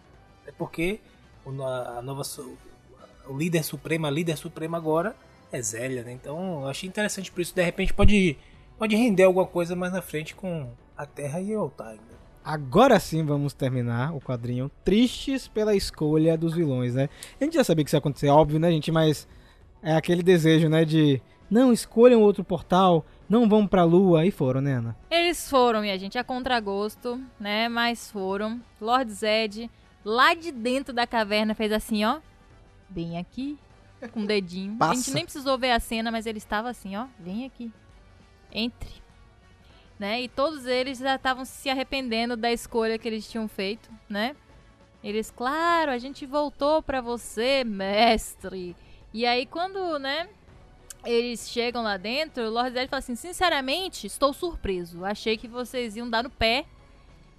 É 0.46 0.52
porque 0.52 1.00
a, 1.46 2.02
nova 2.02 2.22
o 3.26 3.36
líder 3.36 3.62
supremo, 3.62 4.06
a 4.06 4.10
líder 4.10 4.36
suprema 4.36 4.76
agora 4.78 5.14
é 5.52 5.60
Zélia, 5.62 6.02
né? 6.02 6.12
Então 6.12 6.62
eu 6.62 6.68
achei 6.68 6.88
interessante 6.88 7.30
por 7.30 7.40
isso. 7.40 7.54
De 7.54 7.62
repente 7.62 7.92
pode, 7.94 8.36
pode 8.78 8.96
render 8.96 9.24
alguma 9.24 9.46
coisa 9.46 9.76
mais 9.76 9.92
na 9.92 10.02
frente 10.02 10.34
com 10.34 10.70
a 10.96 11.06
Terra 11.06 11.40
e 11.40 11.54
o 11.54 11.60
Altar 11.60 11.88
ainda. 11.88 12.17
Agora 12.48 12.98
sim 12.98 13.26
vamos 13.26 13.52
terminar 13.52 14.14
o 14.14 14.22
quadrinho 14.22 14.70
Tristes 14.82 15.46
pela 15.46 15.76
escolha 15.76 16.34
dos 16.34 16.54
vilões, 16.54 16.94
né? 16.94 17.10
A 17.38 17.44
gente 17.44 17.52
já 17.52 17.62
sabia 17.62 17.84
que 17.84 17.90
isso 17.90 17.96
ia 17.96 17.98
acontecer, 17.98 18.28
óbvio, 18.30 18.58
né, 18.58 18.70
gente? 18.70 18.90
Mas 18.90 19.28
é 19.82 19.94
aquele 19.94 20.22
desejo, 20.22 20.66
né, 20.66 20.82
de 20.82 21.20
não 21.50 21.74
escolham 21.74 22.22
outro 22.22 22.42
portal, 22.42 23.04
não 23.28 23.46
vão 23.46 23.66
pra 23.66 23.84
lua, 23.84 24.24
e 24.24 24.30
foram, 24.30 24.62
né, 24.62 24.76
Ana? 24.76 24.96
Eles 25.10 25.46
foram, 25.50 25.82
minha 25.82 25.98
gente, 25.98 26.16
a 26.16 26.24
contragosto, 26.24 27.22
né? 27.38 27.68
Mas 27.68 28.10
foram. 28.10 28.58
Lord 28.80 29.12
Zed, 29.12 29.70
lá 30.02 30.32
de 30.32 30.50
dentro 30.50 30.94
da 30.94 31.06
caverna, 31.06 31.54
fez 31.54 31.70
assim, 31.70 32.02
ó. 32.06 32.18
Bem 32.88 33.18
aqui. 33.18 33.58
Com 34.10 34.22
o 34.22 34.26
dedinho. 34.26 34.74
A 34.80 34.94
gente 34.94 35.04
Passa. 35.04 35.14
nem 35.14 35.24
precisou 35.24 35.58
ver 35.58 35.72
a 35.72 35.80
cena, 35.80 36.10
mas 36.10 36.24
ele 36.24 36.38
estava 36.38 36.70
assim, 36.70 36.96
ó. 36.96 37.08
Vem 37.20 37.44
aqui. 37.44 37.70
Entre. 38.50 39.02
Né? 39.98 40.22
E 40.22 40.28
todos 40.28 40.64
eles 40.66 40.98
já 40.98 41.16
estavam 41.16 41.44
se 41.44 41.68
arrependendo 41.68 42.36
da 42.36 42.52
escolha 42.52 42.98
que 42.98 43.08
eles 43.08 43.28
tinham 43.28 43.48
feito, 43.48 43.90
né? 44.08 44.36
Eles, 45.02 45.30
claro, 45.30 45.90
a 45.90 45.98
gente 45.98 46.24
voltou 46.24 46.82
pra 46.82 47.00
você, 47.00 47.64
mestre. 47.64 48.76
E 49.12 49.26
aí, 49.26 49.44
quando, 49.46 49.98
né? 49.98 50.28
eles 51.04 51.48
chegam 51.48 51.82
lá 51.82 51.96
dentro, 51.96 52.44
o 52.44 52.50
Lord 52.50 52.72
Zed 52.72 52.88
fala 52.88 52.98
assim: 52.98 53.14
Sinceramente, 53.14 54.06
estou 54.06 54.32
surpreso. 54.32 55.04
Achei 55.04 55.36
que 55.36 55.48
vocês 55.48 55.96
iam 55.96 56.08
dar 56.08 56.22
no 56.22 56.30
pé. 56.30 56.64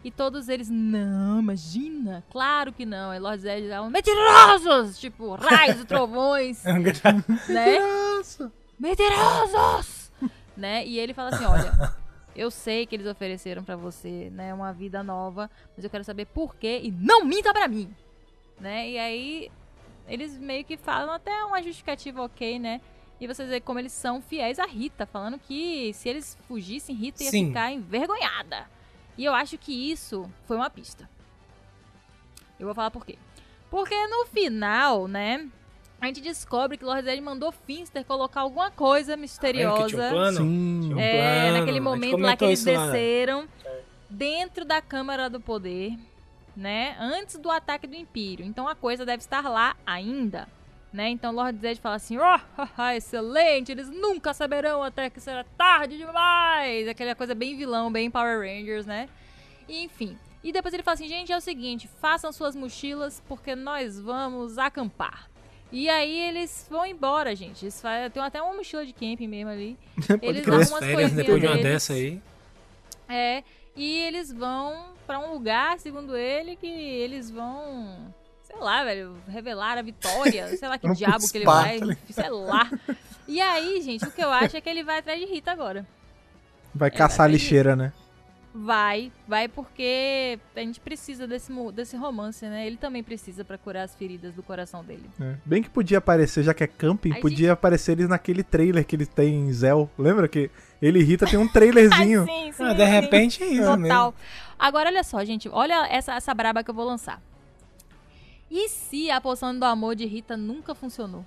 E 0.02 0.10
todos 0.10 0.48
eles, 0.48 0.70
não, 0.70 1.40
imagina, 1.40 2.24
claro 2.32 2.72
que 2.72 2.86
não. 2.86 3.14
E 3.14 3.20
Lord 3.20 3.42
Zed 3.42 3.68
dá 3.68 3.82
um, 3.82 3.90
mentirosos! 3.90 4.98
Tipo, 4.98 5.36
raios 5.36 5.82
e 5.82 5.86
trovões, 5.86 6.64
né? 7.50 7.80
Nossa. 7.80 8.50
Mentirosos! 8.80 10.10
né? 10.56 10.86
E 10.86 10.98
ele 10.98 11.14
fala 11.14 11.30
assim: 11.30 11.46
Olha, 11.46 11.96
eu 12.40 12.50
sei 12.50 12.86
que 12.86 12.96
eles 12.96 13.06
ofereceram 13.06 13.66
pra 13.66 13.76
você, 13.76 14.30
né, 14.30 14.54
uma 14.54 14.72
vida 14.72 15.04
nova, 15.04 15.52
mas 15.76 15.84
eu 15.84 15.90
quero 15.90 16.06
saber 16.06 16.26
por 16.26 16.56
quê 16.56 16.80
e 16.82 16.90
não 16.90 17.26
minta 17.26 17.52
pra 17.52 17.68
mim, 17.68 17.94
né? 18.58 18.90
E 18.90 18.98
aí 18.98 19.52
eles 20.08 20.38
meio 20.38 20.64
que 20.64 20.78
falam 20.78 21.14
até 21.14 21.44
uma 21.44 21.62
justificativa 21.62 22.24
ok, 22.24 22.58
né? 22.58 22.80
E 23.20 23.28
vocês 23.28 23.50
veem 23.50 23.60
como 23.60 23.78
eles 23.78 23.92
são 23.92 24.22
fiéis 24.22 24.58
a 24.58 24.66
Rita, 24.66 25.06
falando 25.06 25.38
que 25.38 25.94
se 25.94 26.08
eles 26.08 26.38
fugissem, 26.48 26.96
Rita 26.96 27.24
ia 27.24 27.30
Sim. 27.30 27.48
ficar 27.48 27.74
envergonhada. 27.74 28.70
E 29.18 29.26
eu 29.26 29.34
acho 29.34 29.58
que 29.58 29.92
isso 29.92 30.32
foi 30.46 30.56
uma 30.56 30.70
pista. 30.70 31.10
Eu 32.58 32.68
vou 32.68 32.74
falar 32.74 32.90
por 32.90 33.06
quê. 33.06 33.18
Porque 33.70 34.08
no 34.08 34.26
final, 34.28 35.10
né, 35.10 35.46
a 36.02 36.06
gente 36.08 36.22
descobre 36.22 36.78
que 36.78 36.86
Lord 36.86 37.04
Zed 37.04 37.22
mandou 37.22 37.52
Finster 37.52 38.04
colocar 38.06 38.42
alguma 38.42 38.72
coisa 38.72 39.18
misteriosa. 39.18 39.84
que 39.84 39.90
tinha 39.96 40.08
um 40.08 40.10
plano? 40.12 40.38
Sim. 40.38 40.80
Tinha 40.84 40.96
um 40.96 41.00
É, 41.00 41.52
naquele 41.52 41.80
momento 41.80 42.18
lá 42.18 42.36
que 42.38 42.46
eles 42.46 42.60
isso 42.60 42.72
lá. 42.72 42.86
desceram 42.86 43.48
dentro 44.10 44.66
da 44.66 44.82
Câmara 44.82 45.30
do 45.30 45.40
Poder, 45.40 45.94
né? 46.56 46.96
Antes 47.00 47.38
do 47.38 47.50
ataque 47.50 47.86
do 47.88 47.96
Império. 47.96 48.46
Então 48.46 48.68
a 48.68 48.76
coisa 48.76 49.06
deve 49.06 49.22
estar 49.22 49.48
lá 49.50 49.76
ainda, 49.86 50.48
né? 50.92 51.10
Então 51.10 51.32
Lord 51.34 51.60
Zed 51.60 51.80
fala 51.80 51.96
assim: 51.96 52.18
"Oh, 52.18 52.40
haha, 52.58 52.96
excelente, 52.96 53.72
eles 53.72 53.90
nunca 53.90 54.34
saberão 54.34 54.82
até 54.84 55.10
que 55.10 55.20
será 55.20 55.44
tarde 55.58 55.98
demais". 55.98 56.88
Aquela 56.88 57.14
coisa 57.16 57.36
bem 57.36 57.56
vilão, 57.58 57.92
bem 57.92 58.10
Power 58.10 58.40
Rangers, 58.40 58.86
né? 58.86 59.08
E, 59.68 59.84
enfim. 59.84 60.18
E 60.44 60.52
depois 60.54 60.74
ele 60.74 60.84
fala 60.84 60.96
assim: 60.96 61.08
"Gente, 61.08 61.32
é 61.32 61.38
o 61.38 61.42
seguinte, 61.42 61.88
façam 62.00 62.32
suas 62.32 62.56
mochilas 62.56 63.22
porque 63.28 63.56
nós 63.56 64.00
vamos 64.00 64.58
acampar". 64.58 65.29
E 65.72 65.88
aí 65.90 66.20
eles 66.30 66.66
vão 66.70 66.86
embora, 66.86 67.36
gente. 67.36 67.64
Eles 67.66 67.80
fa- 67.80 68.10
tem 68.12 68.22
até 68.24 68.42
uma 68.42 68.56
mochila 68.56 68.86
de 68.86 68.92
camping 68.94 69.28
mesmo 69.28 69.52
ali. 69.52 69.78
Eles 70.22 70.46
dão 70.46 70.60
As 70.60 70.70
umas 70.72 70.80
férias 70.86 71.12
depois 71.12 71.40
de 71.40 71.48
uma 71.48 71.56
deles. 71.58 71.72
dessa 71.72 71.94
aí. 71.94 72.20
É, 73.08 73.44
e 73.76 73.98
eles 74.00 74.32
vão 74.32 74.86
pra 75.06 75.20
um 75.20 75.32
lugar, 75.34 75.80
segundo 75.80 76.16
ele, 76.18 76.56
que 76.56 76.68
eles 76.68 77.30
vão, 77.32 78.14
sei 78.44 78.58
lá, 78.60 78.84
velho, 78.84 79.16
revelar 79.28 79.78
a 79.78 79.82
vitória, 79.82 80.56
sei 80.58 80.68
lá 80.68 80.78
que 80.78 80.88
diabo 80.94 81.28
que 81.30 81.38
ele 81.38 81.46
vai, 81.46 81.80
ligado? 81.80 81.98
sei 82.12 82.30
lá. 82.30 82.70
E 83.28 83.40
aí, 83.40 83.82
gente, 83.82 84.06
o 84.06 84.12
que 84.12 84.24
eu 84.24 84.32
acho 84.32 84.58
é 84.58 84.62
que 84.62 84.70
ele 84.70 84.84
vai 84.84 85.00
atrás 85.00 85.20
de 85.20 85.26
Rita 85.26 85.52
agora. 85.52 85.86
Vai 86.74 86.90
caçar 86.92 87.26
a 87.26 87.28
vai 87.30 87.38
ter 87.38 87.44
lixeira, 87.44 87.76
né? 87.76 87.94
Vai, 88.54 89.12
vai 89.28 89.48
porque 89.48 90.40
a 90.56 90.60
gente 90.62 90.80
precisa 90.80 91.28
desse, 91.28 91.52
desse 91.72 91.96
romance, 91.96 92.44
né? 92.46 92.66
Ele 92.66 92.78
também 92.78 93.04
precisa 93.04 93.46
pra 93.46 93.60
curar 93.60 93.84
as 93.84 93.94
feridas 93.96 94.34
do 94.34 94.42
coração 94.42 94.84
dele. 94.84 95.08
É. 95.22 95.36
Bem 95.46 95.62
que 95.62 95.70
podia 95.70 96.00
aparecer, 96.00 96.44
já 96.44 96.54
que 96.54 96.64
é 96.64 96.68
camping, 96.68 97.14
Aí, 97.14 97.22
podia 97.22 97.54
aparecer 97.54 97.92
eles 97.92 98.10
naquele 98.10 98.44
trailer 98.44 98.84
que 98.84 98.96
ele 98.96 99.06
tem 99.06 99.36
em 99.36 99.54
Zell. 99.54 99.90
Lembra 99.98 100.28
que 100.28 100.50
ele 100.82 101.00
e 101.00 101.04
Rita 101.04 101.28
tem 101.28 101.38
um 101.38 101.48
trailerzinho. 101.48 102.26
sim, 102.28 102.52
sim, 102.52 102.64
Ah, 102.64 102.74
de 102.74 102.84
sim. 102.84 102.92
repente 102.92 103.44
é 103.44 103.48
isso 103.48 103.62
Total. 103.62 103.78
mesmo. 103.78 104.14
Agora, 104.58 104.90
olha 104.90 105.04
só, 105.04 105.24
gente. 105.24 105.48
Olha 105.48 105.86
essa, 105.88 106.16
essa 106.16 106.34
braba 106.34 106.64
que 106.64 106.72
eu 106.72 106.76
vou 106.76 106.86
lançar. 106.86 107.22
E 108.50 108.68
se 108.68 109.12
a 109.12 109.22
poção 109.22 109.58
do 109.58 109.64
amor 109.64 109.96
de 109.96 110.08
Rita 110.08 110.36
nunca 110.36 110.74
funcionou? 110.74 111.24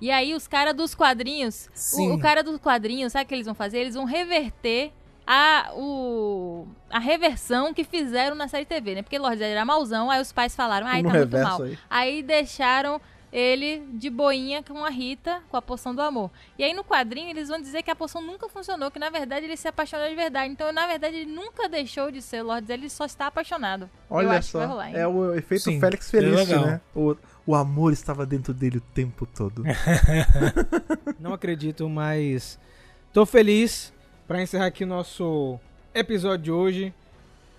E 0.00 0.10
aí, 0.10 0.34
os 0.34 0.48
caras 0.48 0.74
dos 0.74 0.94
quadrinhos. 0.94 1.68
O, 1.92 2.14
o 2.14 2.18
cara 2.18 2.42
dos 2.42 2.58
quadrinhos, 2.58 3.12
sabe 3.12 3.26
o 3.26 3.28
que 3.28 3.34
eles 3.34 3.46
vão 3.46 3.54
fazer? 3.54 3.78
Eles 3.78 3.94
vão 3.94 4.04
reverter 4.06 4.92
a, 5.26 5.70
o, 5.74 6.66
a 6.90 6.98
reversão 6.98 7.72
que 7.72 7.84
fizeram 7.84 8.36
na 8.36 8.48
série 8.48 8.64
TV, 8.64 8.96
né? 8.96 9.02
Porque 9.02 9.18
Lord 9.18 9.38
Zed 9.38 9.50
era 9.50 9.64
mauzão, 9.64 10.10
aí 10.10 10.20
os 10.20 10.32
pais 10.32 10.54
falaram, 10.54 10.86
ai, 10.86 11.02
No 11.02 11.10
tá 11.10 11.18
muito 11.18 11.38
mal. 11.38 11.62
aí. 11.62 11.78
Aí 11.88 12.22
deixaram 12.22 13.00
ele 13.32 13.82
de 13.94 14.08
boinha 14.10 14.62
com 14.62 14.84
a 14.84 14.90
Rita, 14.90 15.42
com 15.48 15.56
a 15.56 15.62
poção 15.62 15.92
do 15.92 16.00
amor. 16.00 16.30
E 16.56 16.62
aí 16.62 16.72
no 16.72 16.84
quadrinho 16.84 17.30
eles 17.30 17.48
vão 17.48 17.60
dizer 17.60 17.82
que 17.82 17.90
a 17.90 17.96
poção 17.96 18.22
nunca 18.22 18.48
funcionou, 18.48 18.92
que 18.92 18.98
na 18.98 19.10
verdade 19.10 19.46
ele 19.46 19.56
se 19.56 19.66
apaixonou 19.66 20.08
de 20.08 20.14
verdade. 20.14 20.52
Então, 20.52 20.70
na 20.72 20.86
verdade, 20.86 21.16
ele 21.16 21.32
nunca 21.32 21.68
deixou 21.68 22.12
de 22.12 22.22
ser 22.22 22.42
Lord 22.42 22.64
Zed, 22.66 22.80
ele 22.80 22.90
só 22.90 23.04
está 23.04 23.26
apaixonado. 23.26 23.90
Eu 24.08 24.16
Olha 24.16 24.40
só, 24.40 24.64
rolar, 24.64 24.94
é 24.94 25.06
o 25.06 25.34
efeito 25.34 25.64
Sim, 25.64 25.80
Félix 25.80 26.06
é 26.06 26.10
Feliz, 26.10 26.48
né? 26.48 26.80
O, 26.94 27.16
o 27.44 27.54
amor 27.56 27.92
estava 27.92 28.24
dentro 28.24 28.54
dele 28.54 28.78
o 28.78 28.80
tempo 28.80 29.26
todo. 29.26 29.64
Não 31.18 31.32
acredito, 31.32 31.88
mas 31.88 32.56
tô 33.12 33.26
feliz 33.26 33.93
para 34.26 34.42
encerrar 34.42 34.66
aqui 34.66 34.84
o 34.84 34.86
nosso 34.86 35.58
episódio 35.94 36.44
de 36.44 36.52
hoje. 36.52 36.94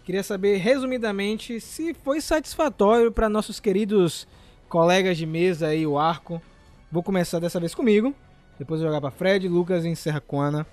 Queria 0.03 0.23
saber 0.23 0.57
resumidamente 0.57 1.59
se 1.59 1.93
foi 1.93 2.21
satisfatório 2.21 3.11
para 3.11 3.29
nossos 3.29 3.59
queridos 3.59 4.27
colegas 4.69 5.17
de 5.17 5.25
mesa 5.25 5.67
aí 5.67 5.85
o 5.85 5.97
arco. 5.97 6.41
Vou 6.91 7.01
começar 7.01 7.39
dessa 7.39 7.59
vez 7.59 7.73
comigo, 7.73 8.13
depois 8.57 8.81
eu 8.81 8.87
jogar 8.87 9.01
para 9.01 9.11
Fred, 9.11 9.47
Lucas 9.47 9.85
e 9.85 9.89
encerra 9.89 10.21
com 10.21 10.41
Ana. 10.41 10.65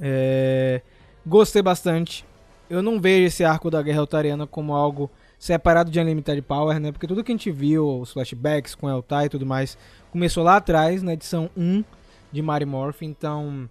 É, 0.00 0.80
Gostei 1.24 1.62
bastante. 1.62 2.24
Eu 2.68 2.82
não 2.82 3.00
vejo 3.00 3.26
esse 3.26 3.44
arco 3.44 3.70
da 3.70 3.80
Guerra 3.80 4.00
Altariana 4.00 4.44
como 4.44 4.74
algo 4.74 5.08
separado 5.38 5.90
de 5.90 6.00
Unlimited 6.00 6.42
Power, 6.42 6.80
né? 6.80 6.90
Porque 6.90 7.06
tudo 7.06 7.22
que 7.22 7.30
a 7.30 7.34
gente 7.34 7.50
viu, 7.50 8.00
os 8.00 8.12
flashbacks 8.12 8.74
com 8.74 8.90
Eltai 8.90 9.26
e 9.26 9.28
tudo 9.28 9.46
mais, 9.46 9.78
começou 10.10 10.42
lá 10.42 10.56
atrás, 10.56 11.02
na 11.02 11.12
edição 11.12 11.48
1 11.56 11.84
de 12.32 12.42
Mary 12.42 12.64
Morph, 12.64 13.02
então 13.02 13.68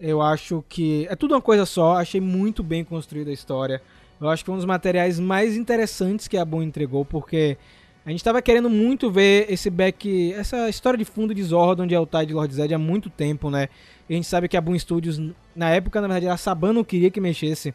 eu 0.00 0.22
acho 0.22 0.64
que 0.68 1.06
é 1.10 1.14
tudo 1.14 1.34
uma 1.34 1.42
coisa 1.42 1.66
só, 1.66 1.96
achei 1.96 2.20
muito 2.20 2.62
bem 2.62 2.82
construída 2.82 3.30
a 3.30 3.34
história. 3.34 3.82
Eu 4.20 4.28
acho 4.28 4.44
que 4.44 4.50
é 4.50 4.52
um 4.54 4.56
dos 4.56 4.64
materiais 4.64 5.20
mais 5.20 5.56
interessantes 5.56 6.26
que 6.26 6.36
a 6.36 6.44
Boom 6.44 6.62
entregou, 6.62 7.04
porque 7.04 7.56
a 8.04 8.10
gente 8.10 8.24
tava 8.24 8.40
querendo 8.40 8.70
muito 8.70 9.10
ver 9.10 9.46
esse 9.50 9.68
back, 9.68 10.32
essa 10.32 10.68
história 10.68 10.98
de 10.98 11.04
fundo 11.04 11.34
de 11.34 11.42
Zordon, 11.42 11.86
de 11.86 11.94
Eltai 11.94 12.24
e 12.24 12.26
de 12.26 12.34
Lord 12.34 12.54
Zed 12.54 12.72
há 12.72 12.78
muito 12.78 13.10
tempo, 13.10 13.50
né? 13.50 13.68
E 14.08 14.14
a 14.14 14.16
gente 14.16 14.26
sabe 14.26 14.48
que 14.48 14.56
a 14.56 14.60
Boom 14.60 14.78
Studios, 14.78 15.20
na 15.54 15.70
época, 15.70 16.00
na 16.00 16.08
verdade, 16.08 16.28
a 16.28 16.36
Saban 16.36 16.72
não 16.72 16.84
queria 16.84 17.10
que 17.10 17.20
mexesse 17.20 17.74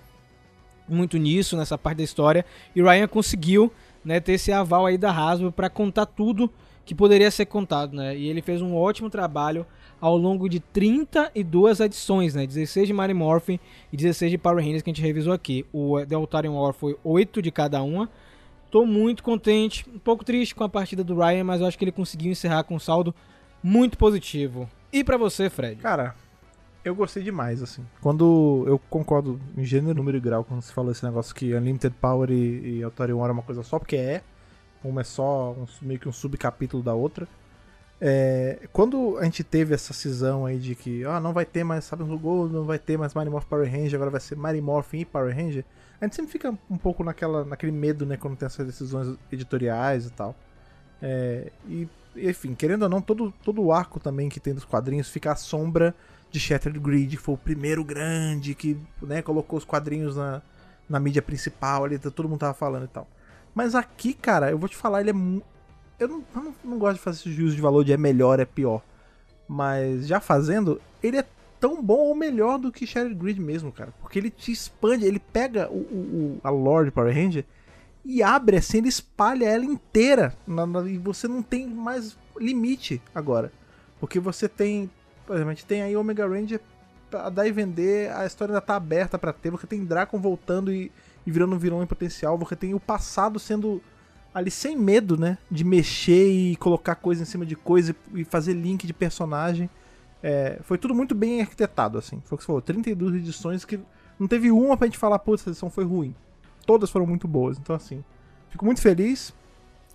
muito 0.89 1.17
nisso, 1.17 1.55
nessa 1.55 1.78
parte 1.78 1.97
da 1.97 2.03
história. 2.03 2.43
E 2.76 2.82
Ryan 2.82 3.07
conseguiu 3.07 3.71
né, 4.03 4.19
ter 4.19 4.34
esse 4.34 4.51
aval 4.51 4.86
aí 4.86 4.97
da 4.97 5.11
Hasbro 5.11 5.51
para 5.51 5.69
contar 5.69 6.05
tudo 6.05 6.51
que 6.86 6.93
poderia 6.93 7.32
ser 7.32 7.45
contado, 7.45 7.95
né? 7.95 8.15
E 8.15 8.28
ele 8.28 8.41
fez 8.41 8.61
um 8.61 8.76
ótimo 8.76 9.09
trabalho 9.09 9.65
ao 10.06 10.16
longo 10.16 10.47
de 10.47 10.60
32 10.60 11.80
edições, 11.80 12.36
né? 12.36 12.45
16 12.45 12.86
de 12.86 12.93
Mary 12.93 13.16
Morphin 13.16 13.60
e 13.91 13.97
16 13.97 14.34
de 14.34 14.38
Power 14.38 14.64
Rangers 14.64 14.84
que 14.84 14.91
a 14.91 14.93
gente 14.93 15.01
revisou 15.01 15.34
aqui. 15.34 15.66
O 15.74 15.99
The 16.06 16.14
Altarian 16.14 16.51
War 16.51 16.74
foi 16.74 16.95
8 17.03 17.41
de 17.41 17.49
cada 17.49 17.82
uma. 17.82 18.08
Tô 18.70 18.86
muito 18.86 19.24
contente, 19.24 19.84
um 19.89 19.97
pouco 19.97 20.24
triste 20.24 20.53
com 20.53 20.64
a 20.64 20.70
partida 20.70 21.03
do 21.03 21.16
Ryan, 21.16 21.43
mas 21.43 21.60
eu 21.60 21.66
acho 21.66 21.76
que 21.76 21.84
ele 21.84 21.91
conseguiu 21.91 22.32
encerrar 22.32 22.64
com 22.66 22.76
um 22.76 22.80
saldo 22.80 23.16
muito 23.64 23.97
positivo. 23.97 24.70
E 24.93 25.03
pra 25.03 25.18
você, 25.18 25.49
Fred? 25.49 25.82
Cara, 25.82 26.14
eu 26.84 26.93
gostei 26.93 27.24
demais, 27.24 27.64
assim. 27.64 27.84
Quando 27.99 28.64
eu 28.68 28.78
concordo 28.91 29.41
em 29.58 29.66
gênero, 29.66 29.95
número 29.95 30.18
e 30.18 30.20
grau, 30.20 30.43
quando 30.43 30.62
se 30.62 30.72
fala 30.72 30.91
esse 30.91 31.03
negócio 31.03 31.34
que 31.34 31.56
Unlimited 31.56 31.95
Power 31.99 32.30
e, 32.30 32.78
e 32.78 32.84
Authority 32.84 33.14
One 33.14 33.30
é 33.30 33.32
uma 33.32 33.41
coisa 33.41 33.64
só, 33.64 33.80
porque 33.80 33.95
é. 33.95 34.22
Uma 34.84 35.01
é 35.01 35.03
só 35.03 35.53
um, 35.53 35.66
meio 35.82 35.99
que 35.99 36.08
um 36.08 36.14
subcapítulo 36.14 36.84
da 36.84 36.93
outra. 36.93 37.28
É, 38.00 38.68
quando 38.74 39.18
a 39.18 39.24
gente 39.24 39.43
teve 39.43 39.74
essa 39.74 39.93
cisão 39.93 40.46
aí 40.46 40.60
de 40.60 40.76
que 40.76 41.06
ah, 41.06 41.20
não 41.20 41.32
vai 41.32 41.46
ter 41.46 41.64
mais 41.64 41.86
Sabe 41.86 42.04
no 42.04 42.20
Gold, 42.20 42.54
não 42.54 42.66
vai 42.66 42.78
ter 42.78 42.98
mais 42.98 43.14
Mighty 43.14 43.30
Morphin 43.30 43.48
Power 43.48 43.72
Ranger, 43.72 43.96
agora 43.96 44.12
vai 44.12 44.20
ser 44.20 44.38
Mighty 44.38 44.62
Morphin 44.62 45.00
e 45.00 45.06
Power 45.06 45.34
Ranger, 45.34 45.64
a 46.00 46.06
gente 46.06 46.16
sempre 46.16 46.32
fica 46.32 46.54
um 46.70 46.78
pouco 46.78 47.04
naquela, 47.04 47.46
naquele 47.46 47.72
medo, 47.72 48.06
né, 48.06 48.18
quando 48.18 48.36
tem 48.36 48.46
essas 48.46 48.66
decisões 48.66 49.18
editoriais 49.32 50.08
e 50.08 50.12
tal. 50.12 50.36
É, 51.02 51.52
e, 51.68 51.88
enfim, 52.18 52.54
querendo 52.54 52.84
ou 52.84 52.89
não, 52.89 53.02
todo, 53.02 53.34
todo 53.43 53.62
o 53.62 53.72
arco 53.72 54.00
também 54.00 54.28
que 54.28 54.39
tem 54.39 54.54
dos 54.54 54.66
quadrinhos 54.66 55.10
fica 55.10 55.32
à 55.32 55.36
sombra 55.36 55.96
de 56.30 56.39
Shattered 56.39 56.80
Grid, 56.80 57.16
que 57.16 57.22
foi 57.22 57.36
o 57.36 57.38
primeiro 57.38 57.84
grande 57.84 58.54
que 58.54 58.78
né, 59.02 59.22
colocou 59.22 59.58
os 59.58 59.64
quadrinhos 59.64 60.18
na, 60.18 60.41
na 60.89 61.00
mídia 61.00 61.22
principal, 61.22 61.86
ali, 61.86 61.98
todo 61.98 62.28
mundo 62.28 62.39
tava 62.39 62.54
falando 62.54 62.86
e 62.86 62.89
tal. 62.89 63.08
Mas 63.54 63.74
aqui, 63.74 64.14
cara, 64.14 64.52
eu 64.52 64.58
vou 64.58 64.68
te 64.68 64.76
falar, 64.76 65.00
ele 65.02 65.12
é. 65.12 65.41
Eu 66.00 66.08
não, 66.08 66.24
eu 66.36 66.54
não, 66.64 66.78
gosto 66.78 66.98
de 66.98 67.04
fazer 67.04 67.20
esse 67.20 67.32
juízo 67.32 67.56
de 67.56 67.62
valor 67.62 67.84
de 67.84 67.93
é 67.93 67.98
melhor, 67.98 68.39
é 68.39 68.46
pior. 68.46 68.82
Mas 69.48 70.08
já 70.08 70.20
fazendo, 70.20 70.82
ele 71.02 71.18
é 71.18 71.26
tão 71.60 71.82
bom 71.82 71.98
ou 72.00 72.16
melhor 72.16 72.58
do 72.58 72.72
que 72.72 72.86
Shattered 72.86 73.16
Grid 73.16 73.39
mesmo, 73.39 73.72
cara. 73.72 73.93
Porque 74.02 74.20
ele 74.20 74.30
te 74.30 74.52
expande, 74.52 75.06
ele 75.06 75.20
pega 75.20 75.70
o, 75.70 75.78
o- 75.78 75.78
o- 76.36 76.39
a 76.43 76.50
Lord 76.50 76.91
Power 76.91 77.14
Ranger 77.14 77.46
e 78.04 78.22
abre 78.22 78.58
assim, 78.58 78.80
ele 78.80 78.89
espalha 78.89 79.46
ela 79.46 79.66
inteira. 79.66 80.36
na- 80.46 80.66
na- 80.66 80.89
e 80.89 80.98
você 80.98 81.28
não 81.28 81.41
tem 81.41 81.68
mais 81.68 82.18
limite 82.38 83.02
agora. 83.14 83.52
Porque 84.00 84.20
você 84.20 84.50
tem. 84.50 84.89
Por 85.26 85.36
exemplo, 85.36 85.56
tem 85.68 85.82
aí 85.82 85.96
Omega 85.96 86.28
Ranger 86.28 86.60
a 87.14 87.30
dar 87.30 87.48
e 87.48 87.52
vender, 87.52 88.12
a 88.12 88.26
história 88.26 88.52
ainda 88.52 88.62
tá 88.62 88.76
aberta 88.76 89.18
pra 89.18 89.32
ter. 89.32 89.50
Você 89.50 89.66
tem 89.66 89.86
Dracon 89.86 90.20
voltando 90.20 90.72
e, 90.74 90.91
e 91.26 91.32
virando 91.32 91.56
um 91.56 91.60
vilão 91.60 91.82
em 91.82 91.88
potencial. 91.88 92.38
Você 92.38 92.56
tem 92.56 92.74
o 92.74 92.80
passado 92.80 93.39
sendo 93.39 93.82
ali 94.36 94.51
sem 94.51 94.77
medo, 94.77 95.17
né? 95.17 95.38
De 95.49 95.63
mexer 95.63 96.27
e 96.27 96.57
colocar 96.57 96.95
coisa 96.95 97.21
em 97.21 97.25
cima 97.25 97.45
de 97.45 97.55
coisa 97.55 97.95
e 98.13 98.25
fazer 98.25 98.53
link 98.53 98.86
de 98.86 98.93
personagem. 98.93 99.69
É, 100.21 100.59
foi 100.63 100.77
tudo 100.77 100.93
muito 100.93 101.15
bem 101.15 101.39
arquitetado, 101.39 101.97
assim. 101.97 102.21
Foi 102.25 102.36
o 102.36 102.38
que 102.38 102.43
você 102.43 102.47
falou, 102.47 102.61
32 102.61 103.15
edições 103.15 103.63
que 103.63 103.79
não 104.19 104.27
teve 104.27 104.51
uma 104.51 104.75
pra 104.75 104.88
gente 104.88 104.97
falar, 104.97 105.19
putz, 105.19 105.41
essa 105.41 105.51
edição 105.51 105.69
foi 105.69 105.86
ruim. 105.86 106.13
Todas 106.65 106.89
foram 106.89 107.07
muito 107.07 107.29
boas, 107.29 107.57
então 107.57 107.73
assim. 107.73 108.03
Fico 108.49 108.65
muito 108.65 108.81
feliz, 108.81 109.33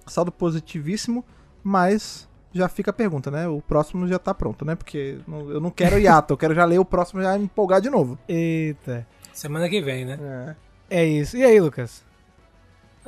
saldo 0.07 0.33
positivíssimo, 0.33 1.23
mas 1.63 2.27
já 2.51 2.67
fica 2.67 2.91
a 2.91 2.95
pergunta, 2.95 3.31
né? 3.31 3.47
O 3.47 3.61
próximo 3.61 4.09
já 4.09 4.19
tá 4.19 4.33
pronto, 4.33 4.65
né? 4.65 4.75
Porque 4.75 5.19
eu 5.29 5.61
não 5.61 5.71
quero 5.71 5.99
hiato, 6.01 6.33
eu 6.33 6.39
quero 6.39 6.55
já 6.55 6.65
ler 6.65 6.79
o 6.79 6.85
próximo 6.85 7.21
e 7.21 7.25
já 7.25 7.37
me 7.37 7.45
empolgar 7.45 7.81
de 7.83 7.91
novo. 7.91 8.19
Eita. 8.27 9.07
Semana 9.35 9.69
que 9.69 9.83
vem, 9.83 10.07
né? 10.07 10.57
É 10.89 11.05
isso. 11.05 11.37
E 11.37 11.45
aí, 11.45 11.61
Lucas? 11.61 12.09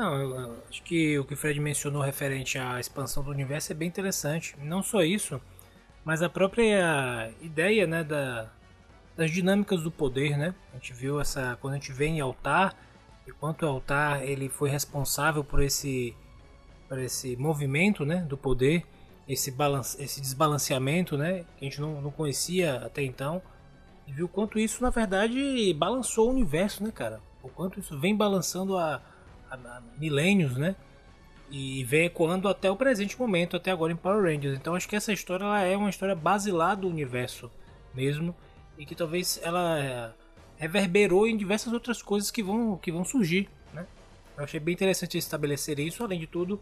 Não, 0.02 0.20
eu, 0.20 0.30
eu 0.34 0.56
acho 0.68 0.82
que 0.82 1.16
o 1.16 1.24
que 1.24 1.34
o 1.34 1.36
Fred 1.36 1.60
mencionou 1.60 2.02
referente 2.02 2.58
à 2.58 2.80
expansão 2.80 3.22
do 3.22 3.30
universo 3.30 3.70
é 3.70 3.74
bem 3.76 3.86
interessante. 3.86 4.56
Não 4.58 4.82
só 4.82 5.04
isso, 5.04 5.40
mas 6.04 6.22
a 6.22 6.28
própria 6.28 7.32
ideia, 7.40 7.86
né, 7.86 8.02
da, 8.02 8.50
das 9.16 9.30
dinâmicas 9.30 9.80
do 9.80 9.92
poder, 9.92 10.36
né? 10.36 10.56
A 10.72 10.74
gente 10.74 10.92
viu 10.92 11.20
essa 11.20 11.56
quando 11.60 11.74
a 11.74 11.76
gente 11.76 11.92
vê 11.92 12.06
em 12.06 12.20
altar, 12.20 12.74
e 13.28 13.30
quanto 13.30 13.64
o 13.64 13.68
altar 13.68 14.24
ele 14.24 14.48
foi 14.48 14.68
responsável 14.70 15.44
por 15.44 15.62
esse 15.62 16.16
por 16.88 16.98
esse 16.98 17.36
movimento, 17.36 18.04
né, 18.04 18.22
do 18.22 18.36
poder, 18.36 18.84
esse 19.28 19.52
balance, 19.52 20.02
esse 20.02 20.20
desbalanceamento, 20.20 21.16
né, 21.16 21.44
que 21.56 21.64
a 21.64 21.68
gente 21.68 21.80
não, 21.80 22.02
não 22.02 22.10
conhecia 22.10 22.74
até 22.84 23.04
então. 23.04 23.40
E 24.08 24.12
viu 24.12 24.28
quanto 24.28 24.58
isso 24.58 24.82
na 24.82 24.90
verdade 24.90 25.72
balançou 25.74 26.26
o 26.26 26.32
universo, 26.32 26.82
né, 26.82 26.90
cara? 26.90 27.20
O 27.40 27.48
quanto 27.48 27.78
isso 27.78 27.96
vem 28.00 28.16
balançando 28.16 28.76
a 28.76 29.00
milênios, 29.98 30.56
né? 30.56 30.76
E 31.50 31.84
vem 31.84 32.06
ecoando 32.06 32.48
até 32.48 32.70
o 32.70 32.76
presente 32.76 33.18
momento, 33.18 33.56
até 33.56 33.70
agora 33.70 33.92
em 33.92 33.96
Power 33.96 34.22
Rangers. 34.22 34.56
Então 34.56 34.74
acho 34.74 34.88
que 34.88 34.96
essa 34.96 35.12
história 35.12 35.44
ela 35.44 35.60
é 35.62 35.76
uma 35.76 35.90
história 35.90 36.14
basilar 36.14 36.76
do 36.76 36.88
universo 36.88 37.50
mesmo 37.94 38.34
e 38.78 38.86
que 38.86 38.94
talvez 38.94 39.38
ela 39.42 40.14
reverberou 40.56 41.26
em 41.26 41.36
diversas 41.36 41.72
outras 41.72 42.00
coisas 42.00 42.30
que 42.30 42.42
vão 42.42 42.78
que 42.78 42.90
vão 42.90 43.04
surgir, 43.04 43.48
né? 43.74 43.86
Eu 44.36 44.44
achei 44.44 44.60
bem 44.60 44.72
interessante 44.72 45.18
estabelecer 45.18 45.78
isso, 45.78 46.02
além 46.02 46.18
de 46.18 46.26
tudo, 46.26 46.60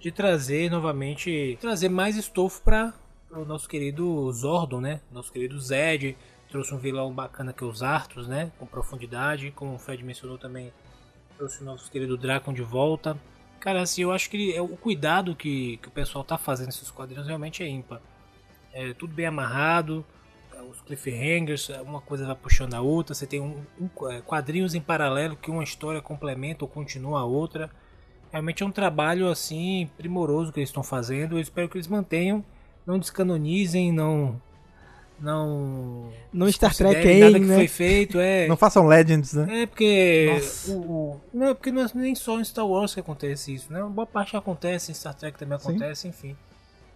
de 0.00 0.10
trazer 0.10 0.70
novamente 0.70 1.58
trazer 1.60 1.88
mais 1.88 2.16
estofo 2.16 2.62
para 2.62 2.94
o 3.30 3.44
nosso 3.44 3.68
querido 3.68 4.30
Zordon, 4.32 4.80
né? 4.80 5.00
Nosso 5.10 5.32
querido 5.32 5.60
Zed 5.60 6.16
trouxe 6.48 6.74
um 6.74 6.78
vilão 6.78 7.12
bacana 7.12 7.52
que 7.52 7.64
é 7.64 7.66
os 7.66 7.82
Arthurs, 7.82 8.28
né? 8.28 8.52
Com 8.58 8.66
profundidade, 8.66 9.50
como 9.50 9.74
o 9.74 9.78
Fred 9.78 10.02
mencionou 10.04 10.38
também 10.38 10.72
trouxe 11.36 11.62
o 11.62 11.64
nosso 11.64 11.90
querido 11.90 12.16
Dracon 12.16 12.52
de 12.52 12.62
volta. 12.62 13.16
Cara, 13.60 13.82
assim, 13.82 14.02
eu 14.02 14.10
acho 14.12 14.28
que 14.28 14.54
é 14.54 14.60
o 14.60 14.68
cuidado 14.68 15.34
que, 15.36 15.76
que 15.78 15.88
o 15.88 15.90
pessoal 15.90 16.24
tá 16.24 16.36
fazendo 16.36 16.66
nesses 16.66 16.90
quadrinhos 16.90 17.26
realmente 17.26 17.62
é 17.62 17.68
ímpar. 17.68 18.00
É 18.72 18.92
tudo 18.94 19.14
bem 19.14 19.26
amarrado, 19.26 20.04
é, 20.52 20.60
os 20.62 20.80
cliffhangers, 20.80 21.70
é, 21.70 21.80
uma 21.80 22.00
coisa 22.00 22.26
vai 22.26 22.34
puxando 22.34 22.74
a 22.74 22.80
outra, 22.80 23.14
você 23.14 23.26
tem 23.26 23.40
um, 23.40 23.64
um- 23.80 23.88
quadrinhos 24.22 24.74
em 24.74 24.80
paralelo 24.80 25.36
que 25.36 25.50
uma 25.50 25.62
história 25.62 26.00
complementa 26.00 26.64
ou 26.64 26.68
continua 26.68 27.20
a 27.20 27.24
outra. 27.24 27.70
Realmente 28.32 28.62
é 28.62 28.66
um 28.66 28.72
trabalho 28.72 29.28
assim 29.28 29.88
primoroso 29.96 30.52
que 30.52 30.58
eles 30.58 30.70
estão 30.70 30.82
fazendo. 30.82 31.36
Eu 31.36 31.40
espero 31.40 31.68
que 31.68 31.76
eles 31.76 31.86
mantenham, 31.86 32.44
não 32.86 32.98
descanonizem, 32.98 33.92
não 33.92 34.40
não 35.22 36.10
Não 36.32 36.50
Star 36.50 36.74
Trek 36.74 37.06
aí, 37.08 37.20
nada 37.20 37.38
que 37.38 37.46
né? 37.46 37.54
foi 37.54 37.68
feito, 37.68 38.18
é. 38.18 38.46
Não 38.48 38.56
façam 38.56 38.86
Legends, 38.86 39.32
né? 39.32 39.62
É 39.62 39.66
porque. 39.66 40.30
Nossa. 40.34 40.72
O, 40.72 40.74
o- 40.80 41.20
não 41.32 41.48
é 41.48 41.54
porque 41.54 41.70
não 41.72 41.82
é 41.82 41.86
nem 41.94 42.14
só 42.14 42.40
em 42.40 42.44
Star 42.44 42.66
Wars 42.66 42.92
que 42.92 43.00
acontece 43.00 43.54
isso, 43.54 43.72
né? 43.72 43.80
Uma 43.80 43.90
boa 43.90 44.06
parte 44.06 44.36
acontece, 44.36 44.90
em 44.90 44.94
Star 44.94 45.14
Trek 45.14 45.38
também 45.38 45.58
Sim. 45.58 45.68
acontece, 45.70 46.08
enfim. 46.08 46.36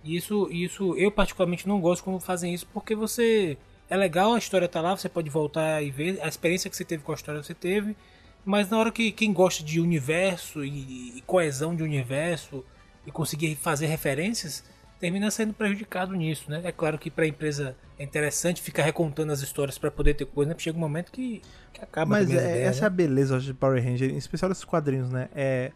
E 0.04 0.16
isso, 0.16 0.48
isso 0.52 0.94
eu 0.96 1.10
particularmente 1.10 1.66
não 1.66 1.80
gosto 1.80 2.04
quando 2.04 2.20
fazem 2.20 2.52
isso, 2.52 2.66
porque 2.72 2.94
você 2.94 3.56
é 3.88 3.96
legal, 3.96 4.34
a 4.34 4.38
história 4.38 4.68
tá 4.68 4.80
lá, 4.80 4.96
você 4.96 5.08
pode 5.08 5.30
voltar 5.30 5.82
e 5.82 5.90
ver. 5.90 6.18
A 6.22 6.28
experiência 6.28 6.68
que 6.68 6.76
você 6.76 6.84
teve 6.84 7.02
com 7.02 7.12
a 7.12 7.14
história 7.14 7.42
você 7.42 7.54
teve. 7.54 7.96
Mas 8.44 8.70
na 8.70 8.78
hora 8.78 8.92
que 8.92 9.10
quem 9.10 9.32
gosta 9.32 9.64
de 9.64 9.80
universo 9.80 10.64
e, 10.64 11.18
e 11.18 11.22
coesão 11.26 11.74
de 11.74 11.82
universo 11.82 12.64
e 13.04 13.10
conseguir 13.10 13.56
fazer 13.56 13.86
referências, 13.86 14.62
termina 14.98 15.30
sendo 15.30 15.52
prejudicado 15.52 16.14
nisso, 16.14 16.50
né? 16.50 16.60
É 16.64 16.72
claro 16.72 16.98
que 16.98 17.10
para 17.10 17.24
a 17.24 17.28
empresa 17.28 17.76
é 17.98 18.04
interessante 18.04 18.62
ficar 18.62 18.82
recontando 18.82 19.32
as 19.32 19.40
histórias 19.40 19.78
para 19.78 19.90
poder 19.90 20.14
ter 20.14 20.24
coisa, 20.24 20.48
né? 20.48 20.54
Porque 20.54 20.64
chega 20.64 20.76
um 20.76 20.80
momento 20.80 21.12
que, 21.12 21.42
que 21.72 21.82
acaba 21.82 22.10
Mas 22.10 22.30
é, 22.30 22.34
ideias, 22.34 22.68
essa 22.68 22.78
é 22.78 22.80
né? 22.82 22.86
a 22.86 22.90
beleza 22.90 23.38
de 23.38 23.54
Power 23.54 23.82
Ranger, 23.82 24.10
em 24.10 24.16
especial 24.16 24.50
esses 24.50 24.64
quadrinhos, 24.64 25.10
né? 25.10 25.28
É, 25.34 25.72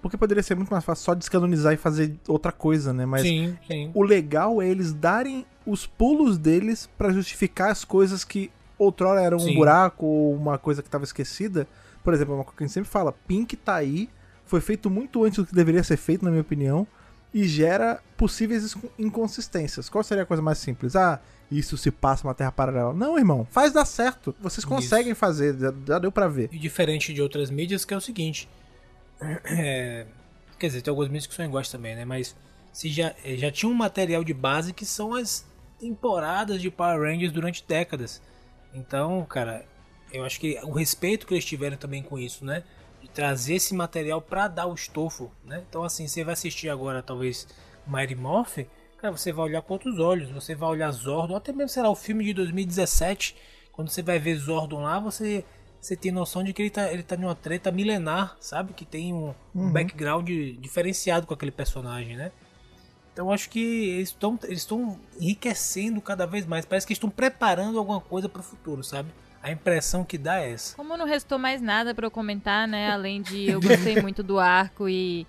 porque 0.00 0.16
poderia 0.16 0.42
ser 0.42 0.54
muito 0.54 0.70
mais 0.70 0.84
fácil 0.84 1.04
só 1.04 1.14
descanonizar 1.14 1.72
e 1.72 1.76
fazer 1.76 2.16
outra 2.26 2.50
coisa, 2.50 2.92
né? 2.92 3.06
Mas 3.06 3.22
Sim, 3.22 3.56
sim. 3.66 3.90
o 3.94 4.02
legal 4.02 4.60
é 4.60 4.68
eles 4.68 4.92
darem 4.92 5.46
os 5.66 5.86
pulos 5.86 6.38
deles 6.38 6.88
pra 6.98 7.12
justificar 7.12 7.70
as 7.70 7.84
coisas 7.84 8.24
que 8.24 8.50
outrora 8.76 9.20
eram 9.22 9.36
um 9.36 9.40
Sim. 9.40 9.54
buraco 9.54 10.04
ou 10.04 10.34
uma 10.34 10.58
coisa 10.58 10.82
que 10.82 10.90
tava 10.90 11.04
esquecida. 11.04 11.68
Por 12.02 12.12
exemplo, 12.12 12.34
é 12.34 12.36
uma 12.38 12.44
coisa 12.44 12.56
que 12.56 12.64
a 12.64 12.66
gente 12.66 12.74
sempre 12.74 12.90
fala, 12.90 13.12
Pink 13.12 13.54
tá 13.56 13.76
aí, 13.76 14.08
foi 14.44 14.60
feito 14.60 14.90
muito 14.90 15.22
antes 15.24 15.38
do 15.38 15.46
que 15.46 15.54
deveria 15.54 15.84
ser 15.84 15.96
feito, 15.96 16.24
na 16.24 16.30
minha 16.30 16.40
opinião, 16.40 16.86
e 17.32 17.46
gera 17.46 18.00
possíveis 18.16 18.74
incon- 18.74 18.88
inconsistências. 18.98 19.88
Qual 19.88 20.04
seria 20.04 20.22
a 20.24 20.26
coisa 20.26 20.42
mais 20.42 20.58
simples? 20.58 20.94
Ah, 20.96 21.20
isso 21.50 21.76
se 21.76 21.90
passa 21.90 22.26
uma 22.26 22.34
terra 22.34 22.52
paralela. 22.52 22.92
Não, 22.92 23.18
irmão, 23.18 23.46
faz 23.50 23.72
dar 23.72 23.84
certo. 23.84 24.34
Vocês 24.40 24.64
conseguem 24.64 25.14
fazer, 25.14 25.56
já, 25.86 25.98
deu 25.98 26.12
pra 26.12 26.28
ver. 26.28 26.48
E 26.52 26.58
diferente 26.58 27.12
de 27.12 27.20
outras 27.22 27.50
mídias, 27.50 27.84
que 27.84 27.92
é 27.94 27.96
o 27.96 28.00
seguinte. 28.00 28.48
é, 29.20 30.06
quer 30.58 30.66
dizer, 30.68 30.82
tem 30.82 30.90
algumas 30.90 31.08
mídias 31.10 31.26
que 31.26 31.34
são 31.34 31.44
iguais 31.44 31.68
também, 31.68 31.94
né? 31.94 32.04
Mas 32.04 32.34
se 32.72 32.88
já, 32.88 33.14
eh, 33.24 33.36
já 33.36 33.50
tinha 33.50 33.70
um 33.70 33.74
material 33.74 34.24
de 34.24 34.32
base 34.32 34.72
que 34.72 34.86
são 34.86 35.14
as 35.14 35.44
temporadas 35.78 36.60
de 36.60 36.70
Power 36.70 37.00
Rangers 37.00 37.32
durante 37.32 37.64
décadas. 37.66 38.22
Então, 38.72 39.24
cara, 39.26 39.64
eu 40.12 40.24
acho 40.24 40.38
que 40.40 40.58
o 40.62 40.72
respeito 40.72 41.26
que 41.26 41.34
eles 41.34 41.44
tiveram 41.44 41.76
também 41.76 42.02
com 42.02 42.18
isso, 42.18 42.44
né? 42.44 42.62
Trazer 43.14 43.54
esse 43.54 43.74
material 43.74 44.20
pra 44.20 44.48
dar 44.48 44.66
o 44.66 44.74
estofo, 44.74 45.30
né? 45.44 45.62
Então, 45.68 45.84
assim, 45.84 46.06
você 46.06 46.24
vai 46.24 46.32
assistir 46.32 46.68
agora, 46.68 47.02
talvez, 47.02 47.46
Mighty 47.86 48.14
Morphin, 48.14 48.66
cara, 48.98 49.16
você 49.16 49.32
vai 49.32 49.46
olhar 49.46 49.62
com 49.62 49.74
outros 49.74 49.98
olhos. 49.98 50.30
Você 50.30 50.54
vai 50.54 50.70
olhar 50.70 50.90
Zordon, 50.92 51.36
até 51.36 51.52
mesmo, 51.52 51.68
sei 51.68 51.82
lá, 51.82 51.90
o 51.90 51.96
filme 51.96 52.24
de 52.24 52.32
2017, 52.32 53.36
quando 53.72 53.88
você 53.88 54.02
vai 54.02 54.18
ver 54.18 54.36
Zordon 54.36 54.82
lá, 54.82 54.98
você, 54.98 55.44
você 55.80 55.96
tem 55.96 56.12
noção 56.12 56.44
de 56.44 56.52
que 56.52 56.62
ele 56.62 56.70
tá, 56.70 56.92
ele 56.92 57.02
tá 57.02 57.16
numa 57.16 57.34
treta 57.34 57.70
milenar, 57.70 58.36
sabe? 58.40 58.72
Que 58.72 58.84
tem 58.84 59.12
um, 59.12 59.34
um 59.54 59.70
background 59.70 60.28
diferenciado 60.58 61.26
com 61.26 61.34
aquele 61.34 61.50
personagem, 61.50 62.16
né? 62.16 62.32
Então 63.12 63.30
acho 63.30 63.50
que 63.50 63.60
eles 63.90 64.08
estão 64.08 64.38
eles 64.44 64.60
estão 64.60 64.98
enriquecendo 65.20 66.00
cada 66.00 66.26
vez 66.26 66.46
mais. 66.46 66.64
Parece 66.64 66.86
que 66.86 66.94
estão 66.94 67.10
preparando 67.10 67.78
alguma 67.78 68.00
coisa 68.00 68.28
para 68.28 68.40
o 68.40 68.44
futuro, 68.44 68.82
sabe? 68.82 69.10
A 69.42 69.50
impressão 69.50 70.04
que 70.04 70.16
dá 70.16 70.40
é 70.40 70.52
essa. 70.52 70.76
Como 70.76 70.96
não 70.96 71.04
restou 71.04 71.38
mais 71.38 71.60
nada 71.60 71.94
pra 71.94 72.06
eu 72.06 72.10
comentar, 72.10 72.68
né? 72.68 72.90
Além 72.90 73.20
de 73.20 73.50
eu 73.50 73.60
gostei 73.60 74.00
muito 74.00 74.22
do 74.22 74.38
arco 74.38 74.88
e. 74.88 75.26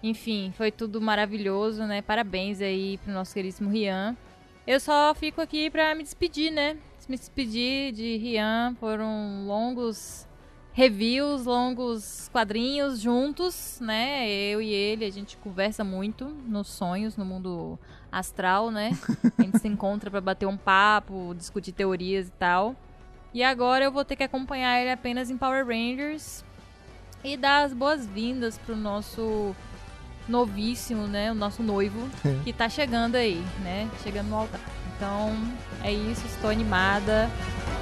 Enfim, 0.00 0.52
foi 0.56 0.70
tudo 0.70 1.00
maravilhoso, 1.00 1.82
né? 1.82 2.00
Parabéns 2.00 2.60
aí 2.60 2.98
pro 2.98 3.12
nosso 3.12 3.34
queridíssimo 3.34 3.68
Rian. 3.68 4.16
Eu 4.64 4.78
só 4.78 5.12
fico 5.12 5.40
aqui 5.40 5.68
pra 5.70 5.92
me 5.94 6.04
despedir, 6.04 6.52
né? 6.52 6.76
Me 7.08 7.16
despedir 7.16 7.90
de 7.92 8.16
Rian. 8.18 8.76
Foram 8.78 9.44
longos 9.46 10.28
reviews, 10.72 11.46
longos 11.46 12.28
quadrinhos 12.32 13.00
juntos, 13.00 13.80
né? 13.80 14.30
Eu 14.30 14.62
e 14.62 14.70
ele, 14.70 15.04
a 15.04 15.10
gente 15.10 15.36
conversa 15.38 15.82
muito 15.82 16.26
nos 16.26 16.68
sonhos, 16.68 17.16
no 17.16 17.24
mundo 17.24 17.76
astral, 18.12 18.70
né? 18.70 18.96
A 19.36 19.42
gente 19.42 19.58
se 19.58 19.66
encontra 19.66 20.08
pra 20.08 20.20
bater 20.20 20.46
um 20.46 20.56
papo, 20.56 21.34
discutir 21.36 21.72
teorias 21.72 22.28
e 22.28 22.32
tal. 22.32 22.76
E 23.32 23.42
agora 23.42 23.84
eu 23.84 23.92
vou 23.92 24.04
ter 24.04 24.16
que 24.16 24.22
acompanhar 24.22 24.80
ele 24.80 24.90
apenas 24.90 25.30
em 25.30 25.36
Power 25.36 25.66
Rangers 25.66 26.44
e 27.22 27.36
dar 27.36 27.64
as 27.64 27.72
boas-vindas 27.74 28.56
pro 28.58 28.76
nosso 28.76 29.54
novíssimo, 30.28 31.06
né? 31.06 31.30
O 31.30 31.34
nosso 31.34 31.62
noivo, 31.62 32.08
que 32.44 32.52
tá 32.52 32.68
chegando 32.68 33.16
aí, 33.16 33.42
né? 33.62 33.88
Chegando 34.02 34.28
no 34.28 34.36
altar. 34.36 34.60
Então, 34.96 35.32
é 35.82 35.92
isso, 35.92 36.26
estou 36.26 36.50
animada. 36.50 37.30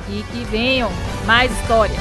E 0.09 0.23
que 0.33 0.45
venham 0.45 0.91
mais 1.27 1.51
histórias. 1.61 1.99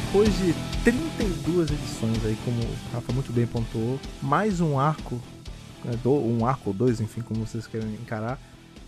Depois 0.00 0.28
de 0.38 0.54
32 0.84 1.72
edições 1.72 2.24
aí, 2.24 2.36
como 2.44 2.56
o 2.60 2.76
Rafa 2.92 3.12
muito 3.12 3.32
bem 3.32 3.48
pontuou, 3.48 3.98
mais 4.22 4.60
um 4.60 4.78
arco, 4.78 5.20
né, 5.84 5.92
um 6.06 6.46
arco 6.46 6.70
ou 6.70 6.72
dois, 6.74 7.00
enfim, 7.00 7.20
como 7.20 7.44
vocês 7.44 7.66
querem 7.66 7.94
encarar, 7.94 8.40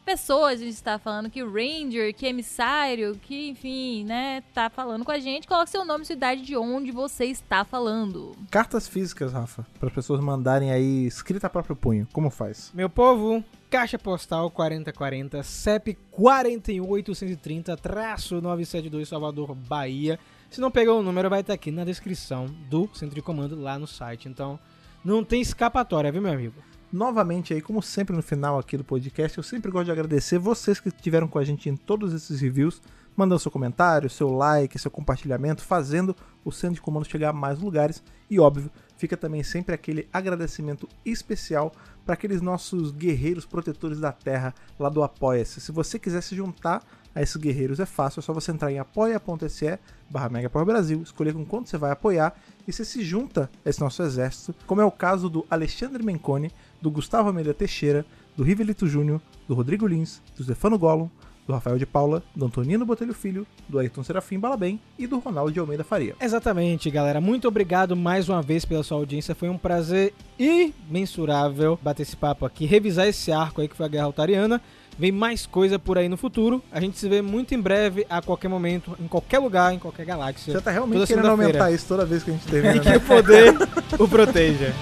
pessoas 0.07 0.61
a 0.61 0.63
gente 0.63 0.73
está 0.73 0.97
falando, 0.97 1.29
que 1.29 1.43
Ranger, 1.43 2.13
que 2.15 2.25
emissário, 2.25 3.19
que 3.21 3.49
enfim, 3.49 4.05
né, 4.05 4.41
tá 4.53 4.69
falando 4.69 5.03
com 5.03 5.11
a 5.11 5.19
gente. 5.19 5.45
Coloque 5.45 5.69
seu 5.69 5.83
nome 5.83 6.03
e 6.03 6.07
sua 6.07 6.13
idade 6.13 6.41
de 6.43 6.55
onde 6.55 6.91
você 6.91 7.25
está 7.25 7.65
falando. 7.65 8.33
Cartas 8.49 8.87
físicas, 8.87 9.33
Rafa, 9.33 9.65
para 9.77 9.89
as 9.89 9.93
pessoas 9.93 10.21
mandarem 10.21 10.71
aí 10.71 11.05
escrita 11.05 11.47
a 11.47 11.49
próprio 11.49 11.75
punho. 11.75 12.07
Como 12.13 12.29
faz? 12.29 12.71
Meu 12.73 12.89
povo, 12.89 13.43
Caixa 13.69 13.99
Postal 13.99 14.49
4040, 14.49 15.43
CEP 15.43 15.97
41830, 16.11 17.75
traço 17.75 18.35
972, 18.41 19.09
Salvador, 19.09 19.53
Bahia. 19.53 20.17
Se 20.49 20.61
não 20.61 20.71
pegou 20.71 20.99
o 20.99 21.03
número, 21.03 21.29
vai 21.29 21.41
estar 21.41 21.53
aqui 21.53 21.71
na 21.71 21.83
descrição 21.83 22.45
do 22.69 22.89
centro 22.93 23.15
de 23.15 23.21
comando 23.21 23.59
lá 23.59 23.77
no 23.77 23.85
site. 23.85 24.29
Então, 24.29 24.57
não 25.03 25.23
tem 25.23 25.41
escapatória, 25.41 26.11
viu, 26.11 26.21
meu 26.21 26.31
amigo? 26.31 26.55
Novamente 26.91 27.53
aí, 27.53 27.61
como 27.61 27.81
sempre 27.81 28.15
no 28.15 28.23
final 28.23 28.57
aqui 28.57 28.77
do 28.77 28.83
podcast, 28.83 29.37
eu 29.37 29.43
sempre 29.43 29.69
gosto 29.69 29.85
de 29.85 29.91
agradecer 29.91 30.39
vocês 30.39 30.79
que 30.79 30.87
estiveram 30.87 31.27
com 31.27 31.37
a 31.37 31.43
gente 31.43 31.69
em 31.69 31.75
todos 31.75 32.13
esses 32.13 32.39
reviews, 32.39 32.81
mandando 33.13 33.39
seu 33.39 33.51
comentário, 33.51 34.09
seu 34.09 34.29
like, 34.29 34.79
seu 34.79 34.89
compartilhamento, 34.89 35.63
fazendo 35.63 36.15
o 36.45 36.51
Centro 36.51 36.75
de 36.75 36.81
Comando 36.81 37.05
chegar 37.05 37.29
a 37.29 37.33
mais 37.33 37.59
lugares 37.59 38.01
e, 38.29 38.39
óbvio, 38.39 38.71
fica 38.95 39.17
também 39.17 39.43
sempre 39.43 39.75
aquele 39.75 40.07
agradecimento 40.13 40.87
especial 41.05 41.73
para 42.05 42.13
aqueles 42.13 42.41
nossos 42.41 42.91
guerreiros 42.91 43.45
protetores 43.45 43.99
da 43.99 44.13
terra 44.13 44.55
lá 44.79 44.87
do 44.87 45.03
Apoia-se. 45.03 45.59
Se 45.59 45.73
você 45.73 45.99
quiser 45.99 46.21
se 46.21 46.35
juntar 46.35 46.81
a 47.17 47.21
esses 47.21 47.35
guerreiros 47.35 47.79
é 47.79 47.85
fácil, 47.85 48.19
é 48.19 48.23
só 48.23 48.31
você 48.31 48.51
entrar 48.51 48.71
em 48.71 48.77
apoia.se 48.77 49.79
barra 50.07 50.29
Brasil, 50.63 51.01
escolher 51.01 51.33
com 51.33 51.43
quanto 51.43 51.67
você 51.67 51.77
vai 51.77 51.91
apoiar 51.91 52.39
e 52.67 52.71
você 52.71 52.85
se 52.85 53.03
junta 53.03 53.49
a 53.65 53.69
esse 53.69 53.79
nosso 53.79 54.03
exército, 54.03 54.53
como 54.67 54.81
é 54.81 54.85
o 54.85 54.91
caso 54.91 55.27
do 55.27 55.45
Alexandre 55.49 56.03
Menconi, 56.03 56.51
do 56.79 56.91
Gustavo 56.91 57.27
Almeida 57.27 57.55
Teixeira, 57.55 58.05
do 58.35 58.43
Rivelito 58.43 58.87
Júnior, 58.87 59.19
do 59.47 59.55
Rodrigo 59.55 59.87
Lins, 59.87 60.21
do 60.35 60.43
Stefano 60.43 60.77
Gollum, 60.77 61.09
do 61.47 61.53
Rafael 61.53 61.79
de 61.79 61.85
Paula, 61.85 62.21
do 62.35 62.45
Antonino 62.45 62.85
Botelho 62.85 63.13
Filho, 63.13 63.47
do 63.67 63.79
Ayrton 63.79 64.03
Serafim 64.03 64.37
Balabem 64.37 64.79
e 64.99 65.07
do 65.07 65.17
Ronaldo 65.17 65.51
de 65.51 65.59
Almeida 65.59 65.83
Faria. 65.83 66.13
Exatamente, 66.21 66.91
galera. 66.91 67.21
Muito 67.21 67.47
obrigado 67.47 67.95
mais 67.95 68.27
uma 68.29 68.41
vez 68.41 68.65
pela 68.65 68.83
sua 68.83 68.97
audiência. 68.97 69.33
Foi 69.33 69.49
um 69.49 69.57
prazer 69.57 70.13
imensurável 70.37 71.79
bater 71.81 72.03
esse 72.03 72.17
papo 72.17 72.45
aqui, 72.45 72.65
revisar 72.65 73.07
esse 73.07 73.31
arco 73.31 73.61
aí 73.61 73.67
que 73.67 73.75
foi 73.75 73.85
a 73.85 73.89
Guerra 73.89 74.05
Altariana. 74.05 74.61
Vem 74.97 75.11
mais 75.11 75.45
coisa 75.45 75.77
por 75.77 75.97
aí 75.97 76.09
no 76.09 76.17
futuro. 76.17 76.61
A 76.71 76.79
gente 76.79 76.97
se 76.97 77.07
vê 77.07 77.21
muito 77.21 77.53
em 77.53 77.61
breve, 77.61 78.05
a 78.09 78.21
qualquer 78.21 78.47
momento, 78.47 78.97
em 78.99 79.07
qualquer 79.07 79.39
lugar, 79.39 79.73
em 79.73 79.79
qualquer 79.79 80.05
galáxia. 80.05 80.53
Você 80.53 80.61
tá 80.61 80.71
realmente 80.71 81.05
querendo 81.05 81.27
aumentar 81.27 81.71
isso 81.71 81.85
toda 81.87 82.05
vez 82.05 82.23
que 82.23 82.31
a 82.31 82.33
gente 82.33 82.47
termina. 82.47 82.75
e 82.75 82.79
que 82.79 82.89
o 82.97 83.01
poder 83.01 83.55
o 83.99 84.07
proteja. 84.07 84.73